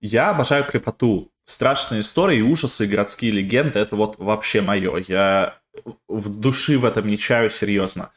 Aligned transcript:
Я 0.00 0.30
обожаю 0.30 0.64
крепоту. 0.64 1.32
Страшные 1.44 2.00
истории, 2.00 2.40
ужасы, 2.40 2.86
городские 2.86 3.32
легенды— 3.32 3.78
это 3.80 3.96
вот 3.96 4.18
вообще 4.18 4.60
мое. 4.60 5.02
Я 5.08 5.58
в 6.06 6.28
души 6.28 6.78
в 6.78 6.84
этом 6.84 7.06
не 7.06 7.16
чаю 7.16 7.50
серьезно. 7.50 8.10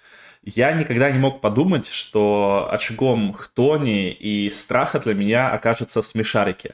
Я 0.44 0.72
никогда 0.74 1.12
не 1.12 1.20
мог 1.20 1.40
подумать, 1.40 1.88
что 1.88 2.68
очагом 2.72 3.34
хтони 3.34 4.12
и 4.12 4.50
страха 4.50 5.00
для 5.00 5.14
меня 5.14 5.50
окажется 5.52 6.02
смешарики. 6.02 6.74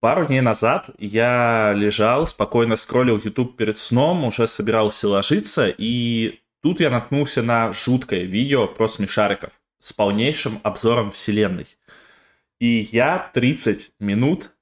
Пару 0.00 0.26
дней 0.26 0.40
назад 0.40 0.90
я 0.98 1.72
лежал, 1.74 2.26
спокойно 2.26 2.76
скроллил 2.76 3.20
YouTube 3.22 3.56
перед 3.56 3.78
сном, 3.78 4.24
уже 4.24 4.48
собирался 4.48 5.08
ложиться, 5.08 5.68
и 5.68 6.40
тут 6.60 6.80
я 6.80 6.90
наткнулся 6.90 7.42
на 7.42 7.72
жуткое 7.72 8.22
видео 8.22 8.66
про 8.66 8.88
смешариков 8.88 9.52
с 9.78 9.92
полнейшим 9.92 10.60
обзором 10.62 11.10
вселенной. 11.10 11.66
И 12.62 12.88
я 12.92 13.28
30 13.34 13.90
минут 13.98 14.52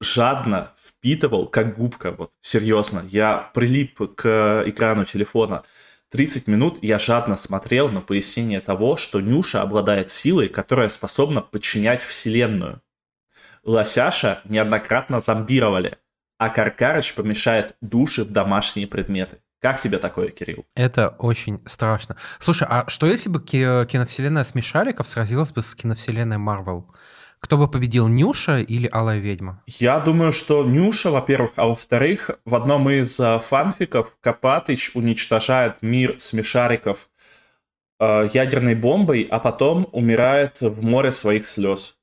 жадно 0.00 0.74
впитывал, 0.80 1.48
как 1.48 1.76
губка, 1.76 2.12
вот, 2.12 2.30
серьезно. 2.40 3.02
Я 3.08 3.50
прилип 3.52 4.14
к 4.14 4.62
экрану 4.64 5.04
телефона. 5.04 5.64
30 6.10 6.46
минут 6.46 6.78
я 6.82 7.00
жадно 7.00 7.36
смотрел 7.36 7.88
на 7.88 8.00
пояснение 8.00 8.60
того, 8.60 8.96
что 8.96 9.20
Нюша 9.20 9.60
обладает 9.60 10.12
силой, 10.12 10.48
которая 10.48 10.88
способна 10.88 11.40
подчинять 11.40 12.00
Вселенную. 12.00 12.80
Лосяша 13.64 14.40
неоднократно 14.44 15.18
зомбировали, 15.18 15.98
а 16.38 16.50
Каркарыч 16.50 17.14
помешает 17.14 17.74
души 17.80 18.22
в 18.22 18.30
домашние 18.30 18.86
предметы. 18.86 19.38
Как 19.60 19.80
тебе 19.80 19.98
такое, 19.98 20.28
Кирилл? 20.28 20.64
Это 20.76 21.08
очень 21.18 21.60
страшно. 21.66 22.14
Слушай, 22.38 22.68
а 22.70 22.88
что 22.88 23.08
если 23.08 23.28
бы 23.28 23.42
киновселенная 23.42 24.44
Смешариков 24.44 25.08
сразилась 25.08 25.50
бы 25.50 25.60
с 25.60 25.74
киновселенной 25.74 26.38
Марвел? 26.38 26.94
Кто 27.40 27.56
бы 27.56 27.68
победил, 27.68 28.08
Нюша 28.08 28.58
или 28.58 28.88
Алая 28.90 29.18
Ведьма? 29.18 29.62
Я 29.66 30.00
думаю, 30.00 30.32
что 30.32 30.64
Нюша, 30.64 31.10
во-первых, 31.10 31.52
а 31.56 31.66
во-вторых, 31.66 32.30
в 32.44 32.54
одном 32.54 32.90
из 32.90 33.18
uh, 33.20 33.40
фанфиков 33.40 34.16
Копатыч 34.20 34.90
уничтожает 34.94 35.80
мир 35.80 36.16
смешариков 36.18 37.08
uh, 38.00 38.28
ядерной 38.32 38.74
бомбой, 38.74 39.26
а 39.30 39.38
потом 39.38 39.88
умирает 39.92 40.60
в 40.60 40.82
море 40.82 41.12
своих 41.12 41.48
слез. 41.48 41.96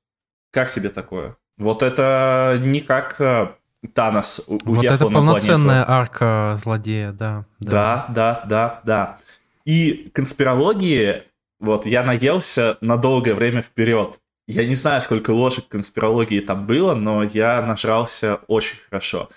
Как 0.52 0.72
тебе 0.72 0.90
такое? 0.90 1.36
Вот 1.58 1.84
это 1.84 2.58
не 2.62 2.80
как 2.80 3.20
uh, 3.20 3.54
Танос 3.94 4.42
уехал 4.48 4.74
Вот 4.74 4.86
это 4.86 5.06
полноценная 5.10 5.86
арка 5.88 6.56
злодея, 6.58 7.12
да, 7.12 7.46
да. 7.60 7.72
Да, 7.72 8.06
да, 8.10 8.44
да, 8.48 8.82
да. 8.84 9.18
И 9.66 10.12
конспирологии, 10.14 11.24
вот 11.60 11.86
я 11.86 12.04
наелся 12.04 12.78
на 12.82 12.98
долгое 12.98 13.34
время 13.34 13.62
вперед. 13.62 14.20
Я 14.48 14.66
не 14.66 14.76
знаю, 14.76 15.02
сколько 15.02 15.32
ложек 15.32 15.68
конспирологии 15.68 16.40
там 16.40 16.68
было, 16.68 16.94
но 16.94 17.24
я 17.24 17.62
нажрался 17.64 18.36
очень 18.48 18.78
хорошо. 18.90 19.30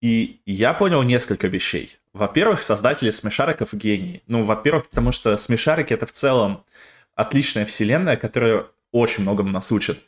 И 0.00 0.40
я 0.46 0.74
понял 0.74 1.02
несколько 1.02 1.48
вещей. 1.48 1.98
Во-первых, 2.12 2.62
создатели 2.62 3.10
смешариков 3.10 3.74
гении. 3.74 4.22
Ну, 4.28 4.44
во-первых, 4.44 4.88
потому 4.88 5.10
что 5.10 5.36
смешарики 5.36 5.92
это 5.92 6.06
в 6.06 6.12
целом 6.12 6.64
отличная 7.16 7.66
вселенная, 7.66 8.16
которая 8.16 8.66
очень 8.92 9.22
многому 9.22 9.50
нас 9.50 9.72
учит. 9.72 9.98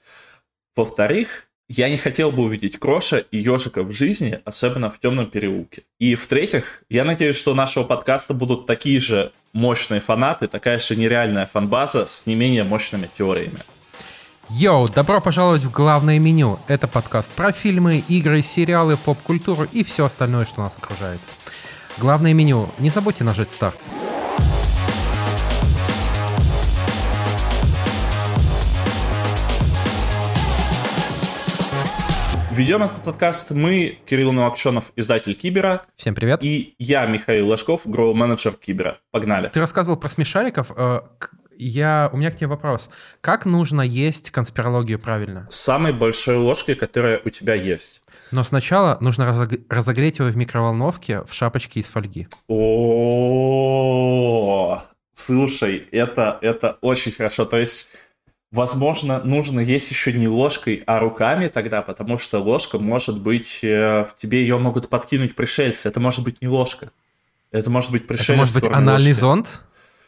Во-вторых, 0.77 1.49
я 1.69 1.89
не 1.89 1.97
хотел 1.97 2.31
бы 2.31 2.45
увидеть 2.45 2.79
Кроша 2.79 3.19
и 3.19 3.39
Ежика 3.39 3.83
в 3.83 3.93
жизни, 3.93 4.41
особенно 4.45 4.91
в 4.91 5.01
темном 5.01 5.29
переулке. 5.29 5.83
И 5.99 6.15
в-третьих, 6.15 6.85
я 6.89 7.05
надеюсь, 7.05 7.37
что 7.37 7.55
нашего 7.55 7.85
подкаста 7.85 8.33
будут 8.33 8.67
такие 8.67 9.01
же 9.01 9.33
мощные 9.53 10.01
фанаты, 10.01 10.47
такая 10.47 10.79
же 10.79 10.95
нереальная 10.95 11.47
фанбаза 11.47 12.07
с 12.07 12.27
не 12.27 12.37
менее 12.37 12.63
мощными 12.63 13.11
теориями. 13.17 13.61
Йоу, 14.53 14.89
добро 14.89 15.21
пожаловать 15.21 15.63
в 15.63 15.71
главное 15.71 16.19
меню. 16.19 16.59
Это 16.67 16.89
подкаст 16.89 17.31
про 17.31 17.53
фильмы, 17.53 18.03
игры, 18.09 18.43
сериалы, 18.43 18.97
поп-культуру 18.97 19.63
и 19.71 19.85
все 19.85 20.07
остальное, 20.07 20.45
что 20.45 20.63
нас 20.63 20.75
окружает. 20.77 21.21
Главное 21.99 22.35
меню. 22.35 22.69
Не 22.81 22.91
забудьте 22.91 23.23
нажать 23.23 23.53
старт. 23.53 23.79
Ведем 32.51 32.83
этот 32.83 33.05
подкаст 33.05 33.53
мы, 33.53 34.01
Кирилл 34.05 34.33
Новокшенов, 34.33 34.91
издатель 34.97 35.35
Кибера. 35.35 35.83
Всем 35.95 36.17
привет. 36.17 36.43
И 36.43 36.75
я, 36.81 37.07
Михаил 37.07 37.47
Ложков, 37.47 37.83
гроу-менеджер 37.87 38.55
Кибера. 38.55 38.99
Погнали. 39.13 39.49
Ты 39.49 39.61
рассказывал 39.61 39.97
про 39.97 40.09
смешариков. 40.09 40.73
Я, 41.61 42.09
у 42.13 42.17
меня 42.17 42.31
к 42.31 42.37
тебе 42.37 42.47
вопрос. 42.47 42.89
Как 43.21 43.45
нужно 43.45 43.83
есть 43.83 44.31
конспирологию 44.31 44.99
правильно? 44.99 45.47
Самой 45.51 45.93
большой 45.93 46.37
ложкой, 46.37 46.75
которая 46.75 47.21
у 47.23 47.29
тебя 47.29 47.53
есть. 47.55 48.01
Но 48.31 48.45
сначала 48.45 48.97
нужно 49.01 49.47
разогреть 49.69 50.21
его 50.21 50.29
в 50.31 50.37
микроволновке 50.39 51.23
в 51.25 51.35
шапочке 51.35 51.81
из 51.81 51.91
фольги. 51.91 52.29
О, 52.49 52.63
слушай, 55.13 55.87
это, 55.93 56.39
это 56.41 56.79
очень 56.81 57.13
хорошо. 57.13 57.45
То 57.45 57.59
есть, 57.59 57.91
возможно, 58.51 59.21
нужно 59.23 59.61
есть 59.61 59.91
еще 59.91 60.15
не 60.15 60.29
ложкой, 60.29 60.83
а 60.87 60.99
руками 60.99 61.49
тогда, 61.49 61.83
потому 61.83 62.17
что 62.17 62.39
ложка 62.39 62.79
может 62.79 63.21
быть... 63.21 63.63
Э, 63.63 64.07
тебе 64.17 64.41
ее 64.41 64.57
могут 64.57 64.89
подкинуть 64.89 65.37
пришельцы. 65.37 65.89
Это 65.89 66.01
может 66.01 66.25
быть 66.25 66.41
не 66.41 66.49
ложка. 66.49 66.91
Это 67.51 67.69
может 67.69 67.91
быть 67.91 68.07
пришелец. 68.07 68.31
Это 68.31 68.39
может 68.39 68.55
быть 68.55 68.65
анальный 68.71 69.11
ложки. 69.11 69.21
зонд? 69.21 69.63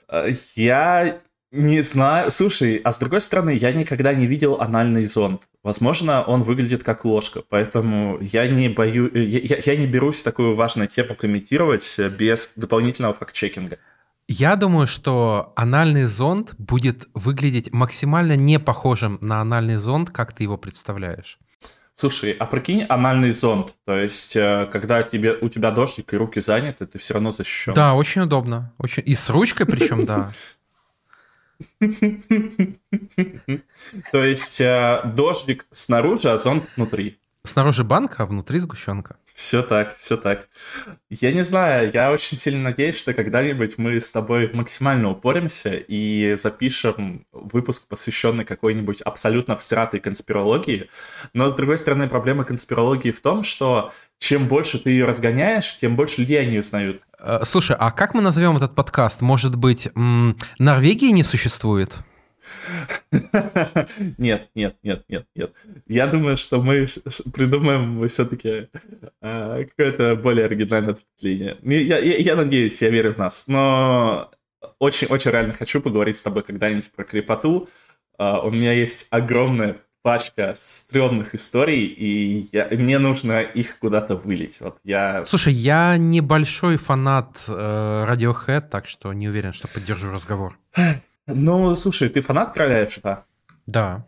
Э, 0.08 0.30
я 0.54 1.20
не 1.52 1.82
знаю. 1.82 2.30
Слушай, 2.30 2.80
а 2.82 2.92
с 2.92 2.98
другой 2.98 3.20
стороны, 3.20 3.50
я 3.50 3.72
никогда 3.72 4.14
не 4.14 4.26
видел 4.26 4.60
анальный 4.60 5.04
зонд. 5.04 5.42
Возможно, 5.62 6.22
он 6.22 6.42
выглядит 6.42 6.82
как 6.82 7.04
ложка, 7.04 7.42
поэтому 7.48 8.18
я 8.20 8.48
не 8.48 8.68
бою, 8.68 9.10
я, 9.14 9.58
я 9.64 9.76
не 9.76 9.86
берусь 9.86 10.22
такую 10.22 10.54
важную 10.54 10.88
тему 10.88 11.14
комментировать 11.14 11.98
без 12.18 12.54
дополнительного 12.56 13.14
факт-чекинга. 13.14 13.78
Я 14.28 14.56
думаю, 14.56 14.86
что 14.86 15.52
анальный 15.56 16.04
зонд 16.04 16.54
будет 16.56 17.08
выглядеть 17.12 17.70
максимально 17.72 18.34
не 18.34 18.58
похожим 18.58 19.18
на 19.20 19.42
анальный 19.42 19.76
зонд, 19.76 20.10
как 20.10 20.32
ты 20.32 20.44
его 20.44 20.56
представляешь. 20.56 21.38
Слушай, 21.94 22.32
а 22.32 22.46
прикинь 22.46 22.84
анальный 22.88 23.32
зонд, 23.32 23.74
то 23.84 23.94
есть 23.94 24.34
э, 24.34 24.66
когда 24.72 25.02
тебе, 25.02 25.34
у 25.34 25.50
тебя 25.50 25.70
дождик 25.70 26.14
и 26.14 26.16
руки 26.16 26.40
заняты, 26.40 26.86
ты 26.86 26.98
все 26.98 27.14
равно 27.14 27.30
защищен. 27.30 27.74
Да, 27.74 27.92
очень 27.92 28.22
удобно. 28.22 28.72
Очень... 28.78 29.02
И 29.04 29.14
с 29.14 29.28
ручкой 29.28 29.66
причем, 29.66 30.06
да. 30.06 30.30
То 34.12 34.22
есть 34.22 34.60
э, 34.60 35.02
дождик 35.14 35.66
снаружи, 35.70 36.30
а 36.30 36.38
зонт 36.38 36.64
внутри. 36.76 37.18
Снаружи 37.44 37.82
банка, 37.82 38.22
а 38.22 38.26
внутри 38.26 38.60
сгущенка. 38.60 39.16
Все 39.34 39.62
так, 39.62 39.96
все 39.98 40.16
так. 40.16 40.48
Я 41.10 41.32
не 41.32 41.42
знаю, 41.42 41.90
я 41.92 42.12
очень 42.12 42.38
сильно 42.38 42.62
надеюсь, 42.62 42.96
что 42.96 43.14
когда-нибудь 43.14 43.78
мы 43.78 44.00
с 44.00 44.12
тобой 44.12 44.48
максимально 44.52 45.10
упоримся 45.10 45.74
и 45.74 46.34
запишем 46.34 47.26
выпуск, 47.32 47.88
посвященный 47.88 48.44
какой-нибудь 48.44 49.00
абсолютно 49.00 49.56
всратой 49.56 49.98
конспирологии. 49.98 50.88
Но, 51.32 51.48
с 51.48 51.54
другой 51.54 51.78
стороны, 51.78 52.08
проблема 52.08 52.44
конспирологии 52.44 53.10
в 53.10 53.20
том, 53.20 53.42
что 53.42 53.92
чем 54.18 54.46
больше 54.46 54.78
ты 54.78 54.90
ее 54.90 55.04
разгоняешь, 55.04 55.76
тем 55.78 55.96
больше 55.96 56.20
людей 56.20 56.40
они 56.40 56.58
узнают. 56.58 57.02
Э, 57.18 57.44
слушай, 57.44 57.74
а 57.76 57.90
как 57.90 58.14
мы 58.14 58.22
назовем 58.22 58.56
этот 58.56 58.76
подкаст? 58.76 59.20
Может 59.20 59.56
быть, 59.56 59.88
Норвегии 59.96 61.10
не 61.10 61.24
существует? 61.24 61.98
Нет, 64.18 64.50
нет, 64.54 64.76
нет, 64.82 65.04
нет, 65.08 65.26
нет. 65.34 65.52
Я 65.86 66.06
думаю, 66.06 66.36
что 66.36 66.62
мы 66.62 66.86
придумаем 67.32 68.06
все-таки 68.08 68.68
э, 69.20 69.64
какое-то 69.64 70.16
более 70.16 70.46
оригинальное 70.46 70.94
ответвление. 70.94 71.56
Я, 71.62 71.98
я, 71.98 72.16
я 72.16 72.36
надеюсь, 72.36 72.80
я 72.82 72.90
верю 72.90 73.14
в 73.14 73.18
нас. 73.18 73.48
Но 73.48 74.30
очень-очень 74.78 75.30
реально 75.30 75.52
хочу 75.52 75.80
поговорить 75.80 76.16
с 76.16 76.22
тобой 76.22 76.42
когда-нибудь 76.42 76.90
про 76.90 77.04
крепоту. 77.04 77.68
Э, 78.18 78.38
у 78.42 78.50
меня 78.50 78.72
есть 78.72 79.06
огромная 79.10 79.76
пачка 80.02 80.52
стрёмных 80.56 81.34
историй, 81.34 81.86
и 81.86 82.48
я, 82.52 82.68
мне 82.70 82.98
нужно 82.98 83.40
их 83.40 83.78
куда-то 83.78 84.16
вылить. 84.16 84.60
Вот 84.60 84.78
я... 84.84 85.24
Слушай, 85.24 85.52
я 85.52 85.96
небольшой 85.96 86.76
фанат 86.76 87.46
э, 87.48 87.52
Radiohead, 87.52 88.68
так 88.68 88.86
что 88.86 89.12
не 89.12 89.28
уверен, 89.28 89.52
что 89.52 89.68
поддержу 89.68 90.10
разговор. 90.10 90.58
Ну, 91.26 91.76
слушай, 91.76 92.08
ты 92.08 92.20
фанат 92.20 92.52
Короля 92.52 92.88
Шута? 92.88 93.24
Да. 93.66 94.04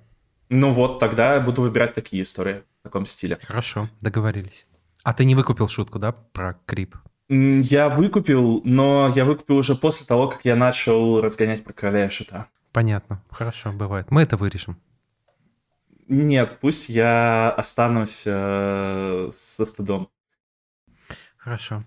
Ну 0.48 0.72
вот, 0.72 0.98
тогда 0.98 1.34
я 1.34 1.40
буду 1.40 1.62
выбирать 1.62 1.94
такие 1.94 2.22
истории 2.22 2.62
в 2.80 2.82
таком 2.82 3.06
стиле. 3.06 3.38
Хорошо, 3.42 3.88
договорились. 4.00 4.66
А 5.02 5.14
ты 5.14 5.24
не 5.24 5.34
выкупил 5.34 5.68
шутку, 5.68 5.98
да, 5.98 6.12
про 6.12 6.58
крип? 6.66 6.96
Я 7.28 7.88
выкупил, 7.88 8.60
но 8.64 9.12
я 9.14 9.24
выкупил 9.24 9.56
уже 9.56 9.74
после 9.76 10.06
того, 10.06 10.28
как 10.28 10.44
я 10.44 10.56
начал 10.56 11.20
разгонять 11.20 11.64
про 11.64 11.72
Короля 11.72 12.10
Шута. 12.10 12.48
Понятно, 12.72 13.22
хорошо, 13.30 13.72
бывает. 13.72 14.10
Мы 14.10 14.22
это 14.22 14.36
вырежем. 14.36 14.78
Нет, 16.08 16.58
пусть 16.60 16.88
я 16.88 17.50
останусь 17.50 18.24
э, 18.26 19.30
со 19.32 19.64
стыдом. 19.64 20.10
Хорошо. 21.36 21.84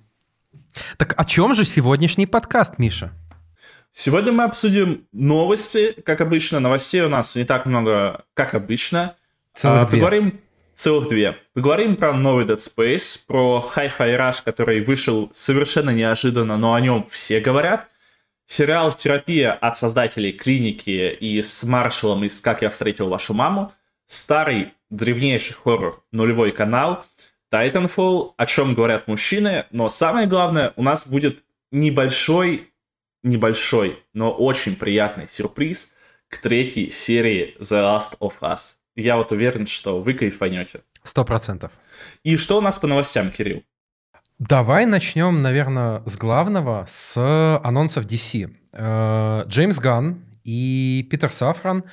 Так 0.97 1.13
о 1.19 1.25
чем 1.25 1.53
же 1.53 1.65
сегодняшний 1.65 2.25
подкаст, 2.25 2.79
Миша? 2.79 3.11
Сегодня 3.91 4.31
мы 4.31 4.43
обсудим 4.43 5.07
новости. 5.11 5.95
Как 6.05 6.21
обычно, 6.21 6.59
новостей 6.59 7.01
у 7.01 7.09
нас 7.09 7.35
не 7.35 7.45
так 7.45 7.65
много, 7.65 8.25
как 8.33 8.53
обычно. 8.53 9.15
Целых 9.53 9.83
а, 9.83 9.85
Поговорим 9.85 10.39
целых 10.77 11.09
две. 11.09 11.35
Поговорим 11.53 11.95
про 11.95 12.13
новый 12.13 12.45
Dead 12.45 12.57
Space, 12.57 13.19
про 13.25 13.65
Hi-Fi 13.75 14.17
Rush, 14.17 14.43
который 14.45 14.83
вышел 14.83 15.29
совершенно 15.33 15.89
неожиданно, 15.89 16.57
но 16.57 16.75
о 16.75 16.81
нем 16.81 17.07
все 17.09 17.39
говорят. 17.39 17.87
Сериал 18.45 18.93
«Терапия» 18.93 19.51
от 19.51 19.75
создателей 19.75 20.31
«Клиники» 20.31 21.17
и 21.19 21.41
с 21.41 21.63
Маршалом 21.63 22.23
из 22.23 22.39
«Как 22.39 22.61
я 22.61 22.69
встретил 22.69 23.09
вашу 23.09 23.33
маму». 23.33 23.73
Старый, 24.05 24.73
древнейший 24.89 25.55
хоррор 25.55 26.03
«Нулевой 26.11 26.51
канал». 26.51 27.03
Titanfall, 27.51 28.33
о 28.37 28.45
чем 28.45 28.73
говорят 28.73 29.07
мужчины, 29.07 29.65
но 29.71 29.89
самое 29.89 30.27
главное, 30.27 30.73
у 30.75 30.83
нас 30.83 31.07
будет 31.07 31.43
небольшой, 31.71 32.71
небольшой, 33.27 34.03
но 34.13 34.31
очень 34.31 34.75
приятный 34.75 35.27
сюрприз 35.27 35.93
к 36.29 36.37
третьей 36.39 36.89
серии 36.89 37.55
The 37.59 37.81
Last 37.83 38.17
of 38.19 38.33
Us. 38.41 38.75
Я 38.95 39.17
вот 39.17 39.31
уверен, 39.31 39.67
что 39.67 40.01
вы 40.01 40.13
кайфанете. 40.13 40.81
Сто 41.03 41.23
процентов. 41.23 41.71
И 42.23 42.37
что 42.37 42.57
у 42.57 42.61
нас 42.61 42.77
по 42.79 42.87
новостям, 42.87 43.29
Кирилл? 43.29 43.63
Давай 44.39 44.85
начнем, 44.85 45.41
наверное, 45.41 46.03
с 46.05 46.17
главного, 46.17 46.85
с 46.87 47.17
анонсов 47.63 48.05
DC. 48.05 48.53
Э, 48.73 49.43
Джеймс 49.47 49.77
Ганн 49.77 50.25
и 50.43 51.07
Питер 51.09 51.31
Сафран 51.31 51.83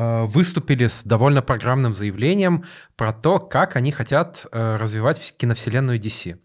Э, 0.00 0.26
выступили 0.26 0.86
с 0.86 1.02
довольно 1.02 1.42
программным 1.42 1.92
заявлением 1.92 2.66
про 2.94 3.12
то, 3.12 3.40
как 3.40 3.74
они 3.74 3.90
хотят 3.90 4.46
э, 4.52 4.76
развивать 4.76 5.34
киновселенную 5.36 5.98
DC. 5.98 6.38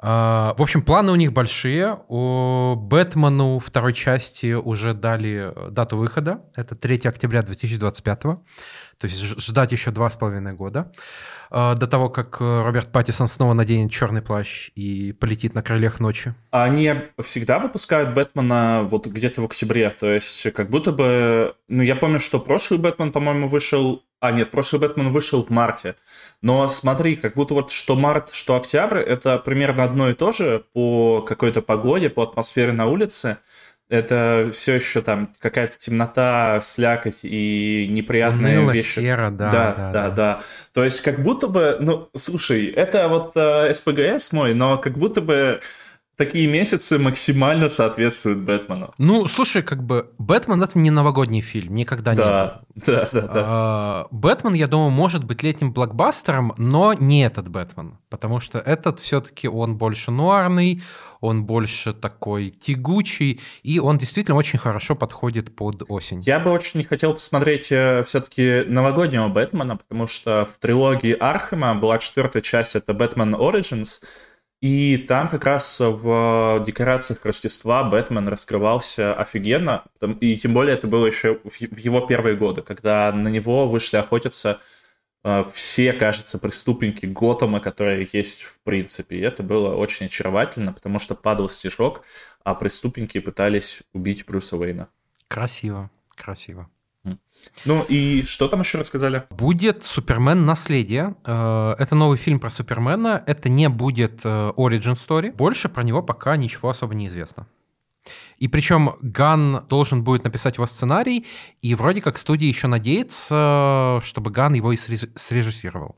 Э, 0.00 0.54
в 0.56 0.62
общем, 0.62 0.82
планы 0.82 1.12
у 1.12 1.16
них 1.16 1.32
большие. 1.32 1.98
У 2.08 2.74
Бэтмену 2.76 3.58
второй 3.58 3.92
части 3.92 4.52
уже 4.52 4.94
дали 4.94 5.52
дату 5.70 5.96
выхода. 5.96 6.42
Это 6.54 6.74
3 6.74 7.00
октября 7.04 7.42
2025. 7.42 8.20
То 8.20 8.38
есть 9.02 9.22
ждать 9.40 9.72
еще 9.72 9.90
два 9.90 10.10
с 10.10 10.16
половиной 10.16 10.54
года. 10.54 10.90
А, 11.50 11.74
до 11.74 11.86
того, 11.86 12.10
как 12.10 12.40
э, 12.40 12.62
Роберт 12.62 12.92
Паттисон 12.92 13.28
снова 13.28 13.54
наденет 13.54 13.90
черный 13.90 14.22
плащ 14.22 14.70
и 14.74 15.12
полетит 15.12 15.54
на 15.54 15.62
крыльях 15.62 16.00
ночи. 16.00 16.34
Они 16.50 16.92
всегда 17.20 17.58
выпускают 17.58 18.14
Бэтмена 18.14 18.86
вот 18.88 19.06
где-то 19.06 19.42
в 19.42 19.44
октябре, 19.46 19.90
то 19.90 20.06
есть 20.06 20.52
как 20.52 20.68
будто 20.68 20.92
бы... 20.92 21.54
Ну, 21.68 21.82
я 21.82 21.96
помню, 21.96 22.20
что 22.20 22.38
прошлый 22.38 22.78
Бэтмен, 22.80 23.12
по-моему, 23.12 23.48
вышел... 23.48 24.02
А, 24.20 24.32
нет, 24.32 24.50
прошлый 24.50 24.80
Бэтмен 24.80 25.10
вышел 25.10 25.44
в 25.44 25.50
марте. 25.50 25.96
Но 26.42 26.66
смотри, 26.68 27.16
как 27.16 27.34
будто 27.34 27.54
вот 27.54 27.70
что 27.70 27.94
март, 27.94 28.30
что 28.32 28.56
октябрь, 28.56 28.98
это 28.98 29.38
примерно 29.38 29.84
одно 29.84 30.10
и 30.10 30.14
то 30.14 30.32
же 30.32 30.64
по 30.72 31.22
какой-то 31.22 31.62
погоде, 31.62 32.10
по 32.10 32.22
атмосфере 32.22 32.72
на 32.72 32.86
улице 32.86 33.38
это 33.88 34.50
все 34.52 34.74
еще 34.74 35.00
там 35.00 35.32
какая-то 35.38 35.78
темнота, 35.78 36.60
слякоть 36.62 37.20
и 37.22 37.86
неприятные 37.88 38.58
Уныло, 38.58 38.72
вещи. 38.72 39.00
Серо, 39.00 39.30
да, 39.30 39.50
да, 39.50 39.74
да, 39.74 39.92
да, 39.92 40.10
да. 40.10 40.40
То 40.74 40.84
есть 40.84 41.00
как 41.00 41.22
будто 41.22 41.48
бы, 41.48 41.78
ну, 41.80 42.10
слушай, 42.14 42.66
это 42.66 43.08
вот 43.08 43.32
э, 43.34 43.72
СПГС 43.72 44.32
мой, 44.32 44.52
но 44.52 44.76
как 44.76 44.98
будто 44.98 45.22
бы 45.22 45.60
такие 46.18 46.48
месяцы 46.48 46.98
максимально 46.98 47.68
соответствуют 47.68 48.40
Бэтмену. 48.40 48.92
Ну, 48.98 49.26
слушай, 49.28 49.62
как 49.62 49.84
бы 49.84 50.10
Бэтмен 50.18 50.62
это 50.62 50.78
не 50.78 50.90
новогодний 50.90 51.40
фильм, 51.40 51.76
никогда 51.76 52.14
да, 52.14 52.60
не 52.74 52.80
был. 52.80 52.84
Да, 52.86 53.08
да, 53.12 53.20
да. 53.20 53.30
А, 53.34 54.06
Бэтмен, 54.10 54.52
я 54.54 54.66
думаю, 54.66 54.90
может 54.90 55.24
быть 55.24 55.42
летним 55.42 55.72
блокбастером, 55.72 56.52
но 56.58 56.92
не 56.92 57.24
этот 57.24 57.48
Бэтмен, 57.48 57.98
потому 58.10 58.40
что 58.40 58.58
этот 58.58 58.98
все-таки 58.98 59.48
он 59.48 59.78
больше 59.78 60.10
нуарный, 60.10 60.82
он 61.20 61.44
больше 61.44 61.92
такой 61.92 62.50
тягучий, 62.50 63.40
и 63.62 63.78
он 63.78 63.98
действительно 63.98 64.36
очень 64.36 64.58
хорошо 64.58 64.96
подходит 64.96 65.54
под 65.54 65.84
осень. 65.88 66.20
Я 66.20 66.40
бы 66.40 66.50
очень 66.50 66.82
хотел 66.84 67.14
посмотреть 67.14 67.70
э, 67.70 68.02
все-таки 68.04 68.64
новогоднего 68.66 69.28
Бэтмена, 69.28 69.76
потому 69.76 70.06
что 70.08 70.46
в 70.46 70.58
трилогии 70.58 71.12
Архема 71.12 71.74
была 71.74 71.98
четвертая 71.98 72.42
часть, 72.42 72.76
это 72.76 72.92
Бэтмен 72.92 73.34
Origins, 73.34 74.00
и 74.60 74.96
там 74.96 75.28
как 75.28 75.44
раз 75.44 75.78
в 75.78 76.64
декорациях 76.66 77.24
Рождества 77.24 77.84
Бэтмен 77.84 78.26
раскрывался 78.26 79.14
офигенно, 79.14 79.84
и 80.20 80.36
тем 80.36 80.52
более 80.52 80.74
это 80.74 80.88
было 80.88 81.06
еще 81.06 81.40
в 81.44 81.78
его 81.78 82.00
первые 82.00 82.36
годы, 82.36 82.62
когда 82.62 83.12
на 83.12 83.28
него 83.28 83.68
вышли 83.68 83.98
охотиться 83.98 84.60
э, 85.22 85.44
все, 85.52 85.92
кажется, 85.92 86.38
преступники 86.38 87.06
Готэма, 87.06 87.60
которые 87.60 88.08
есть 88.12 88.42
в 88.42 88.58
принципе. 88.64 89.16
И 89.16 89.20
это 89.20 89.44
было 89.44 89.76
очень 89.76 90.06
очаровательно, 90.06 90.72
потому 90.72 90.98
что 90.98 91.14
падал 91.14 91.48
стежок, 91.48 92.02
а 92.42 92.56
преступники 92.56 93.20
пытались 93.20 93.82
убить 93.92 94.26
Брюса 94.26 94.56
Уэйна. 94.56 94.88
Красиво, 95.28 95.88
красиво. 96.16 96.68
Ну 97.64 97.84
и 97.88 98.22
что 98.22 98.48
там 98.48 98.60
еще 98.60 98.78
рассказали? 98.78 99.24
Будет 99.30 99.84
Супермен 99.84 100.46
Наследие. 100.46 101.16
Э, 101.24 101.74
это 101.78 101.94
новый 101.94 102.16
фильм 102.16 102.40
про 102.40 102.50
Супермена. 102.50 103.22
Это 103.26 103.48
не 103.48 103.68
будет 103.68 104.20
э, 104.24 104.52
Origin 104.56 104.94
Story. 104.94 105.32
Больше 105.32 105.68
про 105.68 105.82
него 105.82 106.02
пока 106.02 106.36
ничего 106.36 106.68
особо 106.68 106.94
не 106.94 107.08
известно. 107.08 107.46
И 108.38 108.48
причем 108.48 108.94
Ган 109.00 109.66
должен 109.68 110.02
будет 110.02 110.24
написать 110.24 110.56
его 110.56 110.66
сценарий, 110.66 111.26
и 111.60 111.74
вроде 111.74 112.00
как 112.00 112.16
студия 112.16 112.48
еще 112.48 112.66
надеется, 112.66 114.00
чтобы 114.02 114.30
Ган 114.30 114.54
его 114.54 114.72
и 114.72 114.76
срежиссировал. 114.76 115.96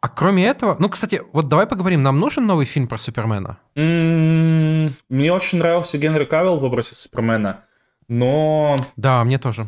А 0.00 0.08
кроме 0.08 0.46
этого, 0.46 0.76
ну, 0.78 0.88
кстати, 0.88 1.22
вот 1.32 1.48
давай 1.48 1.66
поговорим, 1.66 2.02
нам 2.02 2.20
нужен 2.20 2.46
новый 2.46 2.66
фильм 2.66 2.86
про 2.86 2.98
Супермена? 2.98 3.58
М-м, 3.74 4.94
мне 5.08 5.32
очень 5.32 5.58
нравился 5.58 5.98
Генри 5.98 6.24
Кавилл 6.24 6.58
в 6.60 6.64
образе 6.64 6.94
Супермена, 6.94 7.64
но... 8.06 8.76
Да, 8.96 9.24
мне 9.24 9.38
тоже. 9.38 9.62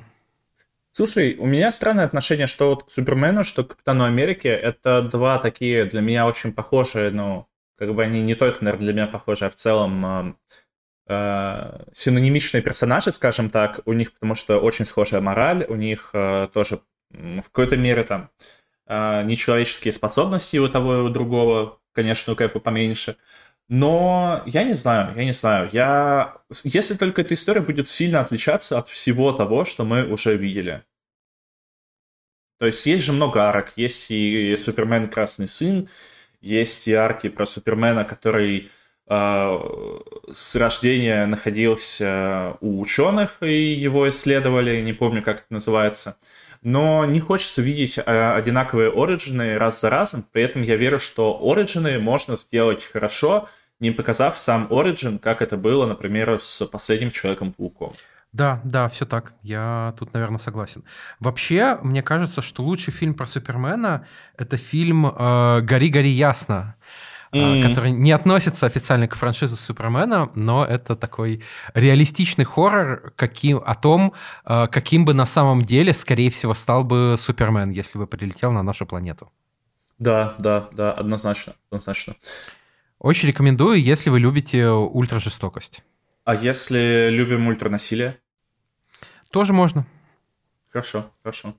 Слушай, 0.92 1.36
у 1.38 1.46
меня 1.46 1.70
странное 1.70 2.04
отношение, 2.04 2.48
что 2.48 2.70
вот 2.70 2.84
к 2.84 2.90
Супермену, 2.90 3.44
что 3.44 3.62
к 3.62 3.68
Капитану 3.68 4.04
Америки. 4.04 4.48
Это 4.48 5.02
два 5.02 5.38
такие 5.38 5.84
для 5.84 6.00
меня 6.00 6.26
очень 6.26 6.52
похожие, 6.52 7.10
ну, 7.10 7.46
как 7.76 7.94
бы 7.94 8.02
они 8.02 8.22
не 8.22 8.34
только, 8.34 8.64
наверное, 8.64 8.86
для 8.86 8.92
меня 8.94 9.06
похожи, 9.06 9.44
а 9.46 9.50
в 9.50 9.54
целом 9.54 10.04
э, 10.06 10.34
э, 11.06 11.84
синонимичные 11.94 12.62
персонажи, 12.62 13.12
скажем 13.12 13.50
так, 13.50 13.80
у 13.84 13.92
них, 13.92 14.12
потому 14.12 14.34
что 14.34 14.58
очень 14.58 14.84
схожая 14.84 15.20
мораль, 15.20 15.64
у 15.68 15.76
них 15.76 16.10
э, 16.12 16.48
тоже 16.52 16.80
в 17.10 17.42
какой-то 17.42 17.76
мере 17.76 18.02
там 18.02 18.30
э, 18.86 19.22
нечеловеческие 19.22 19.92
способности 19.92 20.56
у 20.56 20.68
того 20.68 20.96
и 20.96 21.00
у 21.02 21.08
другого, 21.08 21.78
конечно, 21.92 22.32
у 22.32 22.36
Кэпа 22.36 22.58
поменьше. 22.58 23.16
Но 23.70 24.42
я 24.46 24.64
не 24.64 24.74
знаю, 24.74 25.14
я 25.16 25.24
не 25.24 25.32
знаю. 25.32 25.70
Я... 25.72 26.38
Если 26.64 26.94
только 26.94 27.20
эта 27.20 27.34
история 27.34 27.60
будет 27.60 27.88
сильно 27.88 28.20
отличаться 28.20 28.76
от 28.78 28.88
всего 28.88 29.30
того, 29.30 29.64
что 29.64 29.84
мы 29.84 30.04
уже 30.04 30.36
видели. 30.36 30.82
То 32.58 32.66
есть 32.66 32.84
есть 32.84 33.04
же 33.04 33.12
много 33.12 33.44
арок. 33.44 33.72
Есть 33.76 34.10
и 34.10 34.56
Супермен 34.56 35.08
Красный 35.08 35.46
Сын, 35.46 35.88
есть 36.40 36.88
и 36.88 36.94
арки 36.94 37.28
про 37.28 37.46
Супермена, 37.46 38.04
который 38.04 38.70
э, 39.08 39.58
с 40.32 40.56
рождения 40.56 41.24
находился 41.26 42.56
у 42.60 42.80
ученых 42.80 43.40
и 43.40 43.72
его 43.72 44.10
исследовали, 44.10 44.80
не 44.80 44.94
помню, 44.94 45.22
как 45.22 45.42
это 45.42 45.46
называется. 45.54 46.16
Но 46.60 47.04
не 47.04 47.20
хочется 47.20 47.62
видеть 47.62 47.98
э, 47.98 48.32
одинаковые 48.34 48.90
оригины 48.90 49.56
раз 49.58 49.80
за 49.80 49.90
разом. 49.90 50.26
При 50.32 50.42
этом 50.42 50.62
я 50.62 50.74
верю, 50.74 50.98
что 50.98 51.38
оригины 51.40 52.00
можно 52.00 52.36
сделать 52.36 52.84
хорошо, 52.84 53.48
не 53.80 53.90
показав 53.90 54.38
сам 54.38 54.66
Origin, 54.70 55.18
как 55.18 55.42
это 55.42 55.56
было, 55.56 55.86
например, 55.86 56.38
с 56.38 56.66
последним 56.66 57.10
Человеком-пауком. 57.10 57.92
Да, 58.32 58.60
да, 58.62 58.88
все 58.88 59.06
так. 59.06 59.32
Я 59.42 59.94
тут, 59.98 60.14
наверное, 60.14 60.38
согласен. 60.38 60.84
Вообще, 61.18 61.78
мне 61.82 62.02
кажется, 62.02 62.42
что 62.42 62.62
лучший 62.62 62.92
фильм 62.92 63.14
про 63.14 63.26
Супермена 63.26 64.06
это 64.36 64.56
фильм 64.56 65.06
э, 65.06 65.60
«Гори, 65.62 65.88
гори 65.88 66.10
ясно», 66.10 66.76
mm. 67.32 67.68
который 67.68 67.90
не 67.90 68.12
относится 68.12 68.66
официально 68.66 69.08
к 69.08 69.16
франшизе 69.16 69.56
Супермена, 69.56 70.30
но 70.36 70.64
это 70.64 70.94
такой 70.94 71.42
реалистичный 71.74 72.44
хоррор 72.44 73.12
каким, 73.16 73.60
о 73.64 73.74
том, 73.74 74.12
э, 74.44 74.68
каким 74.68 75.04
бы 75.04 75.12
на 75.12 75.26
самом 75.26 75.62
деле, 75.62 75.92
скорее 75.92 76.30
всего, 76.30 76.54
стал 76.54 76.84
бы 76.84 77.16
Супермен, 77.18 77.70
если 77.70 77.98
бы 77.98 78.06
прилетел 78.06 78.52
на 78.52 78.62
нашу 78.62 78.86
планету. 78.86 79.32
Да, 79.98 80.34
да, 80.38 80.68
да, 80.72 80.92
однозначно, 80.92 81.54
однозначно. 81.68 82.14
Очень 83.00 83.28
рекомендую, 83.28 83.82
если 83.82 84.10
вы 84.10 84.20
любите 84.20 84.68
ультражестокость. 84.68 85.82
А 86.24 86.34
если 86.34 87.08
любим 87.10 87.48
ультранасилие? 87.48 88.18
Тоже 89.30 89.54
можно. 89.54 89.86
Хорошо, 90.68 91.10
хорошо. 91.22 91.56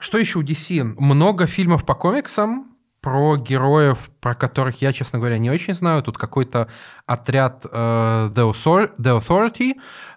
Что 0.00 0.18
еще 0.18 0.40
у 0.40 0.42
DC? 0.42 0.82
Много 0.82 1.46
фильмов 1.46 1.86
по 1.86 1.94
комиксам 1.94 2.76
про 3.00 3.36
героев, 3.36 4.10
про 4.20 4.34
которых 4.34 4.82
я, 4.82 4.92
честно 4.92 5.20
говоря, 5.20 5.38
не 5.38 5.50
очень 5.50 5.74
знаю. 5.74 6.02
Тут 6.02 6.18
какой-то 6.18 6.68
отряд 7.06 7.64
э, 7.64 8.28
The, 8.34 8.52
Authority, 8.52 9.74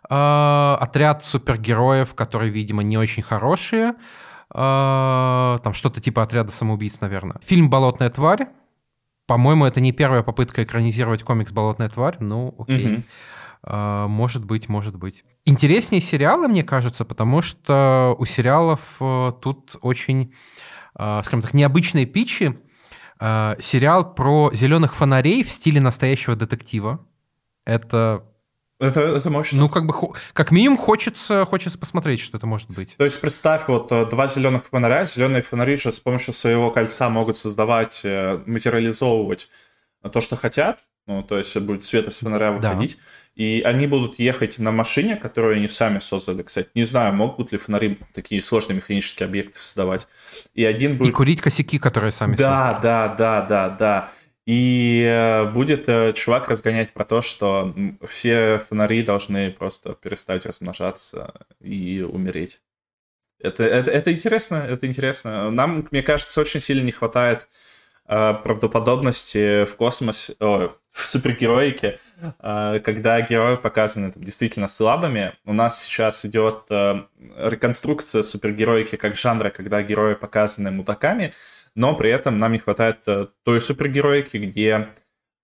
э, 0.09 0.83
отряд 0.83 1.23
супергероев, 1.23 2.15
которые, 2.15 2.49
видимо, 2.51 2.81
не 2.81 2.97
очень 2.97 3.21
хорошие. 3.21 3.93
Э, 4.49 5.57
там 5.63 5.73
что-то 5.75 6.01
типа 6.01 6.23
отряда 6.23 6.51
самоубийц, 6.51 7.01
наверное. 7.01 7.37
Фильм 7.43 7.69
«Болотная 7.69 8.09
тварь» 8.09 8.47
По-моему, 9.27 9.65
это 9.65 9.79
не 9.79 9.91
первая 9.91 10.23
попытка 10.23 10.63
экранизировать 10.63 11.23
комикс 11.23 11.51
«Болотная 11.51 11.89
тварь», 11.89 12.17
ну, 12.19 12.55
окей. 12.57 13.05
Угу. 13.63 14.07
Может 14.07 14.45
быть, 14.45 14.69
может 14.69 14.95
быть. 14.95 15.23
Интереснее 15.45 16.01
сериалы, 16.01 16.47
мне 16.47 16.63
кажется, 16.63 17.05
потому 17.05 17.41
что 17.41 18.15
у 18.17 18.25
сериалов 18.25 18.81
uh, 18.99 19.31
тут 19.39 19.75
очень 19.81 20.33
скажем 20.95 21.41
так, 21.41 21.53
необычные 21.53 22.05
питчи. 22.05 22.59
Сериал 23.19 24.13
про 24.13 24.51
зеленых 24.53 24.95
фонарей 24.95 25.43
в 25.43 25.49
стиле 25.49 25.79
настоящего 25.79 26.35
детектива. 26.35 27.07
Это 27.65 28.25
это, 28.81 29.01
это 29.01 29.29
мощно. 29.29 29.59
Ну, 29.59 29.69
как 29.69 29.85
бы, 29.85 29.93
как 30.33 30.51
минимум, 30.51 30.77
хочется, 30.77 31.45
хочется 31.45 31.77
посмотреть, 31.77 32.19
что 32.19 32.37
это 32.37 32.47
может 32.47 32.69
быть. 32.71 32.95
То 32.97 33.03
есть, 33.03 33.21
представь, 33.21 33.67
вот 33.67 33.91
э, 33.91 34.05
два 34.05 34.27
зеленых 34.27 34.65
фонаря, 34.65 35.05
зеленые 35.05 35.43
фонари 35.43 35.77
же 35.77 35.91
с 35.91 35.99
помощью 35.99 36.33
своего 36.33 36.71
кольца 36.71 37.09
могут 37.09 37.37
создавать, 37.37 38.01
э, 38.03 38.41
материализовывать 38.45 39.49
то, 40.11 40.19
что 40.19 40.35
хотят, 40.35 40.79
ну, 41.05 41.23
то 41.23 41.37
есть 41.37 41.55
будет 41.57 41.83
свет 41.83 42.07
из 42.07 42.17
фонаря 42.17 42.51
выходить, 42.51 42.97
да. 42.97 43.43
и 43.43 43.61
они 43.61 43.85
будут 43.85 44.17
ехать 44.17 44.57
на 44.57 44.71
машине, 44.71 45.15
которую 45.15 45.55
они 45.55 45.67
сами 45.67 45.99
создали, 45.99 46.41
кстати. 46.41 46.69
Не 46.73 46.83
знаю, 46.83 47.13
могут 47.13 47.51
ли 47.51 47.57
фонари 47.57 47.99
такие 48.13 48.41
сложные 48.41 48.77
механические 48.77 49.27
объекты 49.27 49.59
создавать. 49.59 50.07
И 50.53 50.65
один 50.65 50.97
будет... 50.97 51.09
И 51.09 51.11
курить 51.11 51.41
косяки, 51.41 51.77
которые 51.77 52.11
сами 52.11 52.35
да, 52.35 52.43
создали. 52.43 52.81
Да, 52.81 53.07
да, 53.07 53.15
да, 53.15 53.41
да, 53.41 53.69
да. 53.69 54.11
И 54.45 55.05
э, 55.07 55.45
будет 55.51 55.87
э, 55.87 56.13
чувак 56.13 56.49
разгонять 56.49 56.93
про 56.93 57.05
то, 57.05 57.21
что 57.21 57.75
все 58.07 58.57
фонари 58.57 59.03
должны 59.03 59.51
просто 59.51 59.93
перестать 59.93 60.45
размножаться 60.45 61.45
и 61.59 62.01
умереть. 62.01 62.59
Это, 63.39 63.63
это, 63.63 63.91
это 63.91 64.13
интересно, 64.13 64.55
это 64.55 64.87
интересно. 64.87 65.51
Нам, 65.51 65.87
мне 65.91 66.03
кажется, 66.03 66.41
очень 66.41 66.59
сильно 66.59 66.83
не 66.83 66.91
хватает 66.91 67.47
э, 68.07 68.33
правдоподобности 68.43 69.65
в 69.65 69.75
космосе, 69.75 70.35
о, 70.39 70.75
в 70.91 71.07
супергероике, 71.07 71.99
э, 72.21 72.79
когда 72.83 73.21
герои 73.21 73.55
показаны 73.55 74.11
там, 74.11 74.23
действительно 74.23 74.67
слабыми. 74.67 75.33
У 75.45 75.53
нас 75.53 75.83
сейчас 75.83 76.25
идет 76.25 76.65
э, 76.69 77.03
реконструкция 77.37 78.23
супергероики 78.23 78.95
как 78.95 79.15
жанра, 79.15 79.49
когда 79.49 79.81
герои 79.81 80.15
показаны 80.15 80.71
мудаками, 80.71 81.33
но 81.75 81.95
при 81.95 82.11
этом 82.11 82.37
нам 82.39 82.51
не 82.51 82.59
хватает 82.59 82.99
э, 83.07 83.27
той 83.43 83.61
супергероики, 83.61 84.37
где 84.37 84.89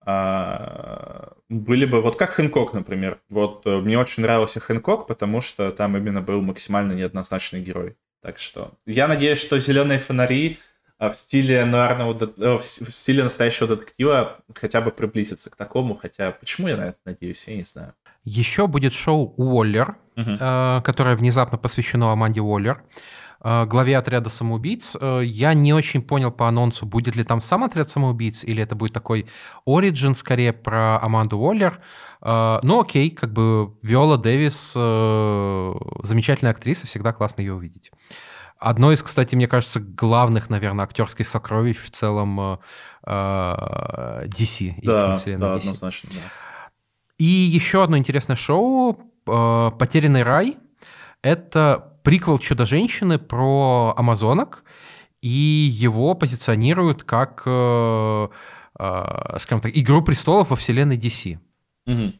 а, 0.09 1.33
были 1.49 1.85
бы, 1.85 2.01
вот 2.01 2.15
как 2.15 2.31
Хэнкок, 2.31 2.73
например. 2.73 3.19
Вот 3.27 3.65
э, 3.65 3.77
мне 3.79 3.99
очень 3.99 4.23
нравился 4.23 4.61
Хэнкок, 4.61 5.05
потому 5.05 5.41
что 5.41 5.69
там 5.73 5.97
именно 5.97 6.21
был 6.21 6.41
максимально 6.41 6.93
неоднозначный 6.93 7.61
герой. 7.61 7.97
Так 8.21 8.37
что 8.37 8.71
я 8.85 9.09
надеюсь, 9.09 9.39
что 9.39 9.59
зеленые 9.59 9.99
фонари 9.99 10.59
э, 10.97 11.09
в 11.09 11.15
стиле 11.15 11.65
нуарного, 11.65 12.57
в 12.57 12.63
стиле 12.63 13.23
настоящего 13.23 13.67
детектива 13.67 14.39
хотя 14.55 14.79
бы 14.79 14.91
приблизится 14.91 15.49
к 15.49 15.57
такому, 15.57 15.95
хотя 15.95 16.31
почему 16.31 16.69
я 16.69 16.77
на 16.77 16.87
это 16.89 16.99
надеюсь, 17.03 17.45
я 17.47 17.57
не 17.57 17.63
знаю. 17.63 17.93
Еще 18.23 18.67
будет 18.67 18.93
шоу 18.93 19.33
Уоллер, 19.35 19.97
угу. 20.15 20.31
которое 20.83 21.17
внезапно 21.17 21.57
посвящено 21.57 22.13
Аманде 22.13 22.39
Уоллер. 22.39 22.81
Э, 23.43 23.65
главе 23.65 23.97
отряда 23.97 24.29
самоубийц. 24.29 24.97
Э, 24.99 25.21
я 25.23 25.53
не 25.53 25.73
очень 25.73 26.01
понял 26.01 26.31
по 26.31 26.47
анонсу, 26.47 26.85
будет 26.85 27.15
ли 27.15 27.23
там 27.23 27.39
сам 27.39 27.63
отряд 27.63 27.89
самоубийц, 27.89 28.43
или 28.43 28.63
это 28.63 28.75
будет 28.75 28.93
такой 28.93 29.27
оригин 29.65 30.15
скорее 30.15 30.53
про 30.53 30.99
Аманду 30.99 31.37
Уоллер. 31.37 31.79
Э, 32.21 32.59
ну 32.63 32.81
окей, 32.81 33.11
как 33.11 33.31
бы 33.33 33.73
Виола 33.81 34.17
Дэвис 34.17 34.73
замечательная 34.73 36.51
актриса, 36.51 36.87
всегда 36.87 37.13
классно 37.13 37.41
ее 37.41 37.53
увидеть. 37.53 37.91
Одно 38.59 38.91
из, 38.91 39.03
кстати, 39.03 39.35
мне 39.35 39.47
кажется, 39.47 39.79
главных, 39.79 40.49
наверное, 40.49 40.85
актерских 40.85 41.27
сокровищ 41.27 41.77
в 41.77 41.91
целом 41.91 42.59
DC. 43.05 44.73
Да, 44.81 45.09
да, 45.09 45.15
DC. 45.15 45.35
однозначно, 45.35 46.09
да. 46.11 46.21
И 47.19 47.25
еще 47.25 47.83
одно 47.83 47.97
интересное 47.99 48.35
шоу 48.35 48.93
«Потерянный 49.25 50.23
рай». 50.23 50.57
Это 51.21 51.96
приквел 52.07 52.37
«Чудо-женщины» 52.39 53.19
про 53.19 53.93
амазонок, 53.97 54.63
и 55.21 55.27
его 55.27 56.13
позиционируют 56.13 57.03
как, 57.03 57.43
э, 57.45 58.27
э, 58.79 59.39
скажем 59.39 59.59
так, 59.59 59.73
«Игру 59.75 60.01
престолов» 60.01 60.49
во 60.49 60.55
вселенной 60.55 60.95
DC. 60.95 61.37
Угу. 61.85 62.13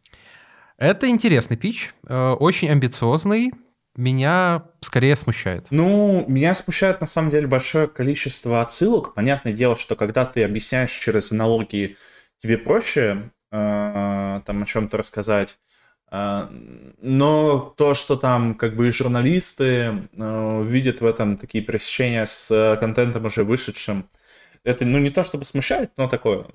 Это 0.78 1.08
интересный 1.08 1.56
пич, 1.56 1.96
э, 2.06 2.32
очень 2.32 2.70
амбициозный, 2.70 3.54
меня 3.96 4.66
скорее 4.82 5.16
смущает. 5.16 5.68
Ну, 5.70 6.26
меня 6.28 6.54
смущает 6.54 7.00
на 7.00 7.08
самом 7.08 7.30
деле 7.30 7.48
большое 7.48 7.88
количество 7.88 8.60
отсылок. 8.62 9.14
Понятное 9.14 9.54
дело, 9.54 9.78
что 9.78 9.96
когда 9.96 10.26
ты 10.26 10.44
объясняешь 10.44 10.92
через 10.92 11.32
аналогии, 11.32 11.96
тебе 12.40 12.58
проще 12.58 13.32
э, 13.54 14.42
там 14.46 14.64
о 14.64 14.66
чем-то 14.66 14.98
рассказать. 14.98 15.58
А, 16.10 16.50
но 17.02 17.74
то, 17.78 17.94
что 17.94 18.16
там 18.16 18.56
как 18.56 18.76
бы 18.76 18.92
журналисты 18.92 20.10
э, 20.14 20.64
видят 20.64 21.02
в 21.02 21.06
этом 21.06 21.38
такие 21.38 21.64
пересечения 21.64 22.26
с 22.26 22.78
контентом 22.80 23.26
уже 23.26 23.44
вышедшим, 23.44 24.08
это 24.64 24.86
ну 24.86 25.00
не 25.00 25.10
то 25.10 25.24
чтобы 25.24 25.44
смущает, 25.44 25.92
но 25.98 26.08
такое 26.08 26.46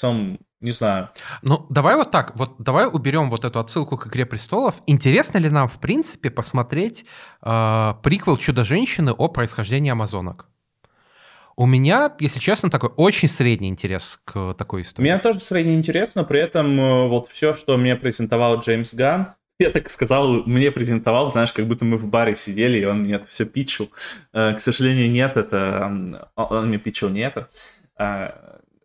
целом 0.00 0.38
не 0.60 0.72
знаю. 0.72 1.08
Ну, 1.42 1.66
давай 1.70 1.96
вот 1.96 2.10
так, 2.10 2.36
вот 2.36 2.56
давай 2.58 2.86
уберем 2.86 3.30
вот 3.30 3.44
эту 3.44 3.60
отсылку 3.60 3.96
к 3.96 4.06
«Игре 4.06 4.26
престолов». 4.26 4.74
Интересно 4.86 5.38
ли 5.38 5.48
нам, 5.48 5.68
в 5.68 5.78
принципе, 5.78 6.30
посмотреть 6.30 7.06
э, 7.42 7.94
приквел 8.02 8.36
«Чудо-женщины» 8.36 9.12
о 9.12 9.28
происхождении 9.28 9.90
амазонок? 9.90 10.48
У 11.60 11.66
меня, 11.66 12.16
если 12.18 12.38
честно, 12.38 12.70
такой 12.70 12.88
очень 12.96 13.28
средний 13.28 13.68
интерес 13.68 14.18
к 14.24 14.54
такой 14.54 14.80
истории. 14.80 15.06
У 15.06 15.10
меня 15.10 15.18
тоже 15.18 15.40
средний 15.40 15.74
интерес, 15.74 16.14
но 16.14 16.24
при 16.24 16.40
этом 16.40 16.80
э, 16.80 17.06
вот 17.06 17.28
все, 17.28 17.52
что 17.52 17.76
мне 17.76 17.96
презентовал 17.96 18.60
Джеймс 18.60 18.94
Ган, 18.94 19.34
я 19.58 19.68
так 19.68 19.90
сказал, 19.90 20.42
мне 20.46 20.70
презентовал, 20.70 21.30
знаешь, 21.30 21.52
как 21.52 21.66
будто 21.66 21.84
мы 21.84 21.98
в 21.98 22.06
баре 22.06 22.34
сидели, 22.34 22.78
и 22.78 22.86
он 22.86 23.00
мне 23.02 23.16
это 23.16 23.28
все 23.28 23.44
питчил. 23.44 23.90
Э, 24.32 24.54
к 24.54 24.60
сожалению, 24.60 25.10
нет, 25.10 25.36
это... 25.36 26.24
Он 26.34 26.68
мне 26.68 26.78
питчил 26.78 27.10
не 27.10 27.20
это. 27.20 27.50
Э, 27.98 28.30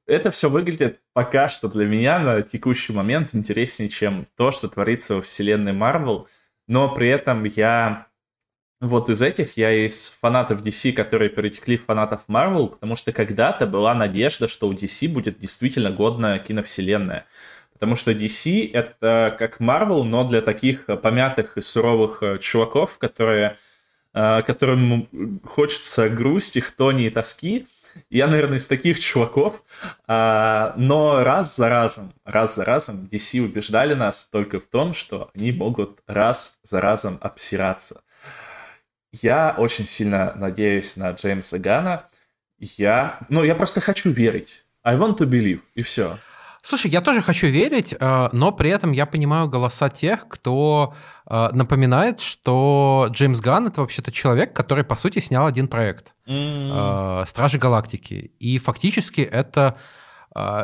это 0.06 0.32
все 0.32 0.50
выглядит 0.50 1.00
пока 1.14 1.48
что 1.48 1.70
для 1.70 1.86
меня 1.86 2.20
на 2.20 2.42
текущий 2.42 2.92
момент 2.92 3.30
интереснее, 3.32 3.88
чем 3.88 4.26
то, 4.36 4.52
что 4.52 4.68
творится 4.68 5.16
во 5.16 5.22
вселенной 5.22 5.72
Марвел, 5.72 6.28
но 6.68 6.94
при 6.94 7.08
этом 7.08 7.46
я 7.46 8.08
вот 8.86 9.10
из 9.10 9.22
этих 9.22 9.58
я 9.58 9.72
из 9.72 10.10
фанатов 10.22 10.62
DC, 10.62 10.94
которые 10.94 11.30
перетекли 11.30 11.78
в 11.78 11.86
фанатов 11.86 12.22
Marvel, 12.28 12.70
потому 12.70 12.96
что 12.96 13.12
когда-то 13.12 13.66
была 13.68 13.94
надежда, 13.94 14.48
что 14.48 14.68
у 14.68 14.74
DC 14.74 15.08
будет 15.10 15.40
действительно 15.40 15.92
годная 15.92 16.40
киновселенная. 16.40 17.26
Потому 17.74 17.96
что 17.96 18.12
DC— 18.12 18.72
это 18.74 19.36
как 19.38 19.60
Marvel, 19.60 20.04
но 20.04 20.24
для 20.24 20.42
таких 20.42 20.86
помятых 20.86 21.58
и 21.58 21.62
суровых 21.62 22.24
э, 22.24 22.38
чуваков, 22.40 22.98
которые, 22.98 23.58
э, 24.14 24.42
которым 24.44 25.42
хочется 25.44 26.10
грусти, 26.10 26.60
хтони 26.60 27.08
и 27.08 27.10
тоски. 27.10 27.68
Я, 28.10 28.28
наверное, 28.28 28.58
из 28.58 28.68
таких 28.68 29.00
чуваков. 29.00 29.64
А, 30.08 30.74
но 30.78 31.24
раз 31.24 31.56
за 31.56 31.70
разом, 31.70 32.14
раз 32.24 32.56
за 32.56 32.66
разом 32.66 33.10
DC 33.12 33.40
убеждали 33.42 33.94
нас 33.94 34.26
только 34.26 34.60
в 34.60 34.68
том, 34.68 34.94
что 34.94 35.30
они 35.34 35.52
могут 35.52 36.00
раз 36.08 36.60
за 36.64 36.82
разом 36.82 37.18
обсираться. 37.22 38.02
Я 39.22 39.56
очень 39.58 39.88
сильно 39.88 40.34
надеюсь 40.36 40.98
на 40.98 41.12
Джеймса 41.12 41.58
Гана. 41.58 42.08
Я, 42.60 43.20
ну, 43.30 43.44
я 43.44 43.56
просто 43.56 43.82
хочу 43.82 44.10
верить. 44.10 44.66
I 44.84 44.96
want 44.98 45.18
to 45.18 45.26
believe, 45.26 45.62
и 45.74 45.82
все. 45.82 46.18
Слушай, 46.62 46.90
я 46.90 47.02
тоже 47.02 47.22
хочу 47.22 47.48
верить, 47.48 47.94
э, 47.98 48.30
но 48.32 48.52
при 48.52 48.72
этом 48.72 48.92
я 48.92 49.06
понимаю 49.06 49.48
голоса 49.48 49.90
тех, 49.90 50.28
кто 50.28 50.96
э, 51.30 51.50
напоминает, 51.52 52.22
что 52.22 53.08
Джеймс 53.12 53.40
Ганн 53.40 53.68
это 53.68 53.82
вообще-то 53.82 54.12
человек, 54.12 54.54
который, 54.54 54.84
по 54.84 54.96
сути, 54.96 55.20
снял 55.20 55.46
один 55.46 55.68
проект 55.68 56.14
mm. 56.28 57.26
«Стражи 57.28 57.60
Галактики». 57.60 58.32
И 58.40 58.58
фактически 58.58 59.22
это 59.22 59.78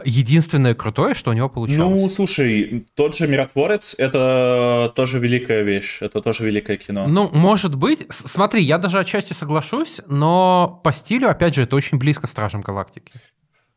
единственное 0.03 0.75
крутое, 0.75 1.13
что 1.13 1.31
у 1.31 1.33
него 1.33 1.47
получилось. 1.47 2.01
Ну, 2.01 2.09
слушай, 2.09 2.85
тот 2.93 3.15
же 3.15 3.27
«Миротворец»— 3.27 3.95
это 3.97 4.91
тоже 4.95 5.19
великая 5.19 5.63
вещь, 5.63 5.99
это 6.01 6.21
тоже 6.21 6.45
великое 6.45 6.77
кино. 6.77 7.07
Ну, 7.07 7.29
может 7.33 7.75
быть. 7.75 8.05
Смотри, 8.09 8.61
я 8.61 8.77
даже 8.77 8.99
отчасти 8.99 9.33
соглашусь, 9.33 10.01
но 10.07 10.81
по 10.83 10.91
стилю, 10.91 11.29
опять 11.29 11.55
же, 11.55 11.63
это 11.63 11.75
очень 11.75 11.97
близко 11.97 12.27
«Стражам 12.27 12.61
Галактики». 12.61 13.13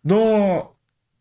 Ну, 0.02 0.72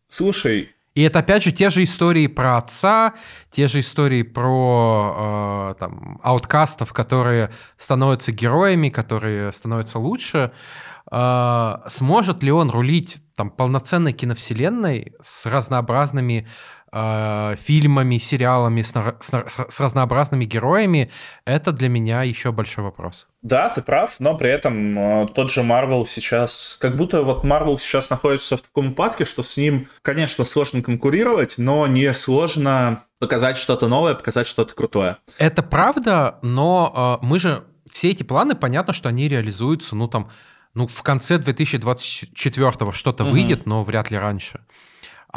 слушай... 0.08 0.70
И 0.94 1.02
это, 1.02 1.18
опять 1.18 1.42
же, 1.42 1.50
те 1.50 1.70
же 1.70 1.82
истории 1.82 2.28
про 2.28 2.56
отца, 2.56 3.14
те 3.50 3.66
же 3.66 3.80
истории 3.80 4.22
про 4.22 5.72
э, 5.72 5.80
там, 5.80 6.20
ауткастов, 6.22 6.92
которые 6.92 7.50
становятся 7.76 8.30
героями, 8.30 8.90
которые 8.90 9.50
становятся 9.50 9.98
лучше. 9.98 10.38
Э, 10.38 10.93
сможет 11.10 12.42
ли 12.42 12.50
он 12.50 12.70
рулить 12.70 13.20
там 13.36 13.50
полноценной 13.50 14.12
киновселенной 14.12 15.14
с 15.20 15.46
разнообразными 15.46 16.48
э, 16.94 17.56
фильмами, 17.56 18.18
сериалами, 18.18 18.82
с, 18.82 18.94
с, 19.20 19.66
с 19.68 19.80
разнообразными 19.80 20.44
героями, 20.44 21.10
это 21.44 21.72
для 21.72 21.88
меня 21.88 22.22
еще 22.22 22.52
большой 22.52 22.84
вопрос. 22.84 23.26
Да, 23.42 23.68
ты 23.68 23.82
прав, 23.82 24.14
но 24.20 24.36
при 24.36 24.50
этом 24.50 24.98
э, 24.98 25.26
тот 25.34 25.50
же 25.50 25.62
Марвел 25.62 26.06
сейчас, 26.06 26.78
как 26.80 26.96
будто 26.96 27.22
вот 27.22 27.44
Марвел 27.44 27.78
сейчас 27.78 28.10
находится 28.10 28.56
в 28.56 28.62
таком 28.62 28.92
упадке, 28.92 29.24
что 29.24 29.42
с 29.42 29.56
ним, 29.56 29.88
конечно, 30.02 30.44
сложно 30.44 30.82
конкурировать, 30.82 31.54
но 31.58 31.86
не 31.86 32.12
сложно 32.14 33.04
показать 33.18 33.56
что-то 33.56 33.88
новое, 33.88 34.14
показать 34.14 34.46
что-то 34.46 34.74
крутое. 34.74 35.16
Это 35.38 35.62
правда, 35.62 36.38
но 36.42 37.18
э, 37.22 37.26
мы 37.26 37.40
же 37.40 37.64
все 37.90 38.10
эти 38.10 38.22
планы, 38.22 38.54
понятно, 38.54 38.92
что 38.92 39.08
они 39.08 39.28
реализуются, 39.28 39.96
ну 39.96 40.08
там 40.08 40.30
Ну, 40.74 40.86
в 40.86 41.02
конце 41.02 41.38
2024 41.38 42.92
что-то 42.92 43.24
угу. 43.24 43.32
выйдет, 43.32 43.66
но 43.66 43.84
вряд 43.84 44.10
ли 44.10 44.18
раньше. 44.18 44.60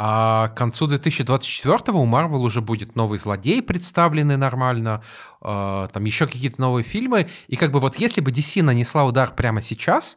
А 0.00 0.48
к 0.48 0.56
концу 0.56 0.86
2024 0.86 1.76
у 1.98 2.06
Marvel 2.06 2.38
уже 2.38 2.60
будет 2.60 2.94
новый 2.94 3.18
злодей 3.18 3.62
представленный 3.62 4.36
нормально, 4.36 5.02
э, 5.42 5.88
там 5.92 6.04
еще 6.04 6.26
какие-то 6.26 6.60
новые 6.60 6.84
фильмы. 6.84 7.28
И 7.48 7.56
как 7.56 7.72
бы 7.72 7.80
вот 7.80 7.96
если 7.96 8.20
бы 8.20 8.30
DC 8.30 8.62
нанесла 8.62 9.04
удар 9.04 9.34
прямо 9.34 9.60
сейчас, 9.60 10.16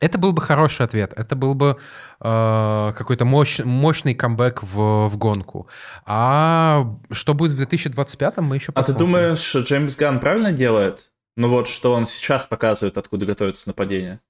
это 0.00 0.18
был 0.18 0.32
бы 0.32 0.42
хороший 0.42 0.84
ответ. 0.84 1.14
Это 1.16 1.34
был 1.34 1.54
бы 1.54 1.78
э, 2.20 2.92
какой-то 2.94 3.24
мощ, 3.24 3.60
мощный 3.60 4.14
камбэк 4.14 4.64
в, 4.64 5.08
в 5.08 5.16
гонку. 5.16 5.66
А 6.04 6.98
что 7.10 7.32
будет 7.32 7.52
в 7.52 7.56
2025, 7.56 8.36
мы 8.38 8.56
еще 8.56 8.72
посмотрим. 8.72 8.82
А 8.82 8.84
ты 8.84 8.92
думаешь, 8.92 9.38
что 9.38 9.60
Джеймс 9.60 9.96
Ганн 9.96 10.20
правильно 10.20 10.52
делает? 10.52 11.10
Ну 11.36 11.48
вот, 11.48 11.68
что 11.68 11.94
он 11.94 12.06
сейчас 12.06 12.44
показывает, 12.44 12.98
откуда 12.98 13.24
готовится 13.24 13.68
нападение? 13.68 14.20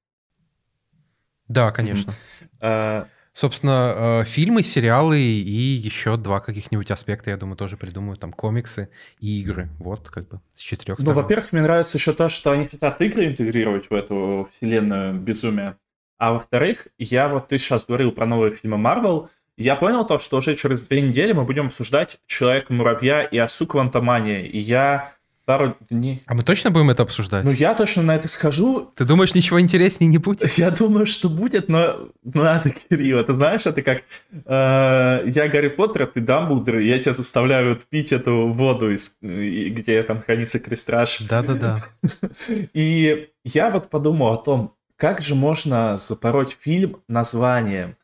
Да, 1.53 1.71
конечно. 1.71 2.13
Mm-hmm. 2.61 3.07
Собственно, 3.35 4.21
э, 4.23 4.25
фильмы, 4.25 4.63
сериалы 4.63 5.19
и 5.19 5.79
еще 5.79 6.19
два 6.19 6.41
каких-нибудь 6.41 6.91
аспекта, 6.91 7.31
я 7.31 7.39
думаю, 7.39 7.57
тоже 7.57 7.79
придумают. 7.79 8.21
Там 8.21 8.31
комиксы 8.33 8.91
и 9.21 9.41
игры. 9.41 9.71
Вот, 9.79 10.11
как 10.11 10.29
бы, 10.29 10.41
с 10.55 10.61
четырех 10.61 10.99
ну, 10.99 11.03
сторон. 11.03 11.17
Ну, 11.17 11.23
во-первых, 11.23 11.53
мне 11.53 11.63
нравится 11.63 11.97
еще 11.97 12.13
то, 12.13 12.29
что 12.29 12.51
они 12.53 12.67
хотят 12.67 13.01
игры 13.01 13.27
интегрировать 13.27 13.89
в 13.89 13.95
эту 13.95 14.49
вселенную 14.51 15.15
безумия. 15.15 15.79
А 16.19 16.35
во-вторых, 16.35 16.89
я 16.99 17.29
вот, 17.29 17.49
ты 17.49 17.57
сейчас 17.57 17.87
говорил 17.87 18.13
про 18.13 18.27
новые 18.27 18.55
фильмы 18.55 18.77
Marvel, 18.77 19.29
я 19.57 19.77
понял 19.77 20.07
то, 20.07 20.19
что 20.19 20.39
уже 20.39 20.55
через 20.55 20.87
две 20.89 21.01
недели 21.01 21.33
мы 21.33 21.45
будем 21.45 21.67
обсуждать 21.67 22.19
Человека-муравья 22.27 23.23
и 23.23 23.39
Осу 23.39 23.67
Квантомания. 23.67 24.43
И 24.43 24.59
я 24.59 25.12
пару 25.45 25.77
дней. 25.91 26.23
А 26.27 26.35
мы 26.35 26.43
точно 26.43 26.71
будем 26.71 26.91
это 26.91 27.03
обсуждать? 27.03 27.45
Ну, 27.45 27.51
я 27.51 27.75
точно 27.75 28.03
на 28.03 28.15
это 28.15 28.29
схожу. 28.29 28.93
Ты 28.95 29.05
думаешь, 29.05 29.35
ничего 29.35 29.61
интереснее 29.61 30.09
не 30.09 30.19
будет? 30.19 30.51
Я 30.59 30.71
думаю, 30.71 31.07
что 31.07 31.29
будет, 31.29 31.69
но 31.69 32.09
надо, 32.23 32.71
Кирилл. 32.71 33.25
Ты 33.25 33.33
знаешь, 33.33 33.67
это 33.67 33.83
как 33.83 34.03
э, 34.33 35.23
я 35.27 35.49
Гарри 35.49 35.69
Поттер, 35.69 36.05
а 36.05 36.07
ты 36.07 36.21
Дамблдор, 36.21 36.77
и 36.77 36.87
я 36.87 36.99
тебя 36.99 37.13
заставляю 37.13 37.79
пить 37.89 38.13
эту 38.13 38.49
воду, 38.49 38.93
из, 38.93 39.17
где 39.21 40.03
там 40.03 40.23
хранится 40.23 40.59
крестраж. 40.59 41.21
Да-да-да. 41.21 41.85
И 42.73 43.29
я 43.45 43.71
вот 43.71 43.91
подумал 43.91 44.33
о 44.33 44.37
том, 44.37 44.77
как 44.97 45.21
же 45.21 45.35
можно 45.35 45.97
запороть 45.97 46.57
фильм 46.61 47.03
названием 47.09 47.97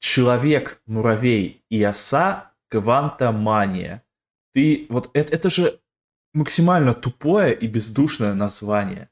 «Человек, 0.00 0.80
муравей 0.86 1.62
и 1.70 1.82
оса. 1.82 2.52
Квантомания». 2.68 4.02
Ты 4.54 4.86
вот 4.88 5.10
это, 5.12 5.32
это 5.32 5.50
же 5.50 5.78
максимально 6.32 6.94
тупое 6.94 7.54
и 7.54 7.66
бездушное 7.66 8.34
название. 8.34 9.08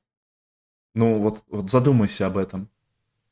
Ну 0.94 1.18
вот, 1.18 1.42
вот 1.48 1.70
задумайся 1.70 2.26
об 2.26 2.38
этом. 2.38 2.68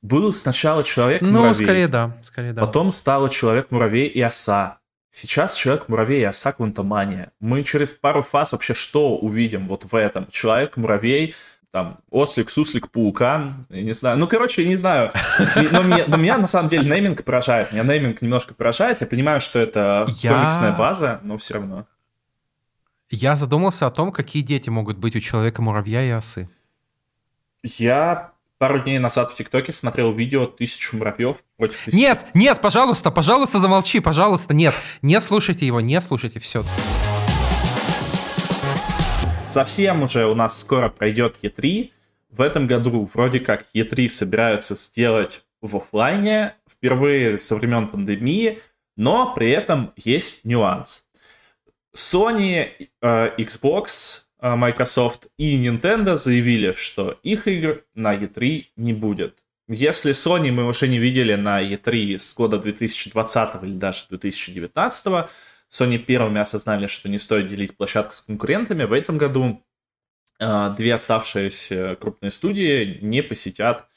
Был 0.03 0.33
сначала 0.35 0.85
человек-муравей. 0.85 1.49
Ну, 1.49 1.55
скорее 1.55 1.89
да, 1.89 2.17
скорее 2.23 2.53
да. 2.53 2.61
Потом 2.61 2.91
стало 2.91 3.29
человек-муравей 3.29 4.07
и 4.07 4.21
оса. 4.21 4.79
Сейчас 5.11 5.55
человек-муравей 5.55 6.21
и 6.21 6.25
оса 6.25 6.53
квантомания. 6.53 7.33
Мы 7.41 7.65
через 7.65 7.93
пару 7.93 8.23
фаз 8.23 8.53
вообще 8.53 8.75
что 8.75 9.17
увидим 9.17 9.67
вот 9.67 9.85
в 9.85 9.95
этом? 9.95 10.29
Человек-муравей, 10.31 11.35
там, 11.71 11.99
ослик, 12.11 12.51
суслик, 12.51 12.91
паукан, 12.91 13.67
я 13.71 13.83
не 13.83 13.95
знаю. 13.95 14.19
Ну, 14.19 14.29
короче, 14.29 14.63
я 14.63 14.69
не 14.69 14.77
знаю. 14.77 15.11
Но, 15.73 15.83
мне, 15.83 16.05
но 16.07 16.17
меня, 16.17 16.39
на 16.39 16.47
самом 16.47 16.69
деле, 16.69 16.89
нейминг 16.89 17.25
поражает. 17.25 17.73
Меня 17.73 17.83
нейминг 17.83 18.23
немножко 18.23 18.55
поражает. 18.55 19.01
Я 19.01 19.07
понимаю, 19.07 19.41
что 19.41 19.59
это 19.59 20.07
я... 20.21 20.33
комиксная 20.33 20.73
база, 20.73 21.21
но 21.23 21.37
все 21.39 21.55
равно. 21.55 21.87
Я 23.11 23.37
задумался 23.37 23.87
о 23.87 23.93
том, 23.93 24.11
какие 24.11 24.43
дети 24.43 24.69
могут 24.69 24.99
быть 24.99 25.15
у 25.15 25.21
человека-муравья 25.21 26.03
и 26.03 26.11
осы. 26.11 26.49
Я 27.63 28.33
пару 28.59 28.81
дней 28.81 28.99
назад 28.99 29.31
в 29.31 29.37
ТикТоке 29.37 29.71
смотрел 29.71 30.13
видео 30.13 30.47
«Тысячу 30.47 30.97
муравьев 30.97 31.45
против 31.57 31.85
тысячи». 31.85 31.97
Нет, 31.97 32.27
нет, 32.35 32.61
пожалуйста, 32.61 33.13
пожалуйста, 33.13 33.61
замолчи, 33.61 34.01
пожалуйста, 34.01 34.55
нет. 34.55 34.75
Не 35.03 35.21
слушайте 35.21 35.65
его, 35.65 35.81
не 35.81 36.01
слушайте, 36.01 36.41
все. 36.41 36.65
Совсем 39.45 40.03
уже 40.03 40.27
у 40.27 40.35
нас 40.35 40.59
скоро 40.59 40.89
пройдет 40.89 41.39
Е3. 41.43 41.93
В 42.31 42.41
этом 42.41 42.67
году 42.67 43.09
вроде 43.15 43.39
как 43.39 43.67
Е3 43.73 44.09
собираются 44.09 44.75
сделать 44.75 45.45
в 45.63 45.77
офлайне 45.77 46.55
впервые 46.69 47.39
со 47.39 47.55
времен 47.55 47.87
пандемии, 47.87 48.59
но 48.97 49.33
при 49.33 49.51
этом 49.51 49.93
есть 49.97 50.45
нюанс. 50.45 51.06
Sony, 51.97 52.89
э, 53.01 53.31
Xbox, 53.39 54.25
э, 54.41 54.55
Microsoft 54.55 55.29
и 55.39 55.57
Nintendo 55.67 56.17
заявили, 56.17 56.75
что 56.75 57.19
их 57.23 57.49
игр 57.49 57.85
на 57.95 58.15
E3 58.15 58.67
не 58.77 58.93
будет. 58.93 59.45
Если 59.67 60.13
Sony 60.13 60.53
мы 60.53 60.67
уже 60.67 60.89
не 60.89 60.99
видели 60.99 61.35
на 61.35 61.63
E3 61.63 62.19
с 62.19 62.35
года 62.35 62.59
2020 62.59 63.63
или 63.63 63.73
даже 63.73 64.07
2019, 64.11 65.29
Sony 65.71 65.99
первыми 65.99 66.41
осознали, 66.41 66.87
что 66.87 67.09
не 67.09 67.19
стоит 67.19 67.47
делить 67.47 67.77
площадку 67.77 68.15
с 68.15 68.21
конкурентами. 68.21 68.85
В 68.85 68.93
этом 68.93 69.17
году 69.17 69.65
э, 70.39 70.75
две 70.77 70.95
оставшиеся 70.95 71.97
крупные 71.97 72.31
студии 72.31 72.99
не 73.01 73.23
посетят 73.23 73.89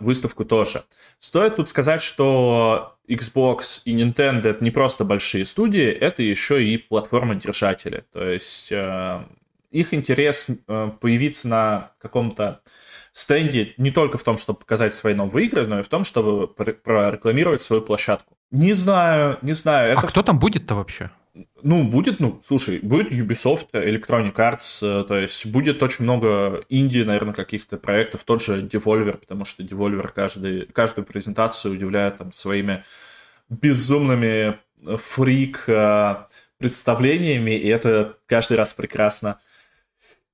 выставку 0.00 0.44
тоже. 0.44 0.84
Стоит 1.18 1.56
тут 1.56 1.68
сказать, 1.70 2.02
что 2.02 2.96
Xbox 3.08 3.82
и 3.84 3.94
Nintendo 3.96 4.48
это 4.48 4.62
не 4.62 4.70
просто 4.70 5.04
большие 5.04 5.44
студии, 5.44 5.86
это 5.86 6.22
еще 6.22 6.64
и 6.64 6.76
платформа-держатели. 6.78 8.04
То 8.12 8.24
есть 8.24 8.70
э, 8.70 9.24
их 9.70 9.94
интерес 9.94 10.48
э, 10.48 10.90
появиться 11.00 11.48
на 11.48 11.90
каком-то 11.98 12.60
стенде 13.12 13.74
не 13.76 13.90
только 13.90 14.18
в 14.18 14.22
том, 14.22 14.38
чтобы 14.38 14.58
показать 14.58 14.94
свои 14.94 15.14
новые 15.14 15.46
игры, 15.46 15.66
но 15.66 15.80
и 15.80 15.82
в 15.82 15.88
том, 15.88 16.04
чтобы 16.04 16.48
прорекламировать 16.48 17.62
свою 17.62 17.82
площадку. 17.82 18.36
Не 18.50 18.72
знаю, 18.72 19.38
не 19.42 19.52
знаю. 19.52 19.90
А 19.90 19.92
это... 19.92 20.00
А 20.00 20.06
кто 20.06 20.22
там 20.22 20.38
будет-то 20.38 20.74
вообще? 20.74 21.10
Ну, 21.64 21.82
будет, 21.82 22.20
ну, 22.20 22.42
слушай, 22.46 22.78
будет 22.82 23.10
Ubisoft, 23.10 23.68
Electronic 23.72 24.34
Arts, 24.34 24.82
э, 24.82 25.02
то 25.04 25.16
есть 25.16 25.46
будет 25.46 25.82
очень 25.82 26.04
много 26.04 26.62
инди, 26.68 26.98
наверное, 26.98 27.32
каких-то 27.32 27.78
проектов, 27.78 28.22
тот 28.24 28.42
же 28.42 28.66
Devolver, 28.66 29.16
потому 29.16 29.46
что 29.46 29.62
Devolver 29.62 30.10
каждый, 30.14 30.66
каждую 30.66 31.06
презентацию 31.06 31.72
удивляет 31.72 32.18
там 32.18 32.32
своими 32.32 32.84
безумными 33.48 34.58
э, 34.84 34.96
фрик 34.98 35.64
э, 35.66 36.26
представлениями, 36.58 37.52
и 37.52 37.68
это 37.68 38.18
каждый 38.26 38.58
раз 38.58 38.74
прекрасно. 38.74 39.40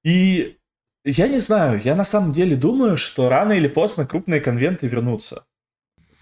И 0.02 0.58
я 1.04 1.28
не 1.28 1.38
знаю, 1.38 1.80
я 1.80 1.94
на 1.94 2.04
самом 2.04 2.32
деле 2.32 2.56
думаю, 2.56 2.96
что 2.96 3.28
рано 3.28 3.52
или 3.52 3.68
поздно 3.68 4.04
крупные 4.04 4.40
конвенты 4.40 4.88
вернутся. 4.88 5.44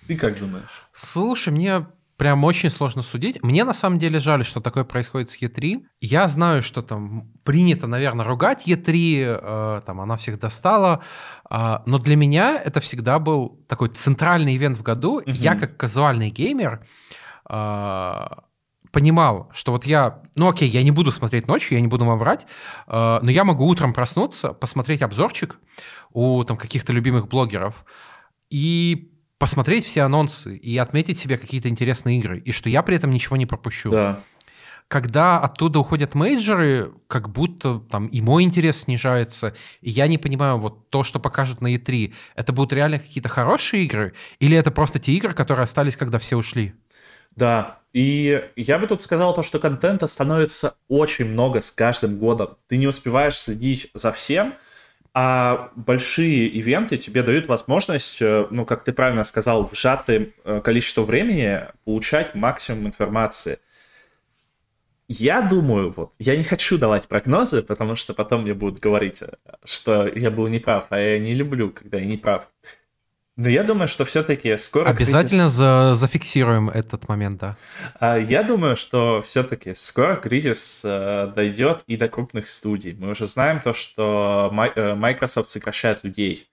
Ты 0.06 0.16
как 0.16 0.38
думаешь? 0.38 0.86
Слушай, 0.92 1.54
мне 1.54 1.86
прям 2.18 2.44
очень 2.44 2.68
сложно 2.68 3.02
судить. 3.02 3.42
Мне 3.44 3.64
на 3.64 3.72
самом 3.72 3.98
деле 3.98 4.18
жаль, 4.18 4.44
что 4.44 4.60
такое 4.60 4.82
происходит 4.84 5.30
с 5.30 5.40
E3. 5.40 5.84
Я 6.00 6.26
знаю, 6.26 6.62
что 6.62 6.82
там 6.82 7.30
принято, 7.44 7.86
наверное, 7.86 8.26
ругать 8.26 8.66
E3, 8.66 9.38
э, 9.40 9.80
там 9.86 10.00
она 10.00 10.16
всех 10.16 10.40
достала, 10.40 11.02
э, 11.48 11.78
но 11.86 11.98
для 11.98 12.16
меня 12.16 12.60
это 12.60 12.80
всегда 12.80 13.20
был 13.20 13.64
такой 13.68 13.88
центральный 13.88 14.56
ивент 14.56 14.76
в 14.76 14.82
году. 14.82 15.20
Mm-hmm. 15.20 15.32
Я 15.32 15.54
как 15.54 15.76
казуальный 15.76 16.30
геймер 16.30 16.84
э, 17.48 18.26
понимал, 18.90 19.48
что 19.54 19.70
вот 19.70 19.86
я, 19.86 20.20
ну 20.34 20.48
окей, 20.48 20.68
я 20.68 20.82
не 20.82 20.90
буду 20.90 21.12
смотреть 21.12 21.46
ночью, 21.46 21.76
я 21.76 21.80
не 21.80 21.88
буду 21.88 22.04
вам 22.04 22.18
врать, 22.18 22.48
э, 22.88 23.20
но 23.22 23.30
я 23.30 23.44
могу 23.44 23.64
утром 23.64 23.94
проснуться, 23.94 24.48
посмотреть 24.48 25.02
обзорчик 25.02 25.60
у 26.12 26.42
там 26.42 26.56
каких-то 26.56 26.92
любимых 26.92 27.28
блогеров 27.28 27.84
и 28.50 29.12
посмотреть 29.38 29.84
все 29.84 30.02
анонсы 30.02 30.56
и 30.56 30.76
отметить 30.78 31.18
себе 31.18 31.38
какие-то 31.38 31.68
интересные 31.68 32.18
игры, 32.18 32.40
и 32.40 32.52
что 32.52 32.68
я 32.68 32.82
при 32.82 32.96
этом 32.96 33.10
ничего 33.10 33.36
не 33.36 33.46
пропущу. 33.46 33.90
Да. 33.90 34.20
Когда 34.88 35.38
оттуда 35.38 35.80
уходят 35.80 36.14
мейджоры, 36.14 36.92
как 37.08 37.28
будто 37.28 37.78
там 37.78 38.06
и 38.06 38.22
мой 38.22 38.42
интерес 38.42 38.82
снижается, 38.82 39.54
и 39.82 39.90
я 39.90 40.08
не 40.08 40.16
понимаю, 40.16 40.58
вот 40.58 40.88
то, 40.88 41.04
что 41.04 41.20
покажут 41.20 41.60
на 41.60 41.74
E3, 41.74 42.14
это 42.34 42.52
будут 42.54 42.72
реально 42.72 42.98
какие-то 42.98 43.28
хорошие 43.28 43.84
игры, 43.84 44.14
или 44.40 44.56
это 44.56 44.70
просто 44.70 44.98
те 44.98 45.12
игры, 45.12 45.34
которые 45.34 45.64
остались, 45.64 45.96
когда 45.96 46.18
все 46.18 46.36
ушли? 46.36 46.74
Да, 47.36 47.80
и 47.92 48.42
я 48.56 48.78
бы 48.78 48.86
тут 48.86 49.02
сказал 49.02 49.34
то, 49.34 49.42
что 49.42 49.58
контента 49.58 50.06
становится 50.06 50.74
очень 50.88 51.26
много 51.26 51.60
с 51.60 51.70
каждым 51.70 52.18
годом. 52.18 52.56
Ты 52.66 52.78
не 52.78 52.86
успеваешь 52.86 53.36
следить 53.36 53.90
за 53.92 54.10
всем, 54.10 54.54
а 55.20 55.72
большие 55.74 56.46
ивенты 56.46 56.96
тебе 56.96 57.24
дают 57.24 57.48
возможность, 57.48 58.22
э, 58.22 58.46
ну, 58.52 58.64
как 58.64 58.84
ты 58.84 58.92
правильно 58.92 59.24
сказал, 59.24 59.66
в 59.66 59.74
сжатое 59.74 60.28
э, 60.44 60.60
количество 60.62 61.02
времени 61.02 61.62
получать 61.84 62.36
максимум 62.36 62.86
информации. 62.86 63.58
Я 65.08 65.42
думаю, 65.42 65.90
вот, 65.90 66.14
я 66.20 66.36
не 66.36 66.44
хочу 66.44 66.78
давать 66.78 67.08
прогнозы, 67.08 67.62
потому 67.62 67.96
что 67.96 68.14
потом 68.14 68.42
мне 68.42 68.54
будут 68.54 68.78
говорить, 68.78 69.20
э, 69.20 69.32
что 69.64 70.06
я 70.06 70.30
был 70.30 70.46
неправ, 70.46 70.86
а 70.90 71.00
я 71.00 71.18
не 71.18 71.34
люблю, 71.34 71.70
когда 71.70 71.98
я 71.98 72.04
не 72.04 72.16
прав. 72.16 72.48
Но 73.38 73.48
я 73.48 73.62
думаю, 73.62 73.86
что 73.86 74.04
все-таки 74.04 74.56
скоро... 74.56 74.88
Обязательно 74.88 75.44
кризис... 75.44 75.52
за 75.52 75.94
зафиксируем 75.94 76.68
этот 76.68 77.08
момент, 77.08 77.38
да. 77.38 77.56
А, 78.00 78.18
я 78.18 78.42
думаю, 78.42 78.76
что 78.76 79.22
все-таки 79.22 79.76
скоро 79.76 80.16
кризис 80.16 80.82
э, 80.84 81.32
дойдет 81.36 81.84
и 81.86 81.96
до 81.96 82.08
крупных 82.08 82.48
студий. 82.48 82.96
Мы 82.98 83.10
уже 83.10 83.28
знаем 83.28 83.60
то, 83.60 83.74
что 83.74 84.52
э, 84.74 84.94
Microsoft 84.96 85.48
сокращает 85.50 86.02
людей. 86.02 86.50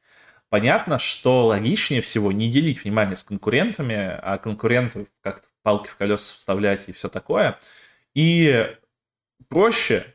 понятно, 0.50 1.00
что 1.00 1.48
логичнее 1.48 2.02
всего 2.02 2.32
не 2.32 2.52
делить 2.52 2.84
внимание 2.84 3.16
с 3.16 3.24
конкурентами, 3.24 4.20
а 4.22 4.38
конкурентов 4.38 5.08
как-то 5.22 5.48
палки 5.64 5.88
в 5.88 5.96
колеса 5.98 6.36
вставлять 6.36 6.88
и 6.88 6.92
все 6.92 7.10
такое. 7.10 7.58
И 8.14 8.72
проще 9.50 10.15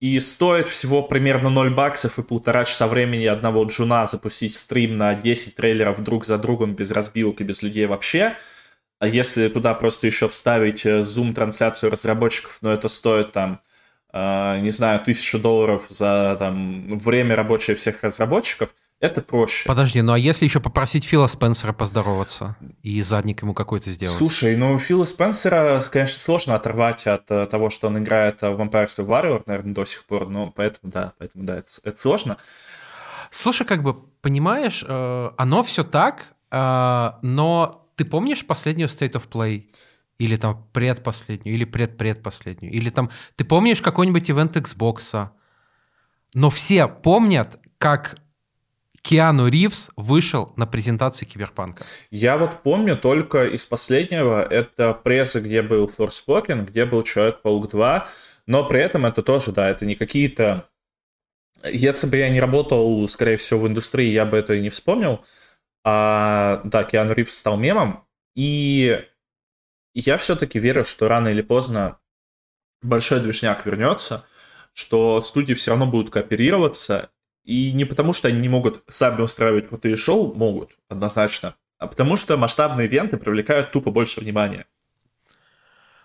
и 0.00 0.20
стоит 0.20 0.68
всего 0.68 1.02
примерно 1.02 1.50
0 1.50 1.74
баксов 1.74 2.18
и 2.18 2.22
полтора 2.22 2.64
часа 2.64 2.86
времени 2.86 3.26
одного 3.26 3.64
джуна 3.64 4.06
запустить 4.06 4.54
стрим 4.54 4.96
на 4.96 5.14
10 5.14 5.56
трейлеров 5.56 6.02
друг 6.02 6.24
за 6.24 6.38
другом 6.38 6.74
без 6.74 6.90
разбивок 6.92 7.40
и 7.40 7.44
без 7.44 7.62
людей 7.62 7.86
вообще. 7.86 8.36
А 9.00 9.06
если 9.06 9.48
туда 9.48 9.74
просто 9.74 10.06
еще 10.06 10.28
вставить 10.28 10.82
зум-трансляцию 10.84 11.88
э, 11.88 11.92
разработчиков, 11.92 12.58
но 12.60 12.72
это 12.72 12.88
стоит 12.88 13.32
там, 13.32 13.60
э, 14.12 14.58
не 14.60 14.70
знаю, 14.70 15.00
тысячу 15.00 15.38
долларов 15.38 15.86
за 15.88 16.36
там, 16.38 16.98
время 16.98 17.36
рабочее 17.36 17.76
всех 17.76 18.02
разработчиков– 18.02 18.74
это 19.00 19.22
проще. 19.22 19.68
Подожди, 19.68 20.02
ну 20.02 20.12
а 20.12 20.18
если 20.18 20.44
еще 20.44 20.60
попросить 20.60 21.04
Фила 21.04 21.26
Спенсера 21.28 21.72
поздороваться 21.72 22.56
и 22.82 23.00
задник 23.02 23.42
ему 23.42 23.54
какой-то 23.54 23.90
сделать? 23.90 24.16
Слушай, 24.16 24.56
ну 24.56 24.78
Фила 24.78 25.04
Спенсера, 25.04 25.82
конечно, 25.90 26.18
сложно 26.18 26.54
оторвать 26.54 27.06
от 27.06 27.30
э, 27.30 27.46
того, 27.46 27.70
что 27.70 27.86
он 27.86 27.98
играет 27.98 28.42
в 28.42 28.46
Vampire 28.46 28.86
Warrior, 28.86 29.42
наверное, 29.46 29.74
до 29.74 29.84
сих 29.84 30.04
пор, 30.04 30.28
но 30.28 30.50
поэтому, 30.50 30.90
да, 30.92 31.12
поэтому, 31.18 31.44
да, 31.44 31.58
это, 31.58 31.70
это 31.84 32.00
сложно. 32.00 32.38
Слушай, 33.30 33.66
как 33.66 33.82
бы, 33.82 33.94
понимаешь, 33.94 34.84
э, 34.86 35.30
оно 35.36 35.62
все 35.62 35.84
так, 35.84 36.32
э, 36.50 37.10
но 37.22 37.88
ты 37.96 38.04
помнишь 38.04 38.46
последнюю 38.46 38.88
State 38.88 39.12
of 39.12 39.28
Play? 39.28 39.66
Или 40.18 40.34
там 40.34 40.66
предпоследнюю, 40.72 41.54
или 41.54 41.64
предпредпоследнюю, 41.64 42.72
или 42.72 42.90
там... 42.90 43.08
Ты 43.36 43.44
помнишь 43.44 43.80
какой-нибудь 43.80 44.28
ивент 44.28 44.56
Xbox? 44.56 45.28
Но 46.34 46.50
все 46.50 46.88
помнят, 46.88 47.60
как 47.78 48.16
Киану 49.08 49.48
Ривз 49.48 49.90
вышел 49.96 50.52
на 50.56 50.66
презентации 50.66 51.24
Киберпанка? 51.24 51.82
Я 52.10 52.36
вот 52.36 52.62
помню 52.62 52.94
только 52.94 53.46
из 53.46 53.64
последнего, 53.64 54.42
это 54.42 54.92
пресса, 54.92 55.40
где 55.40 55.62
был 55.62 55.86
Forspoken, 55.86 56.66
где 56.66 56.84
был 56.84 57.02
Человек-паук 57.02 57.70
2, 57.70 58.06
но 58.46 58.68
при 58.68 58.80
этом 58.80 59.06
это 59.06 59.22
тоже, 59.22 59.52
да, 59.52 59.70
это 59.70 59.86
не 59.86 59.94
какие-то... 59.94 60.68
Если 61.64 62.06
бы 62.06 62.18
я 62.18 62.28
не 62.28 62.38
работал, 62.38 63.08
скорее 63.08 63.38
всего, 63.38 63.60
в 63.60 63.66
индустрии, 63.66 64.12
я 64.12 64.26
бы 64.26 64.36
это 64.36 64.52
и 64.52 64.60
не 64.60 64.68
вспомнил. 64.68 65.24
А, 65.84 66.60
да, 66.64 66.84
Киану 66.84 67.14
Ривз 67.14 67.34
стал 67.34 67.56
мемом, 67.56 68.04
и 68.36 69.06
я 69.94 70.18
все-таки 70.18 70.58
верю, 70.58 70.84
что 70.84 71.08
рано 71.08 71.28
или 71.28 71.40
поздно 71.40 71.98
большой 72.82 73.20
движняк 73.20 73.64
вернется, 73.64 74.26
что 74.74 75.22
студии 75.22 75.54
все 75.54 75.70
равно 75.70 75.86
будут 75.86 76.12
кооперироваться, 76.12 77.10
и 77.44 77.72
не 77.72 77.84
потому, 77.84 78.12
что 78.12 78.28
они 78.28 78.40
не 78.40 78.48
могут 78.48 78.84
сами 78.88 79.22
устраивать 79.22 79.68
крутые 79.68 79.96
шоу, 79.96 80.34
могут, 80.34 80.76
однозначно, 80.88 81.56
а 81.78 81.86
потому 81.86 82.16
что 82.16 82.36
масштабные 82.36 82.86
ивенты 82.86 83.16
привлекают 83.16 83.72
тупо 83.72 83.90
больше 83.90 84.20
внимания. 84.20 84.66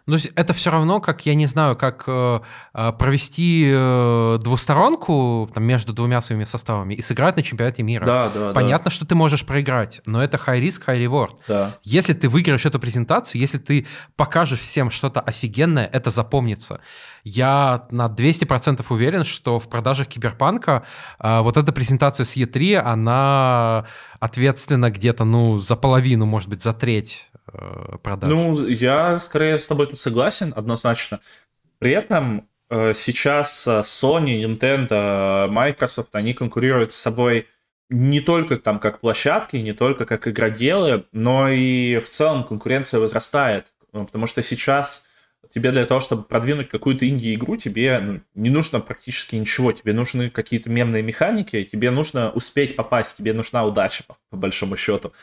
Но 0.05 0.17
это 0.35 0.53
все 0.53 0.69
равно, 0.69 0.99
как, 0.99 1.25
я 1.25 1.33
не 1.33 1.45
знаю, 1.45 1.77
как 1.77 2.03
э, 2.07 2.39
э, 2.73 2.91
провести 2.91 3.65
э, 3.73 4.37
двусторонку 4.43 5.49
там, 5.53 5.63
между 5.63 5.93
двумя 5.93 6.21
своими 6.21 6.43
составами 6.43 6.93
и 6.93 7.01
сыграть 7.01 7.37
на 7.37 7.43
чемпионате 7.43 7.83
мира. 7.83 8.05
Да, 8.05 8.29
да, 8.29 8.53
Понятно, 8.53 8.85
да. 8.85 8.91
что 8.91 9.05
ты 9.05 9.15
можешь 9.15 9.45
проиграть, 9.45 10.01
но 10.05 10.21
это 10.21 10.37
high 10.37 10.61
risk, 10.61 10.85
high 10.85 11.05
reward. 11.05 11.35
Да. 11.47 11.77
Если 11.83 12.13
ты 12.13 12.27
выиграешь 12.27 12.65
эту 12.65 12.79
презентацию, 12.79 13.39
если 13.39 13.57
ты 13.57 13.87
покажешь 14.17 14.59
всем 14.59 14.91
что-то 14.91 15.21
офигенное, 15.21 15.89
это 15.91 16.09
запомнится. 16.09 16.81
Я 17.23 17.87
на 17.89 18.07
200% 18.07 18.85
уверен, 18.89 19.23
что 19.23 19.59
в 19.59 19.69
продажах 19.69 20.07
Киберпанка 20.07 20.83
э, 21.19 21.39
вот 21.39 21.55
эта 21.55 21.71
презентация 21.71 22.25
с 22.25 22.35
E3, 22.35 22.75
она 22.75 23.85
ответственна 24.19 24.91
где-то, 24.91 25.23
ну, 25.23 25.59
за 25.59 25.77
половину, 25.77 26.25
может 26.25 26.49
быть, 26.49 26.61
за 26.61 26.73
треть 26.73 27.29
продаж. 28.01 28.29
Ну, 28.29 28.67
я 28.67 29.19
скорее 29.19 29.59
с 29.59 29.67
тобой 29.67 29.87
тут 29.87 29.99
согласен, 29.99 30.53
однозначно. 30.55 31.19
При 31.79 31.91
этом 31.91 32.47
э, 32.69 32.93
сейчас 32.93 33.67
э, 33.67 33.81
Sony, 33.81 34.43
Nintendo, 34.43 35.47
Microsoft, 35.49 36.15
они 36.15 36.33
конкурируют 36.33 36.93
с 36.93 36.97
собой 36.97 37.47
не 37.89 38.21
только 38.21 38.57
там 38.57 38.79
как 38.79 38.99
площадки, 38.99 39.57
не 39.57 39.73
только 39.73 40.05
как 40.05 40.27
игроделы, 40.27 41.05
но 41.11 41.49
и 41.49 41.99
в 41.99 42.07
целом 42.07 42.43
конкуренция 42.43 42.99
возрастает. 42.99 43.67
Потому 43.91 44.25
что 44.25 44.41
сейчас 44.41 45.05
тебе 45.53 45.71
для 45.71 45.85
того, 45.85 45.99
чтобы 45.99 46.23
продвинуть 46.23 46.69
какую-то 46.69 47.07
инди-игру, 47.07 47.57
тебе 47.57 47.99
ну, 47.99 48.21
не 48.33 48.49
нужно 48.49 48.79
практически 48.79 49.35
ничего. 49.35 49.71
Тебе 49.71 49.93
нужны 49.93 50.31
какие-то 50.31 50.69
мемные 50.69 51.03
механики, 51.03 51.63
тебе 51.63 51.91
нужно 51.91 52.31
успеть 52.31 52.75
попасть, 52.75 53.17
тебе 53.17 53.33
нужна 53.33 53.63
удача, 53.63 54.03
по, 54.03 54.17
по 54.31 54.37
большому 54.37 54.77
счету. 54.77 55.13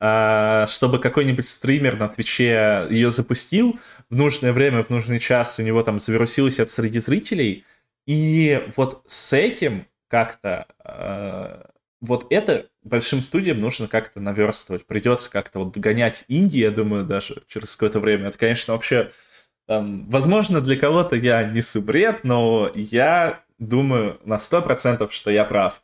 А, 0.00 0.66
чтобы 0.66 0.98
какой-нибудь 0.98 1.46
стример 1.46 1.96
на 1.98 2.08
Твиче 2.08 2.88
ее 2.90 3.12
запустил 3.12 3.78
в 4.10 4.16
нужное 4.16 4.52
время, 4.52 4.82
в 4.82 4.90
нужный 4.90 5.20
час, 5.20 5.58
у 5.60 5.62
него 5.62 5.82
там 5.84 6.00
завирусилось 6.00 6.58
это 6.58 6.70
среди 6.70 6.98
зрителей. 6.98 7.64
И 8.06 8.68
вот 8.76 9.02
с 9.06 9.32
этим 9.32 9.86
как-то... 10.08 10.66
А, 10.80 11.70
вот 12.00 12.26
это 12.30 12.66
большим 12.82 13.22
студиям 13.22 13.58
нужно 13.58 13.88
как-то 13.88 14.20
наверстывать. 14.20 14.84
Придется 14.86 15.30
как-то 15.30 15.60
вот 15.60 15.72
догонять 15.72 16.24
Индии, 16.28 16.58
я 16.58 16.70
думаю, 16.70 17.04
даже 17.04 17.42
через 17.48 17.74
какое-то 17.74 18.00
время. 18.00 18.28
Это, 18.28 18.38
конечно, 18.38 18.74
вообще 18.74 19.10
там, 19.66 20.08
возможно, 20.08 20.60
для 20.60 20.76
кого-то 20.76 21.16
я 21.16 21.44
несу 21.44 21.82
бред, 21.82 22.20
но 22.22 22.70
я 22.74 23.40
думаю 23.58 24.18
на 24.24 24.36
100%, 24.36 25.10
что 25.10 25.30
я 25.30 25.44
прав. 25.44 25.82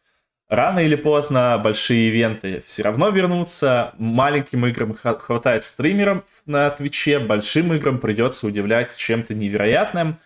Рано 0.49 0.81
или 0.81 0.97
поздно 0.97 1.59
большие 1.63 2.09
ивенты 2.09 2.63
все 2.67 2.83
равно 2.83 3.09
вернутся. 3.09 3.95
Маленьким 3.97 4.67
играм 4.67 4.95
хватает 4.95 5.65
стримеров 5.65 6.25
на 6.45 6.69
Твиче, 6.71 7.21
большим 7.21 7.73
играм 7.73 7.99
придется 7.99 8.47
удивлять 8.47 8.95
чем-то 8.95 9.35
невероятным. 9.35 10.19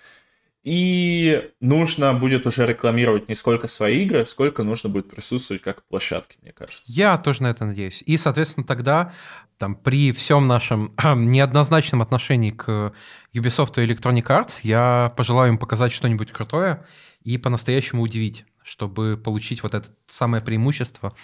И 0.67 1.53
нужно 1.61 2.13
будет 2.13 2.45
уже 2.45 2.67
рекламировать 2.67 3.29
не 3.29 3.37
сколько 3.37 3.69
свои 3.69 4.03
игры, 4.03 4.27
сколько 4.27 4.65
нужно 4.65 4.91
будет 4.91 5.09
присутствовать 5.09 5.63
как 5.63 5.87
площадки, 5.87 6.39
мне 6.43 6.51
кажется. 6.51 6.83
Я 6.87 7.19
тоже 7.19 7.45
на 7.45 7.47
это 7.47 7.65
надеюсь. 7.65 8.03
И, 8.05 8.17
соответственно, 8.17 8.67
тогда 8.67 9.13
там, 9.59 9.77
при 9.77 10.11
всем 10.11 10.49
нашем 10.49 10.93
неоднозначном 11.05 12.03
отношении 12.03 12.51
к 12.51 12.93
Ubisoft 13.33 13.81
и 13.81 13.87
Electronic 13.87 14.27
Arts, 14.27 14.59
я 14.65 15.15
пожелаю 15.17 15.53
им 15.53 15.59
показать 15.59 15.93
что-нибудь 15.93 16.33
крутое 16.33 16.85
и 17.23 17.39
по-настоящему 17.39 18.03
удивить, 18.03 18.45
чтобы 18.65 19.17
получить 19.17 19.63
вот 19.63 19.73
это 19.73 19.87
самое 20.09 20.43
преимущество 20.43 21.15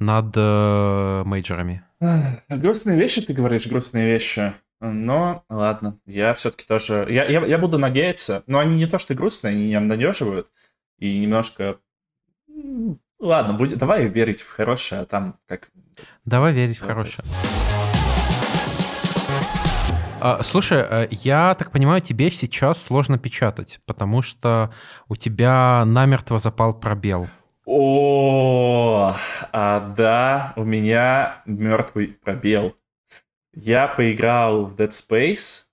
над 0.00 0.32
э, 0.34 1.22
мейджорами. 1.24 1.84
Грустные 2.48 2.98
вещи, 2.98 3.22
ты 3.22 3.32
говоришь, 3.32 3.68
грустные 3.68 4.06
вещи. 4.06 4.54
Но 4.80 5.44
ладно, 5.48 5.98
я 6.06 6.34
все-таки 6.34 6.64
тоже... 6.66 7.06
Я, 7.08 7.24
я, 7.24 7.44
я 7.44 7.58
буду 7.58 7.78
надеяться, 7.78 8.44
но 8.46 8.60
они 8.60 8.76
не 8.76 8.86
то 8.86 8.98
что 8.98 9.14
грустные, 9.14 9.52
они 9.52 9.66
не 9.66 9.74
обнадеживают. 9.74 10.48
И 10.98 11.18
немножко... 11.18 11.78
Ладно, 13.18 13.54
будет, 13.54 13.78
давай 13.78 14.06
верить 14.06 14.40
в 14.40 14.50
хорошее, 14.50 15.02
а 15.02 15.06
там 15.06 15.38
как... 15.46 15.68
Давай 16.24 16.52
верить 16.52 16.78
давай. 16.78 16.92
в 16.92 16.96
хорошее. 16.96 17.24
А, 20.20 20.42
слушай, 20.42 20.78
э, 20.78 21.08
я 21.10 21.54
так 21.54 21.70
понимаю, 21.70 22.00
тебе 22.00 22.30
сейчас 22.30 22.82
сложно 22.82 23.18
печатать, 23.18 23.80
потому 23.86 24.22
что 24.22 24.72
у 25.08 25.14
тебя 25.14 25.84
намертво 25.86 26.38
запал 26.38 26.74
пробел. 26.74 27.28
О, 27.64 29.14
а 29.52 29.80
да, 29.96 30.54
у 30.56 30.64
меня 30.64 31.42
мертвый 31.46 32.18
пробел. 32.24 32.74
Я 33.60 33.88
поиграл 33.88 34.66
в 34.66 34.76
Dead 34.76 34.90
Space 34.90 35.64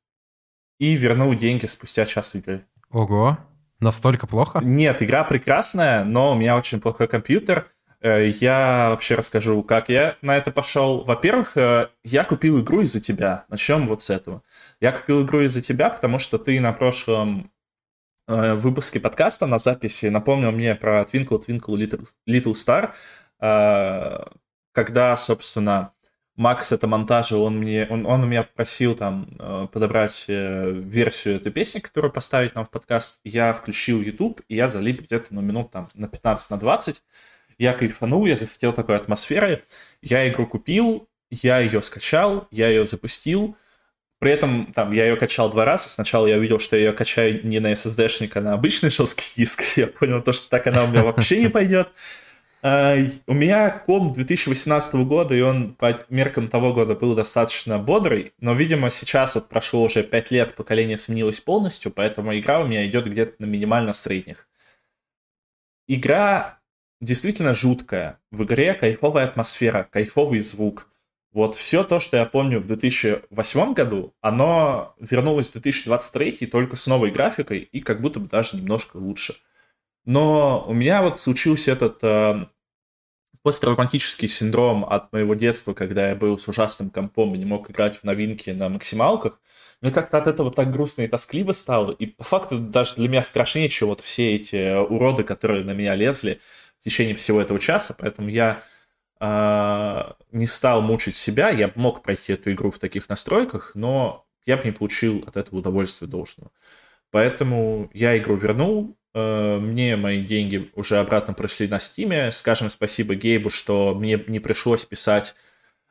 и 0.80 0.96
вернул 0.96 1.36
деньги 1.36 1.68
спустя 1.68 2.08
час 2.08 2.34
игры. 2.34 2.66
Ого, 2.90 3.38
настолько 3.80 4.26
плохо? 4.26 4.60
Нет, 4.64 5.04
игра 5.04 5.24
прекрасная, 5.24 6.04
но 6.04 6.32
у 6.32 6.36
меня 6.36 6.58
очень 6.58 6.82
плохой 6.82 7.08
компьютер. 7.08 7.72
Э, 8.02 8.28
я 8.28 8.88
вообще 8.90 9.14
расскажу, 9.14 9.62
как 9.62 9.90
я 9.90 10.18
на 10.24 10.36
это 10.36 10.50
пошел. 10.50 11.04
Во-первых, 11.04 11.58
э, 11.58 11.90
я 12.04 12.24
купил 12.24 12.60
игру 12.60 12.82
из-за 12.82 13.02
тебя. 13.02 13.46
Начнем 13.50 13.88
вот 13.88 14.02
с 14.02 14.10
этого. 14.10 14.42
Я 14.82 14.92
купил 14.92 15.24
игру 15.24 15.42
из-за 15.42 15.62
тебя, 15.62 15.92
потому 15.92 16.18
что 16.18 16.40
ты 16.40 16.60
на 16.60 16.74
прошлом 16.74 17.52
э, 18.28 18.56
выпуске 18.56 19.00
подкаста 19.00 19.46
на 19.46 19.60
записи 19.60 20.08
напомнил 20.08 20.52
мне 20.52 20.74
про 20.74 21.04
Twinkle 21.04 21.46
Twinkle 21.46 21.78
Little, 21.78 22.08
Little 22.28 22.56
Star, 22.56 22.96
когда, 24.72 25.16
собственно, 25.18 25.92
Макс 26.36 26.74
это 26.74 26.86
монтажил, 26.86 27.44
он, 27.44 27.58
мне, 27.58 27.88
он, 27.90 28.06
он 28.06 28.24
у 28.24 28.26
меня 28.26 28.44
попросил 28.44 28.94
там 28.94 29.30
э, 29.40 29.68
подобрать 29.72 30.26
э, 30.28 30.70
версию 30.70 31.38
этой 31.38 31.52
песни, 31.52 31.80
которую 31.80 32.12
поставить 32.12 32.56
нам 32.56 32.66
в 32.66 32.70
подкаст. 32.70 33.22
Я 33.24 33.54
включил 33.54 34.02
YouTube, 34.02 34.42
и 34.50 34.56
я 34.56 34.68
залип 34.68 35.04
где-то 35.04 35.34
ну, 35.34 35.40
минут 35.40 35.72
там 35.72 35.90
на 35.94 36.10
15, 36.10 36.52
на 36.52 36.58
20. 36.58 37.04
Я 37.58 37.72
кайфанул, 37.72 38.26
я 38.26 38.36
захотел 38.36 38.74
такой 38.74 38.98
атмосферы. 38.98 39.64
Я 40.02 40.28
игру 40.28 40.46
купил, 40.46 41.08
я 41.32 41.60
ее 41.60 41.82
скачал, 41.82 42.50
я 42.52 42.68
ее 42.68 42.86
запустил. 42.86 43.56
При 44.20 44.34
этом 44.34 44.74
там 44.74 44.92
я 44.92 45.06
ее 45.06 45.16
качал 45.16 45.50
два 45.50 45.64
раза. 45.64 45.88
Сначала 45.88 46.28
я 46.28 46.36
увидел, 46.36 46.60
что 46.60 46.76
я 46.76 46.88
ее 46.88 46.94
качаю 46.94 47.46
не 47.48 47.60
на 47.60 47.72
SSD-шник, 47.72 48.32
а 48.36 48.42
на 48.42 48.54
обычный 48.54 48.90
жесткий 48.90 49.34
диск. 49.38 49.64
Я 49.78 49.88
понял 49.88 50.22
то, 50.22 50.34
что 50.34 50.50
так 50.50 50.68
она 50.68 50.84
у 50.84 50.88
меня 50.88 51.04
вообще 51.04 51.42
не 51.42 51.50
пойдет. 51.50 51.90
А, 52.68 52.98
у 53.28 53.34
меня 53.36 53.70
комп 53.70 54.14
2018 54.14 54.96
года, 55.06 55.36
и 55.36 55.42
он 55.42 55.76
по 55.76 56.04
меркам 56.10 56.48
того 56.48 56.74
года 56.74 56.96
был 56.96 57.14
достаточно 57.14 57.78
бодрый, 57.78 58.34
но, 58.40 58.56
видимо, 58.56 58.90
сейчас 58.90 59.36
вот 59.36 59.50
прошло 59.50 59.84
уже 59.84 60.02
5 60.02 60.32
лет, 60.32 60.56
поколение 60.56 60.98
сменилось 60.98 61.40
полностью, 61.40 61.92
поэтому 61.92 62.36
игра 62.36 62.60
у 62.60 62.66
меня 62.66 62.84
идет 62.88 63.06
где-то 63.06 63.36
на 63.38 63.46
минимально 63.46 63.94
средних. 63.94 64.48
Игра 65.88 66.60
действительно 67.02 67.54
жуткая. 67.54 68.20
В 68.32 68.44
игре 68.46 68.74
кайфовая 68.74 69.26
атмосфера, 69.26 69.88
кайфовый 69.92 70.40
звук. 70.40 70.90
Вот 71.34 71.54
все 71.54 71.84
то, 71.84 72.00
что 72.00 72.18
я 72.18 72.26
помню 72.26 72.60
в 72.60 72.66
2008 72.66 73.74
году, 73.76 74.16
оно 74.22 74.96
вернулось 75.00 75.50
в 75.50 75.52
2023 75.52 76.48
только 76.48 76.78
с 76.78 76.88
новой 76.88 77.12
графикой 77.12 77.60
и 77.60 77.80
как 77.80 78.02
будто 78.02 78.20
бы 78.20 78.28
даже 78.28 78.58
немножко 78.58 78.98
лучше. 78.98 79.36
Но 80.06 80.64
у 80.68 80.74
меня 80.74 81.02
вот 81.02 81.20
случился 81.20 81.72
этот 81.72 82.04
э, 82.04 82.46
посттравматический 83.46 84.28
синдром 84.28 84.84
от 84.84 85.14
моего 85.14 85.36
детства, 85.36 85.76
когда 85.76 86.10
я 86.10 86.16
был 86.16 86.40
с 86.40 86.48
ужасным 86.48 86.90
компом 86.90 87.36
и 87.36 87.38
не 87.38 87.46
мог 87.46 87.70
играть 87.70 87.96
в 87.96 88.04
новинки 88.04 88.50
на 88.50 88.70
максималках. 88.70 89.40
Мне 89.82 89.92
как-то 89.92 90.18
от 90.18 90.26
этого 90.26 90.50
так 90.50 90.72
грустно 90.72 91.04
и 91.04 91.08
тоскливо 91.08 91.52
стало. 91.52 91.92
И 91.92 92.08
по 92.08 92.24
факту 92.24 92.58
даже 92.58 92.96
для 92.96 93.08
меня 93.08 93.22
страшнее, 93.22 93.70
чем 93.70 93.90
вот 93.90 94.02
все 94.02 94.34
эти 94.34 94.76
уроды, 94.76 95.24
которые 95.24 95.64
на 95.64 95.74
меня 95.74 95.94
лезли 95.94 96.40
в 96.80 96.84
течение 96.86 97.14
всего 97.14 97.40
этого 97.40 97.60
часа. 97.60 97.96
Поэтому 97.96 98.30
я 98.30 98.64
э, 99.20 100.14
не 100.32 100.48
стал 100.48 100.82
мучить 100.82 101.16
себя. 101.16 101.52
Я 101.52 101.72
мог 101.76 102.02
пройти 102.02 102.34
эту 102.34 102.52
игру 102.52 102.72
в 102.72 102.80
таких 102.80 103.08
настройках, 103.10 103.74
но 103.76 104.26
я 104.48 104.58
бы 104.58 104.64
не 104.64 104.72
получил 104.72 105.24
от 105.28 105.38
этого 105.38 105.60
удовольствия 105.60 106.08
должного. 106.08 106.50
Поэтому 107.12 107.92
я 107.94 108.18
игру 108.18 108.38
вернул, 108.38 108.98
Э, 108.98 109.05
мне 109.16 109.96
мои 109.96 110.22
деньги 110.22 110.70
уже 110.76 111.00
обратно 111.00 111.34
пришли 111.34 111.68
на 111.68 111.80
Стиме. 111.80 112.32
Скажем 112.32 112.70
спасибо 112.70 113.16
Гейбу, 113.16 113.50
что 113.50 113.96
мне 113.96 114.22
не 114.28 114.40
пришлось 114.40 114.84
писать 114.86 115.36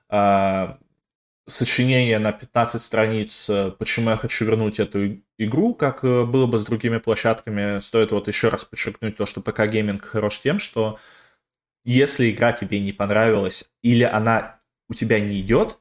а, 0.09 0.79
сочинение 1.47 2.19
на 2.19 2.33
15 2.33 2.81
страниц, 2.81 3.51
э, 3.51 3.71
почему 3.79 4.11
я 4.11 4.17
хочу 4.17 4.45
вернуть 4.45 4.81
эту 4.81 5.21
игру, 5.39 5.75
как 5.75 6.03
э, 6.05 6.25
было 6.25 6.47
бы 6.47 6.59
с 6.59 6.65
другими 6.65 6.99
площадками. 6.99 7.81
Стоит 7.81 8.13
вот 8.13 8.29
еще 8.29 8.49
раз 8.49 8.65
подчеркнуть 8.65 9.17
то, 9.17 9.27
что 9.27 9.41
ПК 9.41 9.67
Гейминг 9.67 10.05
хорош 10.05 10.41
тем, 10.41 10.59
что 10.59 10.99
если 11.85 12.31
игра 12.31 12.53
тебе 12.53 12.81
не 12.81 12.93
понравилась, 12.93 13.65
или 13.83 14.05
она 14.05 14.61
у 14.89 14.95
тебя 14.95 15.21
не 15.21 15.41
идет, 15.41 15.79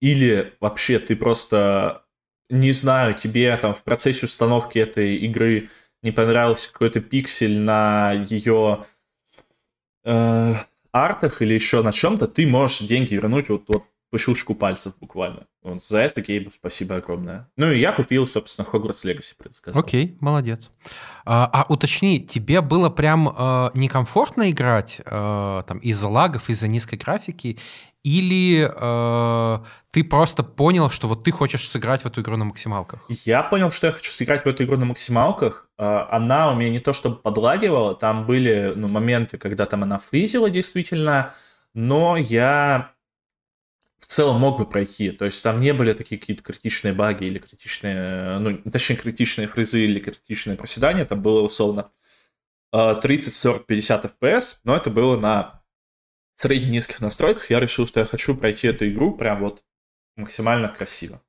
или 0.00 0.54
вообще 0.60 0.98
ты 0.98 1.14
просто, 1.14 2.04
не 2.48 2.72
знаю, 2.72 3.14
тебе 3.14 3.54
там 3.58 3.74
в 3.74 3.82
процессе 3.82 4.26
установки 4.26 4.78
этой 4.78 5.16
игры 5.16 5.68
не 6.02 6.10
понравился 6.10 6.72
какой-то 6.72 7.00
пиксель 7.00 7.58
на 7.58 8.12
ее 8.12 8.84
э, 10.04 10.54
артах 10.92 11.42
или 11.42 11.54
еще 11.54 11.82
на 11.82 11.92
чем-то, 11.92 12.28
ты 12.28 12.46
можешь 12.46 12.80
деньги 12.80 13.14
вернуть 13.14 13.48
вот, 13.48 13.64
вот 13.68 13.84
по 14.12 14.18
щелчку 14.18 14.54
пальцев 14.54 14.92
буквально. 15.00 15.46
Вот 15.62 15.82
за 15.82 16.00
это 16.00 16.20
Гейбу 16.20 16.50
спасибо 16.50 16.96
огромное. 16.96 17.48
Ну 17.56 17.72
и 17.72 17.80
я 17.80 17.92
купил, 17.92 18.26
собственно, 18.26 18.66
Hogwarts 18.70 19.06
Legacy, 19.06 19.34
предсказал. 19.38 19.80
Окей, 19.80 20.18
молодец. 20.20 20.70
А, 21.24 21.48
а 21.50 21.72
уточни, 21.72 22.20
тебе 22.20 22.60
было 22.60 22.90
прям 22.90 23.28
э, 23.28 23.70
некомфортно 23.72 24.50
играть 24.50 25.00
э, 25.02 25.62
там 25.66 25.78
из-за 25.78 26.08
лагов, 26.08 26.50
из-за 26.50 26.68
низкой 26.68 26.96
графики, 26.96 27.58
или 28.04 28.68
э, 28.68 29.64
ты 29.92 30.02
просто 30.02 30.42
понял, 30.42 30.90
что 30.90 31.06
вот 31.06 31.22
ты 31.22 31.30
хочешь 31.30 31.68
сыграть 31.68 32.02
в 32.02 32.06
эту 32.06 32.20
игру 32.20 32.36
на 32.36 32.44
максималках? 32.44 33.04
Я 33.08 33.42
понял, 33.44 33.70
что 33.70 33.86
я 33.86 33.92
хочу 33.92 34.10
сыграть 34.10 34.44
в 34.44 34.48
эту 34.48 34.64
игру 34.64 34.76
на 34.76 34.86
максималках. 34.86 35.68
Э, 35.78 36.06
она 36.10 36.50
у 36.50 36.56
меня 36.56 36.70
не 36.70 36.80
то 36.80 36.92
чтобы 36.92 37.16
подлагивала, 37.16 37.94
там 37.94 38.26
были 38.26 38.72
ну, 38.74 38.88
моменты, 38.88 39.38
когда 39.38 39.66
там 39.66 39.84
она 39.84 40.00
фризила 40.00 40.50
действительно, 40.50 41.32
но 41.74 42.16
я 42.16 42.92
в 44.00 44.06
целом 44.06 44.40
мог 44.40 44.58
бы 44.58 44.66
пройти. 44.66 45.12
То 45.12 45.24
есть 45.24 45.40
там 45.40 45.60
не 45.60 45.72
были 45.72 45.92
такие 45.92 46.20
какие-то 46.20 46.42
критичные 46.42 46.92
баги 46.92 47.24
или 47.24 47.38
критичные, 47.38 48.38
ну, 48.40 48.58
точнее, 48.70 48.96
критичные 48.96 49.46
фризы 49.46 49.84
или 49.84 50.00
критичные 50.00 50.56
проседания. 50.56 51.04
Там 51.04 51.22
было 51.22 51.42
условно 51.42 51.92
30, 52.72 53.32
40, 53.32 53.66
50 53.66 54.04
FPS, 54.06 54.58
но 54.64 54.76
это 54.76 54.90
было 54.90 55.16
на 55.16 55.61
средне-низких 56.34 57.00
настройках 57.00 57.50
я 57.50 57.60
решил, 57.60 57.86
что 57.86 58.00
я 58.00 58.06
хочу 58.06 58.36
пройти 58.36 58.68
эту 58.68 58.88
игру 58.88 59.16
прям 59.16 59.40
вот 59.40 59.62
максимально 60.16 60.68
красиво. 60.68 61.22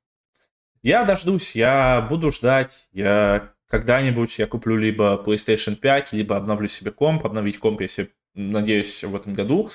Я 0.82 1.04
дождусь, 1.04 1.54
я 1.54 2.06
буду 2.08 2.30
ждать, 2.30 2.88
я 2.92 3.54
когда-нибудь 3.68 4.38
я 4.38 4.46
куплю 4.46 4.76
либо 4.76 5.22
PlayStation 5.24 5.76
5, 5.76 6.12
либо 6.12 6.36
обновлю 6.36 6.68
себе 6.68 6.90
комп, 6.90 7.24
обновить 7.24 7.58
комп, 7.58 7.80
если 7.80 8.12
надеюсь, 8.34 9.02
в 9.02 9.14
этом 9.14 9.34
году. 9.34 9.70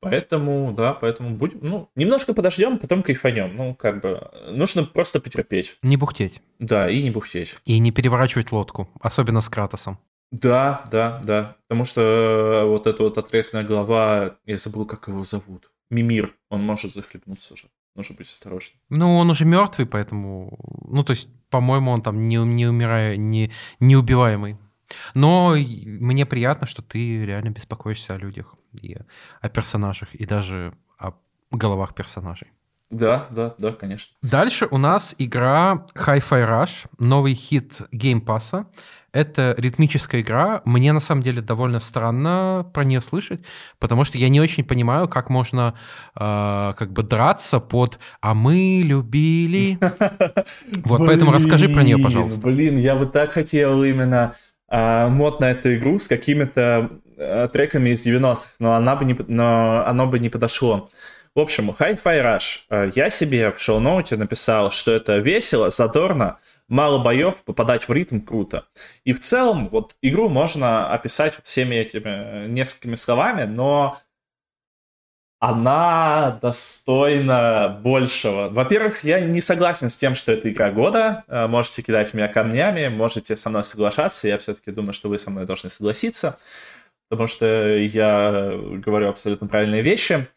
Поэтому, 0.00 0.72
да, 0.76 0.92
поэтому 0.92 1.34
будем, 1.34 1.60
ну, 1.62 1.90
немножко 1.94 2.34
подождем, 2.34 2.78
потом 2.78 3.02
кайфанем. 3.02 3.56
Ну, 3.56 3.74
как 3.74 4.02
бы, 4.02 4.30
нужно 4.50 4.84
просто 4.84 5.18
потерпеть. 5.18 5.78
Не 5.82 5.96
бухтеть. 5.96 6.42
Да, 6.58 6.90
и 6.90 7.02
не 7.02 7.10
бухтеть. 7.10 7.56
И 7.64 7.78
не 7.78 7.90
переворачивать 7.90 8.52
лодку, 8.52 8.88
особенно 9.00 9.40
с 9.40 9.48
Кратосом. 9.48 9.98
Да, 10.30 10.84
да, 10.90 11.20
да. 11.24 11.56
Потому 11.68 11.84
что 11.84 12.00
э, 12.00 12.64
вот 12.66 12.86
эта 12.86 13.02
вот 13.02 13.18
отрезанная 13.18 13.64
голова, 13.64 14.36
я 14.46 14.58
забыл, 14.58 14.86
как 14.86 15.08
его 15.08 15.24
зовут. 15.24 15.70
Мимир, 15.90 16.34
он 16.48 16.62
может 16.62 16.94
захлебнуться 16.94 17.54
уже. 17.54 17.68
Нужно 17.94 18.16
быть 18.16 18.28
осторожным. 18.28 18.78
Ну, 18.88 19.16
он 19.16 19.30
уже 19.30 19.44
мертвый, 19.44 19.86
поэтому... 19.86 20.58
Ну, 20.88 21.04
то 21.04 21.12
есть, 21.12 21.28
по-моему, 21.50 21.92
он 21.92 22.02
там 22.02 22.28
не, 22.28 22.36
не 22.36 22.66
умирая, 22.66 23.16
не, 23.16 23.52
неубиваемый. 23.78 24.58
Но 25.14 25.54
мне 25.54 26.26
приятно, 26.26 26.66
что 26.66 26.82
ты 26.82 27.24
реально 27.24 27.50
беспокоишься 27.50 28.14
о 28.14 28.18
людях 28.18 28.54
и 28.72 28.96
о 29.40 29.48
персонажах, 29.48 30.14
и 30.14 30.26
даже 30.26 30.74
о 30.98 31.12
головах 31.50 31.94
персонажей. 31.94 32.48
Да, 32.90 33.28
да, 33.30 33.54
да, 33.58 33.72
конечно. 33.72 34.16
Дальше 34.22 34.66
у 34.70 34.78
нас 34.78 35.14
игра 35.18 35.86
Hi-Fi 35.94 36.48
Rush, 36.48 36.86
новый 36.98 37.34
хит 37.34 37.82
Game 37.92 38.24
Pass. 38.24 38.66
Это 39.14 39.54
ритмическая 39.56 40.22
игра. 40.22 40.60
Мне 40.64 40.92
на 40.92 40.98
самом 40.98 41.22
деле 41.22 41.40
довольно 41.40 41.78
странно 41.78 42.68
про 42.74 42.84
нее 42.84 43.00
слышать, 43.00 43.40
потому 43.78 44.04
что 44.04 44.18
я 44.18 44.28
не 44.28 44.40
очень 44.40 44.64
понимаю, 44.64 45.08
как 45.08 45.30
можно 45.30 45.74
э, 46.16 46.74
как 46.76 46.92
бы 46.92 47.04
драться 47.04 47.60
под 47.60 48.00
«а 48.20 48.34
мы 48.34 48.82
любили». 48.84 49.78
Вот, 50.84 51.06
поэтому 51.06 51.32
расскажи 51.32 51.68
про 51.68 51.82
нее, 51.82 51.96
пожалуйста. 51.98 52.40
Блин, 52.40 52.76
я 52.76 52.96
бы 52.96 53.06
так 53.06 53.32
хотел 53.32 53.84
именно 53.84 54.34
а, 54.68 55.08
мод 55.08 55.40
на 55.40 55.52
эту 55.52 55.74
игру 55.76 55.98
с 55.98 56.08
какими-то 56.08 56.90
а, 57.16 57.48
треками 57.48 57.90
из 57.90 58.04
90-х, 58.04 58.50
но, 58.58 58.74
она 58.74 58.96
бы 58.96 59.04
не, 59.04 59.16
но 59.28 59.84
оно 59.86 60.06
бы 60.06 60.18
не 60.18 60.28
подошло. 60.28 60.90
В 61.34 61.40
общем, 61.40 61.70
Hi-Fi 61.70 62.02
Rush. 62.04 62.90
Я 62.94 63.10
себе 63.10 63.52
в 63.52 63.60
шоу-ноуте 63.60 64.16
написал, 64.16 64.70
что 64.70 64.92
это 64.92 65.18
весело, 65.18 65.70
задорно, 65.70 66.38
мало 66.68 66.98
боев, 66.98 67.42
попадать 67.44 67.88
в 67.88 67.92
ритм 67.92 68.20
круто. 68.20 68.66
И 69.04 69.12
в 69.12 69.20
целом, 69.20 69.68
вот 69.68 69.96
игру 70.02 70.28
можно 70.28 70.92
описать 70.92 71.38
всеми 71.42 71.76
этими 71.76 72.02
э, 72.04 72.46
несколькими 72.48 72.94
словами, 72.94 73.44
но 73.44 73.98
она 75.40 76.38
достойна 76.40 77.80
большего. 77.82 78.48
Во-первых, 78.48 79.04
я 79.04 79.20
не 79.20 79.42
согласен 79.42 79.90
с 79.90 79.96
тем, 79.96 80.14
что 80.14 80.32
это 80.32 80.50
игра 80.50 80.70
года. 80.70 81.24
Э, 81.28 81.46
можете 81.46 81.82
кидать 81.82 82.14
меня 82.14 82.28
камнями, 82.28 82.88
можете 82.88 83.36
со 83.36 83.50
мной 83.50 83.64
соглашаться. 83.64 84.26
Я 84.26 84.38
все-таки 84.38 84.70
думаю, 84.70 84.94
что 84.94 85.10
вы 85.10 85.18
со 85.18 85.30
мной 85.30 85.44
должны 85.44 85.68
согласиться, 85.68 86.38
потому 87.10 87.26
что 87.26 87.76
я 87.76 88.52
говорю 88.56 89.10
абсолютно 89.10 89.46
правильные 89.46 89.82
вещи. 89.82 90.28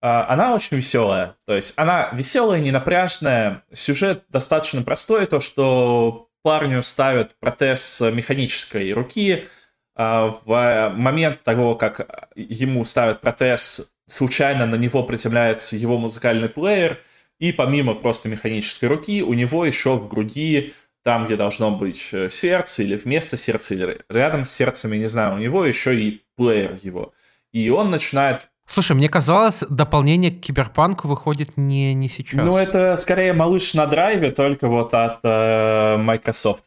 Она 0.00 0.54
очень 0.54 0.76
веселая. 0.76 1.36
То 1.46 1.54
есть 1.54 1.74
она 1.76 2.10
веселая, 2.12 2.60
ненапряжная, 2.60 3.64
сюжет 3.72 4.24
достаточно 4.28 4.82
простой, 4.82 5.26
то, 5.26 5.40
что 5.40 6.28
парню 6.42 6.82
ставят 6.82 7.38
протез 7.38 8.00
механической 8.00 8.92
руки, 8.92 9.46
а, 9.94 10.34
в 10.44 10.94
момент 10.96 11.42
того, 11.42 11.74
как 11.74 12.30
ему 12.36 12.84
ставят 12.84 13.20
протез, 13.20 13.92
случайно 14.06 14.64
на 14.66 14.76
него 14.76 15.02
приземляется 15.02 15.76
его 15.76 15.98
музыкальный 15.98 16.48
плеер, 16.48 17.00
и 17.40 17.52
помимо 17.52 17.94
просто 17.94 18.28
механической 18.28 18.86
руки, 18.86 19.22
у 19.22 19.34
него 19.34 19.64
еще 19.64 19.96
в 19.96 20.08
груди, 20.08 20.72
там, 21.02 21.26
где 21.26 21.36
должно 21.36 21.70
быть 21.70 22.08
э, 22.12 22.28
сердце, 22.28 22.82
или 22.82 22.96
вместо 22.96 23.36
сердца, 23.36 23.74
или 23.74 24.00
рядом 24.08 24.44
с 24.44 24.52
сердцем, 24.52 24.92
я 24.92 24.98
не 24.98 25.06
знаю, 25.06 25.34
у 25.34 25.38
него 25.38 25.64
еще 25.64 25.98
и 26.00 26.22
плеер 26.36 26.78
его. 26.82 27.12
И 27.52 27.70
он 27.70 27.90
начинает 27.90 28.50
Слушай, 28.68 28.96
мне 28.96 29.08
казалось, 29.08 29.64
дополнение 29.70 30.30
к 30.30 30.40
Киберпанку 30.40 31.08
выходит 31.08 31.56
не, 31.56 31.94
не 31.94 32.08
сейчас. 32.08 32.46
Ну, 32.46 32.56
это 32.56 32.96
скорее 32.96 33.32
малыш 33.32 33.72
на 33.72 33.86
драйве, 33.86 34.30
только 34.30 34.68
вот 34.68 34.92
от 34.92 35.20
э, 35.22 35.96
Microsoft. 35.96 36.64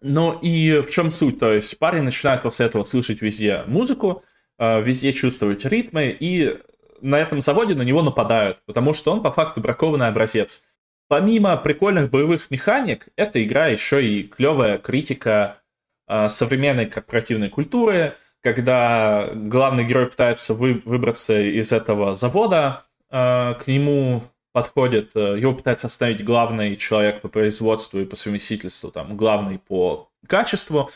Ну 0.00 0.36
и 0.40 0.80
в 0.80 0.90
чем 0.90 1.12
суть? 1.12 1.38
То 1.38 1.52
есть 1.52 1.78
парень 1.78 2.02
начинает 2.02 2.42
после 2.42 2.66
этого 2.66 2.82
слышать 2.82 3.22
везде 3.22 3.62
музыку, 3.66 4.24
э, 4.58 4.82
везде 4.82 5.12
чувствовать 5.12 5.64
ритмы, 5.64 6.16
и 6.18 6.58
на 7.00 7.20
этом 7.20 7.40
заводе 7.40 7.76
на 7.76 7.82
него 7.82 8.02
нападают, 8.02 8.58
потому 8.66 8.92
что 8.92 9.12
он 9.12 9.22
по 9.22 9.30
факту 9.30 9.60
бракованный 9.60 10.08
образец. 10.08 10.64
Помимо 11.06 11.56
прикольных 11.56 12.10
боевых 12.10 12.50
механик, 12.50 13.08
эта 13.14 13.42
игра 13.44 13.68
еще 13.68 14.04
и 14.04 14.24
клевая 14.24 14.78
критика 14.78 15.58
э, 16.08 16.28
современной 16.28 16.86
корпоративной 16.86 17.48
культуры, 17.48 18.16
когда 18.42 19.30
главный 19.34 19.84
герой 19.84 20.06
пытается 20.06 20.54
вы, 20.54 20.82
выбраться 20.84 21.40
из 21.40 21.72
этого 21.72 22.14
завода, 22.14 22.84
э, 23.10 23.54
к 23.54 23.66
нему 23.66 24.22
подходит, 24.52 25.10
э, 25.14 25.36
его 25.38 25.54
пытается 25.54 25.86
остановить 25.86 26.24
главный 26.24 26.76
человек 26.76 27.20
по 27.20 27.28
производству 27.28 28.00
и 28.00 28.04
по 28.04 28.16
совместительству, 28.16 28.90
там, 28.90 29.16
главный 29.16 29.58
по 29.58 30.10
качеству, 30.26 30.90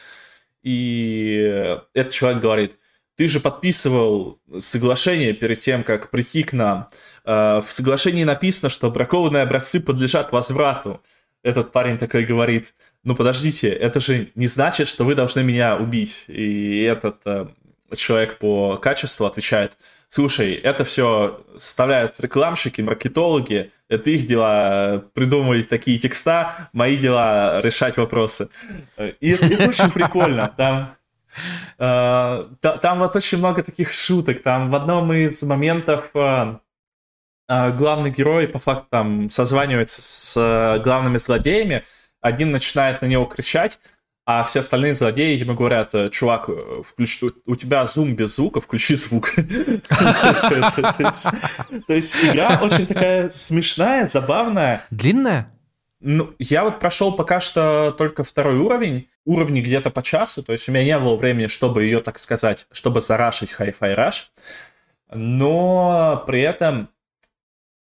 и 0.63 1.79
этот 1.95 2.13
человек 2.13 2.43
говорит, 2.43 2.79
ты 3.17 3.29
же 3.29 3.41
подписывал 3.41 4.41
соглашение 4.59 5.33
перед 5.33 5.61
тем, 5.61 5.85
как 5.85 6.11
прийти 6.11 6.43
к 6.43 6.53
нам. 6.53 6.89
Э, 7.25 7.61
в 7.61 7.71
соглашении 7.73 8.25
написано, 8.25 8.71
что 8.71 8.91
бракованные 8.91 9.43
образцы 9.43 9.81
подлежат 9.81 10.33
возврату. 10.33 11.03
Этот 11.43 11.73
парень 11.73 11.99
такой 11.99 12.25
говорит, 12.25 12.75
ну 13.05 13.15
подождите, 13.15 13.69
это 13.69 14.01
же 14.01 14.31
не 14.35 14.47
значит, 14.47 14.89
что 14.89 15.05
вы 15.05 15.15
должны 15.15 15.43
меня 15.43 15.77
убить. 15.77 16.25
И 16.29 16.83
этот 16.83 17.17
э, 17.25 17.47
человек 17.97 18.39
по 18.39 18.77
качеству 18.77 19.27
отвечает, 19.27 19.77
слушай, 20.09 20.55
это 20.55 20.85
все 20.85 21.45
составляют 21.57 22.21
рекламщики, 22.21 22.81
маркетологи, 22.81 23.73
это 23.89 24.11
их 24.11 24.27
дела 24.27 25.05
придумывать 25.15 25.69
такие 25.69 25.99
текста, 25.99 26.69
мои 26.73 26.97
дела 26.97 27.61
решать 27.61 27.97
вопросы. 27.97 28.49
И 29.21 29.31
это 29.31 29.69
очень 29.69 29.91
прикольно. 29.91 30.53
Там 30.57 30.97
Uh, 31.79 32.79
там 32.81 32.99
вот 32.99 33.17
очень 33.17 33.39
много 33.39 33.63
таких 33.63 33.93
шуток. 33.93 34.43
Там 34.43 34.71
в 34.71 34.75
одном 34.75 35.13
из 35.13 35.43
моментов 35.43 36.11
uh, 36.13 36.59
uh, 37.51 37.77
главный 37.77 38.11
герой 38.11 38.49
по 38.49 38.59
факту 38.59 38.87
там 38.91 39.31
созванивается 39.31 40.03
с 40.03 40.81
главными 40.85 41.17
злодеями. 41.17 41.85
Один 42.23 42.53
начинает 42.53 43.03
на 43.03 43.07
него 43.07 43.27
кричать, 43.27 43.79
а 44.25 44.45
все 44.45 44.61
остальные 44.61 44.95
злодеи 44.95 45.37
ему 45.37 45.55
говорят, 45.55 45.95
«Э, 45.95 46.09
чувак, 46.09 46.49
э, 46.49 46.83
включи, 46.85 47.27
у 47.45 47.57
тебя 47.57 47.85
зум 47.87 48.15
без 48.15 48.37
звука, 48.37 48.61
включи 48.61 48.95
звук. 48.95 49.35
То 49.37 49.43
есть 51.89 52.15
игра 52.23 52.61
очень 52.63 52.87
такая 52.87 53.29
смешная, 53.31 54.07
забавная. 54.07 54.85
Длинная? 54.91 55.53
Ну, 55.99 56.33
я 56.39 56.63
вот 56.63 56.79
прошел 56.79 57.17
пока 57.17 57.41
что 57.41 57.93
только 57.99 58.23
второй 58.23 58.57
уровень, 58.59 59.09
уровни 59.25 59.61
где-то 59.61 59.91
по 59.91 60.03
часу, 60.03 60.43
то 60.43 60.53
есть 60.53 60.69
у 60.69 60.73
меня 60.73 60.85
не 60.85 60.99
было 60.99 61.17
времени, 61.17 61.47
чтобы 61.47 61.85
ее, 61.85 62.01
так 62.01 62.19
сказать, 62.19 62.67
чтобы 62.73 63.01
зарашить 63.01 63.55
Hi-Fi 63.57 63.97
Rush, 63.97 64.25
но 65.15 66.25
при 66.27 66.41
этом 66.41 66.89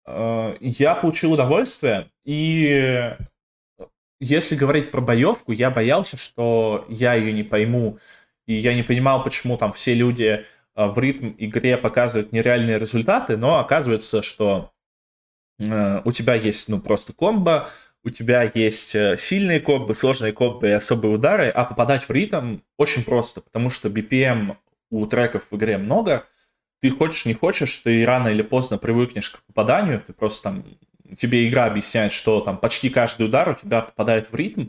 э, 0.07 0.57
я 0.61 0.95
получил 0.95 1.33
удовольствие, 1.33 2.11
и 2.25 3.15
если 4.21 4.57
говорить 4.57 4.91
про 4.91 5.01
боевку, 5.01 5.53
я 5.53 5.71
боялся, 5.71 6.17
что 6.17 6.87
я 6.89 7.15
ее 7.15 7.33
не 7.33 7.45
пойму, 7.45 7.99
и 8.47 8.55
я 8.55 8.75
не 8.75 8.83
понимал, 8.83 9.23
почему 9.23 9.57
там 9.57 9.73
все 9.73 9.95
люди 9.95 10.45
э, 10.75 10.87
в 10.87 10.99
ритм 10.99 11.33
игре 11.39 11.77
показывают 11.77 12.33
нереальные 12.33 12.79
результаты, 12.79 13.37
но 13.37 13.59
оказывается, 13.59 14.23
что 14.23 14.73
э, 15.59 16.03
у 16.05 16.13
тебя 16.13 16.35
есть, 16.35 16.69
ну, 16.69 16.81
просто 16.81 17.13
комбо, 17.13 17.69
у 18.05 18.11
тебя 18.11 18.51
есть 18.55 18.95
э, 18.95 19.17
сильные 19.17 19.61
комбы, 19.61 19.95
сложные 19.95 20.33
комбы 20.33 20.69
и 20.69 20.73
особые 20.73 21.15
удары, 21.15 21.49
а 21.49 21.65
попадать 21.65 22.09
в 22.09 22.11
ритм 22.11 22.59
очень 22.77 23.05
просто, 23.05 23.41
потому 23.41 23.71
что 23.71 23.89
BPM 23.89 24.57
у 24.91 25.07
треков 25.07 25.51
в 25.51 25.57
игре 25.57 25.79
много, 25.79 26.27
ты 26.81 26.91
хочешь, 26.91 27.27
не 27.27 27.35
хочешь, 27.35 27.77
ты 27.79 28.05
рано 28.07 28.29
или 28.29 28.43
поздно 28.43 28.79
привыкнешь 28.79 29.31
к 29.31 29.43
попаданию, 29.45 30.01
ты 30.01 30.13
просто 30.13 30.45
там 30.45 30.65
тебе 31.17 31.49
игра 31.49 31.67
объясняет, 31.67 32.13
что 32.13 32.41
там 32.41 32.59
почти 32.59 32.91
каждый 32.91 33.27
удар 33.27 33.51
у 33.51 33.55
тебя 33.55 33.83
попадает 33.83 34.31
в 34.31 34.35
ритм, 34.35 34.69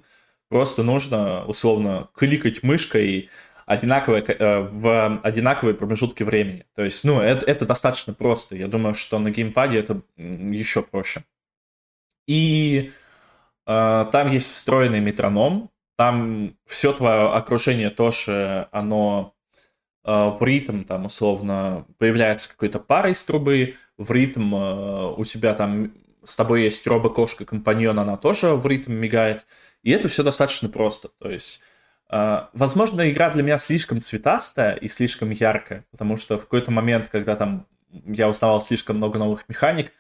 просто 0.49 0.83
нужно 0.83 1.45
условно 1.45 2.09
кликать 2.15 2.63
мышкой 2.63 3.29
одинаковые, 3.65 4.23
э, 4.23 4.59
в 4.61 5.19
одинаковые 5.23 5.75
промежутки 5.75 6.23
времени. 6.23 6.65
То 6.75 6.83
есть, 6.83 7.03
ну, 7.03 7.21
это, 7.21 7.45
это 7.45 7.65
достаточно 7.65 8.13
просто. 8.13 8.55
Я 8.55 8.67
думаю, 8.67 8.95
что 8.95 9.19
на 9.19 9.29
геймпаде 9.29 9.77
это 9.77 10.01
еще 10.17 10.81
проще. 10.81 11.23
И 12.27 12.91
э, 13.67 14.05
там 14.11 14.29
есть 14.29 14.53
встроенный 14.53 14.99
метроном, 15.01 15.69
там 15.97 16.55
все 16.65 16.93
твое 16.93 17.31
окружение 17.33 17.89
тоже, 17.89 18.69
оно 18.71 19.35
э, 20.03 20.11
в 20.11 20.41
ритм, 20.41 20.83
там, 20.83 21.05
условно, 21.05 21.85
появляется 21.97 22.49
какой-то 22.49 22.79
пара 22.79 23.11
из 23.11 23.23
трубы, 23.23 23.75
в 23.97 24.11
ритм 24.11 24.55
э, 24.55 25.13
у 25.15 25.25
тебя 25.25 25.53
там 25.53 25.91
с 26.23 26.35
тобой 26.35 26.63
есть 26.63 26.85
робо-кошка-компаньон, 26.85 27.99
она 27.99 28.17
тоже 28.17 28.55
в 28.55 28.65
ритм 28.65 28.93
мигает. 28.93 29.45
И 29.83 29.91
это 29.91 30.07
все 30.07 30.23
достаточно 30.23 30.69
просто. 30.69 31.09
То 31.19 31.29
есть, 31.29 31.61
э, 32.11 32.41
возможно, 32.53 33.09
игра 33.09 33.29
для 33.29 33.43
меня 33.43 33.57
слишком 33.57 34.01
цветастая 34.01 34.75
и 34.75 34.87
слишком 34.87 35.29
яркая, 35.29 35.85
потому 35.91 36.17
что 36.17 36.37
в 36.37 36.41
какой-то 36.41 36.71
момент, 36.71 37.09
когда 37.09 37.35
там 37.35 37.65
я 38.05 38.29
узнавал 38.29 38.61
слишком 38.61 38.97
много 38.97 39.17
новых 39.17 39.47
механик, 39.47 39.91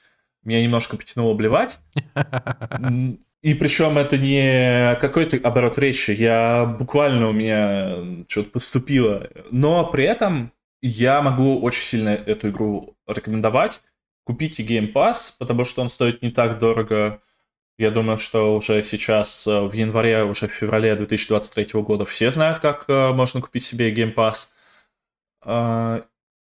меня 0.43 0.61
немножко 0.61 0.97
потянуло 0.97 1.33
блевать. 1.33 1.79
И 3.41 3.53
причем 3.53 3.97
это 3.97 4.17
не 4.17 4.97
какой-то 4.99 5.37
оборот 5.37 5.77
речи, 5.77 6.11
я 6.11 6.65
буквально 6.65 7.29
у 7.29 7.31
меня 7.31 8.25
что-то 8.27 8.49
поступило. 8.51 9.29
Но 9.49 9.85
при 9.89 10.03
этом 10.03 10.51
я 10.81 11.21
могу 11.21 11.61
очень 11.61 11.83
сильно 11.83 12.09
эту 12.09 12.49
игру 12.49 12.97
рекомендовать 13.07 13.81
купите 14.29 14.61
Game 14.61 14.93
Pass, 14.93 15.33
потому 15.39 15.65
что 15.65 15.81
он 15.81 15.89
стоит 15.89 16.21
не 16.21 16.29
так 16.29 16.59
дорого. 16.59 17.19
Я 17.79 17.89
думаю, 17.89 18.19
что 18.19 18.55
уже 18.55 18.83
сейчас, 18.83 19.47
э, 19.47 19.61
в 19.61 19.73
январе, 19.73 20.23
уже 20.23 20.47
в 20.47 20.51
феврале 20.51 20.95
2023 20.95 21.81
года 21.81 22.05
все 22.05 22.29
знают, 22.31 22.59
как 22.59 22.85
э, 22.87 23.11
можно 23.11 23.41
купить 23.41 23.63
себе 23.63 23.91
Game 23.91 24.13
Pass. 24.13 24.49
А, 25.41 26.05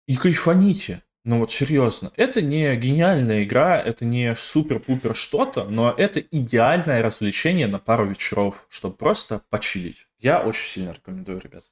и 0.08 0.16
кайфаните. 0.16 1.04
Ну 1.24 1.38
вот 1.38 1.52
серьезно, 1.52 2.12
это 2.16 2.42
не 2.42 2.76
гениальная 2.78 3.44
игра, 3.44 3.80
это 3.80 4.06
не 4.06 4.34
супер-пупер 4.34 5.16
что-то, 5.16 5.66
но 5.66 5.94
это 5.96 6.20
идеальное 6.20 7.04
развлечение 7.04 7.68
на 7.68 7.78
пару 7.78 8.08
вечеров, 8.08 8.66
чтобы 8.70 8.96
просто 8.96 9.44
почилить. 9.52 10.08
Я 10.18 10.42
очень 10.42 10.68
сильно 10.68 10.94
рекомендую, 10.94 11.40
ребят. 11.44 11.66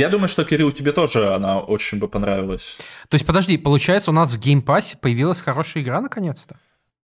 Я 0.00 0.08
думаю, 0.08 0.28
что, 0.28 0.46
Кирилл, 0.46 0.72
тебе 0.72 0.92
тоже 0.92 1.34
она 1.34 1.60
очень 1.60 1.98
бы 1.98 2.08
понравилась. 2.08 2.78
То 3.10 3.16
есть, 3.16 3.26
подожди, 3.26 3.58
получается, 3.58 4.10
у 4.10 4.14
нас 4.14 4.32
в 4.32 4.38
Game 4.38 4.64
Pass 4.64 4.90
е 4.90 4.96
появилась 4.96 5.42
хорошая 5.42 5.82
игра 5.82 6.00
наконец-то? 6.00 6.58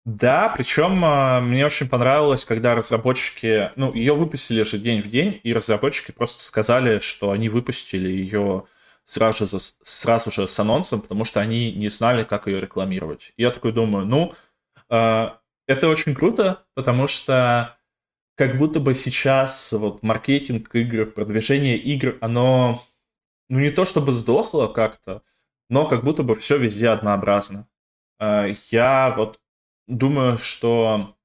Да, 0.05 0.47
причем 0.55 1.03
э, 1.03 1.41
мне 1.41 1.65
очень 1.65 1.89
понравилось, 1.89 2.45
когда 2.45 2.73
разработчики, 2.73 3.71
ну, 3.75 3.93
ее 3.93 4.13
выпустили 4.13 4.63
же 4.63 4.77
день 4.77 5.01
в 5.01 5.09
день, 5.09 5.41
и 5.43 5.53
разработчики 5.53 6.13
просто 6.13 6.41
сказали, 6.41 6.99
что 6.99 7.31
они 7.31 7.49
выпустили 7.49 8.07
ее 8.07 8.63
сразу 9.03 9.45
же, 9.45 9.57
сразу 9.83 10.31
же 10.31 10.47
с 10.47 10.57
анонсом, 10.57 11.01
потому 11.01 11.25
что 11.25 11.41
они 11.41 11.73
не 11.73 11.89
знали, 11.89 12.23
как 12.23 12.47
ее 12.47 12.61
рекламировать. 12.61 13.33
И 13.35 13.41
я 13.41 13.51
такой 13.51 13.73
думаю, 13.73 14.05
ну, 14.05 14.31
э, 14.89 15.29
это 15.67 15.89
очень 15.89 16.15
круто, 16.15 16.63
потому 16.75 17.07
что 17.07 17.74
как 18.35 18.57
будто 18.57 18.79
бы 18.79 18.93
сейчас 18.93 19.71
вот 19.71 20.03
маркетинг 20.03 20.73
игр, 20.75 21.05
продвижение 21.05 21.77
игр, 21.77 22.17
оно, 22.21 22.83
ну 23.49 23.59
не 23.59 23.71
то 23.71 23.85
чтобы 23.85 24.11
сдохло 24.11 24.67
как-то, 24.67 25.23
но 25.69 25.87
как 25.87 26.03
будто 26.03 26.23
бы 26.23 26.35
все 26.35 26.57
везде 26.57 26.89
однообразно. 26.89 27.67
А, 28.19 28.47
я 28.71 29.13
вот 29.15 29.39
думаю, 29.87 30.37
что 30.37 31.15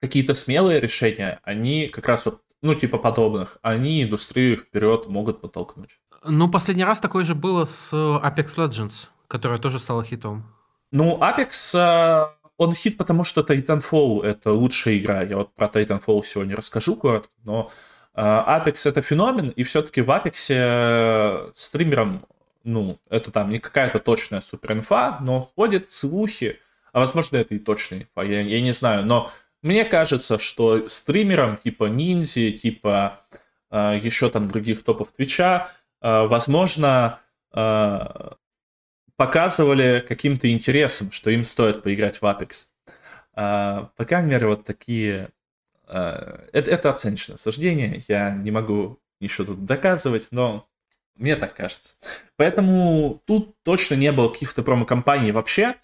какие-то 0.00 0.34
смелые 0.34 0.80
решения, 0.80 1.40
они 1.42 1.88
как 1.88 2.06
раз 2.08 2.26
вот, 2.26 2.42
ну 2.62 2.74
типа 2.74 2.98
подобных, 2.98 3.58
они 3.62 4.04
индустрию 4.04 4.56
вперед 4.56 5.08
могут 5.08 5.40
подтолкнуть. 5.40 5.98
Ну, 6.24 6.48
последний 6.48 6.84
раз 6.84 7.00
такое 7.00 7.24
же 7.24 7.34
было 7.34 7.64
с 7.64 7.92
Apex 7.92 8.56
Legends, 8.56 9.08
которая 9.26 9.58
тоже 9.58 9.80
стала 9.80 10.04
хитом. 10.04 10.44
Ну, 10.92 11.18
Apex 11.18 11.74
а, 11.74 12.36
он 12.62 12.74
хит, 12.74 12.96
потому 12.96 13.24
что 13.24 13.42
Titanfall— 13.42 14.22
это 14.24 14.52
лучшая 14.52 14.98
игра. 14.98 15.22
Я 15.22 15.36
вот 15.36 15.54
про 15.54 15.66
Titanfall 15.66 16.22
сегодня 16.24 16.56
расскажу 16.56 16.96
коротко, 16.96 17.30
но 17.44 17.70
э, 18.14 18.20
Apex— 18.20 18.82
это 18.88 19.02
феномен, 19.02 19.50
и 19.50 19.62
все-таки 19.64 20.00
в 20.00 20.10
Apex 20.10 20.46
э, 20.48 21.50
стримерам, 21.54 22.24
ну, 22.64 22.98
это 23.10 23.30
там 23.30 23.50
не 23.50 23.58
какая-то 23.58 23.98
точная 23.98 24.40
суперинфа, 24.40 25.18
но 25.20 25.48
ходят 25.56 25.90
слухи, 25.90 26.58
а 26.92 27.00
возможно, 27.00 27.36
это 27.36 27.54
и 27.54 27.58
точная 27.58 28.00
инфа, 28.00 28.22
я, 28.22 28.40
я 28.40 28.60
не 28.60 28.72
знаю, 28.72 29.04
но 29.04 29.30
мне 29.62 29.84
кажется, 29.84 30.38
что 30.38 30.88
стримерам 30.88 31.56
типа 31.56 31.84
Ниндзи, 31.84 32.52
типа 32.52 33.20
э, 33.70 33.98
еще 34.02 34.30
там 34.30 34.46
других 34.46 34.82
топов 34.82 35.12
Твича, 35.12 35.70
э, 36.00 36.26
возможно, 36.26 37.18
показывали 39.26 40.04
каким-то 40.06 40.50
интересом, 40.50 41.12
что 41.12 41.30
им 41.30 41.44
стоит 41.44 41.82
поиграть 41.82 42.20
в 42.20 42.24
Apex. 42.24 42.66
А, 43.34 43.90
по 43.96 44.04
крайней 44.04 44.30
мере, 44.30 44.48
вот 44.48 44.64
такие... 44.64 45.28
А, 45.86 46.44
это, 46.52 46.70
это 46.72 46.90
оценочное 46.90 47.36
суждение, 47.36 48.02
я 48.08 48.34
не 48.34 48.50
могу 48.50 48.98
ничего 49.20 49.46
тут 49.46 49.64
доказывать, 49.64 50.28
но 50.32 50.68
мне 51.14 51.36
так 51.36 51.54
кажется. 51.54 51.94
Поэтому 52.36 53.22
тут 53.26 53.54
точно 53.62 53.94
не 53.94 54.10
было 54.10 54.28
каких-то 54.28 54.64
промо-компаний 54.64 55.30
вообще. 55.30 55.76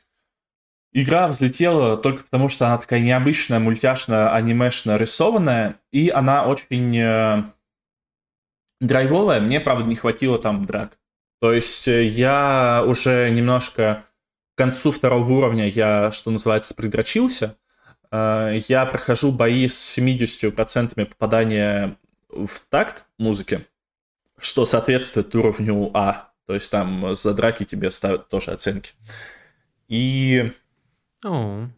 Игра 0.92 1.28
взлетела 1.28 1.96
только 1.96 2.24
потому, 2.24 2.48
что 2.48 2.66
она 2.66 2.78
такая 2.78 2.98
необычная, 2.98 3.60
мультяшная, 3.60 4.34
анимешная, 4.34 4.96
рисованная, 4.96 5.80
и 5.92 6.08
она 6.08 6.44
очень... 6.44 6.96
Э, 6.98 7.44
драйвовая, 8.80 9.40
мне, 9.40 9.60
правда, 9.60 9.84
не 9.84 9.94
хватило 9.94 10.40
там 10.40 10.66
драк. 10.66 10.98
То 11.40 11.52
есть 11.52 11.86
э, 11.88 12.04
я 12.04 12.84
уже 12.86 13.30
немножко 13.30 14.04
к 14.54 14.58
концу 14.58 14.90
второго 14.90 15.30
уровня 15.32 15.68
я, 15.68 16.10
что 16.10 16.30
называется, 16.30 16.74
придрочился. 16.74 17.56
Э, 18.10 18.60
я 18.68 18.86
прохожу 18.86 19.32
бои 19.32 19.68
с 19.68 19.98
70% 19.98 21.06
попадания 21.06 21.96
в 22.28 22.60
такт 22.68 23.04
музыки, 23.18 23.66
что 24.38 24.66
соответствует 24.66 25.34
уровню 25.34 25.90
А. 25.94 26.30
То 26.46 26.54
есть 26.54 26.70
там 26.70 27.14
за 27.14 27.34
драки 27.34 27.64
тебе 27.64 27.90
ставят 27.90 28.28
тоже 28.28 28.50
оценки. 28.50 28.92
И... 29.88 30.52
Oh. 31.24 31.68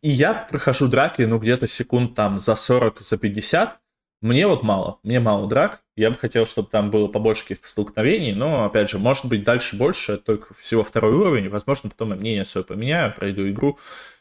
И 0.00 0.10
я 0.10 0.34
прохожу 0.34 0.88
драки, 0.88 1.22
ну, 1.22 1.38
где-то 1.38 1.66
секунд 1.66 2.14
там 2.14 2.38
за 2.38 2.54
40, 2.54 3.00
за 3.00 3.16
50. 3.16 3.80
Мне 4.20 4.48
вот 4.48 4.64
мало. 4.64 4.98
Мне 5.04 5.20
мало 5.20 5.48
драк. 5.48 5.80
Я 5.94 6.10
бы 6.10 6.16
хотел, 6.16 6.44
чтобы 6.44 6.68
там 6.68 6.90
было 6.90 7.06
побольше 7.06 7.42
каких-то 7.42 7.68
столкновений, 7.68 8.32
но, 8.32 8.64
опять 8.64 8.90
же, 8.90 8.98
может 8.98 9.26
быть, 9.26 9.44
дальше 9.44 9.76
больше, 9.76 10.16
только 10.16 10.54
всего 10.54 10.82
второй 10.82 11.14
уровень. 11.14 11.48
Возможно, 11.48 11.88
потом 11.88 12.10
я 12.10 12.16
мнение 12.16 12.44
свое 12.44 12.64
поменяю, 12.64 13.14
пройду 13.14 13.48
игру 13.48 13.78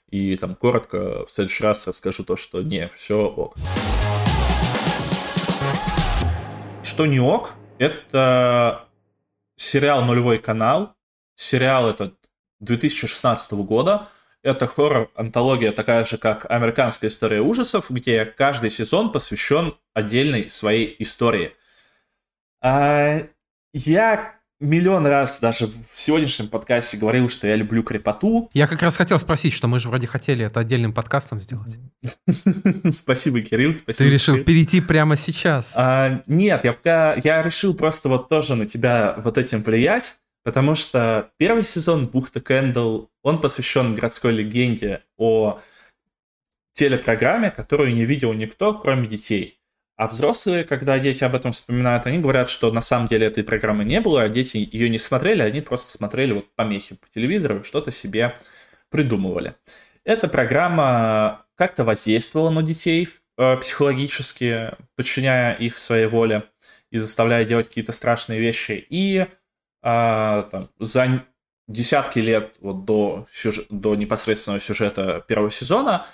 и 0.10 0.38
там 0.38 0.54
коротко 0.54 1.26
в 1.26 1.32
следующий 1.32 1.64
раз 1.64 1.88
расскажу 1.88 2.24
то, 2.24 2.36
что 2.36 2.62
не, 2.62 2.92
все 2.96 3.26
ок. 3.26 3.56
Что 6.84 7.08
не 7.08 7.20
ок, 7.20 7.56
это 7.80 8.86
сериал 9.56 10.06
«Нулевой 10.06 10.38
канал». 10.38 10.94
Сериал 11.36 11.90
этот 11.90 12.14
2016 12.60 13.54
года. 13.54 14.10
Это 14.48 14.66
хоррор-антология 14.66 15.74
такая 15.74 16.06
же, 16.06 16.18
как 16.18 16.50
«Американская 16.50 17.10
история 17.10 17.42
ужасов», 17.42 17.92
где 17.92 18.24
каждый 18.24 18.70
сезон 18.70 19.12
посвящен 19.12 19.76
отдельной 19.94 20.50
своей 20.50 20.96
истории. 21.00 21.52
А, 22.62 23.28
я 23.74 24.40
миллион 24.62 25.06
раз 25.06 25.42
даже 25.42 25.68
в 25.68 25.74
сегодняшнем 25.94 26.48
подкасте 26.48 26.96
говорил, 26.96 27.28
что 27.28 27.46
я 27.46 27.58
люблю 27.58 27.84
крепоту. 27.84 28.50
Я 28.54 28.68
как 28.68 28.82
раз 28.84 28.96
хотел 28.96 29.20
спросить, 29.20 29.52
что 29.52 29.68
мы 29.68 29.80
же 29.80 29.90
вроде 29.90 30.08
хотели 30.08 30.46
это 30.46 30.62
отдельным 30.62 30.94
подкастом 30.94 31.42
сделать. 31.42 31.78
Спасибо, 32.94 33.42
Кирилл, 33.42 33.76
спасибо. 33.76 34.10
Ты 34.10 34.14
решил 34.14 34.38
перейти 34.46 34.80
прямо 34.80 35.18
сейчас? 35.18 35.74
А, 35.76 36.24
нет, 36.26 36.64
я 36.64 36.72
пока 36.72 37.16
я 37.16 37.42
решил 37.42 37.74
просто 37.74 38.08
вот 38.08 38.30
тоже 38.30 38.56
на 38.56 38.66
тебя 38.66 39.14
вот 39.18 39.38
этим 39.38 39.62
влиять, 39.62 40.20
потому 40.48 40.76
что 40.76 41.32
первый 41.36 41.62
сезон 41.62 42.08
Бухта 42.08 42.40
Кэндл, 42.40 43.08
он 43.22 43.42
посвящен 43.42 43.96
городской 43.96 44.32
легенде 44.32 45.04
о 45.18 45.60
телепрограмме, 46.72 47.52
которую 47.52 47.94
не 47.94 48.06
видел 48.06 48.32
никто, 48.32 48.74
кроме 48.74 49.10
детей. 49.10 49.60
А 49.98 50.08
взрослые, 50.08 50.64
когда 50.64 50.98
дети 51.00 51.26
об 51.26 51.36
этом 51.36 51.52
вспоминают, 51.52 52.06
они 52.06 52.20
говорят, 52.20 52.50
что 52.50 52.72
на 52.72 52.80
самом 52.80 53.10
деле 53.10 53.28
этой 53.28 53.44
программы 53.44 53.84
не 53.84 54.00
было, 54.00 54.24
а 54.24 54.30
дети 54.30 54.56
ее 54.56 54.88
не 54.88 54.98
смотрели, 54.98 55.42
они 55.42 55.60
просто 55.60 55.92
смотрели 55.92 56.32
вот 56.32 56.56
помехи 56.56 56.96
по 56.96 57.10
телевизору, 57.10 57.66
что-то 57.66 57.92
себе 57.92 58.40
придумывали. 58.90 59.56
Эта 60.06 60.30
программа 60.30 61.46
как-то 61.56 61.84
воздействовала 61.84 62.52
на 62.52 62.64
детей 62.64 63.10
э, 63.38 63.58
психологически, 63.58 64.72
подчиняя 64.96 65.56
их 65.56 65.78
своей 65.78 66.06
воле 66.06 66.44
и 66.90 67.00
заставляя 67.00 67.44
делать 67.44 67.68
какие-то 67.68 67.92
страшные 67.92 68.40
вещи. 68.40 68.86
И 68.90 69.28
э, 69.84 70.44
там, 70.52 70.70
за 70.80 71.26
десятки 71.68 72.20
лет 72.20 72.56
вот 72.62 72.86
до, 72.86 73.28
сюжет, 73.32 73.68
до 73.70 73.96
непосредственного 73.96 74.60
сюжета 74.60 75.24
первого 75.28 75.52
сезона 75.52 76.06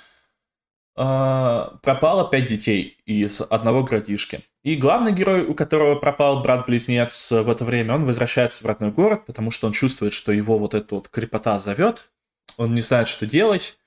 а, 0.95 1.80
пропало 1.82 2.30
пять 2.30 2.47
детей 2.47 2.97
из 3.05 3.41
одного 3.41 3.84
городишки. 3.84 4.41
И 4.64 4.76
главный 4.76 5.11
герой, 5.11 5.43
у 5.45 5.55
которого 5.55 5.95
пропал 5.95 6.41
брат-близнец 6.41 7.32
в 7.32 7.49
это 7.49 7.66
время, 7.66 7.95
он 7.95 8.05
возвращается 8.05 8.64
в 8.64 8.68
родной 8.68 8.91
город, 8.91 9.26
потому 9.26 9.51
что 9.51 9.68
он 9.68 9.74
чувствует, 9.74 10.14
что 10.14 10.32
его 10.32 10.57
вот 10.57 10.74
эта 10.74 10.95
вот 10.95 11.09
крепота 11.09 11.59
зовет, 11.59 12.11
он 12.57 12.74
не 12.74 12.82
знает, 12.82 13.07
что 13.07 13.26
делать, 13.26 13.78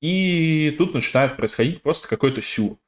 и 0.00 0.74
тут 0.76 0.92
начинает 0.92 1.36
происходить 1.36 1.82
просто 1.82 2.08
какой-то 2.08 2.42
сюр. 2.42 2.78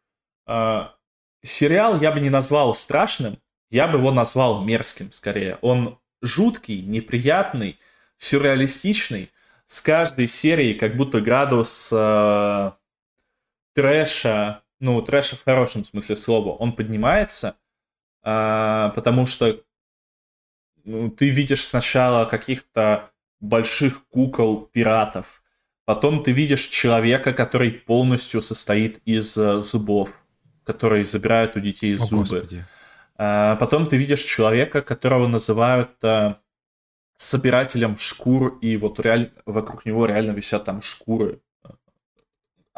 А, 0.46 0.94
сериал 1.42 2.00
я 2.00 2.10
бы 2.10 2.20
не 2.20 2.30
назвал 2.30 2.74
страшным, 2.74 3.38
я 3.70 3.86
бы 3.86 3.98
его 3.98 4.10
назвал 4.10 4.64
мерзким 4.64 5.12
скорее. 5.12 5.58
Он 5.62 5.98
жуткий, 6.22 6.82
неприятный, 6.82 7.78
сюрреалистичный, 8.18 9.30
с 9.66 9.80
каждой 9.80 10.26
серией 10.26 10.74
как 10.74 10.96
будто 10.96 11.20
градус 11.20 11.90
а, 11.92 12.76
трэша, 13.74 14.62
ну, 14.80 15.00
трэша 15.02 15.36
в 15.36 15.44
хорошем 15.44 15.84
смысле 15.84 16.16
слова, 16.16 16.50
он 16.50 16.72
поднимается, 16.72 17.56
а, 18.22 18.90
потому 18.90 19.26
что 19.26 19.62
ну, 20.84 21.10
ты 21.10 21.28
видишь 21.28 21.66
сначала 21.66 22.24
каких-то 22.24 23.10
больших 23.40 24.06
кукол 24.06 24.62
пиратов, 24.72 25.42
потом 25.84 26.22
ты 26.22 26.32
видишь 26.32 26.66
человека, 26.68 27.32
который 27.32 27.70
полностью 27.70 28.42
состоит 28.42 29.00
из 29.04 29.36
uh, 29.36 29.60
зубов, 29.60 30.10
которые 30.64 31.04
забирают 31.04 31.56
у 31.56 31.60
детей 31.60 31.94
О, 31.94 31.98
зубы. 31.98 32.48
А, 32.50 32.77
потом 33.18 33.86
ты 33.86 33.96
видишь 33.96 34.22
человека, 34.22 34.80
которого 34.80 35.26
называют 35.26 35.90
а, 36.02 36.38
собирателем 37.16 37.98
шкур, 37.98 38.58
и 38.60 38.76
вот 38.76 39.00
реаль... 39.00 39.32
вокруг 39.44 39.84
него 39.84 40.06
реально 40.06 40.30
висят 40.30 40.64
там 40.64 40.82
шкуры 40.82 41.40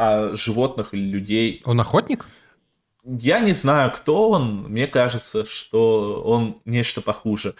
а 0.00 0.34
животных 0.34 0.94
или 0.94 1.02
людей. 1.02 1.60
Он 1.66 1.78
охотник? 1.78 2.24
Я 3.04 3.40
не 3.40 3.52
знаю, 3.52 3.92
кто 3.92 4.30
он. 4.30 4.62
Мне 4.62 4.86
кажется, 4.86 5.44
что 5.44 6.22
он 6.24 6.62
нечто 6.64 7.02
похуже. 7.02 7.54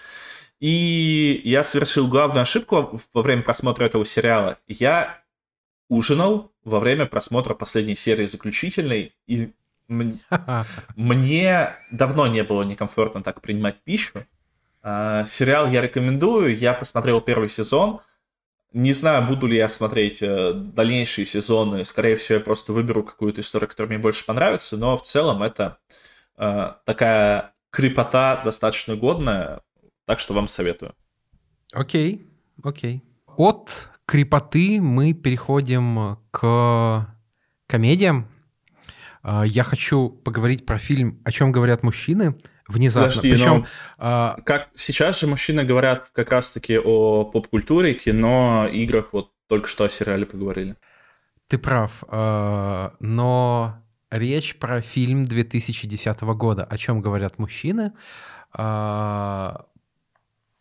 И 0.59 1.43
я 1.45 1.63
совершил 1.63 2.09
главную 2.09 2.43
ошибку 2.43 2.99
во 3.13 3.23
время 3.23 3.43
просмотра 3.43 3.85
этого 3.85 4.07
сериала. 4.07 4.59
Я 4.67 5.23
ужинал 5.91 6.51
во 6.65 6.81
время 6.81 7.05
просмотра 7.05 7.53
последней 7.53 7.97
серии 7.97 8.25
заключительной, 8.25 9.13
и 9.27 9.53
мне 10.97 11.77
давно 11.91 12.27
не 12.29 12.45
было 12.45 12.63
некомфортно 12.63 13.23
так 13.23 13.41
принимать 13.41 13.83
пищу. 13.83 14.25
А, 14.83 15.25
сериал 15.27 15.69
я 15.69 15.81
рекомендую. 15.81 16.57
Я 16.57 16.75
посмотрел 16.75 17.21
первый 17.21 17.49
сезон. 17.49 18.01
Не 18.73 18.93
знаю, 18.93 19.27
буду 19.27 19.49
ли 19.49 19.57
я 19.57 19.69
смотреть 19.69 20.23
э, 20.23 20.53
дальнейшие 20.55 21.27
сезоны. 21.27 21.85
Скорее 21.85 22.15
всего, 22.15 22.39
я 22.39 22.45
просто 22.45 22.73
выберу 22.73 23.03
какую-то 23.03 23.41
историю, 23.41 23.69
которая 23.69 23.89
мне 23.89 23.99
больше 23.99 24.25
понравится. 24.25 24.77
Но 24.77 24.97
в 24.97 25.03
целом 25.03 25.43
это 25.43 25.79
э, 26.37 26.75
такая 26.85 27.53
крепота 27.71 28.41
достаточно 28.45 28.95
годная. 28.95 29.63
Так 30.07 30.21
что 30.21 30.35
вам 30.35 30.47
советую. 30.47 30.95
Окей, 31.73 32.29
окей. 32.63 33.03
От 33.37 33.71
крепоты 34.07 34.81
мы 34.81 35.15
переходим 35.15 36.19
к 36.31 37.17
комедиям. 37.67 38.29
Э, 39.23 39.43
я 39.47 39.65
хочу 39.65 40.09
поговорить 40.09 40.67
про 40.67 40.79
фильм 40.79 41.21
«О 41.25 41.33
чем 41.33 41.53
говорят 41.53 41.83
мужчины», 41.83 42.37
внезапно. 42.71 43.09
Подожди, 43.11 43.33
Причем, 43.33 43.61
но 43.61 43.67
а... 43.99 44.37
как 44.45 44.69
сейчас 44.75 45.21
же 45.21 45.27
мужчины 45.27 45.65
говорят 45.65 46.11
как 46.13 46.31
раз-таки 46.31 46.79
о 46.79 47.25
поп-культуре, 47.25 47.95
кино, 47.95 48.69
играх. 48.71 49.13
Вот 49.13 49.33
только 49.49 49.69
что 49.69 49.85
о 49.85 49.89
сериале 49.89 50.27
поговорили. 50.27 50.77
Ты 51.49 51.59
прав, 51.59 52.05
а, 52.07 52.95
но 53.01 53.83
речь 54.11 54.57
про 54.57 54.81
фильм 54.81 55.25
2010 55.25 56.21
года, 56.21 56.65
о 56.65 56.79
чем 56.79 57.01
говорят 57.01 57.39
мужчины. 57.39 57.93
А, 58.53 59.67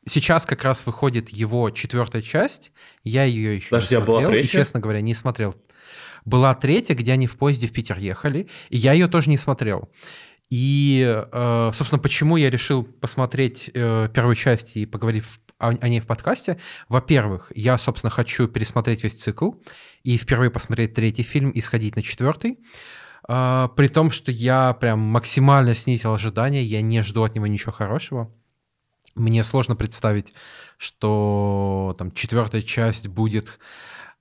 сейчас 0.08 0.48
как 0.48 0.64
раз 0.64 0.86
выходит 0.88 1.30
его 1.30 1.70
четвертая 1.70 2.24
часть. 2.24 2.72
Я 3.04 3.24
ее 3.24 3.58
еще 3.58 3.70
Подожди, 3.70 3.96
не 3.96 4.00
смотрел. 4.00 4.18
А 4.18 4.22
была 4.22 4.32
третья? 4.32 4.48
И, 4.48 4.52
честно 4.52 4.80
говоря, 4.80 5.02
не 5.02 5.14
смотрел. 5.14 5.56
Была 6.26 6.56
третья, 6.56 6.96
где 6.96 7.14
они 7.14 7.28
в 7.28 7.38
поезде 7.38 7.68
в 7.68 7.72
Питер 7.72 7.98
ехали, 8.00 8.48
и 8.70 8.78
я 8.78 8.94
ее 8.94 9.08
тоже 9.08 9.30
не 9.30 9.38
смотрел. 9.38 9.90
И, 10.50 11.06
э, 11.32 11.72
собственно, 11.74 12.02
почему 12.02 12.36
я 12.38 12.50
решил 12.50 12.84
посмотреть 12.84 13.70
э, 13.74 14.10
первую 14.14 14.36
часть 14.36 14.78
и 14.78 14.86
поговорить 14.86 15.24
о, 15.60 15.74
ней 15.88 16.00
в 16.00 16.08
подкасте. 16.08 16.58
Во-первых, 16.88 17.52
я, 17.54 17.78
собственно, 17.78 18.10
хочу 18.10 18.48
пересмотреть 18.48 19.04
весь 19.04 19.22
цикл 19.22 19.52
и 20.04 20.18
впервые 20.18 20.50
посмотреть 20.50 20.94
третий 20.94 21.24
фильм 21.24 21.52
и 21.52 21.62
сходить 21.62 21.96
на 21.96 22.02
четвертый. 22.02 22.60
Э, 23.28 23.68
при 23.76 23.88
том, 23.90 24.10
что 24.10 24.32
я 24.32 24.74
прям 24.74 25.00
максимально 25.00 25.76
снизил 25.76 26.14
ожидания, 26.14 26.64
я 26.64 26.82
не 26.82 27.04
жду 27.04 27.24
от 27.24 27.36
него 27.36 27.46
ничего 27.46 27.72
хорошего. 27.72 28.34
Мне 29.16 29.44
сложно 29.44 29.76
представить, 29.76 30.34
что 30.78 31.94
там 31.98 32.12
четвертая 32.12 32.62
часть 32.62 33.08
будет 33.08 33.60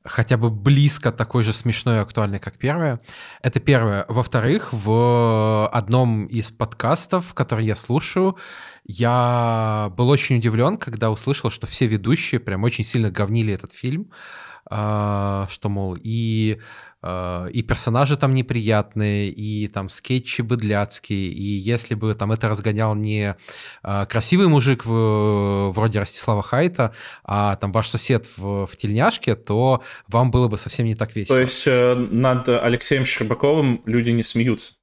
хотя 0.05 0.36
бы 0.36 0.51
близко 0.51 1.12
такой 1.12 1.42
же 1.42 1.53
смешной 1.53 1.96
и 1.96 2.01
актуальной, 2.01 2.38
как 2.38 2.57
первая. 2.59 3.01
Это 3.42 3.61
первое. 3.61 4.05
Во-вторых, 4.09 4.72
в 4.72 5.68
одном 5.68 6.26
из 6.26 6.51
подкастов, 6.51 7.34
который 7.34 7.66
я 7.66 7.76
слушаю, 7.76 8.36
я 8.84 9.92
был 9.96 10.09
очень 10.09 10.36
удивлен, 10.36 10.78
когда 10.78 11.11
услышал, 11.11 11.51
что 11.51 11.66
все 11.66 11.86
ведущие 11.86 12.40
прям 12.40 12.64
очень 12.64 12.84
сильно 12.84 13.11
говнили 13.11 13.53
этот 13.53 13.72
фильм, 13.72 14.11
а, 14.70 15.46
что, 15.51 15.68
мол, 15.68 15.96
и 16.01 16.61
и 17.05 17.62
персонажи 17.62 18.16
там 18.16 18.34
неприятные, 18.34 19.30
и 19.30 19.68
там 19.68 19.88
скетчи 19.88 20.42
быдляцкие, 20.42 21.30
и 21.30 21.44
если 21.44 21.94
бы 21.94 22.14
там 22.14 22.32
это 22.32 22.49
разгонял 22.49 22.94
не 22.94 23.36
э, 23.82 24.07
красивый 24.07 24.49
мужик 24.49 24.84
в, 24.84 25.70
вроде 25.70 26.01
Ростислава 26.01 26.42
Хайта, 26.42 26.92
а 27.24 27.55
там 27.57 27.70
ваш 27.72 27.88
сосед 27.88 28.28
в, 28.36 28.66
в 28.66 28.76
тельняшке, 28.76 29.36
то 29.36 29.82
вам 30.09 30.30
было 30.30 30.49
бы 30.49 30.57
совсем 30.57 30.86
не 30.86 30.94
так 30.94 31.14
весело. 31.14 31.36
То 31.36 31.40
есть 31.40 31.66
э, 31.66 31.94
над 31.94 32.49
Алексеем 32.49 33.05
Щербаковым 33.05 33.82
люди 33.86 34.11
не 34.11 34.22
смеются? 34.22 34.74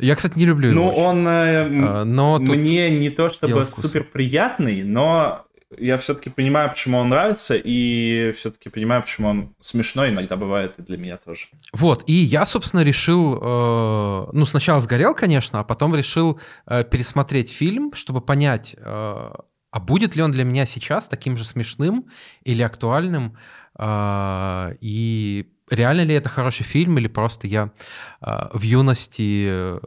Я, 0.00 0.14
кстати, 0.16 0.38
не 0.38 0.46
люблю 0.46 0.72
Ну, 0.72 0.88
он 0.88 1.28
э, 1.28 1.66
а, 1.84 2.04
но 2.04 2.38
мне 2.38 2.90
не 2.90 3.10
то 3.10 3.28
чтобы 3.28 3.66
супер 3.66 4.04
приятный, 4.04 4.82
но 4.82 5.43
я 5.78 5.96
все-таки 5.98 6.30
понимаю, 6.30 6.70
почему 6.70 6.98
он 6.98 7.08
нравится, 7.08 7.54
и 7.56 8.32
все-таки 8.32 8.68
понимаю, 8.68 9.02
почему 9.02 9.28
он 9.28 9.54
смешной 9.60 10.10
иногда 10.10 10.36
бывает 10.36 10.78
и 10.78 10.82
для 10.82 10.96
меня 10.96 11.16
тоже. 11.16 11.46
Вот, 11.72 12.04
и 12.06 12.12
я, 12.12 12.46
собственно, 12.46 12.82
решил, 12.82 13.36
э, 13.36 14.26
ну, 14.32 14.46
сначала 14.46 14.80
сгорел, 14.80 15.14
конечно, 15.14 15.60
а 15.60 15.64
потом 15.64 15.94
решил 15.94 16.40
э, 16.66 16.84
пересмотреть 16.84 17.50
фильм, 17.52 17.92
чтобы 17.94 18.20
понять, 18.20 18.76
э, 18.78 18.82
а 18.82 19.80
будет 19.80 20.16
ли 20.16 20.22
он 20.22 20.30
для 20.30 20.44
меня 20.44 20.66
сейчас 20.66 21.08
таким 21.08 21.36
же 21.36 21.44
смешным 21.44 22.06
или 22.44 22.62
актуальным, 22.62 23.36
э, 23.78 24.76
и 24.80 25.50
реально 25.70 26.02
ли 26.02 26.14
это 26.14 26.28
хороший 26.28 26.64
фильм, 26.64 26.98
или 26.98 27.08
просто 27.08 27.46
я 27.46 27.72
э, 28.20 28.48
в 28.52 28.62
юности 28.62 29.46
э, 29.48 29.80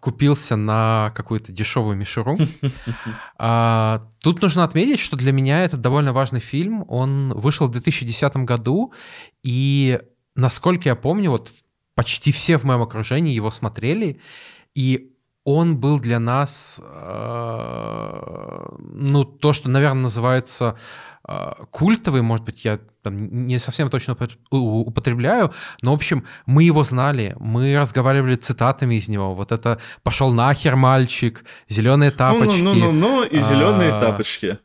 купился 0.00 0.56
на 0.56 1.12
какую-то 1.14 1.52
дешевую 1.52 1.96
мишуру. 1.96 2.38
А, 3.38 4.08
тут 4.22 4.40
нужно 4.40 4.64
отметить, 4.64 4.98
что 4.98 5.16
для 5.16 5.32
меня 5.32 5.64
это 5.64 5.76
довольно 5.76 6.12
важный 6.12 6.40
фильм. 6.40 6.84
Он 6.88 7.34
вышел 7.34 7.66
в 7.66 7.70
2010 7.70 8.36
году, 8.38 8.92
и, 9.42 10.00
насколько 10.34 10.88
я 10.88 10.96
помню, 10.96 11.30
вот 11.30 11.50
почти 11.94 12.32
все 12.32 12.56
в 12.56 12.64
моем 12.64 12.82
окружении 12.82 13.34
его 13.34 13.50
смотрели, 13.50 14.20
и 14.74 15.12
он 15.44 15.78
был 15.78 16.00
для 16.00 16.18
нас, 16.18 16.82
э, 16.82 18.66
ну, 18.78 19.24
то, 19.24 19.52
что, 19.52 19.70
наверное, 19.70 20.02
называется 20.02 20.76
культовый, 21.70 22.22
может 22.22 22.44
быть, 22.44 22.64
я 22.64 22.78
там, 23.02 23.46
не 23.46 23.58
совсем 23.58 23.90
точно 23.90 24.16
употребляю, 24.50 25.52
но, 25.82 25.92
в 25.92 25.94
общем, 25.94 26.24
мы 26.46 26.62
его 26.64 26.84
знали, 26.84 27.36
мы 27.40 27.76
разговаривали 27.76 28.36
цитатами 28.36 28.94
из 28.94 29.08
него. 29.08 29.34
Вот 29.34 29.52
это 29.52 29.80
«пошел 30.02 30.32
нахер, 30.32 30.76
мальчик», 30.76 31.44
«зеленые 31.68 32.10
тапочки». 32.10 32.62
Ну-ну-ну, 32.62 33.24
и 33.24 33.40
зеленые 33.40 33.92
а, 33.92 34.00
тапочки. 34.00 34.58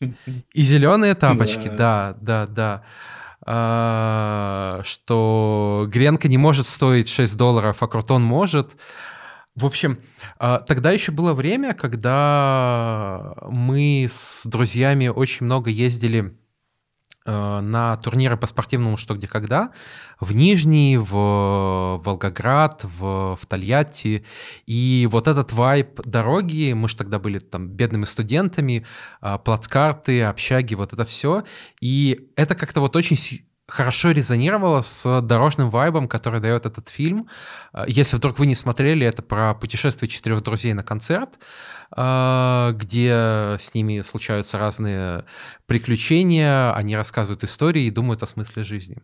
И 0.00 0.62
зеленые 0.62 1.14
тапочки, 1.14 1.68
да, 1.68 2.16
да, 2.20 2.46
да. 2.46 2.82
А, 3.48 4.80
что 4.84 5.86
гренка 5.88 6.28
не 6.28 6.38
может 6.38 6.66
стоить 6.66 7.08
6 7.08 7.36
долларов, 7.36 7.82
а 7.82 7.86
крутон 7.86 8.22
может. 8.22 8.72
В 9.56 9.64
общем, 9.64 9.98
а, 10.38 10.58
тогда 10.58 10.90
еще 10.90 11.12
было 11.12 11.32
время, 11.32 11.72
когда 11.72 13.34
мы 13.48 14.06
с 14.06 14.46
друзьями 14.46 15.08
очень 15.08 15.46
много 15.46 15.70
ездили 15.70 16.36
а, 17.24 17.62
на 17.62 17.96
турниры 17.96 18.36
по 18.36 18.46
спортивному 18.46 18.98
«Что, 18.98 19.14
где, 19.14 19.26
когда» 19.26 19.72
в 20.20 20.36
Нижний, 20.36 20.98
в 20.98 22.02
Волгоград, 22.04 22.84
в, 22.84 23.36
в 23.36 23.46
Тольятти. 23.46 24.26
И 24.66 25.08
вот 25.10 25.26
этот 25.26 25.54
вайп 25.54 26.02
дороги, 26.02 26.74
мы 26.74 26.90
же 26.90 26.96
тогда 26.96 27.18
были 27.18 27.38
там 27.38 27.68
бедными 27.68 28.04
студентами, 28.04 28.84
а, 29.22 29.38
плацкарты, 29.38 30.22
общаги, 30.24 30.74
вот 30.74 30.92
это 30.92 31.06
все. 31.06 31.44
И 31.80 32.30
это 32.36 32.54
как-то 32.54 32.82
вот 32.82 32.94
очень 32.94 33.16
хорошо 33.68 34.12
резонировало 34.12 34.80
с 34.80 35.20
дорожным 35.20 35.70
вайбом, 35.70 36.08
который 36.08 36.40
дает 36.40 36.66
этот 36.66 36.88
фильм. 36.88 37.28
А, 37.72 37.84
если 37.86 38.16
вдруг 38.16 38.38
вы 38.38 38.46
не 38.46 38.54
смотрели, 38.54 39.06
это 39.06 39.22
про 39.22 39.54
путешествие 39.54 40.08
четырех 40.08 40.42
друзей 40.42 40.72
на 40.72 40.84
концерт, 40.84 41.38
а, 41.90 42.72
где 42.72 43.56
с 43.58 43.74
ними 43.74 44.00
случаются 44.00 44.58
разные 44.58 45.24
приключения, 45.66 46.72
они 46.72 46.96
рассказывают 46.96 47.42
истории 47.44 47.84
и 47.84 47.90
думают 47.90 48.22
о 48.22 48.26
смысле 48.26 48.62
жизни. 48.62 48.98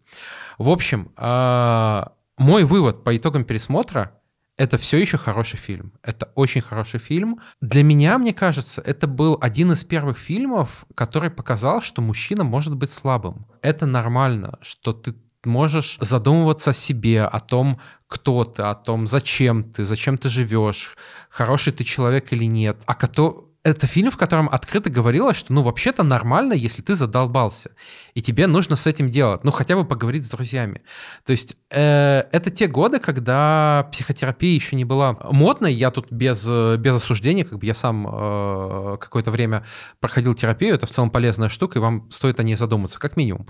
В 0.59 0.69
общем, 0.69 1.13
а, 1.17 2.13
мой 2.39 2.65
вывод 2.65 3.05
по 3.05 3.17
итогам 3.17 3.45
пересмотра 3.45 4.19
это 4.63 4.77
все 4.77 4.99
еще 4.99 5.19
хороший 5.19 5.59
фильм. 5.59 5.93
Это 6.03 6.31
очень 6.37 6.61
хороший 6.61 7.01
фильм. 7.01 7.41
Для 7.61 7.83
меня, 7.83 8.17
мне 8.19 8.33
кажется, 8.33 8.81
это 8.81 9.09
был 9.09 9.37
один 9.41 9.73
из 9.73 9.83
первых 9.83 10.19
фильмов, 10.19 10.87
который 10.95 11.31
показал, 11.31 11.83
что 11.83 12.01
мужчина 12.01 12.45
может 12.45 12.77
быть 12.77 12.93
слабым. 12.93 13.47
Это 13.61 13.87
нормально, 13.87 14.59
что 14.63 14.93
ты 14.93 15.15
можешь 15.45 15.99
задумываться 16.01 16.71
о 16.71 16.75
себе, 16.75 17.25
о 17.25 17.41
том, 17.41 17.81
кто 18.07 18.45
ты, 18.45 18.63
о 18.63 18.75
том, 18.77 19.09
зачем 19.09 19.65
ты, 19.65 19.85
зачем 19.85 20.17
ты 20.17 20.29
живешь, 20.29 20.97
хороший 21.29 21.73
ты 21.73 21.83
человек 21.83 22.33
или 22.33 22.45
нет, 22.45 22.77
а 22.87 22.95
который 22.95 23.52
это 23.65 23.87
фильм, 23.87 24.11
в 24.11 24.17
котором 24.17 24.49
открыто 24.51 24.91
говорилось, 24.91 25.37
что 25.37 25.53
ну 25.53 25.63
вообще-то 25.63 26.03
нормально, 26.03 26.53
если 26.53 26.83
ты 26.83 26.95
задолбался, 26.95 27.71
и 28.15 28.21
тебе 28.21 28.47
нужно 28.47 28.77
с 28.77 28.87
этим 28.87 29.09
делать, 29.09 29.45
ну 29.45 29.53
хотя 29.53 29.77
бы 29.77 29.85
поговорить 29.85 30.25
с 30.27 30.31
друзьями. 30.31 30.83
То 31.25 31.31
есть 31.31 31.57
э, 31.71 32.25
это 32.33 32.51
те 32.51 32.67
годы, 32.67 32.99
когда 32.99 33.89
психотерапия 33.93 34.55
еще 34.55 34.75
не 34.75 34.85
была 34.85 35.17
модной, 35.31 35.73
я 35.73 35.91
тут 35.91 36.11
без, 36.11 36.45
без 36.49 36.95
осуждения, 36.95 37.45
как 37.45 37.59
бы 37.59 37.67
я 37.67 37.75
сам 37.75 38.07
э, 38.07 38.97
какое-то 38.99 39.31
время 39.31 39.65
проходил 40.01 40.35
терапию, 40.35 40.75
это 40.75 40.87
в 40.87 40.91
целом 40.91 41.11
полезная 41.11 41.49
штука, 41.49 41.79
и 41.79 41.83
вам 41.83 42.11
стоит 42.11 42.41
о 42.41 42.43
ней 42.43 42.57
задуматься, 42.57 42.99
как 42.99 43.17
минимум. 43.17 43.49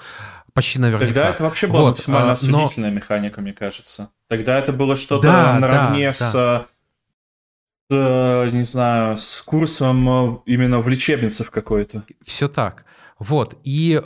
Почти 0.53 0.79
наверняка. 0.79 1.07
Тогда 1.07 1.29
это 1.31 1.43
вообще 1.45 1.67
была 1.67 1.83
вот, 1.83 1.91
максимально 1.91 2.33
осудительная 2.33 2.91
но... 2.91 2.97
механика, 2.97 3.41
мне 3.41 3.53
кажется. 3.53 4.11
Тогда 4.29 4.59
это 4.59 4.73
было 4.75 4.97
что-то 4.97 5.27
да, 5.27 5.59
наравне 5.59 6.09
да, 6.09 6.13
с... 6.13 6.33
Да 6.33 6.67
не 7.95 8.65
знаю, 8.65 9.17
с 9.17 9.43
курсом 9.43 10.09
э, 10.09 10.39
именно 10.47 10.81
в 10.81 10.89
лечебницах 10.89 11.51
какой-то. 11.51 12.05
Все 12.25 12.49
так. 12.49 12.85
Вот. 13.19 13.57
И 13.63 13.95
э, 13.95 14.01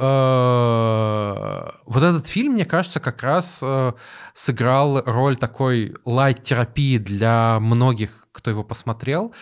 вот 1.86 2.02
этот 2.02 2.26
фильм, 2.26 2.52
мне 2.52 2.64
кажется, 2.64 3.00
как 3.00 3.22
раз 3.22 3.62
э, 3.62 3.92
сыграл 4.34 5.02
роль 5.06 5.36
такой 5.36 5.94
лайт-терапии 6.04 6.98
для 6.98 7.58
многих, 7.60 8.28
кто 8.32 8.50
его 8.50 8.62
посмотрел. 8.62 9.32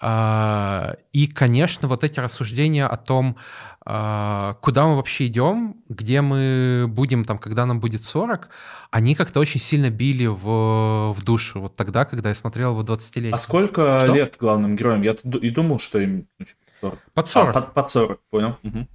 Э, 0.00 0.94
и, 1.12 1.28
конечно, 1.28 1.86
вот 1.86 2.02
эти 2.02 2.18
рассуждения 2.18 2.86
о 2.86 2.96
том, 2.96 3.36
э, 3.36 3.71
куда 3.84 4.86
мы 4.86 4.96
вообще 4.96 5.26
идем, 5.26 5.82
где 5.88 6.20
мы 6.20 6.86
будем, 6.88 7.24
там, 7.24 7.38
когда 7.38 7.66
нам 7.66 7.80
будет 7.80 8.04
40, 8.04 8.48
они 8.92 9.14
как-то 9.14 9.40
очень 9.40 9.60
сильно 9.60 9.90
били 9.90 10.26
в, 10.26 11.12
в 11.12 11.24
душу. 11.24 11.60
Вот 11.60 11.74
тогда, 11.74 12.04
когда 12.04 12.28
я 12.28 12.34
смотрел 12.34 12.72
его 12.72 12.82
20-летие. 12.82 13.32
А 13.32 13.38
сколько 13.38 13.98
что? 13.98 14.14
лет 14.14 14.36
главным 14.38 14.76
героям? 14.76 15.02
Я 15.02 15.12
и 15.12 15.50
думал, 15.50 15.80
что 15.80 15.98
им 15.98 16.28
40. 16.80 16.98
Под 17.14 17.28
40. 17.28 17.48
А, 17.48 17.60
под, 17.60 17.74
под 17.74 17.90
40, 17.90 18.20
понял. 18.30 18.56
Угу. 18.62 18.86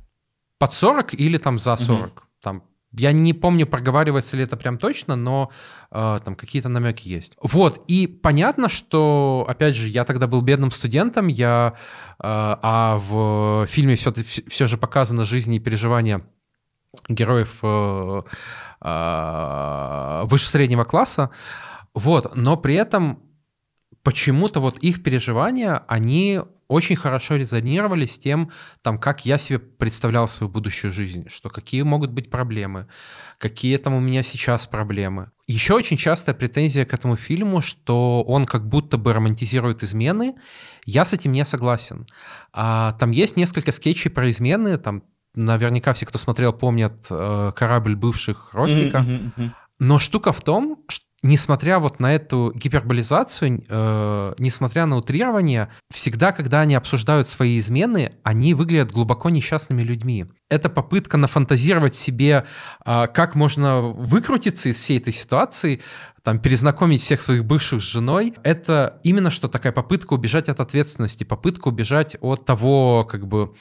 Под 0.59 0.73
40 0.73 1.13
или 1.15 1.37
там 1.37 1.59
за 1.59 1.75
40. 1.75 2.05
Угу. 2.05 2.11
Там 2.41 2.63
я 2.97 3.11
не 3.11 3.33
помню, 3.33 3.67
проговаривается 3.67 4.37
ли 4.37 4.43
это 4.43 4.57
прям 4.57 4.77
точно, 4.77 5.15
но 5.15 5.51
э, 5.91 6.19
там 6.23 6.35
какие-то 6.35 6.69
намеки 6.69 7.07
есть. 7.07 7.37
Вот, 7.41 7.83
и 7.87 8.07
понятно, 8.07 8.69
что, 8.69 9.45
опять 9.47 9.75
же, 9.75 9.87
я 9.87 10.05
тогда 10.05 10.27
был 10.27 10.41
бедным 10.41 10.71
студентом, 10.71 11.27
я, 11.27 11.73
э, 11.75 12.13
а 12.19 12.97
в 12.97 13.67
фильме 13.67 13.95
все, 13.95 14.13
все 14.47 14.67
же 14.67 14.77
показана 14.77 15.25
жизнь 15.25 15.53
и 15.53 15.59
переживания 15.59 16.21
героев 17.07 17.59
э, 17.63 18.21
э, 18.81 20.21
выше 20.25 20.49
среднего 20.49 20.83
класса, 20.83 21.29
вот, 21.93 22.35
но 22.35 22.57
при 22.57 22.75
этом 22.75 23.26
почему-то 24.07 24.61
вот 24.61 24.77
их 24.77 25.03
переживания, 25.03 25.83
они 25.89 26.39
очень 26.69 26.95
хорошо 26.95 27.35
резонировали 27.35 28.05
с 28.05 28.17
тем, 28.17 28.51
там, 28.81 28.99
как 28.99 29.25
я 29.25 29.37
себе 29.37 29.59
представлял 29.59 30.29
свою 30.29 30.49
будущую 30.49 30.93
жизнь, 30.93 31.27
что 31.27 31.49
какие 31.49 31.81
могут 31.81 32.11
быть 32.11 32.29
проблемы, 32.29 32.87
какие 33.37 33.75
там 33.75 33.95
у 33.95 33.99
меня 33.99 34.23
сейчас 34.23 34.65
проблемы. 34.65 35.31
Еще 35.45 35.73
очень 35.73 35.97
частая 35.97 36.33
претензия 36.33 36.85
к 36.85 36.93
этому 36.93 37.17
фильму, 37.17 37.61
что 37.61 38.23
он 38.23 38.45
как 38.45 38.69
будто 38.69 38.97
бы 38.97 39.11
романтизирует 39.11 39.83
измены. 39.83 40.35
Я 40.85 41.03
с 41.03 41.11
этим 41.11 41.33
не 41.33 41.43
согласен. 41.43 42.07
А, 42.53 42.93
там 42.93 43.11
есть 43.11 43.35
несколько 43.35 43.73
скетчей 43.73 44.09
про 44.09 44.29
измены, 44.29 44.77
там 44.77 45.03
наверняка 45.35 45.91
все, 45.91 46.05
кто 46.05 46.17
смотрел, 46.17 46.53
помнят 46.53 47.07
э, 47.09 47.51
корабль 47.53 47.97
бывших 47.97 48.53
Ростика. 48.53 48.99
Mm-hmm, 48.99 49.33
mm-hmm. 49.35 49.49
Но 49.79 49.99
штука 49.99 50.31
в 50.31 50.41
том, 50.41 50.85
что 50.87 51.06
несмотря 51.23 51.79
вот 51.79 51.99
на 51.99 52.13
эту 52.13 52.51
гиперболизацию, 52.53 53.63
э, 53.67 54.33
несмотря 54.37 54.85
на 54.85 54.97
утрирование, 54.97 55.69
всегда, 55.91 56.31
когда 56.31 56.61
они 56.61 56.75
обсуждают 56.75 57.27
свои 57.27 57.59
измены, 57.59 58.13
они 58.23 58.53
выглядят 58.53 58.91
глубоко 58.91 59.29
несчастными 59.29 59.81
людьми. 59.81 60.25
Это 60.49 60.69
попытка 60.69 61.17
нафантазировать 61.17 61.95
себе, 61.95 62.45
э, 62.85 63.07
как 63.07 63.35
можно 63.35 63.81
выкрутиться 63.81 64.69
из 64.69 64.79
всей 64.79 64.99
этой 64.99 65.13
ситуации, 65.13 65.81
там, 66.27 66.39
перезнакомить 66.39 66.99
всех 66.99 67.21
своих 67.21 67.45
бывших 67.45 67.81
с 67.81 67.85
женой, 67.85 68.33
это 68.43 68.99
именно 69.03 69.31
что 69.31 69.47
такая 69.47 69.71
попытка 69.71 70.11
убежать 70.11 70.49
от 70.49 70.59
ответственности, 70.59 71.23
попытка 71.23 71.69
убежать 71.69 72.17
от 72.19 72.43
того, 72.43 73.05
как 73.05 73.27
бы, 73.27 73.53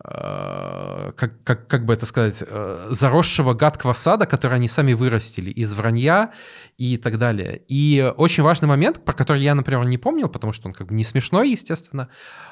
как, 0.00 1.42
как, 1.42 1.66
как 1.66 1.84
бы 1.84 1.92
это 1.92 2.06
сказать, 2.06 2.44
э, 2.46 2.86
заросшего 2.90 3.52
гадкого 3.54 3.94
сада, 3.94 4.26
который 4.26 4.54
они 4.54 4.68
сами 4.68 4.92
вырастили, 4.92 5.50
из 5.50 5.74
вранья 5.74 6.32
и 6.76 6.96
так 6.96 7.18
далее. 7.18 7.62
И 7.66 8.12
очень 8.16 8.44
важный 8.44 8.68
момент, 8.68 9.04
про 9.04 9.12
который 9.12 9.42
я, 9.42 9.56
например, 9.56 9.84
не 9.84 9.98
помнил, 9.98 10.28
потому 10.28 10.52
что 10.52 10.68
он 10.68 10.72
как 10.72 10.86
бы 10.86 10.94
не 10.94 11.02
смешной, 11.02 11.50
естественно, 11.50 12.08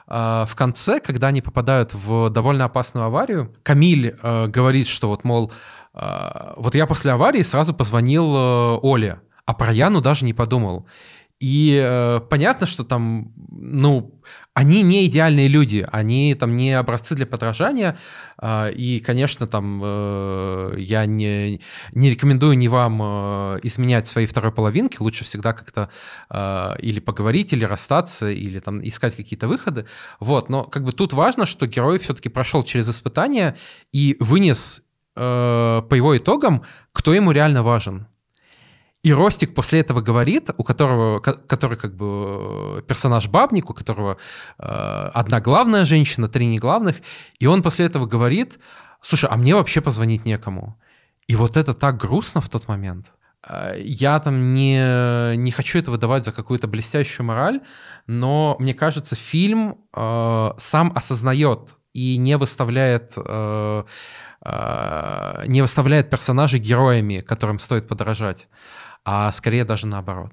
э, 0.09 0.13
в 0.13 0.55
конце, 0.57 0.99
когда 0.99 1.29
они 1.29 1.41
попадают 1.41 1.95
в 1.95 2.31
довольно 2.31 2.65
опасную 2.65 3.07
аварию, 3.07 3.55
Камиль 3.63 4.17
говорит, 4.23 4.89
что 4.89 5.09
вот, 5.09 5.25
мол, 5.25 5.53
вот 5.93 6.75
я 6.75 6.87
после 6.87 7.13
аварии 7.13 7.43
сразу 7.43 7.75
позвонил 7.75 8.81
Оле, 8.83 9.21
а 9.47 9.55
про 9.55 9.73
Яну 9.73 10.01
даже 10.01 10.25
не 10.25 10.35
подумал. 10.35 10.87
И 11.39 11.79
э, 11.85 12.21
понятно, 12.31 12.67
что 12.67 12.83
там, 12.83 13.35
ну, 13.51 14.19
они 14.55 14.81
не 14.81 15.05
идеальные 15.05 15.49
люди, 15.49 15.87
они 15.93 16.35
там 16.35 16.57
не 16.57 16.73
образцы 16.73 17.15
для 17.15 17.27
подражания. 17.27 17.99
Э, 18.41 18.73
и, 18.73 19.01
конечно, 19.01 19.47
там 19.47 19.83
э, 19.85 20.75
я 20.79 21.05
не, 21.05 21.61
не 21.93 22.11
рекомендую 22.11 22.57
ни 22.57 22.69
вам 22.69 23.03
э, 23.03 23.61
изменять 23.65 24.07
свои 24.07 24.25
второй 24.25 24.51
половинки. 24.51 24.97
Лучше 24.99 25.25
всегда 25.25 25.53
как-то 25.53 25.91
э, 26.31 26.81
или 26.81 27.01
поговорить, 27.01 27.53
или 27.53 27.65
расстаться, 27.65 28.31
или 28.31 28.59
там 28.59 28.83
искать 28.83 29.15
какие-то 29.15 29.47
выходы. 29.47 29.87
Вот, 30.21 30.49
но 30.49 30.65
как 30.65 30.85
бы 30.85 30.93
тут 30.93 31.13
важно, 31.13 31.45
что 31.45 31.67
герой 31.67 31.99
все-таки 31.99 32.31
прошел 32.31 32.63
через 32.65 32.89
испытания 32.89 33.59
и 33.93 34.17
вынес 34.21 34.83
э, 35.17 35.83
по 35.87 35.95
его 35.95 36.17
итогам, 36.17 36.63
кто 36.93 37.13
ему 37.13 37.33
реально 37.33 37.63
важен. 37.63 38.07
И 39.07 39.13
Ростик 39.13 39.55
после 39.55 39.79
этого 39.79 40.01
говорит, 40.01 40.51
у 40.57 40.65
которого, 40.65 41.21
который 41.21 41.79
как 41.79 41.95
бы 41.95 42.85
персонаж 42.89 43.29
бабник, 43.29 43.71
у 43.71 43.73
которого 43.73 44.17
э, 44.59 45.11
одна 45.15 45.41
главная 45.41 45.85
женщина, 45.85 46.29
три 46.29 46.47
не 46.47 46.59
главных, 46.59 46.97
и 47.39 47.47
он 47.47 47.63
после 47.63 47.87
этого 47.87 48.07
говорит, 48.07 48.59
слушай, 49.03 49.31
а 49.31 49.37
мне 49.37 49.55
вообще 49.55 49.81
позвонить 49.81 50.25
некому. 50.25 50.77
И 51.29 51.37
вот 51.37 51.57
это 51.57 51.73
так 51.73 51.99
грустно 51.99 52.41
в 52.41 52.49
тот 52.49 52.67
момент. 52.67 53.07
Э, 53.49 53.75
я 53.79 54.19
там 54.19 54.55
не, 54.55 55.37
не 55.37 55.53
хочу 55.53 55.79
это 55.79 55.93
выдавать 55.93 56.25
за 56.25 56.33
какую-то 56.33 56.67
блестящую 56.67 57.27
мораль, 57.27 57.61
но 58.09 58.57
мне 58.59 58.75
кажется, 58.75 59.15
фильм 59.15 59.79
э, 59.97 60.51
сам 60.59 60.93
осознает 60.97 61.77
и 61.93 62.17
не 62.17 62.37
выставляет... 62.37 63.13
Э, 63.17 63.85
э, 64.45 65.45
не 65.47 65.63
выставляет 65.63 66.11
персонажей 66.11 66.59
героями, 66.59 67.21
которым 67.21 67.61
стоит 67.61 67.87
подражать 67.87 68.49
а 69.07 69.31
скорее 69.31 69.65
даже 69.65 69.87
наоборот. 69.87 70.33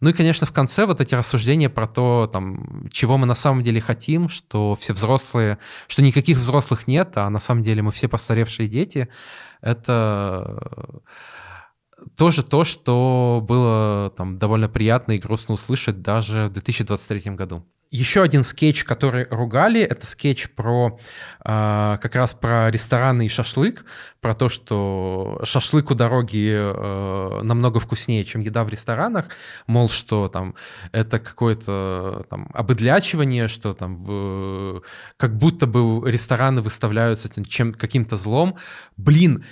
Ну 0.00 0.10
и, 0.10 0.12
конечно, 0.12 0.44
в 0.44 0.52
конце 0.52 0.86
вот 0.86 1.00
эти 1.00 1.14
рассуждения 1.14 1.70
про 1.70 1.86
то, 1.86 2.28
там, 2.30 2.88
чего 2.90 3.16
мы 3.16 3.26
на 3.26 3.36
самом 3.36 3.62
деле 3.62 3.80
хотим, 3.80 4.28
что 4.28 4.74
все 4.74 4.92
взрослые, 4.92 5.58
что 5.86 6.02
никаких 6.02 6.38
взрослых 6.38 6.88
нет, 6.88 7.12
а 7.14 7.30
на 7.30 7.38
самом 7.38 7.62
деле 7.62 7.82
мы 7.82 7.92
все 7.92 8.08
постаревшие 8.08 8.68
дети, 8.68 9.08
это 9.60 11.00
тоже 12.18 12.42
то, 12.42 12.64
что 12.64 13.40
было 13.46 14.12
там 14.16 14.36
довольно 14.36 14.68
приятно 14.68 15.12
и 15.12 15.18
грустно 15.18 15.54
услышать 15.54 16.02
даже 16.02 16.48
в 16.48 16.52
2023 16.54 17.36
году. 17.36 17.64
Еще 17.92 18.22
один 18.22 18.42
скетч, 18.42 18.84
который 18.84 19.26
ругали, 19.28 19.82
это 19.82 20.06
скетч 20.06 20.48
про 20.48 20.98
э, 21.44 21.98
как 22.00 22.14
раз 22.14 22.32
про 22.32 22.70
рестораны 22.70 23.26
и 23.26 23.28
шашлык, 23.28 23.84
про 24.22 24.32
то, 24.32 24.48
что 24.48 25.38
шашлык 25.44 25.90
у 25.90 25.94
дороги 25.94 26.54
э, 26.54 27.42
намного 27.42 27.80
вкуснее, 27.80 28.24
чем 28.24 28.40
еда 28.40 28.64
в 28.64 28.70
ресторанах, 28.70 29.28
мол, 29.66 29.90
что 29.90 30.28
там 30.28 30.54
это 30.92 31.18
какое-то 31.18 32.24
там 32.30 32.48
обыдлячивание, 32.54 33.48
что 33.48 33.74
там 33.74 34.02
в, 34.02 34.82
как 35.18 35.36
будто 35.36 35.66
бы 35.66 36.10
рестораны 36.10 36.62
выставляются 36.62 37.28
чем 37.44 37.74
каким-то 37.74 38.16
злом. 38.16 38.56
Блин, 38.96 39.44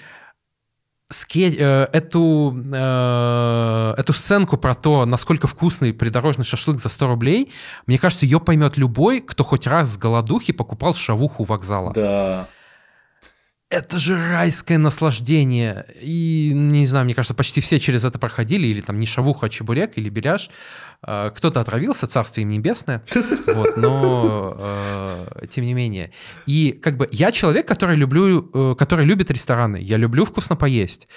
ски, 1.11 1.55
э, 1.59 1.89
эту, 1.93 2.57
э, 2.73 3.95
эту 3.99 4.13
сценку 4.13 4.57
про 4.57 4.75
то, 4.75 5.05
насколько 5.05 5.47
вкусный 5.47 5.93
придорожный 5.93 6.45
шашлык 6.45 6.81
за 6.81 6.89
100 6.89 7.07
рублей, 7.09 7.53
мне 7.87 7.99
кажется, 7.99 8.25
ее 8.25 8.41
поймет 8.41 8.77
любой, 8.77 9.21
кто 9.21 9.45
хоть 9.45 9.67
раз 9.67 9.95
с 9.95 9.99
голодухи 9.99 10.53
покупал 10.53 10.95
шавуху 10.95 11.43
у 11.43 11.47
вокзала. 11.47 11.93
Да 11.93 12.49
это 13.71 13.99
же 13.99 14.17
райское 14.17 14.79
наслаждение. 14.79 15.87
И, 16.03 16.51
не 16.53 16.87
знаю, 16.87 17.05
мне 17.05 17.15
кажется, 17.15 17.35
почти 17.35 17.61
все 17.61 17.79
через 17.79 18.05
это 18.05 18.19
проходили, 18.19 18.67
или 18.67 18.81
там 18.81 18.99
не 18.99 19.07
шавуха, 19.07 19.47
а 19.47 19.49
чебурек, 19.49 19.97
или 19.97 20.09
беляш. 20.09 20.51
А, 21.03 21.30
кто-то 21.30 21.61
отравился, 21.61 22.07
царство 22.07 22.42
им 22.42 22.48
небесное, 22.48 23.03
вот, 23.46 23.76
но 23.76 24.55
э, 24.59 25.46
тем 25.48 25.64
не 25.64 25.72
менее. 25.72 26.12
И 26.44 26.72
как 26.72 26.98
бы 26.98 27.09
я 27.11 27.32
человек, 27.32 27.66
который, 27.66 27.96
люблю, 27.96 28.51
э, 28.53 28.74
который 28.76 29.07
любит 29.07 29.30
рестораны, 29.30 29.78
я 29.78 29.96
люблю 29.96 30.26
вкусно 30.26 30.57
поесть. 30.57 31.09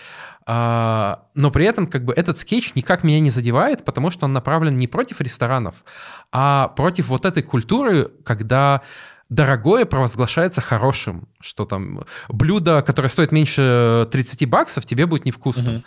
А, 0.45 1.25
но 1.35 1.51
при 1.51 1.65
этом 1.65 1.87
как 1.87 2.05
бы 2.05 2.13
этот 2.13 2.37
скетч 2.37 2.75
никак 2.75 3.03
меня 3.03 3.19
не 3.19 3.29
задевает, 3.29 3.83
потому 3.83 4.09
что 4.09 4.25
он 4.25 4.31
направлен 4.31 4.77
не 4.77 4.87
против 4.87 5.19
ресторанов, 5.19 5.83
а 6.31 6.69
против 6.69 7.07
вот 7.09 7.25
этой 7.25 7.43
культуры, 7.43 8.09
когда 8.23 8.81
дорогое 9.27 9.83
провозглашается 9.83 10.61
хорошим, 10.61 11.27
что 11.41 11.65
там 11.65 12.05
блюдо, 12.29 12.81
которое 12.83 13.09
стоит 13.09 13.33
меньше 13.33 14.07
30 14.11 14.47
баксов, 14.47 14.85
тебе 14.85 15.05
будет 15.07 15.25
невкусным. 15.25 15.77
Угу. 15.77 15.83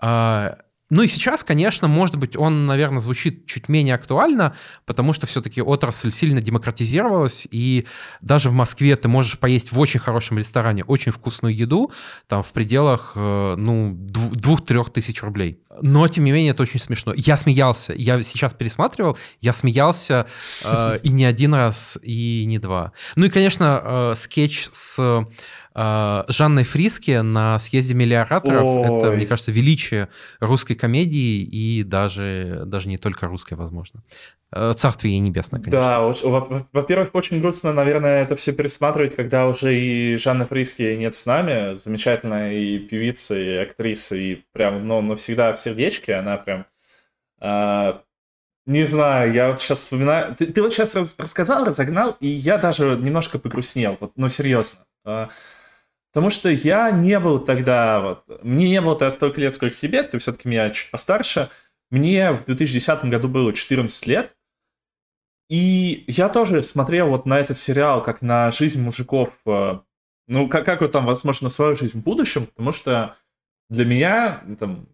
А, 0.00 0.58
ну 0.90 1.02
и 1.02 1.08
сейчас, 1.08 1.44
конечно, 1.44 1.86
может 1.86 2.16
быть, 2.16 2.36
он, 2.36 2.66
наверное, 2.66 3.00
звучит 3.00 3.46
чуть 3.46 3.68
менее 3.68 3.94
актуально, 3.94 4.54
потому 4.86 5.12
что 5.12 5.26
все-таки 5.26 5.60
отрасль 5.60 6.10
сильно 6.12 6.40
демократизировалась, 6.40 7.46
и 7.50 7.86
даже 8.22 8.48
в 8.48 8.54
Москве 8.54 8.96
ты 8.96 9.06
можешь 9.06 9.38
поесть 9.38 9.70
в 9.70 9.78
очень 9.78 10.00
хорошем 10.00 10.38
ресторане 10.38 10.84
очень 10.84 11.12
вкусную 11.12 11.54
еду, 11.54 11.92
там 12.26 12.42
в 12.42 12.52
пределах, 12.52 13.12
э, 13.16 13.54
ну, 13.58 13.94
двух-трех 13.94 14.90
тысяч 14.90 15.22
рублей. 15.22 15.60
Но, 15.82 16.08
тем 16.08 16.24
не 16.24 16.32
менее, 16.32 16.52
это 16.52 16.62
очень 16.62 16.80
смешно. 16.80 17.12
Я 17.14 17.36
смеялся, 17.36 17.92
я 17.92 18.22
сейчас 18.22 18.54
пересматривал, 18.54 19.18
я 19.42 19.52
смеялся 19.52 20.26
э, 20.64 20.98
и 21.02 21.10
не 21.10 21.26
один 21.26 21.54
раз, 21.54 21.98
и 22.02 22.44
не 22.46 22.58
два. 22.58 22.92
Ну 23.14 23.26
и, 23.26 23.28
конечно, 23.28 23.82
э, 23.84 24.14
скетч 24.16 24.68
с 24.72 25.26
Жанной 25.78 26.64
Фриске 26.64 27.22
на 27.22 27.58
съезде 27.60 27.94
миллиораторов. 27.94 28.64
Ой. 28.64 28.98
Это, 28.98 29.12
мне 29.12 29.26
кажется, 29.26 29.52
величие 29.52 30.08
русской 30.40 30.74
комедии 30.74 31.42
и 31.42 31.84
даже, 31.84 32.62
даже 32.66 32.88
не 32.88 32.98
только 32.98 33.26
русской, 33.26 33.54
возможно. 33.54 34.02
Э, 34.50 34.72
царствие 34.74 35.14
ей 35.14 35.20
небесное, 35.20 35.60
конечно. 35.60 35.80
Да, 35.80 36.64
во-первых, 36.72 37.10
очень 37.14 37.40
грустно, 37.40 37.72
наверное, 37.72 38.22
это 38.22 38.34
все 38.34 38.52
пересматривать, 38.52 39.14
когда 39.14 39.46
уже 39.46 39.78
и 39.78 40.16
Жанна 40.16 40.46
Фриски 40.46 40.96
нет 40.96 41.14
с 41.14 41.26
нами. 41.26 41.74
Замечательная 41.74 42.54
и 42.54 42.78
певица, 42.78 43.38
и 43.38 43.56
актриса, 43.58 44.16
и 44.16 44.42
прям, 44.52 44.84
ну, 44.86 45.00
навсегда 45.00 45.52
в 45.52 45.60
сердечке. 45.60 46.14
Она 46.14 46.38
прям... 46.38 46.66
Э, 47.40 48.00
не 48.66 48.84
знаю, 48.84 49.32
я 49.32 49.50
вот 49.50 49.60
сейчас 49.60 49.78
вспоминаю... 49.78 50.34
Ты, 50.34 50.46
ты 50.46 50.60
вот 50.60 50.72
сейчас 50.72 50.96
рассказал, 51.18 51.64
разогнал, 51.64 52.16
и 52.18 52.26
я 52.26 52.58
даже 52.58 52.96
немножко 53.00 53.38
погрустнел. 53.38 53.96
Вот, 54.00 54.12
ну, 54.16 54.28
серьезно. 54.28 54.84
Потому 56.12 56.30
что 56.30 56.48
я 56.48 56.90
не 56.90 57.18
был 57.20 57.38
тогда, 57.38 58.00
вот, 58.00 58.42
мне 58.42 58.68
не 58.70 58.80
было 58.80 58.94
тогда 58.94 59.10
столько 59.10 59.40
лет, 59.40 59.52
сколько 59.52 59.76
тебе, 59.76 60.02
ты 60.02 60.18
все-таки 60.18 60.48
меня 60.48 60.70
чуть 60.70 60.90
постарше. 60.90 61.50
Мне 61.90 62.32
в 62.32 62.44
2010 62.44 63.04
году 63.04 63.28
было 63.28 63.52
14 63.52 64.06
лет, 64.06 64.34
и 65.48 66.04
я 66.06 66.28
тоже 66.28 66.62
смотрел 66.62 67.08
вот 67.08 67.24
на 67.24 67.38
этот 67.38 67.56
сериал 67.56 68.02
как 68.02 68.20
на 68.20 68.50
жизнь 68.50 68.80
мужиков, 68.82 69.40
э, 69.46 69.80
ну, 70.26 70.48
как, 70.48 70.66
как 70.66 70.82
вот 70.82 70.92
там, 70.92 71.06
возможно, 71.06 71.46
на 71.46 71.50
свою 71.50 71.74
жизнь 71.74 71.98
в 71.98 72.02
будущем, 72.02 72.46
потому 72.46 72.72
что 72.72 73.16
для 73.70 73.86
меня 73.86 74.42
ну, 74.44 74.56
там, 74.56 74.88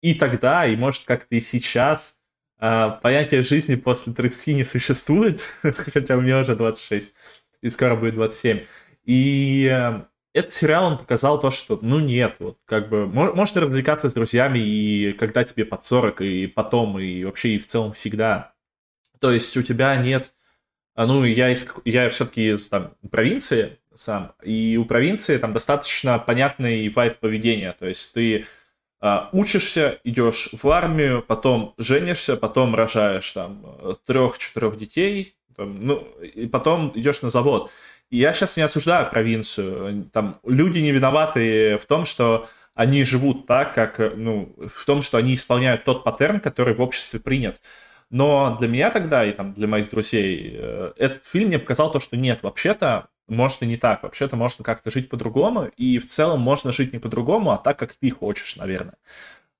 и 0.00 0.14
тогда, 0.14 0.66
и 0.66 0.76
может 0.76 1.04
как-то 1.04 1.34
и 1.34 1.40
сейчас 1.40 2.18
э, 2.58 2.90
понятие 3.02 3.42
жизни 3.42 3.74
после 3.74 4.14
30 4.14 4.56
не 4.56 4.64
существует, 4.64 5.42
хотя 5.62 6.16
мне 6.16 6.36
уже 6.36 6.56
26, 6.56 7.14
и 7.60 7.68
скоро 7.68 7.94
будет 7.94 8.14
27. 8.14 8.64
И 9.04 9.68
э, 9.70 10.04
этот 10.34 10.52
сериал, 10.52 10.86
он 10.86 10.98
показал 10.98 11.38
то, 11.38 11.50
что, 11.50 11.78
ну, 11.82 12.00
нет, 12.00 12.36
вот, 12.38 12.58
как 12.64 12.88
бы, 12.88 13.06
можно 13.06 13.60
развлекаться 13.60 14.08
с 14.08 14.14
друзьями 14.14 14.58
и 14.58 15.12
когда 15.12 15.44
тебе 15.44 15.64
под 15.64 15.84
40, 15.84 16.22
и 16.22 16.46
потом, 16.46 16.98
и 16.98 17.24
вообще, 17.24 17.50
и 17.50 17.58
в 17.58 17.66
целом 17.66 17.92
всегда. 17.92 18.54
То 19.20 19.30
есть 19.30 19.56
у 19.56 19.62
тебя 19.62 19.94
нет, 19.96 20.32
а, 20.94 21.06
ну, 21.06 21.24
я, 21.24 21.50
из, 21.50 21.66
я 21.84 22.08
все-таки 22.08 22.54
из 22.54 22.68
там, 22.68 22.94
провинции 23.10 23.78
сам, 23.94 24.32
и 24.42 24.78
у 24.78 24.86
провинции 24.86 25.36
там 25.36 25.52
достаточно 25.52 26.18
понятный 26.18 26.88
вайп 26.88 27.18
поведения, 27.18 27.76
то 27.78 27.86
есть 27.86 28.14
ты 28.14 28.46
а, 29.00 29.28
учишься, 29.32 30.00
идешь 30.02 30.48
в 30.52 30.66
армию, 30.70 31.22
потом 31.22 31.74
женишься, 31.76 32.38
потом 32.38 32.74
рожаешь 32.74 33.30
там 33.32 33.66
трех-четырех 34.06 34.78
детей, 34.78 35.36
там, 35.54 35.84
ну, 35.84 35.96
и 36.22 36.46
потом 36.46 36.92
идешь 36.94 37.20
на 37.20 37.28
завод 37.28 37.70
я 38.18 38.32
сейчас 38.32 38.56
не 38.56 38.62
осуждаю 38.62 39.10
провинцию. 39.10 40.04
Там 40.12 40.38
люди 40.44 40.78
не 40.80 40.92
виноваты 40.92 41.78
в 41.78 41.86
том, 41.86 42.04
что 42.04 42.48
они 42.74 43.04
живут 43.04 43.46
так, 43.46 43.74
как, 43.74 43.98
ну, 44.16 44.54
в 44.74 44.84
том, 44.84 45.02
что 45.02 45.18
они 45.18 45.34
исполняют 45.34 45.84
тот 45.84 46.04
паттерн, 46.04 46.40
который 46.40 46.74
в 46.74 46.80
обществе 46.80 47.20
принят. 47.20 47.60
Но 48.10 48.56
для 48.58 48.68
меня 48.68 48.90
тогда 48.90 49.24
и 49.24 49.32
там 49.32 49.54
для 49.54 49.66
моих 49.66 49.88
друзей 49.88 50.54
э, 50.54 50.92
этот 50.96 51.24
фильм 51.24 51.48
мне 51.48 51.58
показал 51.58 51.90
то, 51.90 51.98
что 51.98 52.16
нет, 52.16 52.42
вообще-то 52.42 53.08
может 53.28 53.62
и 53.62 53.66
не 53.66 53.78
так. 53.78 54.02
Вообще-то 54.02 54.36
можно 54.36 54.64
как-то 54.64 54.90
жить 54.90 55.08
по-другому, 55.08 55.70
и 55.76 55.98
в 55.98 56.06
целом 56.06 56.40
можно 56.40 56.72
жить 56.72 56.92
не 56.92 56.98
по-другому, 56.98 57.52
а 57.52 57.58
так, 57.58 57.78
как 57.78 57.94
ты 57.94 58.10
хочешь, 58.10 58.56
наверное. 58.56 58.96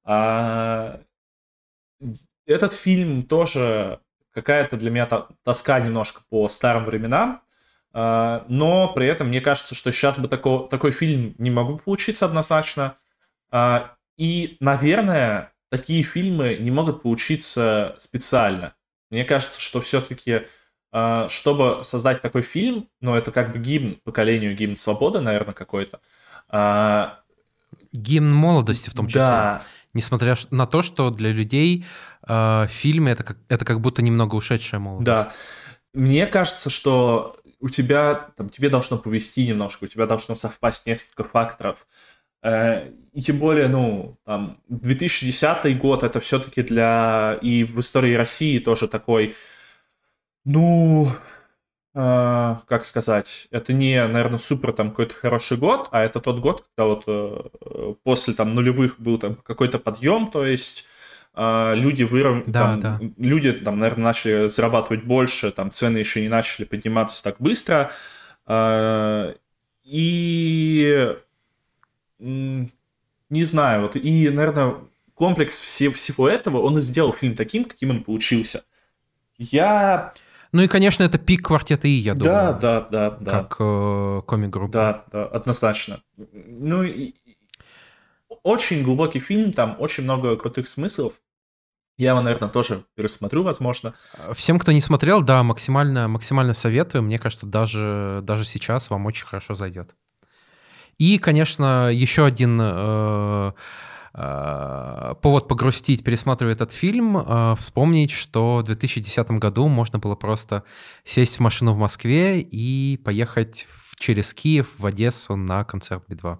А... 0.04 1.00
Этот 2.44 2.74
фильм 2.74 3.22
тоже 3.22 4.00
какая-то 4.32 4.76
для 4.76 4.90
меня 4.90 5.06
тоска 5.44 5.80
немножко 5.80 6.22
по 6.28 6.48
старым 6.48 6.84
временам, 6.84 7.42
но 7.94 8.92
при 8.94 9.06
этом 9.06 9.28
мне 9.28 9.40
кажется, 9.40 9.74
что 9.74 9.92
сейчас 9.92 10.18
бы 10.18 10.28
такой, 10.28 10.68
такой 10.68 10.92
фильм 10.92 11.34
не 11.38 11.50
могу 11.50 11.78
получиться 11.78 12.24
однозначно. 12.24 12.96
А, 13.50 13.94
и, 14.16 14.56
наверное, 14.60 15.52
такие 15.68 16.02
фильмы 16.02 16.56
не 16.58 16.70
могут 16.70 17.02
получиться 17.02 17.94
специально. 17.98 18.74
Мне 19.10 19.24
кажется, 19.24 19.60
что 19.60 19.80
все-таки, 19.82 20.46
а, 20.90 21.28
чтобы 21.28 21.84
создать 21.84 22.22
такой 22.22 22.42
фильм, 22.42 22.88
ну, 23.00 23.14
это 23.14 23.30
как 23.30 23.52
бы 23.52 23.58
гимн 23.58 23.98
поколению, 24.04 24.56
гимн 24.56 24.76
свободы, 24.76 25.20
наверное, 25.20 25.54
какой-то. 25.54 26.00
Гимн 27.92 28.34
молодости 28.34 28.88
в 28.88 28.94
том 28.94 29.06
числе. 29.06 29.20
Да. 29.20 29.62
Несмотря 29.94 30.36
на 30.50 30.66
то, 30.66 30.80
что 30.80 31.10
для 31.10 31.30
людей 31.30 31.84
э, 32.26 32.66
фильмы 32.68 33.10
это 33.10 33.24
как, 33.24 33.38
это 33.48 33.66
как 33.66 33.82
будто 33.82 34.00
немного 34.00 34.36
ушедшая 34.36 34.80
молодость. 34.80 35.04
Да. 35.04 35.32
Мне 35.92 36.26
кажется, 36.26 36.70
что 36.70 37.36
у 37.62 37.68
тебя, 37.68 38.32
там, 38.36 38.48
тебе 38.48 38.68
должно 38.68 38.98
повести 38.98 39.46
немножко, 39.46 39.84
у 39.84 39.86
тебя 39.86 40.06
должно 40.06 40.34
совпасть 40.34 40.84
несколько 40.84 41.22
факторов. 41.22 41.86
Э, 42.42 42.90
и 43.12 43.22
тем 43.22 43.38
более, 43.38 43.68
ну, 43.68 44.18
там, 44.26 44.60
2010 44.68 45.78
год 45.78 46.02
это 46.02 46.18
все-таки 46.20 46.62
для... 46.62 47.38
И 47.40 47.62
в 47.62 47.78
истории 47.78 48.14
России 48.14 48.58
тоже 48.58 48.88
такой, 48.88 49.36
ну, 50.44 51.08
э, 51.94 52.56
как 52.66 52.84
сказать, 52.84 53.46
это 53.52 53.72
не, 53.72 54.04
наверное, 54.08 54.38
супер 54.38 54.72
там 54.72 54.90
какой-то 54.90 55.14
хороший 55.14 55.56
год, 55.56 55.88
а 55.92 56.02
это 56.02 56.20
тот 56.20 56.40
год, 56.40 56.64
когда 56.74 56.88
вот 56.88 57.04
э, 57.06 57.94
после 58.02 58.34
там 58.34 58.50
нулевых 58.50 58.98
был 58.98 59.18
там 59.18 59.36
какой-то 59.36 59.78
подъем, 59.78 60.26
то 60.26 60.44
есть 60.44 60.84
люди 61.34 62.02
выров... 62.02 62.44
да, 62.46 62.60
там, 62.60 62.80
да. 62.80 63.00
люди 63.16 63.52
там, 63.52 63.78
наверное, 63.78 64.04
начали 64.04 64.48
зарабатывать 64.48 65.04
больше, 65.04 65.50
там 65.50 65.70
цены 65.70 65.98
еще 65.98 66.20
не 66.20 66.28
начали 66.28 66.64
подниматься 66.64 67.22
так 67.22 67.36
быстро, 67.38 67.90
а, 68.46 69.34
и 69.84 71.16
не 73.32 73.44
знаю, 73.44 73.82
вот 73.82 73.96
и, 73.96 74.28
наверное, 74.28 74.76
комплекс 75.14 75.60
все, 75.60 75.90
всего 75.90 76.28
этого, 76.28 76.58
он 76.58 76.76
и 76.76 76.80
сделал 76.80 77.12
фильм 77.12 77.34
таким, 77.34 77.64
каким 77.64 77.90
он 77.90 78.04
получился. 78.04 78.64
Я... 79.38 80.12
Ну 80.52 80.62
и, 80.62 80.68
конечно, 80.68 81.02
это 81.02 81.16
пик 81.18 81.46
квартета 81.46 81.88
И, 81.88 81.92
я 81.92 82.14
думаю. 82.14 82.30
Да, 82.30 82.52
да, 82.52 82.80
да. 82.82 83.10
да. 83.18 83.30
Как 83.30 83.56
э, 83.58 84.22
комик-группа. 84.26 84.72
Да, 84.72 85.04
да, 85.10 85.24
однозначно. 85.24 86.02
Ну 86.16 86.82
и 86.82 87.14
очень 88.42 88.82
глубокий 88.82 89.20
фильм, 89.20 89.52
там 89.52 89.76
очень 89.78 90.04
много 90.04 90.36
крутых 90.36 90.68
смыслов. 90.68 91.14
Я 91.98 92.10
его, 92.10 92.22
наверное, 92.22 92.48
тоже 92.48 92.84
пересмотрю, 92.94 93.42
возможно. 93.42 93.94
Всем, 94.34 94.58
кто 94.58 94.72
не 94.72 94.80
смотрел, 94.80 95.22
да, 95.22 95.42
максимально, 95.42 96.08
максимально 96.08 96.54
советую. 96.54 97.02
Мне 97.02 97.18
кажется, 97.18 97.46
даже, 97.46 98.20
даже 98.22 98.44
сейчас 98.44 98.90
вам 98.90 99.06
очень 99.06 99.26
хорошо 99.26 99.54
зайдет. 99.54 99.94
И, 100.98 101.18
конечно, 101.18 101.90
еще 101.92 102.24
один 102.24 102.58
э, 102.60 103.52
э, 104.14 105.14
повод 105.20 105.48
погрустить, 105.48 106.02
пересматривая 106.02 106.54
этот 106.54 106.72
фильм, 106.72 107.18
э, 107.18 107.54
вспомнить, 107.58 108.10
что 108.10 108.58
в 108.58 108.64
2010 108.64 109.30
году 109.32 109.68
можно 109.68 109.98
было 109.98 110.14
просто 110.14 110.64
сесть 111.04 111.36
в 111.36 111.40
машину 111.40 111.72
в 111.72 111.78
Москве 111.78 112.40
и 112.40 112.96
поехать 112.96 113.66
через 113.98 114.34
Киев 114.34 114.68
в 114.78 114.86
Одессу 114.86 115.36
на 115.36 115.64
концерт 115.64 116.04
Би-2. 116.08 116.38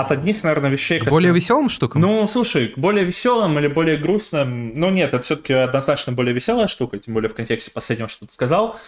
От 0.00 0.12
одних, 0.12 0.44
наверное, 0.44 0.70
вещей... 0.70 1.00
К 1.00 1.08
более 1.08 1.32
веселым 1.32 1.70
штукам? 1.70 2.02
Ну, 2.02 2.26
слушай, 2.28 2.68
к 2.68 2.78
более 2.78 3.04
веселым 3.04 3.58
или 3.58 3.66
более 3.66 3.96
грустным... 3.96 4.78
Ну, 4.78 4.90
нет, 4.90 5.14
это 5.14 5.20
все-таки 5.20 5.54
однозначно 5.54 6.12
более 6.12 6.34
веселая 6.34 6.66
штука, 6.66 6.98
тем 6.98 7.14
более 7.14 7.30
в 7.30 7.34
контексте 7.34 7.70
последнего, 7.70 8.08
что 8.08 8.26
ты 8.26 8.32
сказал. 8.32 8.78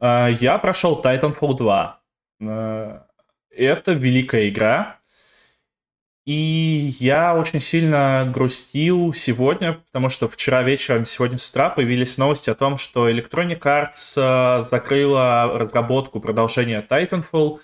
А, 0.00 0.28
я 0.28 0.58
прошел 0.58 1.02
Titanfall 1.02 1.56
2. 1.56 2.00
А, 2.42 3.06
это 3.50 3.92
великая 3.92 4.48
игра. 4.48 4.98
И 6.24 6.94
я 6.98 7.34
очень 7.34 7.60
сильно 7.60 8.30
грустил 8.32 9.12
сегодня, 9.12 9.74
потому 9.74 10.08
что 10.08 10.26
вчера 10.26 10.62
вечером, 10.62 11.04
сегодня 11.04 11.36
с 11.36 11.50
утра 11.50 11.68
появились 11.68 12.16
новости 12.16 12.48
о 12.48 12.54
том, 12.54 12.78
что 12.78 13.10
Electronic 13.10 13.60
Arts 13.60 14.14
а, 14.16 14.62
закрыла 14.62 15.58
разработку 15.58 16.20
продолжения 16.20 16.84
Titanfall 16.88 17.60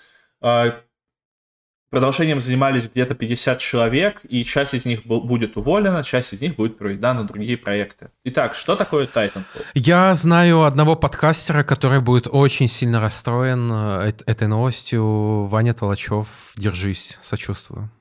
Продолжением 1.91 2.39
занимались 2.39 2.87
где-то 2.87 3.15
50 3.15 3.59
человек, 3.59 4.21
и 4.23 4.45
часть 4.45 4.73
из 4.73 4.85
них 4.85 5.05
будет 5.05 5.57
уволена, 5.57 6.03
часть 6.03 6.31
из 6.31 6.39
них 6.39 6.55
будет 6.55 6.77
проведена 6.77 7.15
на 7.15 7.23
другие 7.25 7.57
проекты. 7.57 8.11
Итак, 8.23 8.53
что 8.53 8.77
такое 8.77 9.07
Titanfall? 9.07 9.65
Я 9.73 10.13
знаю 10.13 10.63
одного 10.63 10.95
подкастера, 10.95 11.63
который 11.63 11.99
будет 11.99 12.27
очень 12.31 12.69
сильно 12.69 13.01
расстроен 13.01 13.69
э, 13.69 14.13
этой 14.25 14.47
новостью. 14.47 15.47
Ваня 15.47 15.73
Толачев, 15.73 16.29
держись, 16.55 17.17
сочувствую. 17.21 17.91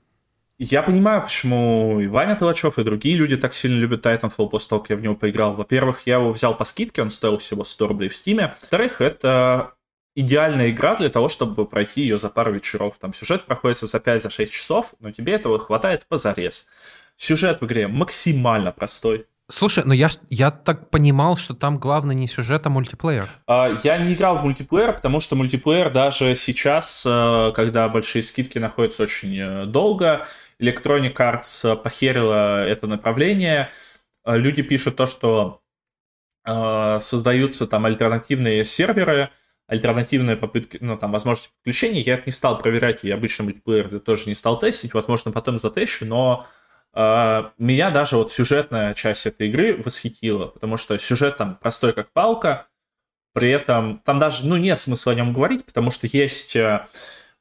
Я 0.56 0.82
понимаю, 0.82 1.22
почему 1.22 1.98
и 1.98 2.06
Ваня 2.06 2.36
Толачев, 2.36 2.78
и 2.78 2.84
другие 2.84 3.16
люди 3.16 3.36
так 3.36 3.54
сильно 3.54 3.76
любят 3.76 4.06
Titanfall 4.06 4.50
после 4.50 4.68
того, 4.68 4.82
как 4.82 4.90
я 4.90 4.96
в 4.98 5.00
него 5.00 5.16
поиграл. 5.16 5.54
Во-первых, 5.54 6.02
я 6.06 6.16
его 6.16 6.30
взял 6.32 6.56
по 6.56 6.64
скидке, 6.64 7.02
он 7.02 7.10
стоил 7.10 7.38
всего 7.38 7.64
100 7.64 7.88
рублей 7.88 8.08
в 8.08 8.14
Стиме. 8.14 8.54
Во-вторых, 8.60 9.00
это 9.00 9.72
идеальная 10.20 10.70
игра 10.70 10.96
для 10.96 11.08
того, 11.08 11.28
чтобы 11.28 11.66
пройти 11.66 12.02
ее 12.02 12.18
за 12.18 12.28
пару 12.28 12.52
вечеров. 12.52 12.96
Там 12.98 13.12
сюжет 13.14 13.44
проходится 13.46 13.86
за 13.86 13.98
5-6 13.98 14.20
за 14.20 14.46
часов, 14.46 14.94
но 15.00 15.10
тебе 15.10 15.34
этого 15.34 15.58
хватает 15.58 16.06
позарез. 16.06 16.66
Сюжет 17.16 17.60
в 17.60 17.66
игре 17.66 17.88
максимально 17.88 18.72
простой. 18.72 19.26
Слушай, 19.50 19.82
ну 19.84 19.92
я, 19.92 20.08
я 20.28 20.50
так 20.52 20.90
понимал, 20.90 21.36
что 21.36 21.54
там 21.54 21.78
главное 21.78 22.14
не 22.14 22.28
сюжет, 22.28 22.66
а 22.66 22.70
мультиплеер. 22.70 23.28
А, 23.46 23.76
я 23.82 23.98
не 23.98 24.14
играл 24.14 24.38
в 24.38 24.44
мультиплеер, 24.44 24.92
потому 24.92 25.20
что 25.20 25.34
мультиплеер 25.34 25.90
даже 25.90 26.36
сейчас, 26.36 27.04
э, 27.04 27.52
когда 27.54 27.88
большие 27.88 28.22
скидки 28.22 28.58
находятся 28.58 29.02
очень 29.02 29.36
э, 29.36 29.66
долго, 29.66 30.26
Electronic 30.60 31.14
Arts 31.16 31.76
похерила 31.76 32.64
это 32.64 32.86
направление. 32.86 33.70
Э, 34.24 34.38
люди 34.38 34.62
пишут 34.62 34.96
то, 34.96 35.06
что 35.06 35.60
создаются 36.42 37.66
там 37.66 37.84
альтернативные 37.84 38.64
серверы, 38.64 39.28
альтернативные 39.70 40.36
попытки, 40.36 40.78
ну, 40.80 40.98
там, 40.98 41.12
возможности 41.12 41.52
подключения. 41.54 42.00
Я 42.00 42.14
это 42.14 42.24
не 42.26 42.32
стал 42.32 42.58
проверять, 42.58 43.04
и 43.04 43.10
обычно 43.10 43.44
мультиплеер 43.44 44.00
тоже 44.00 44.24
не 44.26 44.34
стал 44.34 44.58
тестить, 44.58 44.94
возможно, 44.94 45.30
потом 45.30 45.58
затещу, 45.58 46.04
но 46.06 46.44
э, 46.92 47.44
меня 47.56 47.90
даже 47.90 48.16
вот 48.16 48.32
сюжетная 48.32 48.94
часть 48.94 49.26
этой 49.26 49.48
игры 49.48 49.80
восхитила, 49.80 50.46
потому 50.46 50.76
что 50.76 50.98
сюжет 50.98 51.36
там 51.36 51.54
простой 51.54 51.92
как 51.92 52.10
палка, 52.12 52.66
при 53.32 53.50
этом 53.50 54.02
там 54.04 54.18
даже, 54.18 54.44
ну, 54.44 54.56
нет 54.56 54.80
смысла 54.80 55.12
о 55.12 55.14
нем 55.14 55.32
говорить, 55.32 55.64
потому 55.64 55.92
что 55.92 56.08
есть 56.08 56.56
э, 56.56 56.84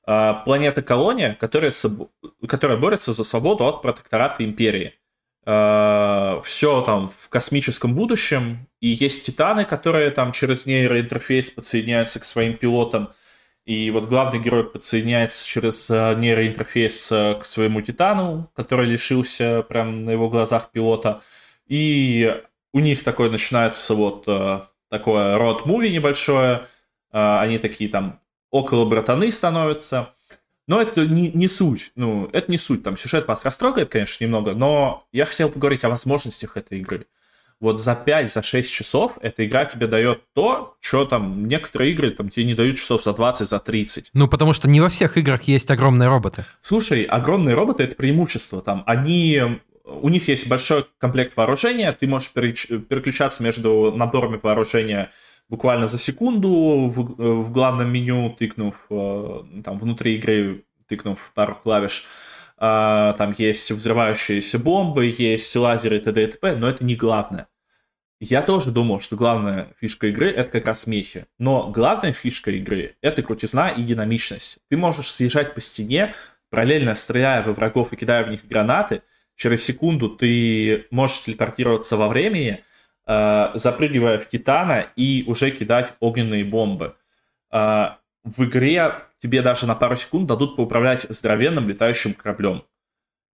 планета-колония, 0.06 1.36
которая, 1.40 1.74
которая 2.48 2.78
борется 2.78 3.12
за 3.12 3.24
свободу 3.24 3.66
от 3.66 3.82
протектората 3.82 4.46
империи. 4.46 4.99
Э, 5.52 6.42
все 6.44 6.82
там 6.84 7.08
в 7.08 7.28
космическом 7.30 7.96
будущем, 7.96 8.68
и 8.82 8.90
есть 8.90 9.26
титаны, 9.26 9.66
которые 9.66 10.12
там 10.12 10.32
через 10.32 10.68
нейроинтерфейс 10.68 11.50
подсоединяются 11.50 12.20
к 12.20 12.26
своим 12.26 12.56
пилотам, 12.56 13.10
и 13.66 13.90
вот 13.90 14.06
главный 14.10 14.40
герой 14.40 14.64
подсоединяется 14.64 15.48
через 15.48 15.90
э, 15.90 16.14
нейроинтерфейс 16.14 17.12
э, 17.12 17.40
к 17.42 17.46
своему 17.46 17.82
титану, 17.82 18.52
который 18.54 18.86
лишился 18.86 19.64
прям 19.64 20.06
на 20.06 20.12
его 20.12 20.30
глазах 20.30 20.70
пилота, 20.70 21.22
и 21.66 22.44
у 22.72 22.80
них 22.80 23.04
такое 23.04 23.32
начинается 23.32 23.96
вот 23.96 24.28
такое 24.90 25.38
род-муви 25.40 25.90
небольшое, 25.90 26.68
они 27.10 27.58
такие 27.58 27.90
там 27.90 28.20
около 28.52 28.86
братаны 28.86 29.32
становятся, 29.32 30.14
но 30.70 30.80
это 30.80 31.08
не, 31.08 31.32
не 31.32 31.48
суть. 31.48 31.92
Ну, 31.96 32.30
это 32.32 32.52
не 32.52 32.60
суть. 32.60 32.84
Там 32.84 32.96
сюжет 32.96 33.28
вас 33.28 33.44
растрогает, 33.44 33.90
конечно, 33.90 34.24
немного, 34.24 34.54
но 34.54 35.04
я 35.12 35.26
хотел 35.26 35.50
поговорить 35.50 35.84
о 35.84 35.90
возможностях 35.90 36.56
этой 36.58 36.80
игры. 36.80 37.08
Вот 37.60 37.80
за 37.80 37.96
5, 37.96 38.32
за 38.32 38.44
6 38.44 38.72
часов 38.72 39.18
эта 39.22 39.46
игра 39.48 39.66
тебе 39.66 39.88
дает 39.88 40.22
то, 40.34 40.76
что 40.80 41.06
там 41.06 41.48
некоторые 41.48 41.92
игры 41.92 42.12
там 42.12 42.30
тебе 42.30 42.46
не 42.46 42.54
дают 42.54 42.78
часов 42.78 43.04
за 43.04 43.14
20, 43.14 43.50
за 43.50 43.58
30. 43.58 44.12
Ну, 44.14 44.28
потому 44.28 44.54
что 44.54 44.70
не 44.70 44.80
во 44.80 44.90
всех 44.90 45.18
играх 45.18 45.42
есть 45.44 45.72
огромные 45.72 46.08
роботы. 46.08 46.46
Слушай, 46.62 47.02
огромные 47.04 47.56
роботы— 47.56 47.82
это 47.86 47.96
преимущество. 47.96 48.62
Там 48.62 48.84
они 48.86 49.42
у 49.84 50.10
них 50.10 50.28
есть 50.28 50.48
большой 50.48 50.86
комплект 51.00 51.36
вооружения, 51.36 51.92
ты 51.94 52.06
можешь 52.06 52.32
переключаться 52.32 53.42
между 53.42 53.92
наборами 53.92 54.40
вооружения 54.42 55.10
буквально 55.50 55.88
за 55.88 55.98
секунду 55.98 56.50
в, 56.88 57.44
в 57.44 57.52
главном 57.52 57.92
меню, 57.92 58.36
тыкнув 58.38 58.86
э, 58.90 59.44
там 59.64 59.80
внутри 59.80 60.16
игры, 60.16 60.64
тыкнув 60.88 61.32
пару 61.34 61.56
клавиш. 61.56 62.06
А, 62.58 63.14
там 63.14 63.34
есть 63.38 63.72
взрывающиеся 63.72 64.60
бомбы, 64.60 65.14
есть 65.18 65.56
лазеры 65.56 66.00
т.д. 66.00 66.24
и 66.24 66.28
т.п., 66.28 66.56
но 66.56 66.70
это 66.70 66.84
не 66.84 66.96
главное. 66.96 67.48
Я 68.20 68.42
тоже 68.42 68.72
думал, 68.72 69.00
что 69.00 69.16
главная 69.16 69.74
фишка 69.80 70.08
игры— 70.08 70.30
это 70.36 70.52
как 70.52 70.66
раз 70.66 70.86
мехи. 70.88 71.26
Но 71.38 71.72
главная 71.72 72.12
фишка 72.12 72.52
игры— 72.52 72.98
это 73.02 73.24
крутизна 73.24 73.70
и 73.70 73.82
динамичность. 73.84 74.60
Ты 74.68 74.76
можешь 74.76 75.10
съезжать 75.10 75.54
по 75.54 75.62
стене, 75.62 76.14
параллельно 76.50 76.96
стреляя 76.96 77.42
во 77.44 77.54
врагов 77.54 77.94
и 77.94 77.96
кидая 77.96 78.26
в 78.26 78.30
них 78.30 78.46
гранаты. 78.46 79.04
Через 79.38 79.64
секунду 79.64 80.10
ты 80.10 80.86
можешь 80.92 81.22
телепортироваться 81.22 81.96
во 81.96 82.10
времени, 82.10 82.62
э, 83.10 83.52
запрыгивая 83.56 84.20
в 84.20 84.28
Титана 84.28 84.88
и 84.96 85.24
уже 85.28 85.50
кидать 85.50 85.96
огненные 86.00 86.46
бомбы. 86.46 86.96
Э, 87.52 87.96
в 88.24 88.44
игре 88.46 88.94
тебе 89.20 89.42
даже 89.42 89.66
на 89.66 89.76
пару 89.76 89.96
секунд 89.96 90.28
дадут 90.28 90.56
поуправлять 90.56 91.08
здоровенным 91.10 91.68
летающим 91.68 92.14
кораблем. 92.14 92.64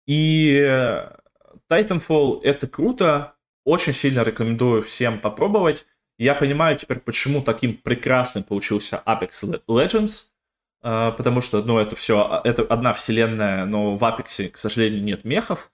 И 0.05 0.59
э, 0.61 1.09
Titanfall— 1.69 2.41
это 2.43 2.67
круто, 2.67 3.33
очень 3.63 3.93
сильно 3.93 4.23
рекомендую 4.23 4.83
всем 4.83 5.19
попробовать. 5.19 5.85
Я 6.17 6.35
понимаю 6.35 6.77
теперь, 6.77 6.99
почему 6.99 7.41
таким 7.41 7.77
прекрасным 7.77 8.43
получился 8.43 9.01
Apex 9.05 9.61
Legends, 9.67 10.25
потому 10.81 11.41
что, 11.41 11.63
ну, 11.63 11.79
это 11.79 11.95
все, 11.95 12.41
это 12.43 12.63
одна 12.63 12.93
вселенная, 12.93 13.65
но 13.65 13.95
в 13.95 14.03
Apex, 14.03 14.49
к 14.49 14.57
сожалению, 14.57 15.03
нет 15.03 15.25
мехов. 15.25 15.71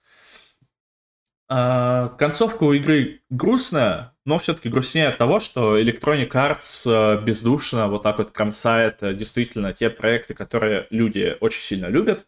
Э, 1.50 2.10
концовка 2.18 2.64
у 2.64 2.72
игры 2.74 3.22
грустная, 3.30 4.14
но 4.26 4.38
все-таки 4.38 4.68
грустнее 4.68 5.08
от 5.08 5.18
того, 5.18 5.40
что 5.40 5.80
Electronic 5.80 6.30
Arts 6.30 6.82
э, 6.86 7.22
бездушно 7.22 7.88
вот 7.88 8.02
так 8.02 8.18
вот 8.18 8.30
кромсает 8.30 8.98
действительно 9.16 9.72
те 9.72 9.88
проекты, 9.88 10.34
которые 10.34 10.86
люди 10.90 11.36
очень 11.40 11.62
сильно 11.62 11.86
любят. 11.86 12.26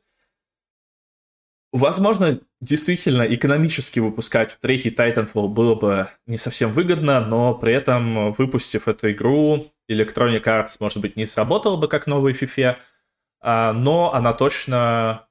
Возможно, 1.72 2.40
действительно, 2.60 3.22
экономически 3.22 4.00
выпускать 4.00 4.58
третий 4.60 4.90
Titanfall 4.90 5.48
было 5.48 5.76
бы 5.76 6.08
не 6.26 6.36
совсем 6.36 6.72
выгодно, 6.72 7.20
но 7.20 7.54
при 7.54 7.72
этом, 7.72 8.32
выпустив 8.32 8.88
эту 8.88 9.12
игру, 9.12 9.72
Electronic 9.88 10.42
Arts, 10.42 10.76
может 10.80 10.98
быть, 10.98 11.16
не 11.16 11.26
сработала 11.26 11.76
бы 11.76 11.86
как 11.86 12.08
новый 12.08 12.32
FIFA, 12.32 12.76
а, 13.40 13.72
но 13.72 14.12
она 14.12 14.32
точно 14.32 15.28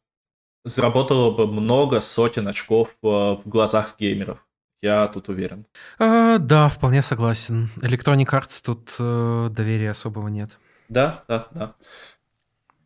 заработала 0.63 1.31
бы 1.31 1.47
много 1.47 2.01
сотен 2.01 2.47
очков 2.47 2.97
э, 3.03 3.07
в 3.07 3.41
глазах 3.45 3.95
геймеров. 3.99 4.45
Я 4.81 5.07
тут 5.07 5.29
уверен. 5.29 5.65
А, 5.97 6.37
да, 6.37 6.69
вполне 6.69 7.03
согласен. 7.03 7.69
Electronic 7.77 8.27
Arts 8.27 8.61
тут 8.63 8.95
э, 8.97 9.49
доверия 9.51 9.91
особого 9.91 10.29
нет. 10.29 10.57
Да, 10.87 11.21
да, 11.27 11.47
да. 11.51 11.75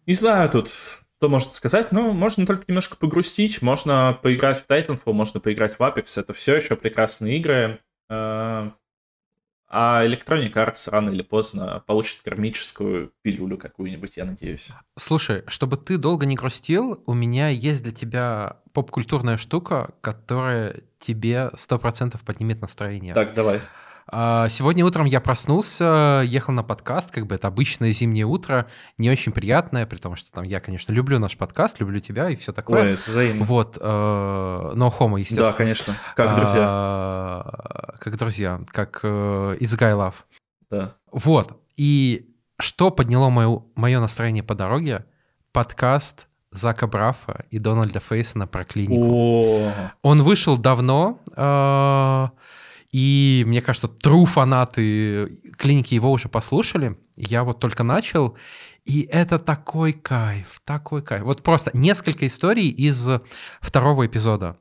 Не 0.08 0.16
знаю 0.16 0.50
тут, 0.50 0.70
что 0.70 1.30
можно 1.30 1.52
сказать? 1.52 1.92
Ну, 1.92 2.12
можно 2.12 2.46
только 2.46 2.66
немножко 2.68 2.98
погрустить, 2.98 3.62
можно 3.62 4.18
поиграть 4.22 4.62
в 4.62 4.70
Titanfall, 4.70 5.14
можно 5.14 5.40
поиграть 5.40 5.78
в 5.78 5.82
Apex, 5.82 6.20
это 6.20 6.34
все 6.34 6.56
еще 6.56 6.76
прекрасные 6.76 7.38
игры. 7.38 7.80
Э, 8.10 8.72
а 9.76 10.06
Electronic 10.06 10.54
Arts 10.54 10.88
рано 10.92 11.10
или 11.10 11.24
поздно 11.24 11.84
получит 11.88 12.22
кармическую 12.24 13.12
пилюлю 13.24 13.58
какую-нибудь, 13.58 14.18
я 14.18 14.26
надеюсь. 14.26 14.70
Слушай, 14.96 15.44
чтобы 15.48 15.78
ты 15.78 15.98
долго 15.98 16.28
не 16.28 16.36
грустил, 16.36 17.02
у 17.08 17.14
меня 17.16 17.50
есть 17.50 17.82
для 17.82 17.92
тебя 17.92 18.58
поп-культурная 18.74 19.38
штука, 19.38 19.96
которая 20.02 20.84
тебе 21.00 21.50
100% 21.56 22.20
поднимет 22.24 22.62
настроение. 22.62 23.16
Так, 23.16 23.34
давай. 23.34 23.62
А, 24.08 24.50
сегодня 24.50 24.86
утром 24.86 25.06
я 25.06 25.22
проснулся, 25.22 26.22
ехал 26.26 26.54
на 26.54 26.64
подкаст, 26.64 27.12
как 27.12 27.26
бы 27.26 27.36
это 27.36 27.48
обычное 27.48 27.92
зимнее 27.92 28.26
утро, 28.26 28.68
не 28.98 29.10
очень 29.10 29.32
приятное, 29.32 29.86
при 29.86 29.98
том, 29.98 30.16
что 30.16 30.32
там 30.32 30.44
я, 30.44 30.60
конечно, 30.60 30.92
люблю 30.92 31.20
наш 31.20 31.38
подкаст, 31.38 31.80
люблю 31.80 32.00
тебя 32.00 32.30
и 32.30 32.36
все 32.36 32.52
такое. 32.52 32.82
Ой, 32.82 32.92
это 32.94 33.10
взаимно. 33.10 33.46
Вот, 33.46 33.78
но 33.80 34.74
э, 34.76 35.00
homo, 35.00 35.20
естественно. 35.20 35.52
Да, 35.52 35.58
конечно, 35.58 35.98
как 36.16 36.36
друзья. 36.36 36.62
А, 36.64 37.96
как 38.00 38.18
друзья, 38.18 38.62
как 38.70 39.00
uh, 39.04 39.58
It's 39.60 39.78
Guy 39.78 39.96
Love. 39.96 40.16
Да. 40.70 40.96
Вот, 41.12 41.62
и 41.78 42.30
что 42.60 42.92
подняло 42.92 43.30
мое, 43.30 43.64
мое 43.76 44.00
настроение 44.00 44.44
по 44.44 44.56
дороге? 44.56 45.06
Подкаст 45.52 46.28
Зака 46.52 46.88
Брафа 46.88 47.46
и 47.52 47.60
Дональда 47.60 48.00
Фейсона 48.00 48.48
про 48.48 48.64
клинику. 48.64 49.04
О. 49.04 49.72
Он 50.02 50.24
вышел 50.24 50.58
давно, 50.58 51.20
э, 51.36 52.28
и 52.94 53.44
мне 53.48 53.62
кажется, 53.64 53.88
true 53.88 54.26
фанаты 54.28 55.42
клиники 55.58 55.96
его 55.96 56.12
уже 56.12 56.30
послушали. 56.30 56.96
Я 57.16 57.44
вот 57.44 57.60
только 57.60 57.84
начал, 57.84 58.38
и 58.86 59.02
это 59.02 59.40
такой 59.40 59.94
кайф, 59.94 60.62
такой 60.64 61.02
кайф. 61.02 61.24
Вот 61.24 61.42
просто 61.42 61.72
несколько 61.74 62.28
историй 62.28 62.70
из 62.70 63.10
второго 63.62 64.06
эпизода 64.06 64.58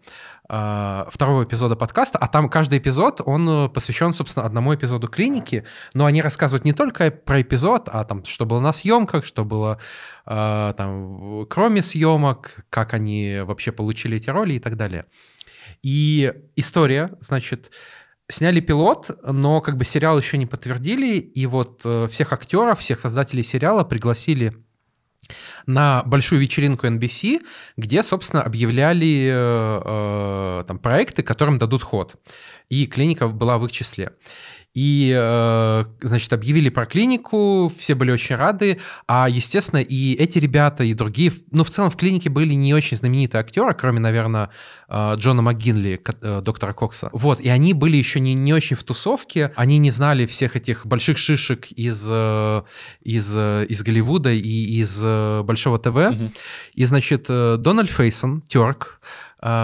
а, 0.49 1.09
второго 1.11 1.45
эпизода 1.45 1.77
подкаста, 1.77 2.19
а 2.19 2.27
там 2.27 2.49
каждый 2.49 2.79
эпизод, 2.79 3.21
он 3.23 3.71
посвящен, 3.71 4.15
собственно, 4.15 4.47
одному 4.47 4.75
эпизоду 4.75 5.09
клиники, 5.09 5.67
но 5.93 6.07
они 6.07 6.23
рассказывают 6.23 6.65
не 6.65 6.73
только 6.73 7.11
про 7.11 7.43
эпизод, 7.43 7.91
а 7.93 8.05
там, 8.05 8.25
что 8.25 8.47
было 8.47 8.61
на 8.61 8.73
съемках, 8.73 9.27
что 9.27 9.45
было 9.45 9.79
а, 10.25 10.73
там, 10.73 11.47
кроме 11.51 11.83
съемок, 11.83 12.65
как 12.71 12.95
они 12.95 13.41
вообще 13.45 13.73
получили 13.73 14.17
эти 14.17 14.31
роли 14.31 14.55
и 14.55 14.59
так 14.59 14.77
далее. 14.77 15.05
И 15.83 16.33
история, 16.57 17.11
значит, 17.21 17.71
Сняли 18.33 18.61
пилот, 18.61 19.11
но 19.25 19.61
как 19.61 19.77
бы 19.77 19.85
сериал 19.85 20.17
еще 20.17 20.39
не 20.39 20.47
подтвердили, 20.47 21.19
и 21.19 21.45
вот 21.45 21.83
э, 21.85 22.09
всех 22.09 22.33
актеров, 22.33 22.79
всех 22.79 22.99
создателей 22.99 23.43
сериала 23.43 23.85
пригласили 23.85 24.57
на 25.67 26.03
большую 26.05 26.41
вечеринку 26.41 26.87
NBC, 26.87 27.43
где, 27.77 28.03
собственно, 28.03 28.43
объявляли 28.43 29.29
э, 29.31 30.61
э, 30.61 30.65
там 30.67 30.79
проекты, 30.79 31.23
которым 31.23 31.59
дадут 31.59 31.83
ход. 31.83 32.17
И 32.71 32.87
клиника 32.87 33.29
была 33.29 33.59
в 33.59 33.67
их 33.67 33.73
числе. 33.73 34.13
И, 34.75 35.15
э, 35.15 35.85
значит, 36.01 36.33
объявили 36.33 36.71
про 36.71 36.87
клинику, 36.87 37.71
все 37.77 37.95
были 37.95 38.11
очень 38.11 38.37
рады. 38.37 38.79
А, 39.07 39.29
естественно, 39.29 39.81
и 39.81 40.15
эти 40.15 40.39
ребята, 40.39 40.83
и 40.83 40.95
другие, 40.95 41.33
ну, 41.51 41.63
в 41.63 41.69
целом 41.69 41.91
в 41.91 41.97
клинике 41.97 42.31
были 42.31 42.55
не 42.55 42.73
очень 42.73 42.97
знаменитые 42.97 43.41
актеры, 43.41 43.75
кроме, 43.75 44.01
наверное, 44.01 44.49
э, 44.89 45.15
Джона 45.17 45.43
МcГинли, 45.43 46.01
э, 46.23 46.41
доктора 46.43 46.73
Кокса. 46.73 47.11
Вот, 47.13 47.41
и 47.41 47.51
они 47.51 47.75
были 47.75 47.99
еще 47.99 48.19
не, 48.21 48.33
не 48.33 48.55
очень 48.55 48.77
в 48.77 48.83
тусовке, 48.83 49.53
они 49.57 49.77
не 49.77 49.91
знали 49.91 50.25
всех 50.25 50.57
этих 50.57 50.87
больших 50.87 51.19
шишек 51.19 51.67
из, 51.73 52.11
из, 53.03 53.37
из 53.37 53.83
Голливуда 53.83 54.31
и 54.31 54.81
из 54.81 55.03
Большого 55.45 55.79
ТВ. 55.79 55.97
Mm-hmm. 55.97 56.33
И, 56.75 56.85
значит, 56.87 57.27
Дональд 57.27 57.91
Фейсон, 57.91 58.43
Терк, 58.43 59.01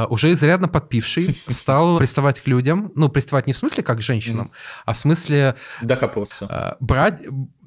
уже 0.08 0.32
изрядно 0.32 0.68
подпивший, 0.68 1.40
стал 1.48 1.98
приставать 1.98 2.40
к 2.40 2.46
людям. 2.46 2.92
Ну, 2.94 3.08
приставать 3.08 3.46
не 3.46 3.52
в 3.52 3.56
смысле 3.56 3.82
как 3.82 3.98
к 3.98 4.02
женщинам, 4.02 4.50
а 4.84 4.92
в 4.92 4.98
смысле... 4.98 5.56
Докопаться. 5.82 6.76
Брать, 6.80 7.20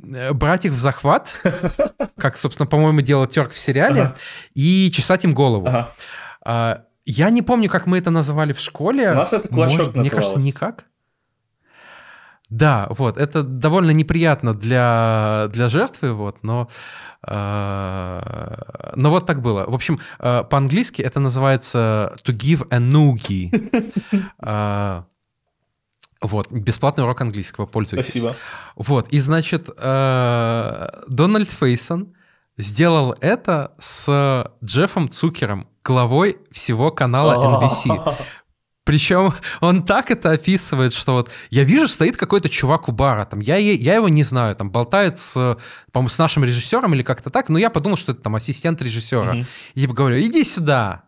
э, 0.04 0.34
брать 0.34 0.66
их 0.66 0.74
в 0.74 0.78
захват, 0.78 1.42
как, 2.18 2.38
собственно, 2.38 2.68
по-моему, 2.68 3.02
делал 3.02 3.28
Терк 3.28 3.52
в 3.52 3.58
сериале, 3.58 4.02
ага. 4.02 4.16
и 4.54 4.92
чесать 4.94 5.24
им 5.24 5.34
голову. 5.34 5.68
Ага. 5.68 5.92
Uh, 6.44 6.82
я 7.06 7.30
не 7.30 7.42
помню, 7.42 7.70
как 7.70 7.86
мы 7.86 7.98
это 7.98 8.10
называли 8.10 8.54
в 8.54 8.60
школе. 8.60 9.12
У 9.12 9.16
нас 9.16 9.34
это 9.34 9.48
кулачок 9.48 9.78
Может, 9.78 9.96
Мне 9.96 10.10
кажется, 10.10 10.40
никак. 10.40 10.86
Да, 12.52 12.88
вот, 12.90 13.18
это 13.18 13.44
довольно 13.44 13.92
неприятно 13.92 14.54
для, 14.54 15.48
для 15.54 15.70
жертвы, 15.70 16.14
вот, 16.14 16.44
но 16.44 16.68
а, 17.24 18.92
но 18.96 19.10
вот 19.10 19.26
так 19.26 19.42
было. 19.42 19.66
В 19.66 19.74
общем, 19.74 20.00
а, 20.20 20.44
по-английски 20.44 21.02
это 21.02 21.22
называется 21.22 22.16
to 22.26 22.36
give 22.36 22.68
a 22.70 22.80
noogie. 22.80 23.52
А, 24.40 25.06
вот, 26.22 26.52
бесплатный 26.52 27.06
урок 27.06 27.22
английского, 27.22 27.66
пользуйтесь. 27.68 28.10
Спасибо. 28.10 28.36
Вот, 28.76 29.08
и 29.10 29.20
значит, 29.20 29.70
Дональд 29.78 31.52
Фейсон 31.52 32.16
сделал 32.58 33.16
это 33.22 33.76
с 33.80 34.52
Джеффом 34.62 35.10
Цукером, 35.10 35.68
главой 35.86 36.38
всего 36.52 36.92
канала 36.92 37.62
NBC. 37.62 38.18
Причем 38.84 39.34
он 39.60 39.84
так 39.84 40.10
это 40.10 40.32
описывает, 40.32 40.94
что 40.94 41.14
вот 41.14 41.30
я 41.52 41.64
вижу, 41.64 41.88
стоит 41.88 42.18
какой-то 42.18 42.50
чувак 42.50 42.90
у 42.90 42.92
бара, 42.92 43.26
там, 43.26 43.40
я, 43.40 43.58
я 43.58 43.96
его 43.96 44.10
не 44.10 44.24
знаю, 44.24 44.56
там, 44.56 44.72
болтает 44.72 45.20
с, 45.20 45.58
по-моему, 45.92 46.10
с 46.10 46.18
нашим 46.18 46.44
режиссером 46.44 46.96
или 46.96 47.04
как-то 47.04 47.30
так, 47.30 47.50
но 47.50 47.60
я 47.60 47.70
подумал, 47.70 47.98
что 47.98 48.12
это 48.12 48.22
там 48.22 48.36
ассистент 48.36 48.82
режиссера. 48.82 49.36
Mm-hmm. 49.36 49.46
И 49.76 49.82
типа 49.82 49.94
говорю, 49.94 50.20
иди 50.20 50.44
сюда, 50.44 51.04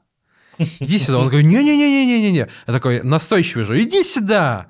иди 0.58 1.00
сюда. 1.00 1.18
Он 1.18 1.30
говорит, 1.30 1.48
не-не-не-не-не-не. 1.48 2.48
Я 2.68 2.74
такой 2.74 3.02
настойчивый 3.02 3.66
же, 3.66 3.82
иди 3.82 4.04
сюда. 4.04 4.68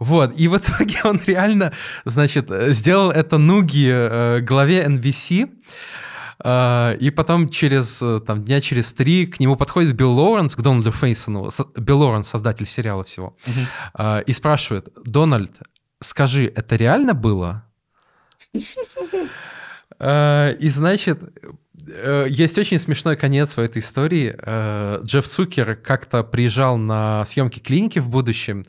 Вот, 0.00 0.34
и 0.36 0.48
в 0.48 0.56
итоге 0.56 0.96
он 1.04 1.20
реально, 1.24 1.72
значит, 2.04 2.50
сделал 2.74 3.12
это 3.12 3.38
Нуги 3.38 3.88
э, 3.88 4.40
главе 4.40 4.84
NBC, 4.84 5.50
и 6.42 7.12
потом 7.14 7.48
через, 7.48 8.02
э, 8.02 8.20
там, 8.20 8.44
дня 8.44 8.60
через 8.60 8.92
три 8.92 9.26
к 9.26 9.40
нему 9.40 9.56
подходит 9.56 9.94
Билл 9.94 10.12
Лоуренс, 10.12 10.56
к 10.56 10.60
Дональду 10.60 10.90
Фейсону, 10.90 11.50
Билл 11.76 11.98
Лоуренс, 12.00 12.28
создатель 12.28 12.66
сериала 12.66 13.04
всего, 13.04 13.36
uh-huh. 13.46 14.24
и 14.24 14.32
спрашивает, 14.32 14.88
Дональд, 15.04 15.52
скажи, 16.00 16.46
это 16.46 16.76
реально 16.76 17.14
было? 17.14 17.64
А, 20.00 20.50
и 20.50 20.70
значит, 20.70 21.20
э, 21.86 22.26
есть 22.28 22.58
очень 22.58 22.80
смешной 22.80 23.16
конец 23.16 23.56
в 23.56 23.60
этой 23.60 23.78
истории. 23.78 24.36
Джефф 25.04 25.26
Цукер 25.26 25.76
как-то 25.76 26.24
приезжал 26.24 26.76
на 26.76 27.24
съемки 27.24 27.60
клиники 27.60 28.00
в 28.00 28.08
будущем, 28.08 28.64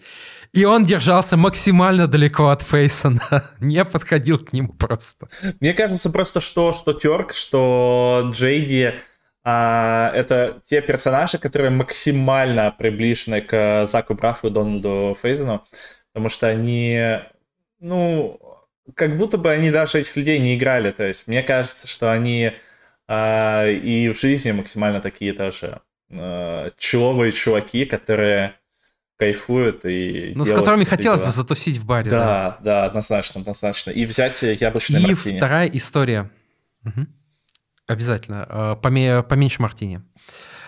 И 0.55 0.63
он 0.63 0.85
держался 0.85 1.35
максимально 1.35 2.07
далеко 2.07 2.47
от 2.47 2.61
Фейсона, 2.61 3.51
не 3.59 3.83
подходил 3.83 4.39
к 4.39 4.53
нему 4.53 4.73
просто. 4.73 5.27
Мне 5.59 5.73
кажется 5.73 6.09
просто, 6.09 6.39
что, 6.39 6.71
что 6.71 6.93
Терк, 6.93 7.33
что 7.33 8.29
Джейди 8.31 8.95
а, 9.43 10.11
это 10.15 10.61
те 10.65 10.81
персонажи, 10.81 11.37
которые 11.37 11.71
максимально 11.71 12.71
приближены 12.71 13.41
к 13.41 13.85
Заку 13.85 14.13
Брафу 14.13 14.47
и 14.47 14.49
Дональду 14.49 15.17
Фейзену, 15.21 15.65
потому 16.13 16.29
что 16.29 16.47
они, 16.47 17.19
ну, 17.79 18.39
как 18.95 19.17
будто 19.17 19.37
бы 19.37 19.51
они 19.51 19.71
даже 19.71 19.99
этих 19.99 20.15
людей 20.15 20.39
не 20.39 20.55
играли. 20.55 20.91
То 20.91 21.03
есть 21.03 21.27
мне 21.27 21.43
кажется, 21.43 21.87
что 21.87 22.13
они 22.13 22.53
а, 23.09 23.67
и 23.67 24.07
в 24.07 24.17
жизни 24.17 24.53
максимально 24.53 25.01
такие 25.01 25.33
тоже 25.33 25.81
а, 26.09 26.69
человые 26.77 27.33
чуваки, 27.33 27.83
которые 27.83 28.55
кайфуют 29.17 29.85
и 29.85 30.33
Ну, 30.35 30.45
с 30.45 30.51
которыми 30.53 30.83
хотелось 30.83 31.19
дела. 31.21 31.29
бы 31.29 31.35
затусить 31.35 31.77
в 31.77 31.85
баре. 31.85 32.09
Да, 32.09 32.19
да, 32.19 32.57
да, 32.63 32.85
однозначно, 32.85 33.41
однозначно. 33.41 33.91
И 33.91 34.05
взять 34.05 34.41
яблочный 34.41 35.01
И 35.01 35.07
мартини. 35.07 35.37
вторая 35.37 35.67
история. 35.69 36.29
Угу. 36.83 37.05
Обязательно. 37.87 38.45
А, 38.49 38.75
поме- 38.75 39.23
поменьше 39.23 39.61
мартини. 39.61 40.01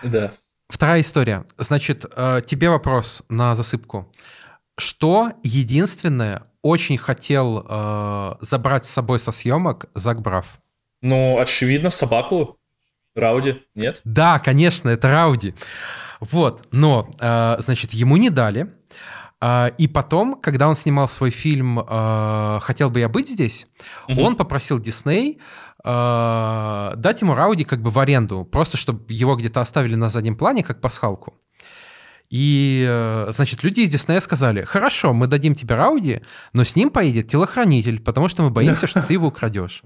Да. 0.02 0.32
Вторая 0.68 1.00
история. 1.00 1.44
Значит, 1.58 2.04
а, 2.14 2.40
тебе 2.40 2.70
вопрос 2.70 3.22
на 3.28 3.54
засыпку. 3.56 4.10
Что 4.78 5.32
единственное 5.42 6.44
очень 6.62 6.98
хотел 6.98 7.66
э, 7.68 8.34
забрать 8.42 8.86
с 8.86 8.90
собой 8.90 9.18
со 9.18 9.32
съемок 9.32 9.86
Зак 9.94 10.20
Браф? 10.22 10.60
Ну, 11.02 11.38
очевидно, 11.40 11.90
собаку. 11.90 12.58
Рауди, 13.16 13.62
нет? 13.74 14.00
Да, 14.04 14.38
конечно, 14.38 14.88
это 14.88 15.08
Рауди. 15.08 15.54
Вот, 16.20 16.66
но, 16.72 17.08
э, 17.18 17.56
значит, 17.60 17.92
ему 17.92 18.16
не 18.16 18.30
дали. 18.30 18.72
Э, 19.40 19.70
и 19.78 19.88
потом, 19.88 20.40
когда 20.40 20.68
он 20.68 20.74
снимал 20.74 21.08
свой 21.08 21.30
фильм 21.30 21.78
э, 21.80 22.58
«Хотел 22.60 22.90
бы 22.90 23.00
я 23.00 23.08
быть 23.08 23.28
здесь», 23.28 23.68
угу. 24.08 24.20
он 24.22 24.36
попросил 24.36 24.78
Дисней 24.78 25.40
дать 25.84 27.20
ему 27.20 27.34
Рауди 27.34 27.62
как 27.62 27.82
бы 27.82 27.90
в 27.90 27.98
аренду, 28.00 28.44
просто 28.44 28.76
чтобы 28.76 29.04
его 29.10 29.36
где-то 29.36 29.60
оставили 29.60 29.94
на 29.94 30.08
заднем 30.08 30.36
плане, 30.36 30.64
как 30.64 30.80
пасхалку. 30.80 31.34
И, 32.30 32.84
значит, 33.30 33.62
люди 33.62 33.80
из 33.80 33.90
Диснея 33.90 34.18
сказали, 34.18 34.64
хорошо, 34.64 35.14
мы 35.14 35.28
дадим 35.28 35.54
тебе 35.54 35.76
Рауди, 35.76 36.22
но 36.52 36.64
с 36.64 36.74
ним 36.74 36.90
поедет 36.90 37.28
телохранитель, 37.28 38.00
потому 38.00 38.28
что 38.28 38.42
мы 38.42 38.50
боимся, 38.50 38.86
что 38.88 39.02
ты 39.02 39.12
его 39.12 39.28
украдешь. 39.28 39.84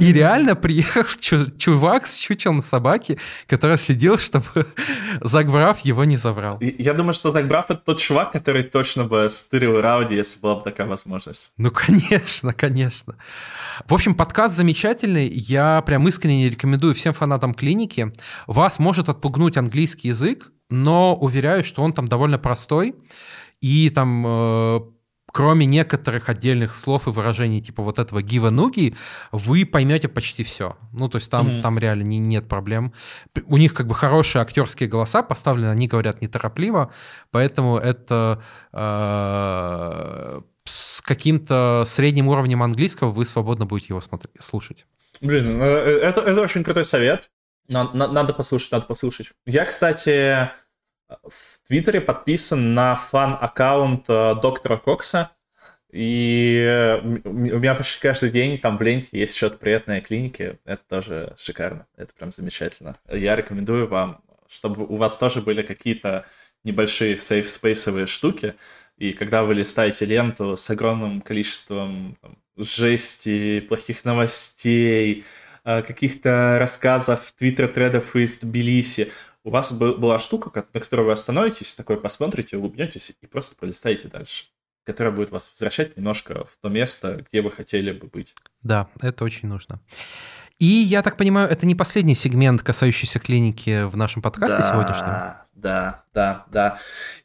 И 0.00 0.12
реально 0.12 0.56
приехал 0.56 1.04
чувак 1.58 2.06
с 2.06 2.16
чучелом 2.16 2.62
собаки, 2.62 3.18
который 3.46 3.76
следил, 3.76 4.16
чтобы 4.16 4.66
Зак 5.20 5.50
Браф 5.50 5.80
его 5.80 6.04
не 6.04 6.16
забрал. 6.16 6.58
Я 6.60 6.94
думаю, 6.94 7.12
что 7.12 7.30
Зак 7.30 7.46
Браф— 7.46 7.66
это 7.68 7.82
тот 7.84 7.98
чувак, 7.98 8.32
который 8.32 8.62
точно 8.62 9.04
бы 9.04 9.28
стырил 9.28 9.80
Рауди, 9.80 10.14
если 10.14 10.40
была 10.40 10.56
бы 10.56 10.62
такая 10.62 10.86
возможность. 10.86 11.52
Ну, 11.58 11.70
конечно, 11.70 12.54
конечно. 12.54 13.16
В 13.86 13.92
общем, 13.92 14.14
подкаст 14.14 14.56
замечательный. 14.56 15.28
Я 15.28 15.82
прям 15.82 16.08
искренне 16.08 16.48
рекомендую 16.48 16.94
всем 16.94 17.12
фанатам 17.12 17.52
клиники. 17.52 18.12
Вас 18.46 18.78
может 18.78 19.10
отпугнуть 19.10 19.58
английский 19.58 20.08
язык, 20.08 20.50
но 20.70 21.14
уверяю, 21.14 21.62
что 21.62 21.82
он 21.82 21.92
там 21.92 22.08
довольно 22.08 22.38
простой. 22.38 22.94
И 23.60 23.90
там 23.90 24.24
э, 24.26 24.80
кроме 25.36 25.66
некоторых 25.66 26.30
отдельных 26.30 26.74
слов 26.74 27.06
и 27.06 27.10
выражений, 27.10 27.60
типа 27.60 27.82
вот 27.82 27.98
этого 27.98 28.22
гива 28.22 28.48
нуги, 28.48 28.96
вы 29.32 29.66
поймете 29.66 30.08
почти 30.08 30.44
все. 30.44 30.78
Ну, 30.94 31.10
то 31.10 31.16
есть 31.16 31.30
там, 31.30 31.46
mm-hmm. 31.46 31.60
там 31.60 31.78
реально 31.78 32.04
не, 32.04 32.18
нет 32.18 32.48
проблем. 32.48 32.94
У 33.46 33.58
них 33.58 33.74
как 33.74 33.86
бы 33.86 33.94
хорошие 33.94 34.40
актерские 34.40 34.88
голоса 34.88 35.22
поставлены, 35.22 35.68
они 35.68 35.88
говорят 35.88 36.22
неторопливо, 36.22 36.90
поэтому 37.32 37.76
это 37.76 38.42
э, 38.72 40.40
с 40.64 41.02
каким-то 41.02 41.82
средним 41.84 42.28
уровнем 42.28 42.62
английского 42.62 43.10
вы 43.10 43.26
свободно 43.26 43.66
будете 43.66 43.88
его 43.90 44.00
смотреть, 44.00 44.32
слушать. 44.40 44.86
Блин, 45.20 45.58
ну, 45.58 45.64
э, 45.64 45.98
это, 46.00 46.22
это 46.22 46.40
очень 46.40 46.64
крутой 46.64 46.86
совет. 46.86 47.28
Надо, 47.68 48.08
надо 48.08 48.32
послушать, 48.32 48.72
надо 48.72 48.86
послушать. 48.86 49.32
Я, 49.44 49.66
кстати, 49.66 50.50
в 51.08 51.66
Твиттере 51.66 52.00
подписан 52.00 52.74
на 52.74 52.96
фан-аккаунт 52.96 54.04
э, 54.08 54.34
доктора 54.40 54.76
Кокса, 54.76 55.30
и 55.96 56.60
э, 56.62 57.00
у 57.00 57.32
меня 57.32 57.74
почти 57.74 58.00
каждый 58.00 58.30
день 58.30 58.58
там 58.58 58.76
в 58.76 58.82
ленте 58.82 59.08
есть 59.12 59.36
что-то 59.36 59.56
приятное 59.56 60.00
клиники. 60.00 60.58
Это 60.64 60.82
тоже 60.88 61.34
шикарно. 61.38 61.86
Это 61.96 62.12
прям 62.12 62.32
замечательно. 62.32 62.98
Я 63.10 63.36
рекомендую 63.36 63.86
вам, 63.88 64.20
чтобы 64.48 64.84
у 64.84 64.96
вас 64.96 65.16
тоже 65.16 65.40
были 65.40 65.62
какие-то 65.62 66.26
небольшие 66.64 67.16
сейф-спейсовые 67.16 68.06
штуки. 68.06 68.56
И 68.98 69.12
когда 69.12 69.44
вы 69.44 69.54
листаете 69.54 70.04
ленту 70.06 70.56
с 70.56 70.68
огромным 70.68 71.20
количеством 71.20 72.18
там, 72.20 72.36
жести, 72.56 73.60
плохих 73.60 74.04
новостей, 74.04 75.24
э, 75.64 75.82
каких-то 75.82 76.56
рассказов, 76.58 77.32
твиттер-тредов 77.38 78.16
из 78.16 78.38
Тбилиси, 78.38 79.12
у 79.46 79.50
вас 79.50 79.72
была 79.72 80.18
штука, 80.18 80.50
на 80.74 80.80
которую 80.80 81.06
вы 81.06 81.12
остановитесь, 81.12 81.76
такой 81.76 82.00
посмотрите, 82.00 82.56
улыбнетесь 82.56 83.16
и 83.20 83.26
просто 83.26 83.54
пролистаете 83.54 84.08
дальше, 84.08 84.46
которая 84.84 85.14
будет 85.14 85.30
вас 85.30 85.48
возвращать 85.48 85.96
немножко 85.96 86.44
в 86.44 86.58
то 86.60 86.68
место, 86.68 87.24
где 87.28 87.42
вы 87.42 87.52
хотели 87.52 87.92
бы 87.92 88.08
быть. 88.08 88.34
Да, 88.62 88.88
это 89.00 89.24
очень 89.24 89.48
нужно. 89.48 89.80
И 90.58 90.66
я 90.66 91.02
так 91.02 91.16
понимаю, 91.16 91.48
это 91.48 91.64
не 91.64 91.76
последний 91.76 92.16
сегмент, 92.16 92.64
касающийся 92.64 93.20
клиники 93.20 93.84
в 93.84 93.96
нашем 93.96 94.20
подкасте 94.20 94.62
да, 94.62 94.68
сегодняшнем? 94.68 95.06
Да, 95.54 96.04
да, 96.12 96.46
да. 96.50 96.78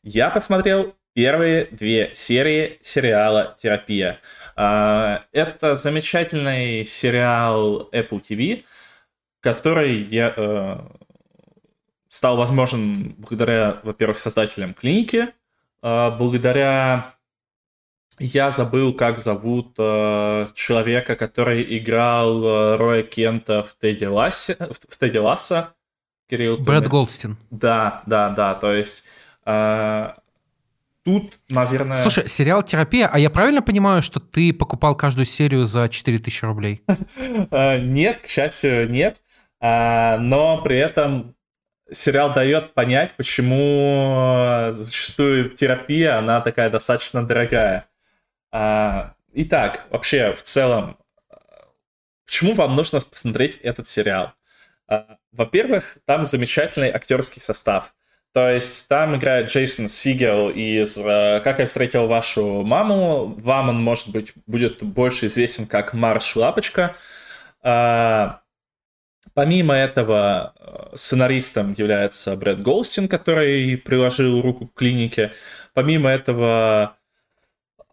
Я 0.03 0.29
посмотрел 0.29 0.93
первые 1.13 1.69
две 1.71 2.11
серии 2.13 2.77
сериала 2.83 3.55
«Терапия». 3.59 4.19
А, 4.55 5.23
это 5.31 5.75
замечательный 5.75 6.85
сериал 6.85 7.89
Apple 7.91 8.21
TV, 8.21 8.63
который 9.39 10.03
я 10.03 10.31
э, 10.37 10.79
стал 12.11 12.35
возможен 12.35 13.15
благодаря, 13.17 13.79
во-первых, 13.83 14.19
создателям 14.19 14.73
клиники, 14.73 15.29
а, 15.81 16.11
благодаря... 16.11 17.15
Я 18.19 18.51
забыл, 18.51 18.93
как 18.93 19.17
зовут 19.17 19.73
э, 19.79 20.47
человека, 20.53 21.15
который 21.15 21.65
играл 21.79 22.43
э, 22.43 22.75
Роя 22.75 23.01
Кента 23.01 23.63
в 23.63 23.73
Тедди, 23.73 24.03
Лассе, 24.03 24.57
в 24.59 24.97
Тедди 24.97 25.17
Ласса. 25.17 25.73
Кирилл, 26.29 26.57
Брэд 26.57 26.87
Голдстин. 26.87 27.37
Да, 27.49 28.03
да, 28.05 28.29
да, 28.29 28.53
то 28.55 28.73
есть... 28.73 29.03
Тут, 31.03 31.39
наверное... 31.49 31.97
Слушай, 31.97 32.27
сериал 32.27 32.61
«Терапия», 32.61 33.09
а 33.11 33.17
я 33.17 33.31
правильно 33.31 33.63
понимаю, 33.63 34.03
что 34.03 34.19
ты 34.19 34.53
покупал 34.53 34.95
каждую 34.95 35.25
серию 35.25 35.65
за 35.65 35.89
4000 35.89 36.45
рублей? 36.45 36.83
Нет, 37.51 38.21
к 38.21 38.27
счастью, 38.27 38.87
нет. 38.87 39.19
Но 39.59 40.61
при 40.63 40.77
этом 40.77 41.33
сериал 41.91 42.33
дает 42.33 42.73
понять, 42.73 43.13
почему 43.15 44.69
э, 44.69 44.71
зачастую 44.71 45.49
терапия, 45.49 46.17
она 46.17 46.41
такая 46.41 46.69
достаточно 46.69 47.25
дорогая. 47.25 47.87
А, 48.51 49.13
итак, 49.33 49.85
вообще, 49.89 50.33
в 50.33 50.43
целом, 50.43 50.97
почему 52.25 52.53
вам 52.53 52.75
нужно 52.75 52.99
посмотреть 53.01 53.57
этот 53.57 53.87
сериал? 53.87 54.33
А, 54.87 55.17
во-первых, 55.31 55.97
там 56.05 56.25
замечательный 56.25 56.89
актерский 56.89 57.41
состав. 57.41 57.93
То 58.33 58.49
есть 58.49 58.87
там 58.87 59.17
играет 59.17 59.49
Джейсон 59.49 59.89
Сигел 59.89 60.49
из 60.49 60.97
э, 60.97 61.41
«Как 61.43 61.59
я 61.59 61.65
встретил 61.65 62.07
вашу 62.07 62.63
маму». 62.63 63.35
Вам 63.39 63.69
он, 63.69 63.81
может 63.81 64.09
быть, 64.09 64.31
будет 64.47 64.81
больше 64.81 65.25
известен 65.25 65.65
как 65.65 65.93
Марш 65.93 66.37
Лапочка. 66.37 66.95
А, 67.61 68.40
Помимо 69.33 69.73
этого, 69.73 70.53
э, 70.59 70.95
сценаристом 70.95 71.73
является 71.73 72.35
Брэд 72.35 72.61
Голстин, 72.61 73.07
который 73.07 73.77
приложил 73.77 74.41
руку 74.41 74.67
к 74.67 74.73
клинике. 74.73 75.31
Помимо 75.73 76.09
этого, 76.09 76.97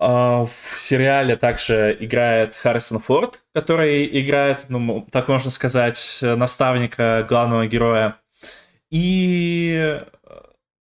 э, 0.00 0.04
в 0.04 0.50
сериале 0.78 1.36
также 1.36 1.96
играет 2.00 2.56
Харрисон 2.56 2.98
Форд, 2.98 3.42
который 3.54 4.20
играет, 4.20 4.66
ну, 4.68 5.06
так 5.12 5.28
можно 5.28 5.50
сказать, 5.50 6.18
наставника 6.22 7.24
главного 7.28 7.66
героя. 7.66 8.16
И 8.90 9.76
э, 9.78 10.00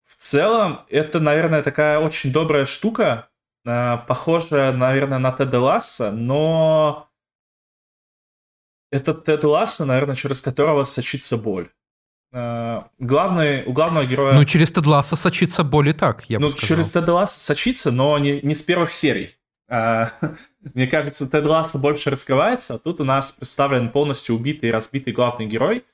в 0.04 0.16
целом 0.16 0.82
это, 0.90 1.20
наверное, 1.20 1.64
такая 1.64 2.00
очень 2.00 2.32
добрая 2.32 2.66
штука, 2.66 3.30
похожая, 3.66 4.74
наверное, 4.74 5.20
на 5.20 5.32
Теда 5.32 5.60
Ласса, 5.62 6.12
но 6.12 7.08
это 8.94 9.16
Тед 9.16 9.44
Ласса, 9.44 9.86
наверное, 9.86 10.16
через 10.16 10.40
которого 10.40 10.84
сочится 10.84 11.36
боль. 11.36 11.70
Uh, 12.32 12.84
главный, 13.00 13.64
у 13.66 13.74
главного 13.74 14.06
героя... 14.06 14.34
Ну, 14.34 14.46
через 14.46 14.72
Тед 14.72 14.86
Ласса 14.86 15.16
сочится 15.16 15.64
боль 15.64 15.90
и 15.90 15.94
так, 15.94 16.26
я 16.30 16.40
ну, 16.40 16.48
бы 16.48 16.52
сказал. 16.52 16.68
через 16.68 16.92
Тед 16.92 17.08
Ласса 17.08 17.40
сочится, 17.40 17.92
но 17.92 18.18
не, 18.20 18.40
не 18.42 18.54
с 18.54 18.62
первых 18.62 18.92
серий. 18.94 19.36
Uh, 19.70 20.10
мне 20.76 20.86
кажется, 20.86 21.26
Тед 21.26 21.44
Ласса 21.46 21.80
больше 21.80 22.12
раскрывается, 22.12 22.76
а 22.76 22.78
тут 22.78 23.02
у 23.02 23.04
нас 23.04 23.32
представлен 23.32 23.90
полностью 23.90 24.36
убитый 24.36 24.70
и 24.70 24.72
разбитый 24.72 25.12
главный 25.12 25.48
герой 25.48 25.86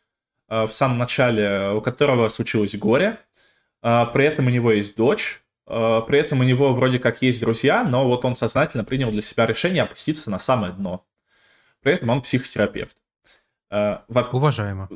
uh, 0.49 0.67
в 0.67 0.73
самом 0.73 0.97
начале, 0.97 1.71
у 1.71 1.81
которого 1.81 2.27
случилось 2.29 2.75
горе. 2.75 3.19
При 3.81 4.25
этом 4.25 4.47
у 4.47 4.49
него 4.49 4.73
есть 4.73 4.97
дочь, 4.97 5.41
э, 5.65 6.01
при 6.05 6.19
этом 6.19 6.41
у 6.41 6.43
него 6.43 6.73
вроде 6.73 6.99
как 6.99 7.21
есть 7.21 7.39
друзья, 7.39 7.85
но 7.85 8.05
вот 8.05 8.25
он 8.25 8.35
сознательно 8.35 8.83
принял 8.83 9.09
для 9.09 9.21
себя 9.21 9.45
решение 9.45 9.83
опуститься 9.83 10.29
на 10.29 10.37
самое 10.37 10.73
дно. 10.73 11.05
При 11.81 11.93
этом 11.93 12.09
он 12.09 12.21
психотерапевт. 12.21 12.97
Э, 13.71 13.99
во... 14.07 14.21
Уважаемо. 14.21 14.89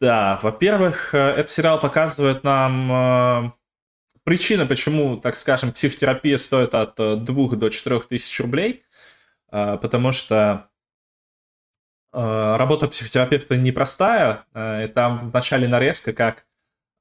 Да, 0.00 0.38
во-первых, 0.42 1.14
э, 1.14 1.18
этот 1.18 1.48
сериал 1.48 1.80
показывает 1.80 2.44
нам 2.44 3.54
причины, 4.24 4.66
почему, 4.66 5.16
так 5.18 5.36
скажем, 5.36 5.72
психотерапия 5.72 6.36
стоит 6.36 6.74
от 6.74 6.96
2 6.96 7.24
до 7.56 7.68
4 7.68 8.00
тысяч 8.00 8.40
рублей, 8.40 8.84
потому 9.48 10.10
что 10.10 10.68
работа 12.12 12.88
психотерапевта 12.88 13.56
непростая, 13.56 14.44
и 14.52 14.88
там 14.88 15.30
в 15.30 15.32
начале 15.32 15.68
нарезка, 15.68 16.12
как 16.12 16.44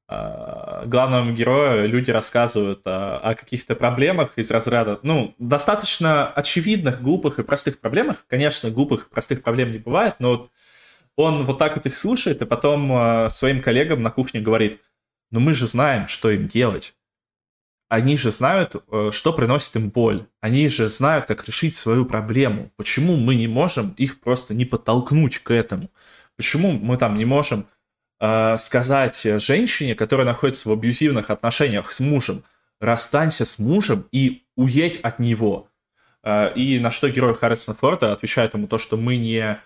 главному 0.07 1.33
герою 1.33 1.89
люди 1.89 2.11
рассказывают 2.11 2.85
о, 2.85 3.17
о 3.17 3.35
каких-то 3.35 3.75
проблемах 3.75 4.33
из 4.37 4.51
разряда, 4.51 4.99
ну, 5.01 5.33
достаточно 5.39 6.27
очевидных, 6.27 7.01
глупых 7.01 7.39
и 7.39 7.43
простых 7.43 7.79
проблемах. 7.79 8.23
Конечно, 8.27 8.69
глупых, 8.69 9.09
простых 9.09 9.41
проблем 9.41 9.71
не 9.71 9.79
бывает, 9.79 10.15
но 10.19 10.29
вот 10.29 10.51
он 11.15 11.45
вот 11.45 11.57
так 11.57 11.75
вот 11.75 11.85
их 11.85 11.97
слушает, 11.97 12.41
и 12.41 12.45
потом 12.45 12.91
э, 12.91 13.29
своим 13.29 13.61
коллегам 13.61 14.01
на 14.01 14.11
кухне 14.11 14.41
говорит, 14.41 14.81
ну 15.31 15.39
мы 15.39 15.53
же 15.53 15.67
знаем, 15.67 16.07
что 16.07 16.29
им 16.29 16.47
делать. 16.47 16.93
Они 17.87 18.17
же 18.17 18.31
знают, 18.31 18.75
э, 18.75 19.11
что 19.11 19.31
приносит 19.31 19.75
им 19.75 19.89
боль. 19.89 20.25
Они 20.41 20.67
же 20.69 20.89
знают, 20.89 21.25
как 21.25 21.45
решить 21.47 21.75
свою 21.75 22.05
проблему. 22.05 22.71
Почему 22.75 23.15
мы 23.15 23.35
не 23.35 23.47
можем 23.47 23.91
их 23.91 24.19
просто 24.19 24.53
не 24.53 24.65
подтолкнуть 24.65 25.39
к 25.39 25.51
этому? 25.51 25.89
Почему 26.35 26.73
мы 26.73 26.97
там 26.97 27.17
не 27.17 27.25
можем 27.25 27.61
э, 27.61 27.65
сказать 28.19 29.21
женщине, 29.41 29.93
которая 29.93 30.25
находится 30.25 30.69
в 30.69 30.71
абьюзивных 30.71 31.29
отношениях 31.29 31.91
с 31.91 31.99
мужем, 31.99 32.43
расстанься 32.79 33.45
с 33.45 33.59
мужем 33.59 34.07
и 34.11 34.43
уедь 34.55 34.99
от 35.01 35.19
него. 35.19 35.69
Э, 36.23 36.51
и 36.55 36.79
на 36.79 36.91
что 36.91 37.09
герой 37.09 37.35
Харрисона 37.35 37.77
Форда 37.77 38.11
отвечает 38.11 38.53
ему 38.53 38.67
то, 38.67 38.77
что 38.77 38.97
мы 38.97 39.17
не 39.17 39.59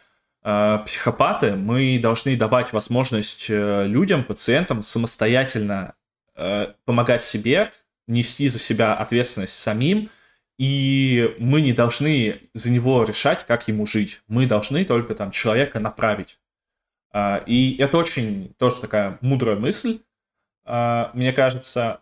э, 0.43 0.79
психопаты, 0.85 1.55
мы 1.55 1.99
должны 1.99 2.35
давать 2.35 2.73
возможность 2.73 3.47
э, 3.49 3.85
людям, 3.87 4.23
пациентам 4.23 4.81
самостоятельно 4.81 5.95
э, 6.35 6.73
помогать 6.85 7.23
себе, 7.23 7.71
нести 8.07 8.49
за 8.49 8.59
себя 8.59 8.95
ответственность 8.95 9.53
самим, 9.53 10.09
и 10.57 11.35
мы 11.39 11.61
не 11.61 11.71
должны 11.71 12.41
за 12.53 12.69
него 12.69 13.03
решать, 13.03 13.45
как 13.45 13.67
ему 13.69 13.85
жить. 13.85 14.21
Мы 14.27 14.45
должны 14.45 14.83
только 14.83 15.15
там 15.15 15.31
человека 15.31 15.79
направить. 15.79 16.37
А, 17.11 17.43
и 17.45 17.75
это 17.77 17.97
очень 17.97 18.53
тоже 18.57 18.81
такая 18.81 19.17
мудрая 19.21 19.55
мысль. 19.55 20.01
А, 20.65 21.11
мне 21.13 21.33
кажется, 21.33 22.01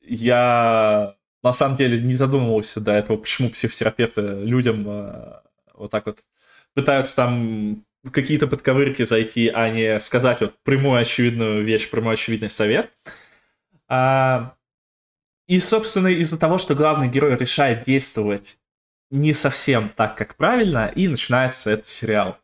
я 0.00 1.16
на 1.42 1.52
самом 1.52 1.76
деле 1.76 2.00
не 2.00 2.14
задумывался 2.14 2.80
до 2.80 2.92
этого, 2.92 3.16
почему 3.16 3.50
психотерапевты 3.50 4.20
людям 4.20 4.84
а, 4.88 5.42
вот 5.74 5.90
так 5.90 6.06
вот 6.06 6.24
пытаются 6.74 7.16
там 7.16 7.84
какие-то 8.12 8.46
подковырки 8.46 9.04
зайти, 9.04 9.48
а 9.48 9.70
не 9.70 9.98
сказать 10.00 10.40
вот 10.40 10.54
прямую 10.62 11.00
очевидную 11.00 11.64
вещь, 11.64 11.88
прямой 11.88 12.14
очевидный 12.14 12.50
совет. 12.50 12.92
И, 15.46 15.58
собственно, 15.58 16.08
из-за 16.08 16.38
того, 16.38 16.58
что 16.58 16.74
главный 16.74 17.08
герой 17.08 17.36
решает 17.36 17.84
действовать 17.84 18.58
не 19.10 19.34
совсем 19.34 19.90
так, 19.90 20.16
как 20.16 20.36
правильно, 20.36 20.90
и 20.94 21.06
начинается 21.06 21.70
этот 21.70 21.86
сериал. 21.86 22.38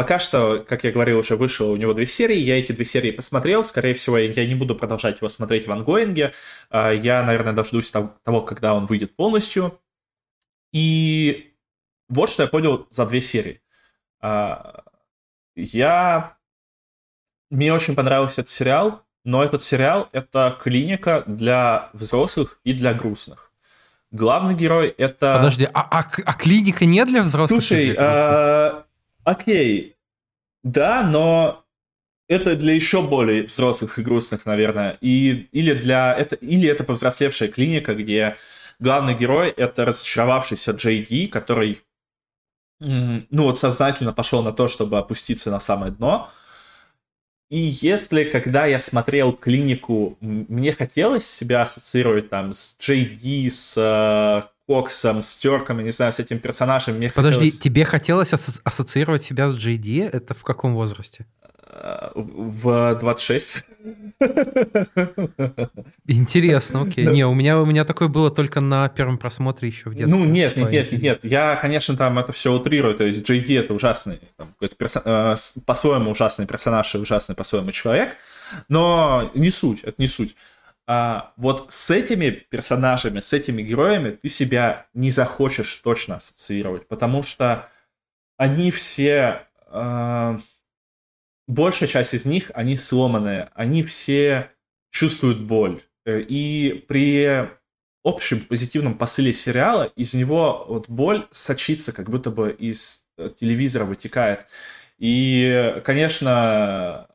Пока 0.00 0.18
что, 0.18 0.64
как 0.66 0.84
я 0.84 0.92
говорил, 0.92 1.18
уже 1.18 1.36
вышло 1.36 1.66
у 1.66 1.76
него 1.76 1.92
две 1.92 2.06
серии. 2.06 2.38
Я 2.38 2.58
эти 2.58 2.72
две 2.72 2.86
серии 2.86 3.10
посмотрел. 3.10 3.64
Скорее 3.64 3.92
всего, 3.92 4.16
я 4.16 4.46
не 4.46 4.54
буду 4.54 4.74
продолжать 4.74 5.18
его 5.18 5.28
смотреть 5.28 5.66
в 5.66 5.72
ангоинге. 5.72 6.32
А, 6.70 6.90
я, 6.90 7.22
наверное, 7.22 7.52
дождусь 7.52 7.90
того, 7.90 8.40
когда 8.40 8.72
он 8.72 8.86
выйдет 8.86 9.14
полностью. 9.14 9.78
И 10.72 11.52
вот 12.08 12.30
что 12.30 12.44
я 12.44 12.48
понял 12.48 12.86
за 12.88 13.04
две 13.04 13.20
серии. 13.20 13.60
А, 14.22 14.84
я... 15.54 16.38
Мне 17.50 17.70
очень 17.74 17.94
понравился 17.94 18.40
этот 18.40 18.54
сериал, 18.54 19.02
но 19.26 19.44
этот 19.44 19.62
сериал— 19.62 20.08
это 20.12 20.58
клиника 20.62 21.24
для 21.26 21.90
взрослых 21.92 22.58
и 22.64 22.72
для 22.72 22.94
грустных. 22.94 23.52
Главный 24.12 24.54
герой— 24.54 24.88
это... 24.96 25.34
Подожди, 25.36 25.68
а, 25.74 25.82
а, 25.82 26.10
а 26.24 26.32
клиника 26.32 26.86
не 26.86 27.04
для 27.04 27.20
взрослых? 27.20 27.62
Слушай, 27.62 27.94
а, 27.98 28.86
окей, 29.30 29.96
да, 30.62 31.02
но 31.02 31.64
это 32.28 32.56
для 32.56 32.74
еще 32.74 33.02
более 33.02 33.44
взрослых 33.44 33.98
и 33.98 34.02
грустных, 34.02 34.46
наверное. 34.46 34.98
И, 35.00 35.48
или, 35.52 35.72
для, 35.72 36.14
это, 36.14 36.36
или 36.36 36.68
это 36.68 36.84
повзрослевшая 36.84 37.48
клиника, 37.48 37.94
где 37.94 38.36
главный 38.78 39.14
герой— 39.14 39.48
это 39.56 39.84
разочаровавшийся 39.84 40.72
Джей 40.72 41.04
Ди, 41.04 41.26
который 41.26 41.80
ну 42.78 43.42
вот 43.42 43.58
сознательно 43.58 44.12
пошел 44.14 44.42
на 44.42 44.52
то, 44.52 44.66
чтобы 44.66 44.96
опуститься 44.96 45.50
на 45.50 45.60
самое 45.60 45.92
дно. 45.92 46.30
И 47.50 47.58
если, 47.58 48.24
когда 48.24 48.64
я 48.64 48.78
смотрел 48.78 49.32
клинику, 49.32 50.16
мне 50.20 50.72
хотелось 50.72 51.26
себя 51.26 51.62
ассоциировать 51.62 52.30
там 52.30 52.52
с 52.52 52.76
Джей 52.80 53.04
Ди, 53.04 53.50
с 53.50 54.50
э, 54.70 54.74
Коксом, 54.74 55.20
с 55.20 55.36
Терком, 55.36 55.80
не 55.80 55.90
знаю, 55.90 56.12
с 56.12 56.20
этим 56.20 56.38
персонажем. 56.38 56.96
Мне 56.96 57.10
Подожди, 57.10 57.50
хотелось... 57.50 57.58
тебе 57.58 57.84
хотелось 57.84 58.32
асо- 58.32 58.60
ассоциировать 58.64 59.22
себя 59.22 59.48
с 59.48 59.56
Джей 59.56 60.00
Это 60.00 60.34
в 60.34 60.42
каком 60.42 60.74
возрасте? 60.74 61.26
В 62.14 62.98
26. 63.00 63.64
Интересно, 66.06 66.82
окей. 66.82 67.06
Не, 67.06 67.26
у 67.26 67.32
меня, 67.32 67.58
у 67.60 67.64
меня 67.64 67.84
такое 67.84 68.08
было 68.08 68.30
только 68.30 68.60
на 68.60 68.88
первом 68.88 69.18
просмотре 69.18 69.68
еще 69.68 69.88
в 69.88 69.94
детстве. 69.94 70.18
Ну, 70.18 70.26
нет, 70.26 70.56
нет, 70.56 70.70
нет, 70.70 70.92
нет. 70.92 71.20
Я, 71.24 71.56
конечно, 71.56 71.96
там 71.96 72.18
это 72.18 72.32
все 72.32 72.52
утрирую. 72.52 72.96
То 72.96 73.04
есть 73.04 73.28
JD 73.28 73.58
это 73.58 73.72
ужасный, 73.74 74.20
там, 74.36 74.48
персон... 74.76 75.02
э, 75.04 75.36
по-своему 75.64 76.10
ужасный 76.10 76.46
персонаж 76.46 76.94
и 76.94 76.98
ужасный 76.98 77.34
по-своему 77.34 77.70
человек. 77.70 78.16
Но 78.68 79.30
не 79.34 79.50
суть, 79.50 79.80
это 79.82 79.94
не 79.98 80.08
суть 80.08 80.34
а, 80.86 81.32
вот 81.36 81.66
с 81.72 81.90
этими 81.90 82.30
персонажами, 82.30 83.20
с 83.20 83.32
этими 83.32 83.62
героями 83.62 84.10
ты 84.10 84.28
себя 84.28 84.86
не 84.94 85.10
захочешь 85.10 85.76
точно 85.76 86.16
ассоциировать, 86.16 86.88
потому 86.88 87.22
что 87.22 87.68
они 88.36 88.70
все, 88.70 89.46
а, 89.66 90.40
большая 91.46 91.88
часть 91.88 92.14
из 92.14 92.24
них, 92.24 92.50
они 92.54 92.76
сломанные, 92.76 93.50
они 93.54 93.82
все 93.82 94.50
чувствуют 94.90 95.40
боль. 95.40 95.80
Э, 96.04 96.20
и 96.20 96.84
при 96.88 97.48
общем 98.02 98.40
позитивном 98.40 98.96
посыле 98.96 99.32
сериала 99.32 99.84
из 99.94 100.14
него 100.14 100.64
вот 100.68 100.88
боль 100.88 101.28
сочится, 101.30 101.92
как 101.92 102.10
будто 102.10 102.30
бы 102.30 102.50
из 102.50 103.04
э, 103.16 103.30
телевизора 103.38 103.84
вытекает. 103.84 104.46
И, 104.98 105.80
конечно, 105.84 107.08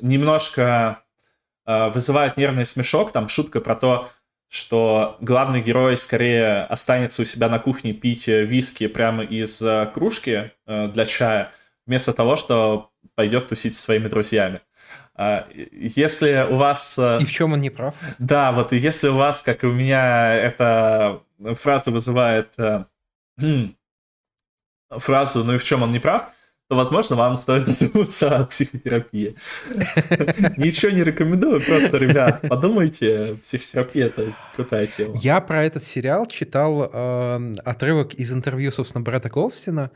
немножко 0.00 1.02
Э, 1.07 1.07
вызывает 1.68 2.36
нервный 2.36 2.64
смешок, 2.64 3.12
там 3.12 3.28
шутка 3.28 3.60
про 3.60 3.76
то, 3.76 4.08
что 4.48 5.18
главный 5.20 5.60
герой 5.60 5.96
скорее 5.98 6.62
останется 6.64 7.22
у 7.22 7.24
себя 7.24 7.48
на 7.48 7.58
кухне 7.58 7.92
пить 7.92 8.28
э, 8.28 8.44
виски 8.44 8.86
прямо 8.86 9.22
из 9.22 9.60
э, 9.60 9.90
кружки 9.92 10.52
для 10.66 11.04
чая, 11.04 11.52
вместо 11.86 12.14
того, 12.14 12.36
что 12.36 12.90
пойдет 13.14 13.48
тусить 13.48 13.74
со 13.74 13.82
своими 13.82 14.08
друзьями. 14.08 14.60
Если 15.52 16.46
у 16.48 16.56
вас... 16.56 16.98
И 16.98 17.24
в 17.24 17.32
чем 17.32 17.52
он 17.52 17.60
не 17.60 17.70
прав? 17.70 17.94
Да, 18.18 18.52
вот 18.52 18.72
если 18.72 19.08
у 19.08 19.16
вас, 19.16 19.42
как 19.42 19.64
и 19.64 19.66
у 19.66 19.72
меня, 19.72 20.34
эта 20.34 21.22
фраза 21.56 21.90
вызывает 21.90 22.54
фразу 24.90 25.44
«ну 25.44 25.54
и 25.54 25.58
в 25.58 25.64
чем 25.64 25.82
он 25.82 25.92
не 25.92 25.98
прав», 25.98 26.32
то, 26.68 26.76
возможно, 26.76 27.16
вам 27.16 27.36
стоит 27.36 27.66
задуматься 27.78 28.36
о 28.36 28.44
психотерапии. 28.44 29.36
Ничего 30.58 30.92
не 30.92 31.02
рекомендую, 31.02 31.62
просто, 31.64 31.96
ребят, 31.96 32.42
подумайте, 32.42 33.38
психотерапия— 33.42 34.06
это 34.08 34.34
крутая 34.54 34.86
тема. 34.86 35.14
Я 35.16 35.40
про 35.40 35.64
этот 35.64 35.84
сериал 35.84 36.26
читал 36.26 36.90
э, 36.92 37.54
отрывок 37.64 38.12
из 38.14 38.32
интервью, 38.32 38.70
собственно, 38.70 39.02
Брэда 39.02 39.30
Голстина, 39.30 39.90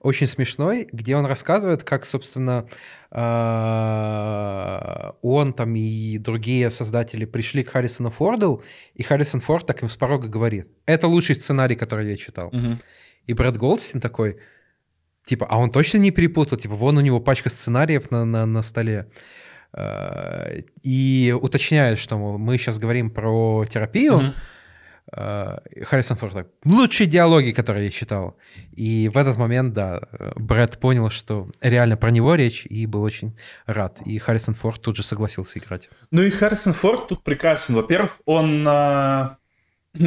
очень 0.00 0.26
смешной, 0.26 0.86
где 0.92 1.16
он 1.16 1.24
рассказывает, 1.24 1.82
как, 1.82 2.04
собственно, 2.04 2.68
э, 3.10 3.18
он 5.22 5.54
там 5.54 5.74
и 5.76 6.18
другие 6.18 6.68
создатели 6.68 7.24
пришли 7.24 7.64
к 7.64 7.70
Харрисону 7.70 8.10
Форду, 8.10 8.62
и 8.94 9.02
Харрисон 9.02 9.40
Форд 9.40 9.66
так 9.66 9.82
им 9.82 9.88
с 9.88 9.96
порога 9.96 10.28
говорит, 10.28 10.68
это 10.84 11.08
лучший 11.08 11.36
сценарий, 11.36 11.74
который 11.74 12.10
я 12.10 12.18
читал. 12.18 12.48
Угу. 12.48 12.78
И 13.26 13.32
Брэд 13.32 13.56
Голстин 13.56 14.00
такой, 14.02 14.38
Типа, 15.28 15.46
а 15.46 15.58
он 15.58 15.70
точно 15.70 15.98
не 15.98 16.10
перепутал? 16.10 16.56
Типа, 16.56 16.74
вон 16.74 16.96
у 16.96 17.02
него 17.02 17.20
пачка 17.20 17.50
сценариев 17.50 18.10
на, 18.10 18.24
на, 18.24 18.46
на 18.46 18.62
столе. 18.62 19.10
Э, 19.74 20.62
и 20.82 21.36
уточняет, 21.38 21.98
что 21.98 22.16
мол, 22.16 22.38
мы 22.38 22.56
сейчас 22.56 22.78
говорим 22.78 23.10
про 23.10 23.66
терапию. 23.66 24.18
Mm-hmm. 24.20 25.84
Харрисон 25.84 26.16
Форд 26.16 26.34
так, 26.34 26.46
лучшие 26.64 27.06
диалоги, 27.06 27.52
которые 27.52 27.86
я 27.86 27.90
читал. 27.90 28.36
И 28.72 29.08
в 29.08 29.18
этот 29.18 29.36
момент, 29.36 29.74
да, 29.74 30.00
Брэд 30.36 30.78
понял, 30.78 31.10
что 31.10 31.48
реально 31.60 31.98
про 31.98 32.10
него 32.10 32.34
речь, 32.34 32.66
и 32.66 32.86
был 32.86 33.02
очень 33.02 33.36
рад. 33.66 33.98
И 34.06 34.18
Харрисон 34.18 34.54
Форд 34.54 34.80
тут 34.80 34.96
же 34.96 35.02
согласился 35.02 35.58
играть. 35.58 35.90
Ну 36.10 36.22
и 36.22 36.30
Харрисон 36.30 36.72
Форд 36.72 37.08
тут 37.08 37.22
прекрасен. 37.22 37.74
Во-первых, 37.74 38.20
он... 38.24 38.64
А, 38.66 39.36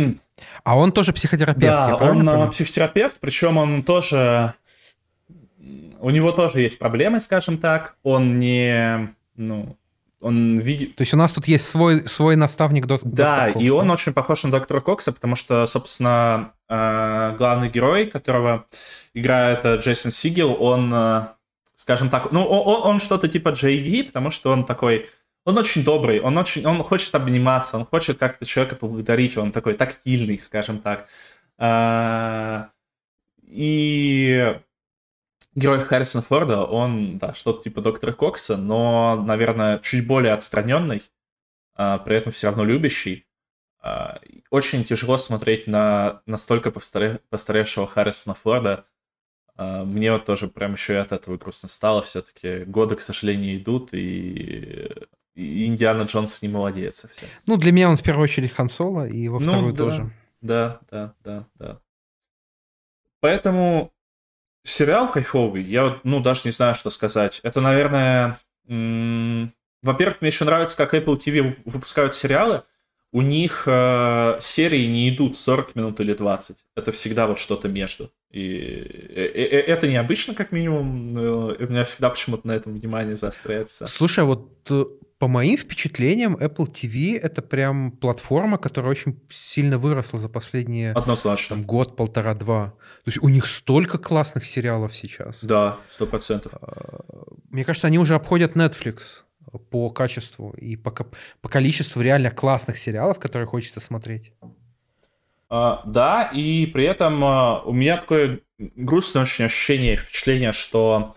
А 0.64 0.77
он 0.77 0.91
тоже 0.91 1.14
психотерапевт, 1.14 1.61
Да, 1.61 1.95
он 1.95 2.26
понял? 2.26 2.49
психотерапевт, 2.49 3.18
причем 3.19 3.57
он 3.57 3.84
тоже... 3.84 4.53
У 5.99 6.10
него 6.10 6.31
тоже 6.31 6.61
есть 6.61 6.80
проблемы, 6.80 7.19
скажем 7.19 7.57
так. 7.57 7.95
Он 8.03 8.39
не... 8.39 9.14
Ну, 9.35 9.77
он 10.22 10.60
видит... 10.60 10.95
То 10.95 11.02
есть 11.02 11.14
у 11.14 11.18
нас 11.18 11.34
тут 11.34 11.48
есть 11.48 11.68
свой, 11.68 12.07
свой 12.07 12.35
наставник 12.35 12.85
док... 12.85 13.02
Да, 13.03 13.35
доктор 13.35 13.53
Кокс, 13.53 13.65
и 13.65 13.69
он 13.72 13.89
очень 13.89 14.14
похож 14.14 14.43
на 14.43 14.52
доктора 14.52 14.80
Кокса, 14.80 15.11
потому 15.11 15.35
что, 15.35 15.65
собственно, 15.65 16.53
э, 16.69 17.35
главный 17.38 17.69
герой, 17.69 18.06
которого 18.06 18.68
играет 19.15 19.65
э, 19.65 19.77
Джейсон 19.77 20.11
Сигел, 20.11 20.56
он, 20.61 20.93
э, 20.93 21.27
скажем 21.76 22.10
так, 22.10 22.31
ну, 22.31 22.45
он, 22.45 22.88
он 22.88 22.99
что-то 22.99 23.27
типа 23.27 23.49
Джей 23.49 24.03
потому 24.03 24.30
что 24.31 24.52
он 24.52 24.65
такой... 24.65 25.07
Он 25.43 25.57
очень 25.57 25.84
добрый, 25.84 26.19
он 26.19 26.38
очень, 26.38 26.64
он 26.68 26.84
хочет 26.84 27.15
обниматься, 27.15 27.76
он 27.77 27.85
хочет 27.85 28.19
как-то 28.19 28.45
человека 28.45 28.76
поблагодарить, 28.76 29.38
он 29.38 29.52
такой 29.52 29.73
тактильный, 29.73 30.38
скажем 30.38 30.80
так. 30.80 31.07
И 33.48 34.56
герой 35.56 35.84
Харрисона 35.84 36.22
Форда, 36.23 36.64
он, 36.64 37.18
да, 37.18 37.34
что-то 37.34 37.64
типа 37.64 37.82
доктора 37.82 38.14
Кокса, 38.14 38.57
но, 38.57 39.22
наверное, 39.22 39.80
чуть 39.80 40.07
более 40.07 40.34
отстраненный, 40.34 41.02
а, 41.76 41.98
при 41.99 42.15
этом 42.15 42.32
все 42.32 42.48
равно 42.48 42.64
любящий. 42.64 43.26
А, 43.82 44.19
очень 44.49 44.84
тяжело 44.84 45.18
смотреть 45.18 45.68
на 45.68 46.22
настолько 46.26 46.72
постаре... 46.72 47.19
постаревшего 47.30 47.88
Харрисона 47.88 48.36
Форда. 48.36 48.86
А, 49.56 49.84
мне 49.84 50.11
вот 50.11 50.26
тоже 50.26 50.48
прям 50.48 50.73
еще 50.73 50.94
и 50.94 50.98
от 50.98 51.11
этого 51.11 51.38
грустно 51.38 51.68
стало. 51.68 52.02
Все-таки 52.03 52.64
годы, 52.65 52.95
к 52.95 53.02
сожалению, 53.02 53.57
идут, 53.57 53.94
и, 53.94 54.90
и 55.36 55.65
Индиана 55.65 56.03
Джонс 56.03 56.41
не 56.41 56.49
молодец 56.49 56.99
совсем. 56.99 57.28
Ну, 57.48 57.57
для 57.57 57.72
меня 57.72 57.90
он 57.90 57.98
в 57.98 58.03
первую 58.03 58.23
очередь 58.23 58.52
Хан 58.52 58.69
Соло, 58.69 59.07
и 59.07 59.28
во 59.28 59.40
ну, 59.40 59.52
вторую 59.52 59.73
да, 59.73 59.78
тоже. 59.78 60.11
Да, 60.41 60.80
да, 60.90 61.14
да, 61.23 61.48
да. 61.56 61.82
Поэтому 63.19 63.94
сериал 64.64 65.12
кайфовый. 65.12 65.64
Я 65.64 66.00
ну, 66.04 66.22
даже 66.22 66.42
не 66.46 66.52
знаю, 66.52 66.76
что 66.76 66.90
сказать. 66.90 67.40
Это, 67.44 67.62
наверное... 67.62 68.40
Во-первых, 68.68 70.22
мне 70.22 70.30
еще 70.30 70.46
нравится, 70.46 70.78
как 70.78 70.94
Apple 70.94 71.18
TV 71.18 71.56
выпускают 71.66 72.14
сериалы. 72.14 72.64
У 73.12 73.22
них 73.22 73.64
э, 73.66 74.38
серии 74.40 74.86
не 74.86 75.14
идут 75.14 75.36
40 75.36 75.76
минут 75.76 76.00
или 76.00 76.14
20. 76.14 76.56
Это 76.78 76.92
всегда 76.94 77.28
вот 77.28 77.40
что-то 77.40 77.68
между. 77.68 78.10
И 78.30 78.46
э, 78.46 79.26
э, 79.26 79.44
э 79.44 79.60
это 79.62 79.88
необычно, 79.88 80.34
как 80.34 80.54
минимум. 80.54 81.08
у 81.08 81.68
меня 81.68 81.84
всегда 81.84 82.10
почему-то 82.10 82.48
на 82.48 82.54
этом 82.54 82.74
внимание 82.74 83.18
заостряется. 83.18 83.88
Слушай, 83.88 84.24
а 84.24 84.28
вот 84.28 84.72
по 85.22 85.27
моим 85.27 85.56
впечатлениям, 85.56 86.35
Apple 86.35 86.65
TV— 86.65 87.15
это 87.22 87.43
прям 87.43 87.91
платформа, 87.91 88.57
которая 88.57 88.89
очень 88.89 89.22
сильно 89.30 89.77
выросла 89.77 90.18
за 90.18 90.30
последние 90.30 90.93
Однозначно. 90.93 91.57
Там, 91.57 91.64
год, 91.64 91.95
полтора, 91.95 92.34
два. 92.34 92.73
То 93.03 93.11
есть 93.11 93.19
у 93.22 93.30
них 93.30 93.45
столько 93.45 93.99
классных 93.99 94.45
сериалов 94.45 94.95
сейчас. 94.95 95.43
Да, 95.43 95.77
сто 95.88 96.07
процентов. 96.07 96.53
А, 96.60 97.02
мне 97.52 97.64
кажется, 97.64 97.85
они 97.85 97.99
уже 97.99 98.15
обходят 98.15 98.56
Netflix 98.56 99.22
по 99.69 99.91
качеству 99.91 100.56
и 100.57 100.76
по, 100.76 100.89
по 100.89 101.49
количеству 101.49 102.02
реально 102.02 102.31
классных 102.31 102.80
сериалов, 102.80 103.19
которые 103.19 103.45
хочется 103.45 103.80
смотреть. 103.80 104.34
Uh, 105.52 105.81
да, 105.85 106.31
и 106.34 106.65
при 106.65 106.85
этом 106.85 107.23
uh, 107.23 107.61
у 107.65 107.73
меня 107.73 107.98
такое 107.98 108.39
грустное 108.57 109.22
очень 109.22 109.45
ощущение, 109.45 109.98
впечатление, 109.98 110.52
что 110.52 111.14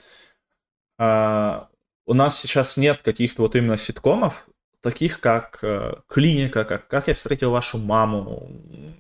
uh, 1.01 1.69
у 2.07 2.15
нас 2.15 2.41
сейчас 2.41 2.77
нет 2.77 3.03
каких-то 3.03 3.43
вот 3.43 3.57
именно 3.57 3.77
ситкомов, 3.77 4.47
таких 4.81 5.21
как 5.21 5.59
э, 5.63 5.95
«Клиника», 6.09 6.65
как 6.65 6.87
«Как 6.89 7.09
я 7.09 7.15
встретил 7.15 7.51
вашу 7.51 7.79
маму» 7.79 8.51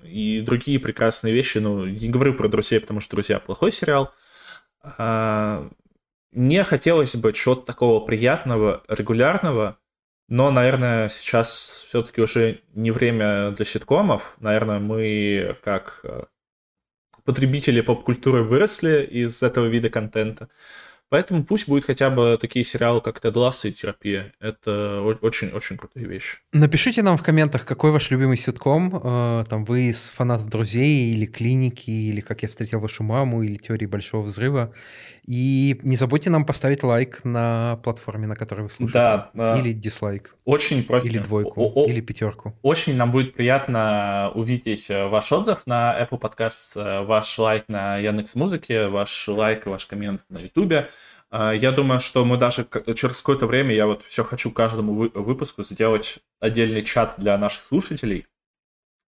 и 0.02 0.40
другие 0.40 0.80
прекрасные 0.80 1.34
вещи. 1.34 1.58
Ну, 1.58 1.84
не 1.84 2.08
говорю 2.08 2.34
про 2.34 2.48
«Друзей», 2.48 2.80
потому 2.80 3.00
что 3.00 3.16
«Друзья»— 3.16 3.38
плохой 3.40 3.70
сериал. 3.70 4.12
А, 4.82 5.68
мне 6.32 6.64
хотелось 6.64 7.14
бы 7.16 7.32
чего-то 7.32 7.66
такого 7.66 8.04
приятного, 8.04 8.82
регулярного, 8.88 9.78
но, 10.28 10.50
наверное, 10.50 11.10
сейчас 11.10 11.84
все-таки 11.86 12.22
уже 12.22 12.62
не 12.72 12.90
время 12.90 13.50
для 13.50 13.64
ситкомов. 13.66 14.36
Наверное, 14.40 14.78
мы 14.78 15.56
как 15.62 16.00
э, 16.02 16.24
потребители 17.24 17.82
поп-культуры 17.82 18.42
выросли 18.42 19.04
из 19.04 19.42
этого 19.42 19.66
вида 19.66 19.90
контента. 19.90 20.48
Поэтому 21.10 21.44
пусть 21.44 21.68
будет 21.68 21.84
хотя 21.84 22.10
бы 22.10 22.38
такие 22.40 22.64
сериалы, 22.64 23.00
как 23.00 23.20
«Тед 23.20 23.36
Ласса» 23.36 23.68
и 23.68 23.72
«Терапия». 23.72 24.32
Это 24.40 25.00
очень-очень 25.20 25.76
крутые 25.76 26.06
вещи. 26.06 26.38
Напишите 26.52 27.02
нам 27.02 27.16
в 27.16 27.22
комментах, 27.22 27.64
какой 27.64 27.92
ваш 27.92 28.10
любимый 28.10 28.36
ситком. 28.36 29.00
Э, 29.02 29.44
там 29.48 29.64
вы 29.64 29.90
из 29.90 30.10
фанатов 30.10 30.48
«Друзей» 30.48 31.12
или 31.12 31.26
«Клиники», 31.26 31.90
или 31.90 32.20
«Как 32.20 32.42
я 32.42 32.48
встретил 32.48 32.80
вашу 32.80 33.04
маму», 33.04 33.42
или 33.42 33.56
«Теории 33.56 33.86
большого 33.86 34.22
взрыва». 34.22 34.74
И 35.26 35.80
не 35.82 35.96
забудьте 35.96 36.28
нам 36.28 36.44
поставить 36.44 36.82
лайк 36.82 37.24
на 37.24 37.76
платформе, 37.82 38.26
на 38.26 38.36
которой 38.36 38.62
вы 38.62 38.70
слушаете. 38.70 39.30
Да. 39.32 39.58
Или 39.58 39.72
дизлайк. 39.72 40.36
Очень 40.44 40.84
просим. 40.84 41.08
Или 41.08 41.18
двойку, 41.18 41.62
о, 41.62 41.84
о, 41.84 41.88
или 41.88 42.00
пятерку. 42.02 42.54
Очень 42.60 42.96
нам 42.96 43.10
будет 43.10 43.32
приятно 43.32 44.30
увидеть 44.34 44.90
э, 44.90 45.06
ваш 45.06 45.32
отзыв 45.32 45.62
на 45.66 45.98
Apple 45.98 46.20
Podcast, 46.20 46.72
э, 46.76 47.04
ваш 47.04 47.38
лайк 47.38 47.64
на 47.68 47.96
Яндекс 47.96 48.34
Музыке, 48.34 48.88
ваш 48.88 49.26
лайк, 49.28 49.64
ваш 49.64 49.86
коммент 49.86 50.20
на 50.28 50.40
YouTube. 50.40 50.90
Э, 51.30 51.52
я 51.56 51.72
думаю, 51.72 52.00
что 52.00 52.22
мы 52.26 52.36
даже 52.36 52.66
через 52.94 53.22
какое-то 53.22 53.46
время, 53.46 53.74
я 53.74 53.86
вот 53.86 54.02
все 54.04 54.24
хочу 54.24 54.50
каждому 54.50 54.92
выпуску 55.14 55.62
сделать 55.62 56.18
отдельный 56.38 56.82
чат 56.82 57.14
для 57.16 57.38
наших 57.38 57.62
слушателей. 57.62 58.26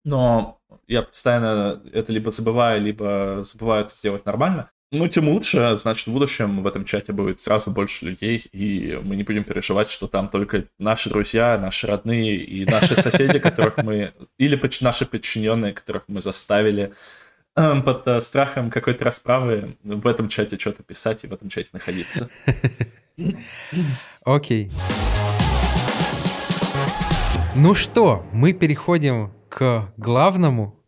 Но 0.04 0.58
я 0.86 1.02
постоянно 1.02 1.80
это 1.92 2.12
либо 2.12 2.30
забываю, 2.30 2.82
либо 2.82 3.38
забываю 3.40 3.86
это 3.86 3.94
сделать 3.94 4.26
нормально. 4.26 4.70
Ну, 4.92 5.08
тем 5.08 5.30
лучше, 5.30 5.78
значит, 5.78 6.06
в 6.06 6.12
будущем 6.12 6.60
в 6.62 6.66
этом 6.66 6.84
чате 6.84 7.12
будет 7.12 7.40
сразу 7.40 7.70
больше 7.70 8.04
людей, 8.04 8.44
и 8.52 9.00
мы 9.02 9.16
не 9.16 9.22
будем 9.22 9.42
переживать, 9.42 9.88
что 9.90 10.06
там 10.06 10.28
только 10.28 10.64
наши 10.78 11.08
друзья, 11.08 11.56
наши 11.58 11.86
родные 11.86 12.36
и 12.36 12.66
наши 12.66 12.94
соседи, 12.94 13.38
которых 13.40 13.78
мы... 13.78 14.12
Или 14.36 14.60
наши 14.82 15.06
подчиненные, 15.06 15.72
которых 15.72 16.02
мы 16.08 16.20
заставили 16.20 16.92
эм, 17.56 17.82
под 17.82 18.06
э, 18.06 18.20
страхом 18.20 18.70
какой-то 18.70 19.06
расправы 19.06 19.78
в 19.82 20.06
этом 20.06 20.28
чате 20.28 20.58
что-то 20.58 20.82
писать 20.82 21.24
и 21.24 21.26
в 21.26 21.32
этом 21.32 21.48
чате 21.48 21.70
находиться. 21.72 22.28
Окей. 24.26 24.70
Ну 27.56 27.72
что, 27.72 28.26
мы 28.30 28.52
переходим 28.52 29.32
к 29.48 29.90
главному. 29.96 30.78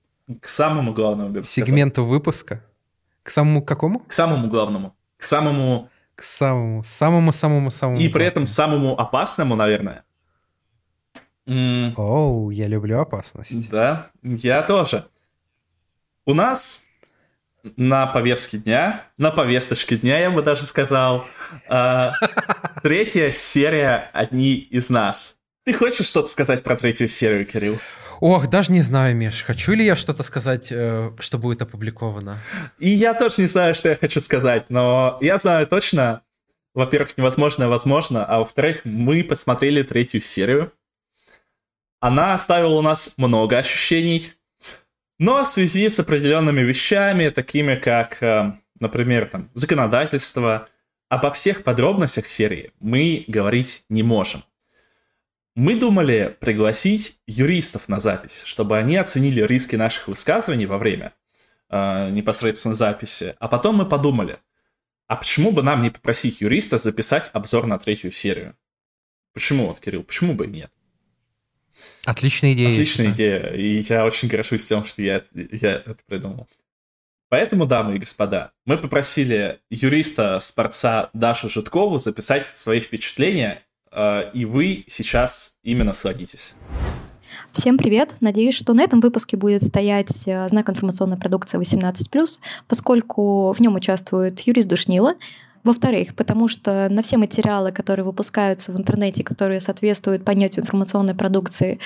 К 0.43 0.47
самому 0.47 0.93
главному. 0.93 1.43
Сегменту 1.43 2.05
выпуска. 2.05 2.63
К 3.25 3.31
самому 3.31 3.63
какому? 3.63 4.01
К 4.01 4.13
самому 4.13 4.49
главному. 4.49 4.95
К 5.17 5.23
самому... 5.23 5.89
К 6.15 6.23
самому, 6.23 6.85
самому, 6.85 7.33
самому, 7.33 7.71
самому. 7.71 7.99
И 7.99 8.09
при 8.09 8.27
этом 8.27 8.47
самому 8.47 9.01
опасному, 9.01 9.57
наверное. 9.57 10.05
Оу, 11.47 12.51
я 12.51 12.69
люблю 12.69 13.01
опасность. 13.01 13.71
Да, 13.71 14.11
я 14.23 14.63
тоже. 14.63 15.07
У 16.27 16.35
нас 16.35 16.87
на 17.77 18.07
повестке 18.07 18.59
дня, 18.59 19.05
на 19.17 19.31
повесточке 19.31 19.97
дня, 19.97 20.21
я 20.21 20.31
бы 20.31 20.43
даже 20.43 20.67
сказал, 20.67 21.25
э, 21.69 22.11
третья 22.83 23.31
серия 23.33 24.11
«Одни 24.13 24.55
из 24.55 24.91
нас». 24.91 25.39
Ты 25.65 25.73
хочешь 25.73 26.07
что-то 26.07 26.29
сказать 26.29 26.63
про 26.63 26.77
третью 26.77 27.09
серию, 27.09 27.47
Кирилл? 27.47 27.79
Ох, 28.27 28.49
даже 28.49 28.73
не 28.73 28.81
знаю, 28.81 29.15
Миш, 29.15 29.43
хочу 29.43 29.75
ли 29.75 29.85
я 29.85 29.97
что-то 29.97 30.23
сказать, 30.23 30.69
э, 30.71 31.11
что 31.19 31.37
будет 31.37 31.61
опубликовано. 31.61 32.41
И 32.79 32.89
я 32.89 33.13
тоже 33.13 33.43
не 33.43 33.49
знаю, 33.49 33.75
что 33.75 33.91
я 33.91 33.97
хочу 33.97 34.19
сказать, 34.23 34.71
но 34.71 35.19
я 35.21 35.37
знаю 35.37 35.67
точно, 35.67 36.23
во-первых, 36.73 37.19
невозможно, 37.19 37.69
возможно, 37.69 38.25
а 38.25 38.39
во-вторых, 38.39 38.81
мы 38.85 39.25
посмотрели 39.25 39.83
третью 39.83 40.23
серию. 40.23 40.73
Она 42.01 42.33
оставила 42.33 42.77
у 42.77 42.81
нас 42.81 43.13
много 43.19 43.59
ощущений, 43.59 44.33
но 45.19 45.45
в 45.45 45.47
связи 45.47 45.91
с 45.91 46.01
определенными 46.01 46.63
вещами, 46.63 47.29
такими 47.29 47.75
как, 47.75 48.23
э, 48.23 48.55
например, 48.81 49.27
там, 49.27 49.51
законодательство, 49.53 50.67
обо 51.11 51.31
всех 51.31 51.63
подробностях 51.63 52.29
серии 52.29 52.71
мы 52.81 53.27
говорить 53.29 53.85
не 53.91 54.03
можем. 54.03 54.45
Мы 55.55 55.79
думали 55.79 56.37
пригласить 56.41 57.19
юристов 57.27 57.89
на 57.89 58.01
запись, 58.01 58.43
чтобы 58.45 58.77
они 58.77 58.97
оценили 58.97 59.43
риски 59.43 59.77
наших 59.77 60.09
высказываний 60.09 60.67
во 60.67 60.79
время 60.79 61.15
э, 61.71 62.11
непосредственно 62.11 62.75
записи. 62.75 63.37
А 63.39 63.47
потом 63.47 63.77
мы 63.77 63.89
подумали, 63.89 64.39
а 65.07 65.17
почему 65.17 65.53
бы 65.53 65.63
нам 65.63 65.83
не 65.83 65.91
попросить 65.91 66.41
юриста 66.41 66.79
записать 66.79 67.31
обзор 67.33 67.67
на 67.67 67.79
третью 67.79 68.11
серию? 68.11 68.57
Почему 69.33 69.67
вот, 69.69 69.79
Кирилл, 69.79 70.03
почему 70.03 70.35
бы 70.35 70.47
нет? 70.47 70.73
Отличная 72.05 72.55
идея. 72.55 72.71
Отличная 72.71 73.13
идея, 73.13 73.53
и 73.53 73.81
я 73.81 74.05
очень 74.05 74.29
горжусь 74.29 74.67
тем, 74.67 74.85
что 74.85 75.03
я, 75.03 75.25
я 75.33 75.77
это 75.77 75.99
придумал. 76.07 76.49
Поэтому, 77.29 77.67
дамы 77.67 77.97
и 77.97 77.99
господа, 77.99 78.53
мы 78.65 78.79
попросили 78.79 79.61
юриста 79.71 80.39
спорца 80.41 81.11
Дашу 81.15 81.49
Житкову 81.49 81.99
записать 81.99 82.49
свои 82.57 82.81
впечатления 82.81 83.64
и 84.35 84.45
вы 84.45 84.85
сейчас 84.89 85.57
именно 85.63 85.93
садитесь. 85.93 86.55
Всем 87.53 87.79
привет! 87.79 88.15
Надеюсь, 88.21 88.55
что 88.55 88.75
на 88.75 88.83
этом 88.83 89.01
выпуске 89.01 89.37
будет 89.37 89.63
стоять 89.63 90.27
э, 90.27 90.49
знак 90.49 90.69
информационной 90.71 91.17
продукции 91.17 91.59
18+, 91.59 92.41
поскольку 92.69 93.53
в 93.53 93.61
нем 93.61 93.75
участвует 93.75 94.41
юрист 94.41 94.69
Душнила, 94.69 95.15
во-вторых, 95.63 96.15
потому 96.15 96.49
что 96.49 96.89
на 96.91 97.03
все 97.03 97.17
материалы, 97.17 97.73
которые 97.73 98.05
выпускаются 98.05 98.73
в 98.73 98.77
интернете, 98.77 99.25
которые 99.25 99.61
соответствуют 99.61 100.25
понятию 100.25 100.65
информационной 100.65 101.15
продукции, 101.15 101.79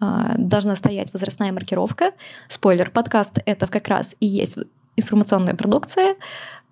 а, 0.00 0.34
должна 0.38 0.76
стоять 0.76 1.12
возрастная 1.12 1.52
маркировка. 1.52 2.12
Спойлер, 2.48 2.90
подкаст— 2.90 3.38
это 3.46 3.66
как 3.66 3.88
раз 3.88 4.14
и 4.20 4.26
есть 4.26 4.56
информационная 4.96 5.54
продукция. 5.54 6.16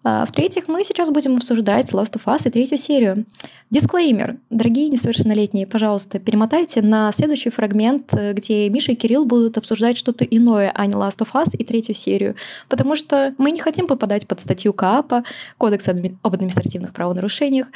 А, 0.07 0.27
в-третьих, 0.27 0.69
мы 0.69 0.85
сейчас 0.85 1.09
будем 1.09 1.37
обсуждать 1.37 1.93
Last 1.93 2.13
of 2.13 2.25
Us 2.27 2.47
и 2.47 2.51
третью 2.51 2.77
серию. 2.77 3.25
Дисклеймер. 3.71 4.37
Дорогие 4.51 4.91
несовершеннолетние, 4.91 5.67
пожалуйста, 5.67 6.19
перемотайте 6.19 6.83
на 6.83 7.11
следующий 7.11 7.49
фрагмент, 7.49 8.13
где 8.13 8.69
Миша 8.69 8.93
и 8.93 8.97
Кирилл 8.97 9.25
будут 9.25 9.57
обсуждать 9.57 9.97
что-то 9.97 10.25
иное, 10.25 10.71
а 10.75 10.85
не 10.85 10.93
Last 10.93 11.21
of 11.21 11.29
Us 11.33 11.57
и 11.57 11.65
третью 11.65 11.95
серию. 11.95 12.37
Потому 12.69 12.97
что 12.97 13.35
мы 13.39 13.51
не 13.51 13.61
хотим 13.61 13.87
попадать 13.87 14.29
под 14.29 14.41
статью 14.41 14.75
КАПа, 14.75 15.25
Кодекса 15.57 15.93
об 16.23 16.35
административных 16.35 16.93
правонарушениях, 16.93 17.69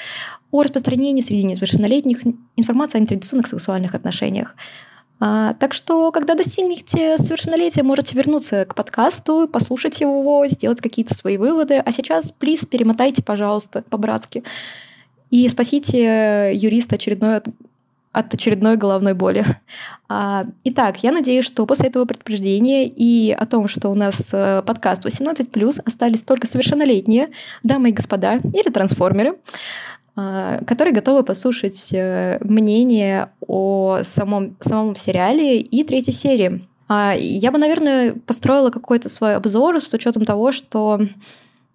о 0.51 0.63
распространении 0.63 1.23
среди 1.23 1.45
несовершеннолетних 1.45 2.21
информации 2.57 2.99
о 2.99 3.01
нетрадиционных 3.01 3.47
сексуальных 3.47 3.95
отношениях. 3.95 4.55
А, 5.21 5.55
так 5.55 5.75
что, 5.75 6.13
когда 6.13 6.35
достигнете 6.35 7.19
совершеннолетия, 7.19 7.83
можете 7.83 8.17
вернуться 8.17 8.65
к 8.65 8.75
подкасту, 8.75 9.49
послушать 9.53 10.01
его, 10.01 10.47
сделать 10.47 10.81
какие-то 10.81 11.15
свои 11.15 11.37
выводы. 11.37 11.79
А 11.79 11.93
сейчас, 11.93 12.33
плиз, 12.33 12.65
перемотайте, 12.67 13.23
пожалуйста, 13.23 13.83
по-братски. 13.83 14.45
И 15.31 15.49
спасите 15.49 16.53
юриста 16.55 16.95
очередной 16.95 17.37
от, 17.37 17.47
от 18.13 18.33
очередной 18.33 18.77
головной 18.77 19.15
боли. 19.15 19.45
А, 20.11 20.47
итак, 20.65 21.03
я 21.03 21.13
надеюсь, 21.13 21.45
что 21.45 21.67
после 21.67 21.89
этого 21.89 22.07
предупреждения 22.07 22.87
и 22.87 23.31
о 23.31 23.45
том, 23.45 23.69
что 23.69 23.91
у 23.91 23.95
нас 23.95 24.31
э, 24.33 24.63
подкаст 24.63 25.05
18+, 25.05 25.83
остались 25.85 26.23
только 26.23 26.47
совершеннолетние 26.47 27.29
дамы 27.63 27.91
и 27.91 27.93
господа 27.93 28.37
или 28.37 28.71
трансформеры. 28.71 29.35
А, 30.21 30.59
которые 30.65 30.93
готовы 30.93 31.23
послушать 31.23 31.93
э, 31.93 32.39
мнение 32.41 33.29
о 33.47 34.01
самом, 34.03 34.57
самом 34.59 34.97
сериале 34.97 35.61
и 35.61 35.85
третьей 35.85 36.13
серии. 36.13 36.67
А, 36.89 37.15
я 37.17 37.53
бы, 37.53 37.59
наверное, 37.59 38.15
построила 38.27 38.71
какой-то 38.71 39.09
свой 39.09 39.37
обзор 39.37 39.81
с 39.81 39.95
учетом 39.95 40.25
того, 40.25 40.51
что 40.51 40.99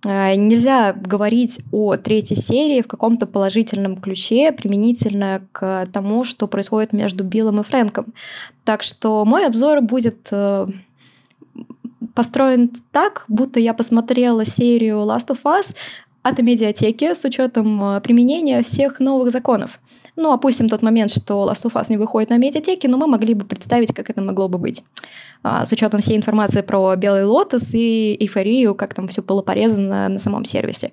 э, 0.06 0.36
нельзя 0.36 0.92
говорить 0.92 1.62
о 1.72 1.96
третьей 1.96 2.36
серии 2.36 2.82
в 2.82 2.88
каком-то 2.88 3.28
положительном 3.28 3.96
ключе 3.96 4.52
применительно 4.52 5.48
к 5.54 5.88
тому, 5.94 6.26
что 6.26 6.46
происходит 6.48 6.92
между 6.92 7.24
Биллом 7.24 7.62
и 7.62 7.64
Фрэнком. 7.64 8.14
Так 8.66 8.84
что 8.84 9.24
мой 9.24 9.48
обзор 9.48 9.80
будет 9.80 10.28
э, 10.32 10.68
построен 12.14 12.72
так, 12.92 13.24
будто 13.28 13.62
я 13.62 13.74
посмотрела 13.74 14.46
серию 14.46 14.98
Last 14.98 15.30
of 15.30 15.40
Us 15.44 15.76
от 16.24 16.40
медиатеки 16.40 17.14
с 17.14 17.24
учетом 17.26 17.84
э, 17.84 18.02
применения 18.02 18.64
всех 18.64 19.00
новых 19.00 19.32
законов. 19.32 19.80
Ну, 20.16 20.32
опустим 20.32 20.70
тот 20.70 20.82
момент, 20.82 21.12
что 21.12 21.50
Last 21.50 21.64
of 21.66 21.74
Us 21.74 21.88
не 21.90 21.98
выходит 21.98 22.30
на 22.30 22.38
медиатеке, 22.38 22.88
но 22.88 22.98
мы 22.98 23.08
могли 23.08 23.34
бы 23.34 23.46
представить, 23.46 23.94
как 23.94 24.10
это 24.10 24.22
могло 24.22 24.48
бы 24.48 24.60
быть. 24.60 24.84
А, 25.42 25.66
с 25.66 25.72
учетом 25.72 26.02
всей 26.02 26.16
информации 26.16 26.62
про 26.62 26.96
Белый 26.96 27.26
Лотос 27.26 27.74
и 27.74 28.16
эйфорию, 28.20 28.76
как 28.76 28.94
там 28.94 29.08
все 29.08 29.24
было 29.24 29.42
порезано 29.42 30.10
на 30.10 30.20
самом 30.20 30.46
сервисе. 30.46 30.92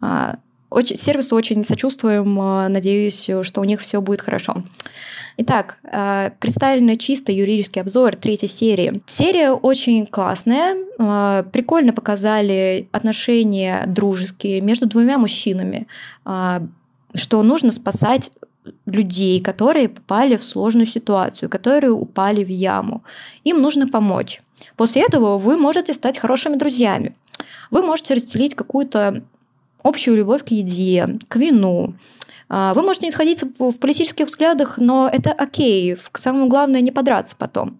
А, 0.00 0.36
очень, 0.70 0.96
сервису 0.96 1.36
очень 1.36 1.64
сочувствуем, 1.64 2.40
э, 2.40 2.68
надеюсь, 2.68 3.30
что 3.42 3.60
у 3.60 3.64
них 3.64 3.80
все 3.80 4.00
будет 4.00 4.20
хорошо. 4.20 4.64
Итак, 5.38 5.78
э, 5.84 6.30
кристально 6.40 6.96
чисто 6.96 7.30
юридический 7.30 7.82
обзор 7.82 8.16
третьей 8.16 8.48
серии. 8.48 9.02
Серия 9.06 9.52
очень 9.52 10.06
классная, 10.06 10.76
э, 10.98 11.44
прикольно 11.52 11.92
показали 11.92 12.88
отношения 12.92 13.84
дружеские 13.86 14.60
между 14.60 14.86
двумя 14.86 15.18
мужчинами, 15.18 15.86
что 17.14 17.42
нужно 17.42 17.72
спасать 17.72 18.30
людей, 18.86 19.40
которые 19.40 19.88
попали 19.88 20.36
в 20.36 20.44
сложную 20.44 20.86
ситуацию, 20.86 21.48
которые 21.48 21.92
упали 21.92 22.44
в 22.44 22.48
яму. 22.48 23.02
Им 23.44 23.62
нужно 23.62 23.88
помочь. 23.88 24.42
После 24.76 25.02
этого 25.02 25.38
вы 25.38 25.56
можете 25.56 25.94
стать 25.94 26.18
хорошими 26.18 26.56
друзьями. 26.56 27.14
Вы 27.70 27.82
можете 27.82 28.14
разделить 28.14 28.54
какую-то 28.54 29.22
общую 29.86 30.16
любовь 30.16 30.44
к 30.44 30.48
еде, 30.48 31.18
к 31.28 31.36
вину. 31.36 31.94
А, 32.48 32.74
вы 32.74 32.82
можете 32.82 33.06
не 33.06 33.12
сходиться 33.12 33.46
в 33.58 33.72
политических 33.74 34.26
взглядах, 34.26 34.78
но 34.78 35.08
это 35.12 35.32
окей. 35.32 35.96
Самое 36.14 36.48
главное 36.48 36.80
не 36.80 36.90
подраться 36.90 37.36
потом. 37.36 37.78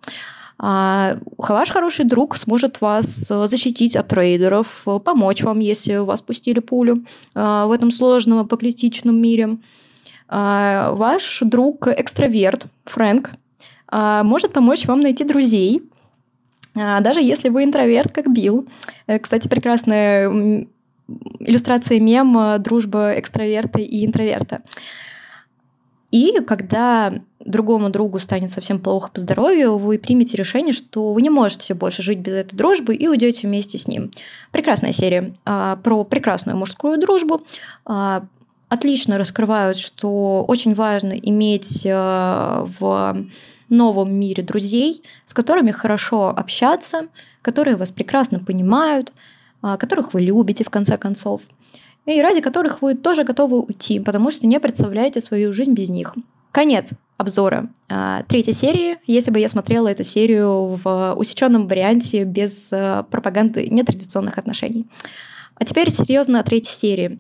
А, 0.58 1.18
ваш 1.36 1.70
хороший 1.70 2.04
друг 2.06 2.36
сможет 2.36 2.80
вас 2.80 3.30
э, 3.30 3.46
защитить 3.46 3.94
от 3.94 4.08
трейдеров, 4.08 4.82
э, 4.86 4.98
помочь 5.04 5.42
вам, 5.42 5.58
если 5.58 5.96
вас 5.96 6.22
пустили 6.22 6.60
пулю 6.60 7.04
э, 7.34 7.64
в 7.66 7.72
этом 7.72 7.90
сложном 7.90 8.38
апокалиптичном 8.38 9.20
мире. 9.20 9.58
А, 10.28 10.92
ваш 10.92 11.40
друг 11.42 11.88
экстраверт 11.88 12.66
Фрэнк 12.86 13.30
может 13.92 14.52
помочь 14.52 14.84
вам 14.86 15.00
найти 15.00 15.22
друзей, 15.22 15.80
даже 16.74 17.22
если 17.22 17.50
вы 17.50 17.62
интроверт, 17.62 18.10
как 18.10 18.28
Билл. 18.28 18.66
Кстати, 19.22 19.46
прекрасная 19.46 20.66
иллюстрация 21.40 22.00
мема 22.00 22.58
«Дружба 22.58 23.18
экстраверта 23.18 23.78
и 23.78 24.04
интроверта». 24.04 24.62
И 26.10 26.40
когда 26.46 27.12
другому 27.40 27.90
другу 27.90 28.18
станет 28.18 28.50
совсем 28.50 28.78
плохо 28.78 29.10
по 29.12 29.20
здоровью, 29.20 29.78
вы 29.78 29.98
примете 29.98 30.36
решение, 30.36 30.72
что 30.72 31.12
вы 31.12 31.22
не 31.22 31.30
можете 31.30 31.74
больше 31.74 32.02
жить 32.02 32.18
без 32.18 32.32
этой 32.32 32.56
дружбы 32.56 32.94
и 32.94 33.08
уйдете 33.08 33.46
вместе 33.46 33.78
с 33.78 33.86
ним. 33.86 34.10
Прекрасная 34.52 34.92
серия 34.92 35.34
а, 35.44 35.76
про 35.76 36.04
прекрасную 36.04 36.56
мужскую 36.56 36.98
дружбу. 36.98 37.42
А, 37.84 38.24
отлично 38.68 39.18
раскрывают, 39.18 39.78
что 39.78 40.44
очень 40.46 40.74
важно 40.74 41.12
иметь 41.12 41.86
а, 41.88 42.66
в 42.78 43.16
новом 43.68 44.14
мире 44.14 44.42
друзей, 44.42 45.02
с 45.24 45.34
которыми 45.34 45.70
хорошо 45.70 46.28
общаться, 46.28 47.08
которые 47.42 47.76
вас 47.76 47.90
прекрасно 47.90 48.38
понимают, 48.38 49.12
которых 49.76 50.14
вы 50.14 50.20
любите 50.20 50.62
в 50.64 50.70
конце 50.70 50.96
концов, 50.96 51.40
и 52.06 52.22
ради 52.22 52.40
которых 52.40 52.82
вы 52.82 52.94
тоже 52.94 53.24
готовы 53.24 53.60
уйти, 53.60 53.98
потому 53.98 54.30
что 54.30 54.46
не 54.46 54.60
представляете 54.60 55.20
свою 55.20 55.52
жизнь 55.52 55.74
без 55.74 55.90
них. 55.90 56.14
Конец 56.52 56.92
обзора 57.18 57.68
а, 57.88 58.22
третьей 58.22 58.54
серии, 58.54 58.98
если 59.06 59.30
бы 59.30 59.40
я 59.40 59.48
смотрела 59.48 59.88
эту 59.88 60.04
серию 60.04 60.78
в 60.82 61.14
усеченном 61.14 61.66
варианте 61.66 62.24
без 62.24 62.70
а, 62.72 63.02
пропаганды 63.02 63.66
нетрадиционных 63.68 64.38
отношений. 64.38 64.86
А 65.56 65.64
теперь 65.64 65.90
серьезно 65.90 66.40
о 66.40 66.44
третьей 66.44 66.74
серии. 66.74 67.18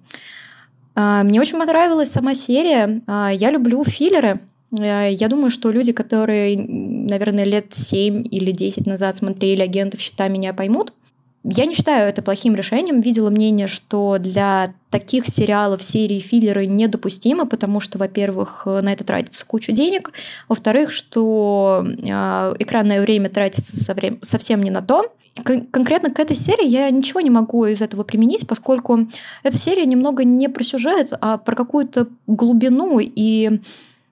Мне 0.94 1.40
очень 1.40 1.58
понравилась 1.58 2.10
сама 2.10 2.34
серия. 2.34 3.02
Я 3.06 3.50
люблю 3.50 3.82
филлеры. 3.84 4.40
Я 4.70 5.28
думаю, 5.28 5.50
что 5.50 5.70
люди, 5.70 5.92
которые, 5.92 6.56
наверное, 6.58 7.44
лет 7.44 7.72
7 7.74 8.26
или 8.30 8.50
10 8.50 8.86
назад 8.86 9.16
смотрели 9.16 9.62
«Агентов 9.62 10.00
щита», 10.00 10.28
меня 10.28 10.54
поймут– 10.54 10.92
я 11.48 11.66
не 11.66 11.74
считаю 11.74 12.08
это 12.08 12.22
плохим 12.22 12.56
решением. 12.56 13.00
Видела 13.00 13.30
мнение, 13.30 13.68
что 13.68 14.18
для 14.18 14.74
таких 14.90 15.28
сериалов 15.28 15.82
серии 15.82 16.18
филлеры 16.18 16.66
недопустимо, 16.66 17.46
потому 17.46 17.78
что, 17.78 17.98
во-первых, 17.98 18.66
на 18.66 18.92
это 18.92 19.04
тратится 19.04 19.46
кучу 19.46 19.70
денег, 19.70 20.12
во-вторых, 20.48 20.90
что 20.90 21.86
э, 21.86 22.54
экранное 22.58 23.00
время 23.00 23.28
тратится 23.28 23.76
совсем 24.22 24.62
не 24.62 24.70
на 24.70 24.82
то. 24.82 25.12
Кон- 25.44 25.66
конкретно 25.66 26.10
к 26.10 26.18
этой 26.18 26.34
серии 26.34 26.66
я 26.66 26.90
ничего 26.90 27.20
не 27.20 27.30
могу 27.30 27.66
из 27.66 27.80
этого 27.80 28.02
применить, 28.02 28.48
поскольку 28.48 29.06
эта 29.44 29.56
серия 29.56 29.86
немного 29.86 30.24
не 30.24 30.48
про 30.48 30.64
сюжет, 30.64 31.12
а 31.20 31.38
про 31.38 31.54
какую-то 31.54 32.08
глубину 32.26 32.98
и 33.00 33.60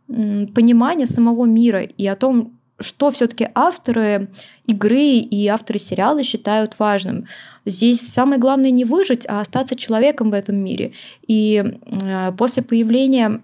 понимание 0.07 1.07
самого 1.07 1.47
мира 1.47 1.83
и 1.83 2.07
о 2.07 2.15
том, 2.15 2.53
что 2.85 3.11
все-таки 3.11 3.49
авторы 3.55 4.29
игры 4.67 5.19
и 5.19 5.47
авторы 5.49 5.79
сериала 5.79 6.23
считают 6.23 6.79
важным. 6.79 7.27
Здесь 7.67 8.01
самое 8.01 8.39
главное 8.39 8.71
не 8.71 8.85
выжить, 8.85 9.27
а 9.29 9.41
остаться 9.41 9.75
человеком 9.77 10.31
в 10.31 10.35
этом 10.35 10.57
мире. 10.57 10.93
И 11.27 11.63
э, 11.87 12.33
после 12.33 12.63
появления 12.63 13.41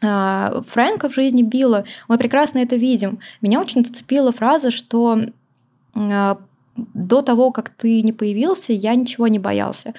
э, 0.00 0.62
Фрэнка 0.68 1.08
в 1.08 1.14
жизни 1.14 1.42
Билла 1.42 1.84
мы 2.08 2.18
прекрасно 2.18 2.58
это 2.58 2.76
видим. 2.76 3.20
Меня 3.40 3.60
очень 3.60 3.84
зацепила 3.84 4.32
фраза, 4.32 4.70
что 4.70 5.20
э, 5.94 6.36
до 6.94 7.22
того, 7.22 7.50
как 7.50 7.70
ты 7.70 8.02
не 8.02 8.12
появился, 8.12 8.72
я 8.72 8.94
ничего 8.94 9.28
не 9.28 9.38
боялся. 9.38 9.94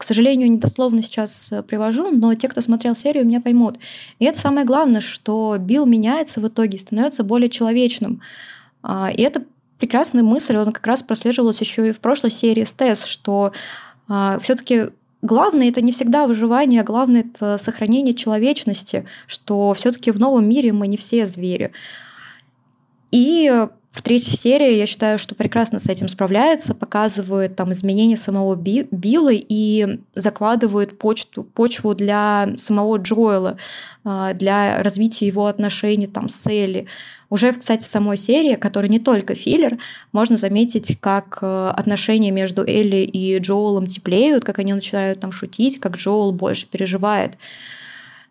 К 0.00 0.02
сожалению, 0.02 0.50
недословно 0.50 1.02
сейчас 1.02 1.52
э, 1.52 1.62
привожу, 1.62 2.10
но 2.10 2.32
те, 2.32 2.48
кто 2.48 2.62
смотрел 2.62 2.94
серию, 2.94 3.26
меня 3.26 3.38
поймут. 3.38 3.78
И 4.18 4.24
это 4.24 4.40
самое 4.40 4.64
главное, 4.64 5.02
что 5.02 5.58
Билл 5.58 5.84
меняется 5.84 6.40
в 6.40 6.48
итоге, 6.48 6.78
становится 6.78 7.22
более 7.22 7.50
человечным. 7.50 8.22
А, 8.82 9.10
и 9.14 9.20
это 9.20 9.44
прекрасная 9.78 10.22
мысль, 10.22 10.56
он 10.56 10.72
как 10.72 10.86
раз 10.86 11.02
прослеживалась 11.02 11.60
еще 11.60 11.86
и 11.86 11.92
в 11.92 12.00
прошлой 12.00 12.30
серии 12.30 12.64
с 12.64 13.04
что 13.04 13.52
а, 14.08 14.38
все-таки 14.38 14.86
главное 15.20 15.68
это 15.68 15.82
не 15.82 15.92
всегда 15.92 16.26
выживание, 16.26 16.80
а 16.80 16.84
главное 16.84 17.20
это 17.20 17.58
сохранение 17.58 18.14
человечности, 18.14 19.04
что 19.26 19.74
все-таки 19.74 20.12
в 20.12 20.18
новом 20.18 20.48
мире 20.48 20.72
мы 20.72 20.86
не 20.86 20.96
все 20.96 21.26
звери. 21.26 21.72
И 23.10 23.66
Третья 23.92 24.36
серия, 24.36 24.78
я 24.78 24.86
считаю, 24.86 25.18
что 25.18 25.34
прекрасно 25.34 25.80
с 25.80 25.88
этим 25.88 26.08
справляется, 26.08 26.74
показывает 26.74 27.56
там 27.56 27.72
изменения 27.72 28.16
самого 28.16 28.54
Би 28.54 28.86
Билла 28.92 29.32
и 29.32 29.98
закладывает 30.14 30.96
почту, 30.96 31.42
почву 31.42 31.96
для 31.96 32.50
самого 32.56 32.98
Джоэла, 32.98 33.56
а, 34.04 34.32
для 34.32 34.80
развития 34.84 35.26
его 35.26 35.46
отношений 35.46 36.06
там 36.06 36.28
с 36.28 36.46
Элли. 36.46 36.86
Уже, 37.30 37.52
кстати, 37.52 37.82
в 37.82 37.88
самой 37.88 38.16
серии, 38.16 38.54
которая 38.54 38.90
не 38.90 39.00
только 39.00 39.34
филлер, 39.34 39.78
можно 40.12 40.36
заметить, 40.36 40.98
как 41.00 41.38
э, 41.42 41.72
отношения 41.76 42.30
между 42.30 42.62
Элли 42.62 43.02
и 43.02 43.38
Джоэлом 43.38 43.86
теплеют, 43.86 44.44
как 44.44 44.58
они 44.60 44.72
начинают 44.72 45.20
там 45.20 45.30
шутить, 45.30 45.78
как 45.80 45.96
Джоэл 45.96 46.32
больше 46.32 46.66
переживает. 46.66 47.38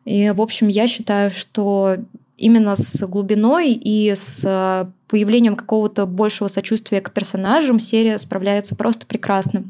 И, 0.04 0.32
в 0.32 0.42
общем, 0.42 0.68
я 0.68 0.88
считаю, 0.88 1.30
что 1.30 1.98
именно 2.40 2.76
с 2.76 3.06
глубиной 3.06 3.74
и 3.74 4.14
с 4.16 4.44
э, 4.46 4.90
появлением 5.08 5.56
какого-то 5.56 6.06
большего 6.06 6.48
сочувствия 6.48 7.02
к 7.02 7.12
персонажам 7.12 7.80
серия 7.80 8.18
справляется 8.18 8.76
просто 8.76 9.06
прекрасно. 9.06 9.66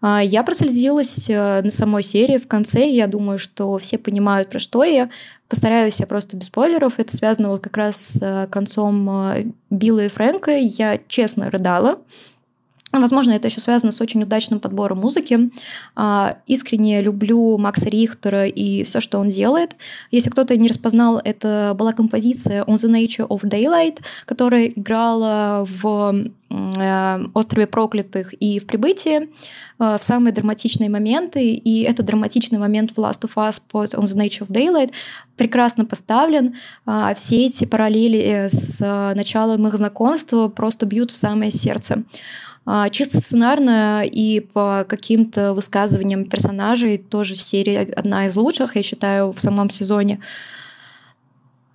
А, 0.00 0.22
я 0.22 0.42
проследилась 0.42 1.28
э, 1.28 1.62
на 1.62 1.70
самой 1.70 2.02
серии 2.02 2.38
в 2.38 2.46
конце. 2.46 2.88
Я 2.88 3.06
думаю, 3.06 3.38
что 3.38 3.76
все 3.78 3.98
понимают, 3.98 4.50
про 4.50 4.58
что 4.58 4.84
я. 4.84 5.10
Постараюсь 5.48 6.00
я 6.00 6.06
просто 6.06 6.36
без 6.36 6.46
спойлеров. 6.46 6.94
Это 6.98 7.14
связано 7.16 7.48
вот 7.50 7.62
как 7.62 7.76
раз 7.76 7.96
с 7.96 8.18
э, 8.22 8.46
концом 8.50 9.54
Билла 9.70 10.04
и 10.04 10.08
Фрэнка. 10.08 10.52
Я 10.56 11.00
честно 11.08 11.50
рыдала. 11.50 11.98
Возможно, 13.00 13.32
это 13.32 13.48
еще 13.48 13.60
связано 13.60 13.92
с 13.92 14.00
очень 14.00 14.22
удачным 14.22 14.60
подбором 14.60 14.98
музыки. 14.98 15.50
А, 15.96 16.36
искренне 16.46 17.02
люблю 17.02 17.58
Макса 17.58 17.88
Рихтера 17.88 18.46
и 18.46 18.84
все, 18.84 19.00
что 19.00 19.18
он 19.18 19.30
делает. 19.30 19.76
Если 20.10 20.30
кто-то 20.30 20.56
не 20.56 20.68
распознал, 20.68 21.20
это 21.22 21.74
была 21.76 21.92
композиция 21.92 22.62
On 22.64 22.76
the 22.76 22.90
Nature 22.90 23.26
of 23.26 23.42
Daylight, 23.42 23.98
которая 24.26 24.66
играла 24.66 25.66
в 25.68 26.14
э, 26.50 27.24
острове 27.34 27.66
проклятых 27.66 28.32
и 28.40 28.60
в 28.60 28.66
прибытии 28.66 29.22
э, 29.22 29.98
в 29.98 30.02
самые 30.02 30.32
драматичные 30.32 30.88
моменты. 30.88 31.52
И 31.52 31.82
этот 31.82 32.06
драматичный 32.06 32.58
момент 32.58 32.92
в 32.92 32.98
Last 32.98 33.22
of 33.22 33.34
Us 33.34 33.60
под 33.68 33.94
On 33.94 34.04
the 34.04 34.16
Nature 34.16 34.46
of 34.46 34.48
Daylight 34.48 34.92
прекрасно 35.36 35.84
поставлен. 35.84 36.54
А, 36.86 37.12
все 37.14 37.46
эти 37.46 37.64
параллели 37.64 38.46
с 38.48 38.80
началом 39.14 39.66
их 39.66 39.74
знакомства 39.74 40.46
просто 40.48 40.86
бьют 40.86 41.10
в 41.10 41.16
самое 41.16 41.50
сердце. 41.50 42.04
А, 42.66 42.88
чисто 42.88 43.18
сценарно 43.18 44.02
и 44.04 44.40
по 44.40 44.86
каким-то 44.88 45.52
высказываниям 45.52 46.24
персонажей 46.24 46.98
тоже 46.98 47.36
серия 47.36 47.80
одна 47.80 48.26
из 48.26 48.36
лучших, 48.36 48.76
я 48.76 48.82
считаю, 48.82 49.32
в 49.32 49.40
самом 49.40 49.68
сезоне. 49.70 50.20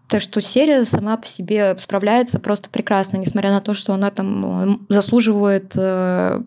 Так 0.08 0.22
что 0.22 0.42
серия 0.42 0.86
сама 0.86 1.18
по 1.18 1.28
себе 1.28 1.76
справляется 1.78 2.40
просто 2.40 2.70
прекрасно, 2.70 3.18
несмотря 3.18 3.52
на 3.52 3.62
то, 3.62 3.76
что 3.76 3.94
она 3.94 4.10
там 4.10 4.84
заслуживает 4.90 5.74
э, 5.76 6.42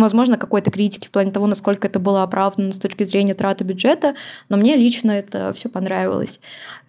возможно, 0.00 0.36
какой-то 0.36 0.72
критики 0.72 1.06
в 1.06 1.10
плане 1.10 1.30
того, 1.30 1.46
насколько 1.46 1.86
это 1.86 2.00
было 2.00 2.24
оправдано 2.24 2.72
с 2.72 2.78
точки 2.78 3.04
зрения 3.04 3.34
траты 3.34 3.62
бюджета, 3.62 4.14
но 4.48 4.56
мне 4.56 4.76
лично 4.76 5.12
это 5.12 5.52
все 5.54 5.68
понравилось. 5.68 6.40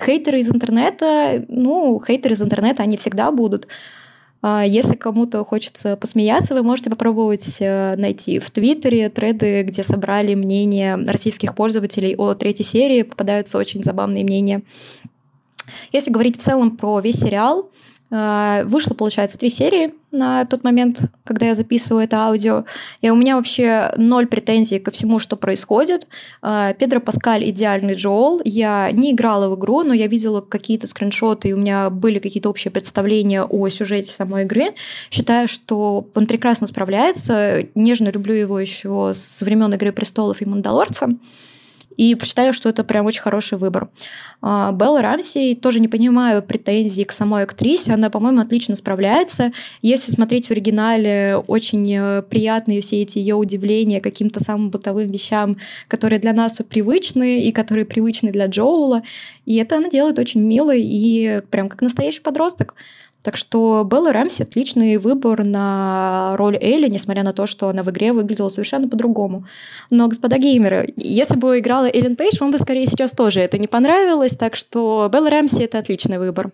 Хейтеры 0.03 0.39
из 0.39 0.49
интернета, 0.51 1.45
ну, 1.47 2.01
хейтеры 2.05 2.33
из 2.33 2.41
интернета, 2.41 2.81
они 2.81 2.97
всегда 2.97 3.31
будут. 3.31 3.67
А 4.41 4.63
если 4.65 4.95
кому-то 4.95 5.43
хочется 5.45 5.95
посмеяться, 5.95 6.55
вы 6.55 6.63
можете 6.63 6.89
попробовать 6.89 7.57
э, 7.59 7.95
найти 7.95 8.39
в 8.39 8.49
Твиттере 8.49 9.09
треды, 9.09 9.61
где 9.61 9.83
собрали 9.83 10.33
мнения 10.33 10.97
российских 10.97 11.53
пользователей 11.53 12.15
о 12.15 12.33
третьей 12.33 12.65
серии. 12.65 13.03
Попадаются 13.03 13.59
очень 13.59 13.83
забавные 13.83 14.23
мнения. 14.23 14.63
Если 15.91 16.11
говорить 16.11 16.37
в 16.37 16.41
целом 16.41 16.75
про 16.75 16.99
весь 16.99 17.19
сериал, 17.19 17.69
вышло, 18.11 18.93
получается, 18.93 19.37
три 19.37 19.49
серии 19.49 19.93
на 20.11 20.45
тот 20.45 20.63
момент, 20.63 21.01
когда 21.23 21.47
я 21.47 21.55
записываю 21.55 22.03
это 22.03 22.17
аудио. 22.17 22.65
И 23.01 23.09
у 23.09 23.15
меня 23.15 23.37
вообще 23.37 23.91
ноль 23.95 24.27
претензий 24.27 24.79
ко 24.79 24.91
всему, 24.91 25.19
что 25.19 25.37
происходит. 25.37 26.07
Э, 26.43 26.73
Педро 26.77 26.99
Паскаль 26.99 27.49
идеальный 27.49 27.95
Джоэл. 27.95 28.41
Я 28.43 28.91
не 28.91 29.11
играла 29.11 29.47
в 29.47 29.57
игру, 29.57 29.83
но 29.83 29.93
я 29.93 30.07
видела 30.07 30.41
какие-то 30.41 30.87
скриншоты, 30.87 31.49
и 31.49 31.53
у 31.53 31.57
меня 31.57 31.89
были 31.89 32.19
какие-то 32.19 32.49
общие 32.49 32.71
представления 32.71 33.43
о 33.43 33.69
сюжете 33.69 34.11
самой 34.11 34.43
игры. 34.43 34.73
Считаю, 35.09 35.47
что 35.47 36.07
он 36.13 36.25
прекрасно 36.25 36.67
справляется. 36.67 37.63
Нежно 37.75 38.09
люблю 38.09 38.33
его 38.33 38.59
еще 38.59 39.13
с 39.15 39.41
времен 39.41 39.73
Игры 39.73 39.93
престолов 39.93 40.41
и 40.41 40.45
Мандалорца. 40.45 41.09
И 42.01 42.15
посчитаю, 42.15 42.51
что 42.51 42.67
это 42.67 42.83
прям 42.83 43.05
очень 43.05 43.21
хороший 43.21 43.59
выбор. 43.59 43.89
А, 44.41 44.71
Белла 44.71 45.03
Рамси, 45.03 45.53
тоже 45.53 45.79
не 45.79 45.87
понимаю 45.87 46.41
претензий 46.41 47.03
к 47.03 47.11
самой 47.11 47.43
актрисе, 47.43 47.93
она, 47.93 48.09
по-моему, 48.09 48.41
отлично 48.41 48.75
справляется. 48.75 49.51
Если 49.83 50.09
смотреть 50.09 50.47
в 50.47 50.51
оригинале, 50.51 51.37
очень 51.45 51.87
э, 51.95 52.23
приятные 52.23 52.81
все 52.81 53.03
эти 53.03 53.19
ее 53.19 53.35
удивления 53.35 54.01
каким-то 54.01 54.43
самым 54.43 54.71
бытовым 54.71 55.09
вещам, 55.09 55.57
которые 55.87 56.19
для 56.19 56.33
нас 56.33 56.59
привычны 56.67 57.43
и 57.43 57.51
которые 57.51 57.85
привычны 57.85 58.31
для 58.31 58.47
Джоула. 58.47 59.03
И 59.45 59.57
это 59.57 59.77
она 59.77 59.87
делает 59.87 60.17
очень 60.17 60.41
мило 60.41 60.73
и 60.75 61.39
прям 61.51 61.69
как 61.69 61.83
настоящий 61.83 62.21
подросток. 62.21 62.73
Так 63.23 63.37
что 63.37 63.83
Белла 63.83 64.13
Рэмси 64.13 64.43
отличный 64.43 64.97
выбор 64.97 65.45
на 65.45 66.35
роль 66.37 66.57
Элли, 66.57 66.87
несмотря 66.87 67.23
на 67.23 67.33
то, 67.33 67.45
что 67.45 67.69
она 67.69 67.83
в 67.83 67.89
игре 67.91 68.13
выглядела 68.13 68.49
совершенно 68.49 68.87
по-другому. 68.87 69.45
Но, 69.89 70.07
господа 70.07 70.37
геймеры, 70.37 70.91
если 70.95 71.35
бы 71.35 71.59
играла 71.59 71.85
Эллен 71.85 72.15
Пейдж, 72.15 72.37
вам 72.39 72.51
бы 72.51 72.57
скорее 72.57 72.87
сейчас 72.87 73.13
тоже 73.13 73.41
это 73.41 73.57
не 73.57 73.67
понравилось, 73.67 74.35
так 74.35 74.55
что 74.55 75.09
Белла 75.11 75.29
Рэмси— 75.29 75.61
это 75.63 75.77
отличный 75.77 76.17
выбор. 76.17 76.51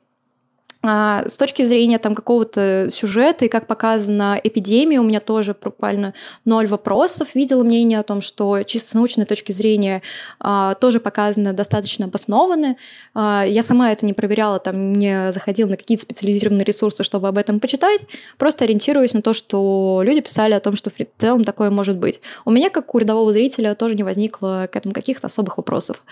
А, 0.83 1.23
с 1.27 1.37
точки 1.37 1.63
зрения 1.63 1.97
там 1.97 2.15
какого-то 2.15 2.89
сюжета 2.91 3.45
и 3.45 3.47
как 3.47 3.67
показана 3.67 4.39
эпидемия, 4.41 4.99
у 4.99 5.03
меня 5.03 5.19
тоже 5.19 5.55
буквально 5.61 6.13
ноль 6.45 6.67
вопросов. 6.67 7.29
Видела 7.33 7.63
мнение 7.63 7.99
о 7.99 8.03
том, 8.03 8.21
что 8.21 8.63
чисто 8.63 8.91
с 8.91 8.93
научной 8.93 9.25
точки 9.25 9.51
зрения 9.51 10.01
а, 10.39 10.75
тоже 10.75 10.99
показано 10.99 11.53
достаточно 11.53 12.05
обоснованно. 12.05 12.77
А, 13.13 13.43
я 13.47 13.63
сама 13.63 13.91
это 13.91 14.05
не 14.05 14.13
проверяла, 14.13 14.59
там 14.59 14.93
не 14.93 15.31
заходила 15.31 15.69
на 15.69 15.77
какие-то 15.77 16.03
специализированные 16.03 16.65
ресурсы, 16.65 17.03
чтобы 17.03 17.27
об 17.27 17.37
этом 17.37 17.59
почитать. 17.59 18.01
Просто 18.37 18.65
ориентируюсь 18.65 19.13
на 19.13 19.21
то, 19.21 19.33
что 19.33 20.01
люди 20.03 20.21
писали 20.21 20.53
о 20.53 20.59
том, 20.59 20.75
что 20.75 20.91
в 20.91 20.93
целом 21.17 21.43
такое 21.43 21.69
может 21.69 21.97
быть. 21.97 22.21
У 22.45 22.51
меня, 22.51 22.69
как 22.69 22.93
у 22.93 22.99
рядового 22.99 23.31
зрителя, 23.31 23.75
тоже 23.75 23.95
не 23.95 24.03
возникло 24.03 24.69
к 24.71 24.75
этому 24.75 24.93
каких-то 24.93 25.27
особых 25.27 25.57
вопросов. 25.57 26.03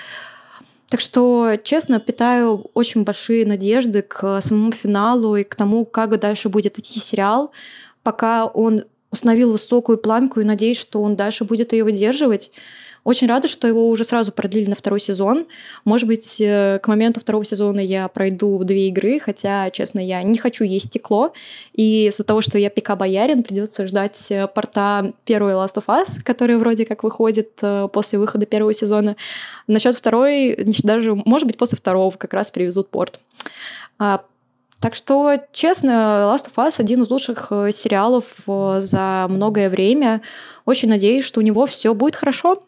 Так 0.89 0.99
что, 0.99 1.57
честно, 1.63 1.99
питаю 1.99 2.69
очень 2.73 3.03
большие 3.03 3.45
надежды 3.45 4.01
к 4.01 4.39
самому 4.41 4.71
финалу 4.71 5.35
и 5.35 5.43
к 5.43 5.55
тому, 5.55 5.85
как 5.85 6.19
дальше 6.19 6.49
будет 6.49 6.77
идти 6.77 6.99
сериал, 6.99 7.51
пока 8.03 8.45
он 8.45 8.83
установил 9.11 9.51
высокую 9.51 9.97
планку 9.97 10.39
и 10.39 10.43
надеюсь, 10.43 10.79
что 10.79 11.01
он 11.01 11.15
дальше 11.15 11.43
будет 11.43 11.73
ее 11.73 11.83
выдерживать. 11.83 12.51
Очень 13.05 13.27
рада, 13.27 13.47
что 13.47 13.67
его 13.67 13.87
уже 13.87 14.03
сразу 14.03 14.31
продлили 14.31 14.67
на 14.67 14.75
второй 14.75 14.99
сезон. 14.99 15.45
Может 15.85 16.07
быть, 16.07 16.41
э, 16.41 16.79
к 16.81 16.87
моменту 16.87 17.19
второго 17.19 17.45
сезона 17.45 17.79
я 17.79 18.07
пройду 18.07 18.63
две 18.63 18.87
игры, 18.87 19.19
хотя, 19.19 19.69
честно, 19.69 19.99
я 19.99 20.23
не 20.23 20.39
хочу 20.39 20.63
есть 20.63 20.87
стекло. 20.87 21.31
И 21.73 22.07
из-за 22.07 22.23
того, 22.23 22.41
что 22.41 22.57
я 22.57 22.71
пика 22.71 22.95
боярин, 22.95 23.43
придется 23.43 23.85
ждать 23.85 24.31
э, 24.31 24.47
порта 24.47 25.13
первой 25.23 25.53
Last 25.53 25.75
of 25.75 25.85
Us, 25.85 26.23
который 26.23 26.57
вроде 26.57 26.83
как 26.83 27.03
выходит 27.03 27.59
э, 27.61 27.87
после 27.93 28.17
выхода 28.17 28.47
первого 28.47 28.73
сезона. 28.73 29.15
Насчет 29.67 29.95
второй, 29.95 30.55
даже, 30.81 31.13
может 31.13 31.45
быть, 31.45 31.57
после 31.57 31.77
второго 31.77 32.09
как 32.17 32.33
раз 32.33 32.49
привезут 32.49 32.89
порт. 32.89 33.19
А, 33.99 34.23
так 34.79 34.95
что, 34.95 35.37
честно, 35.51 36.33
Last 36.33 36.49
of 36.51 36.55
Us 36.55 36.79
один 36.79 37.03
из 37.03 37.11
лучших 37.11 37.51
сериалов 37.71 38.33
за 38.47 39.27
многое 39.29 39.69
время. 39.69 40.21
Очень 40.65 40.89
надеюсь, 40.89 41.23
что 41.23 41.39
у 41.39 41.43
него 41.43 41.67
все 41.67 41.93
будет 41.93 42.15
хорошо. 42.15 42.63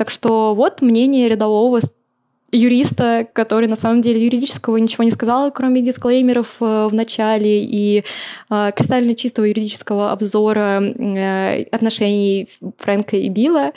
Так 0.00 0.08
что 0.08 0.54
вот 0.54 0.80
мнение 0.80 1.28
рядового 1.28 1.78
юриста, 2.50 3.28
который 3.34 3.68
на 3.68 3.76
самом 3.76 4.00
деле 4.00 4.24
юридического 4.24 4.78
ничего 4.78 5.04
не 5.04 5.10
сказал, 5.10 5.52
кроме 5.52 5.82
дисклеймеров 5.82 6.56
э, 6.60 6.88
в 6.90 6.94
начале 6.94 7.62
и 7.62 8.02
э, 8.48 8.70
кристально 8.74 9.14
чистого 9.14 9.44
юридического 9.44 10.10
обзора 10.10 10.80
э, 10.80 11.64
отношений 11.64 12.48
Фрэнка 12.78 13.18
и 13.18 13.28
Билла. 13.28 13.72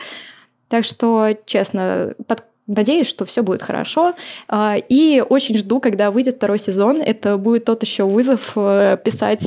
Так 0.70 0.86
что, 0.86 1.36
честно, 1.45 2.16
под 2.26 2.45
Надеюсь, 2.66 3.08
что 3.08 3.26
все 3.26 3.44
будет 3.44 3.62
хорошо. 3.62 4.14
И 4.50 5.22
очень 5.28 5.58
жду, 5.58 5.82
когда 5.82 6.12
выйдет 6.12 6.38
второй 6.38 6.58
сезон. 6.58 7.02
Это 7.02 7.38
будет 7.38 7.66
тот 7.66 7.84
еще 7.84 8.06
вызов 8.06 8.54
писать 9.04 9.45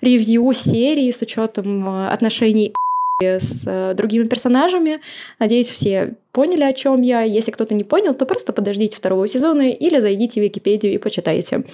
ревью 0.00 0.52
серии 0.52 1.12
с 1.12 1.22
учетом 1.22 2.08
отношений 2.08 2.74
с 3.20 3.64
э, 3.66 3.94
другими 3.94 4.26
персонажами. 4.26 5.00
Надеюсь, 5.40 5.68
все 5.68 6.14
поняли, 6.30 6.62
о 6.62 6.72
чем 6.72 7.02
я. 7.02 7.22
Если 7.22 7.50
кто-то 7.50 7.74
не 7.74 7.82
понял, 7.82 8.14
то 8.14 8.26
просто 8.26 8.52
подождите 8.52 8.96
второго 8.96 9.26
сезона 9.26 9.72
или 9.72 9.98
зайдите 9.98 10.40
в 10.40 10.44
Википедию 10.44 10.94
и 10.94 10.98
почитайте. 10.98 11.64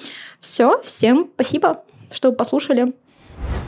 Все, 0.40 0.80
всем 0.82 1.30
спасибо, 1.34 1.82
что 2.10 2.32
послушали. 2.32 2.94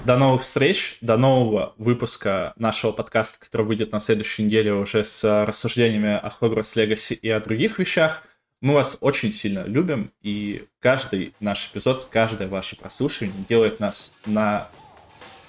До 0.07 0.16
новых 0.16 0.40
встреч, 0.40 0.97
до 1.03 1.19
нового 1.19 1.74
выпуска 1.77 2.55
нашего 2.57 2.93
подкаста, 2.93 3.39
который 3.40 3.66
выйдет 3.66 3.93
на 3.93 3.98
следующей 3.98 4.44
неделе 4.44 4.73
уже 4.73 5.05
с 5.05 5.44
рассуждениями 5.44 6.15
о 6.15 6.32
Hogwarts 6.40 6.77
Legacy 6.77 7.15
и 7.15 7.28
о 7.28 7.40
других 7.40 7.78
вещах. 7.78 8.23
Мы 8.62 8.73
вас 8.73 8.97
очень 9.03 9.35
сильно 9.35 9.65
любим, 9.66 10.11
и 10.23 10.65
каждый 10.81 11.35
наш 11.40 11.69
эпизод, 11.70 12.09
каждое 12.11 12.48
ваше 12.48 12.77
прослушивание 12.77 13.44
делает 13.47 13.81
нас 13.81 14.15
на 14.24 14.70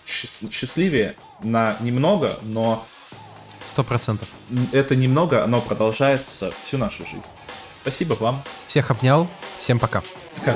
счастливее, 0.07 1.15
на 1.41 1.77
немного, 1.81 2.37
но... 2.41 2.85
Сто 3.65 3.83
процентов. 3.83 4.29
Это 4.71 4.95
немного, 4.95 5.43
оно 5.43 5.59
продолжается 5.59 6.53
всю 6.63 6.77
нашу 6.77 7.05
жизнь. 7.05 7.27
Спасибо 7.81 8.13
вам. 8.13 8.43
Всех 8.65 8.91
обнял. 8.91 9.27
Всем 9.59 9.79
пока. 9.79 10.03
Пока. 10.35 10.55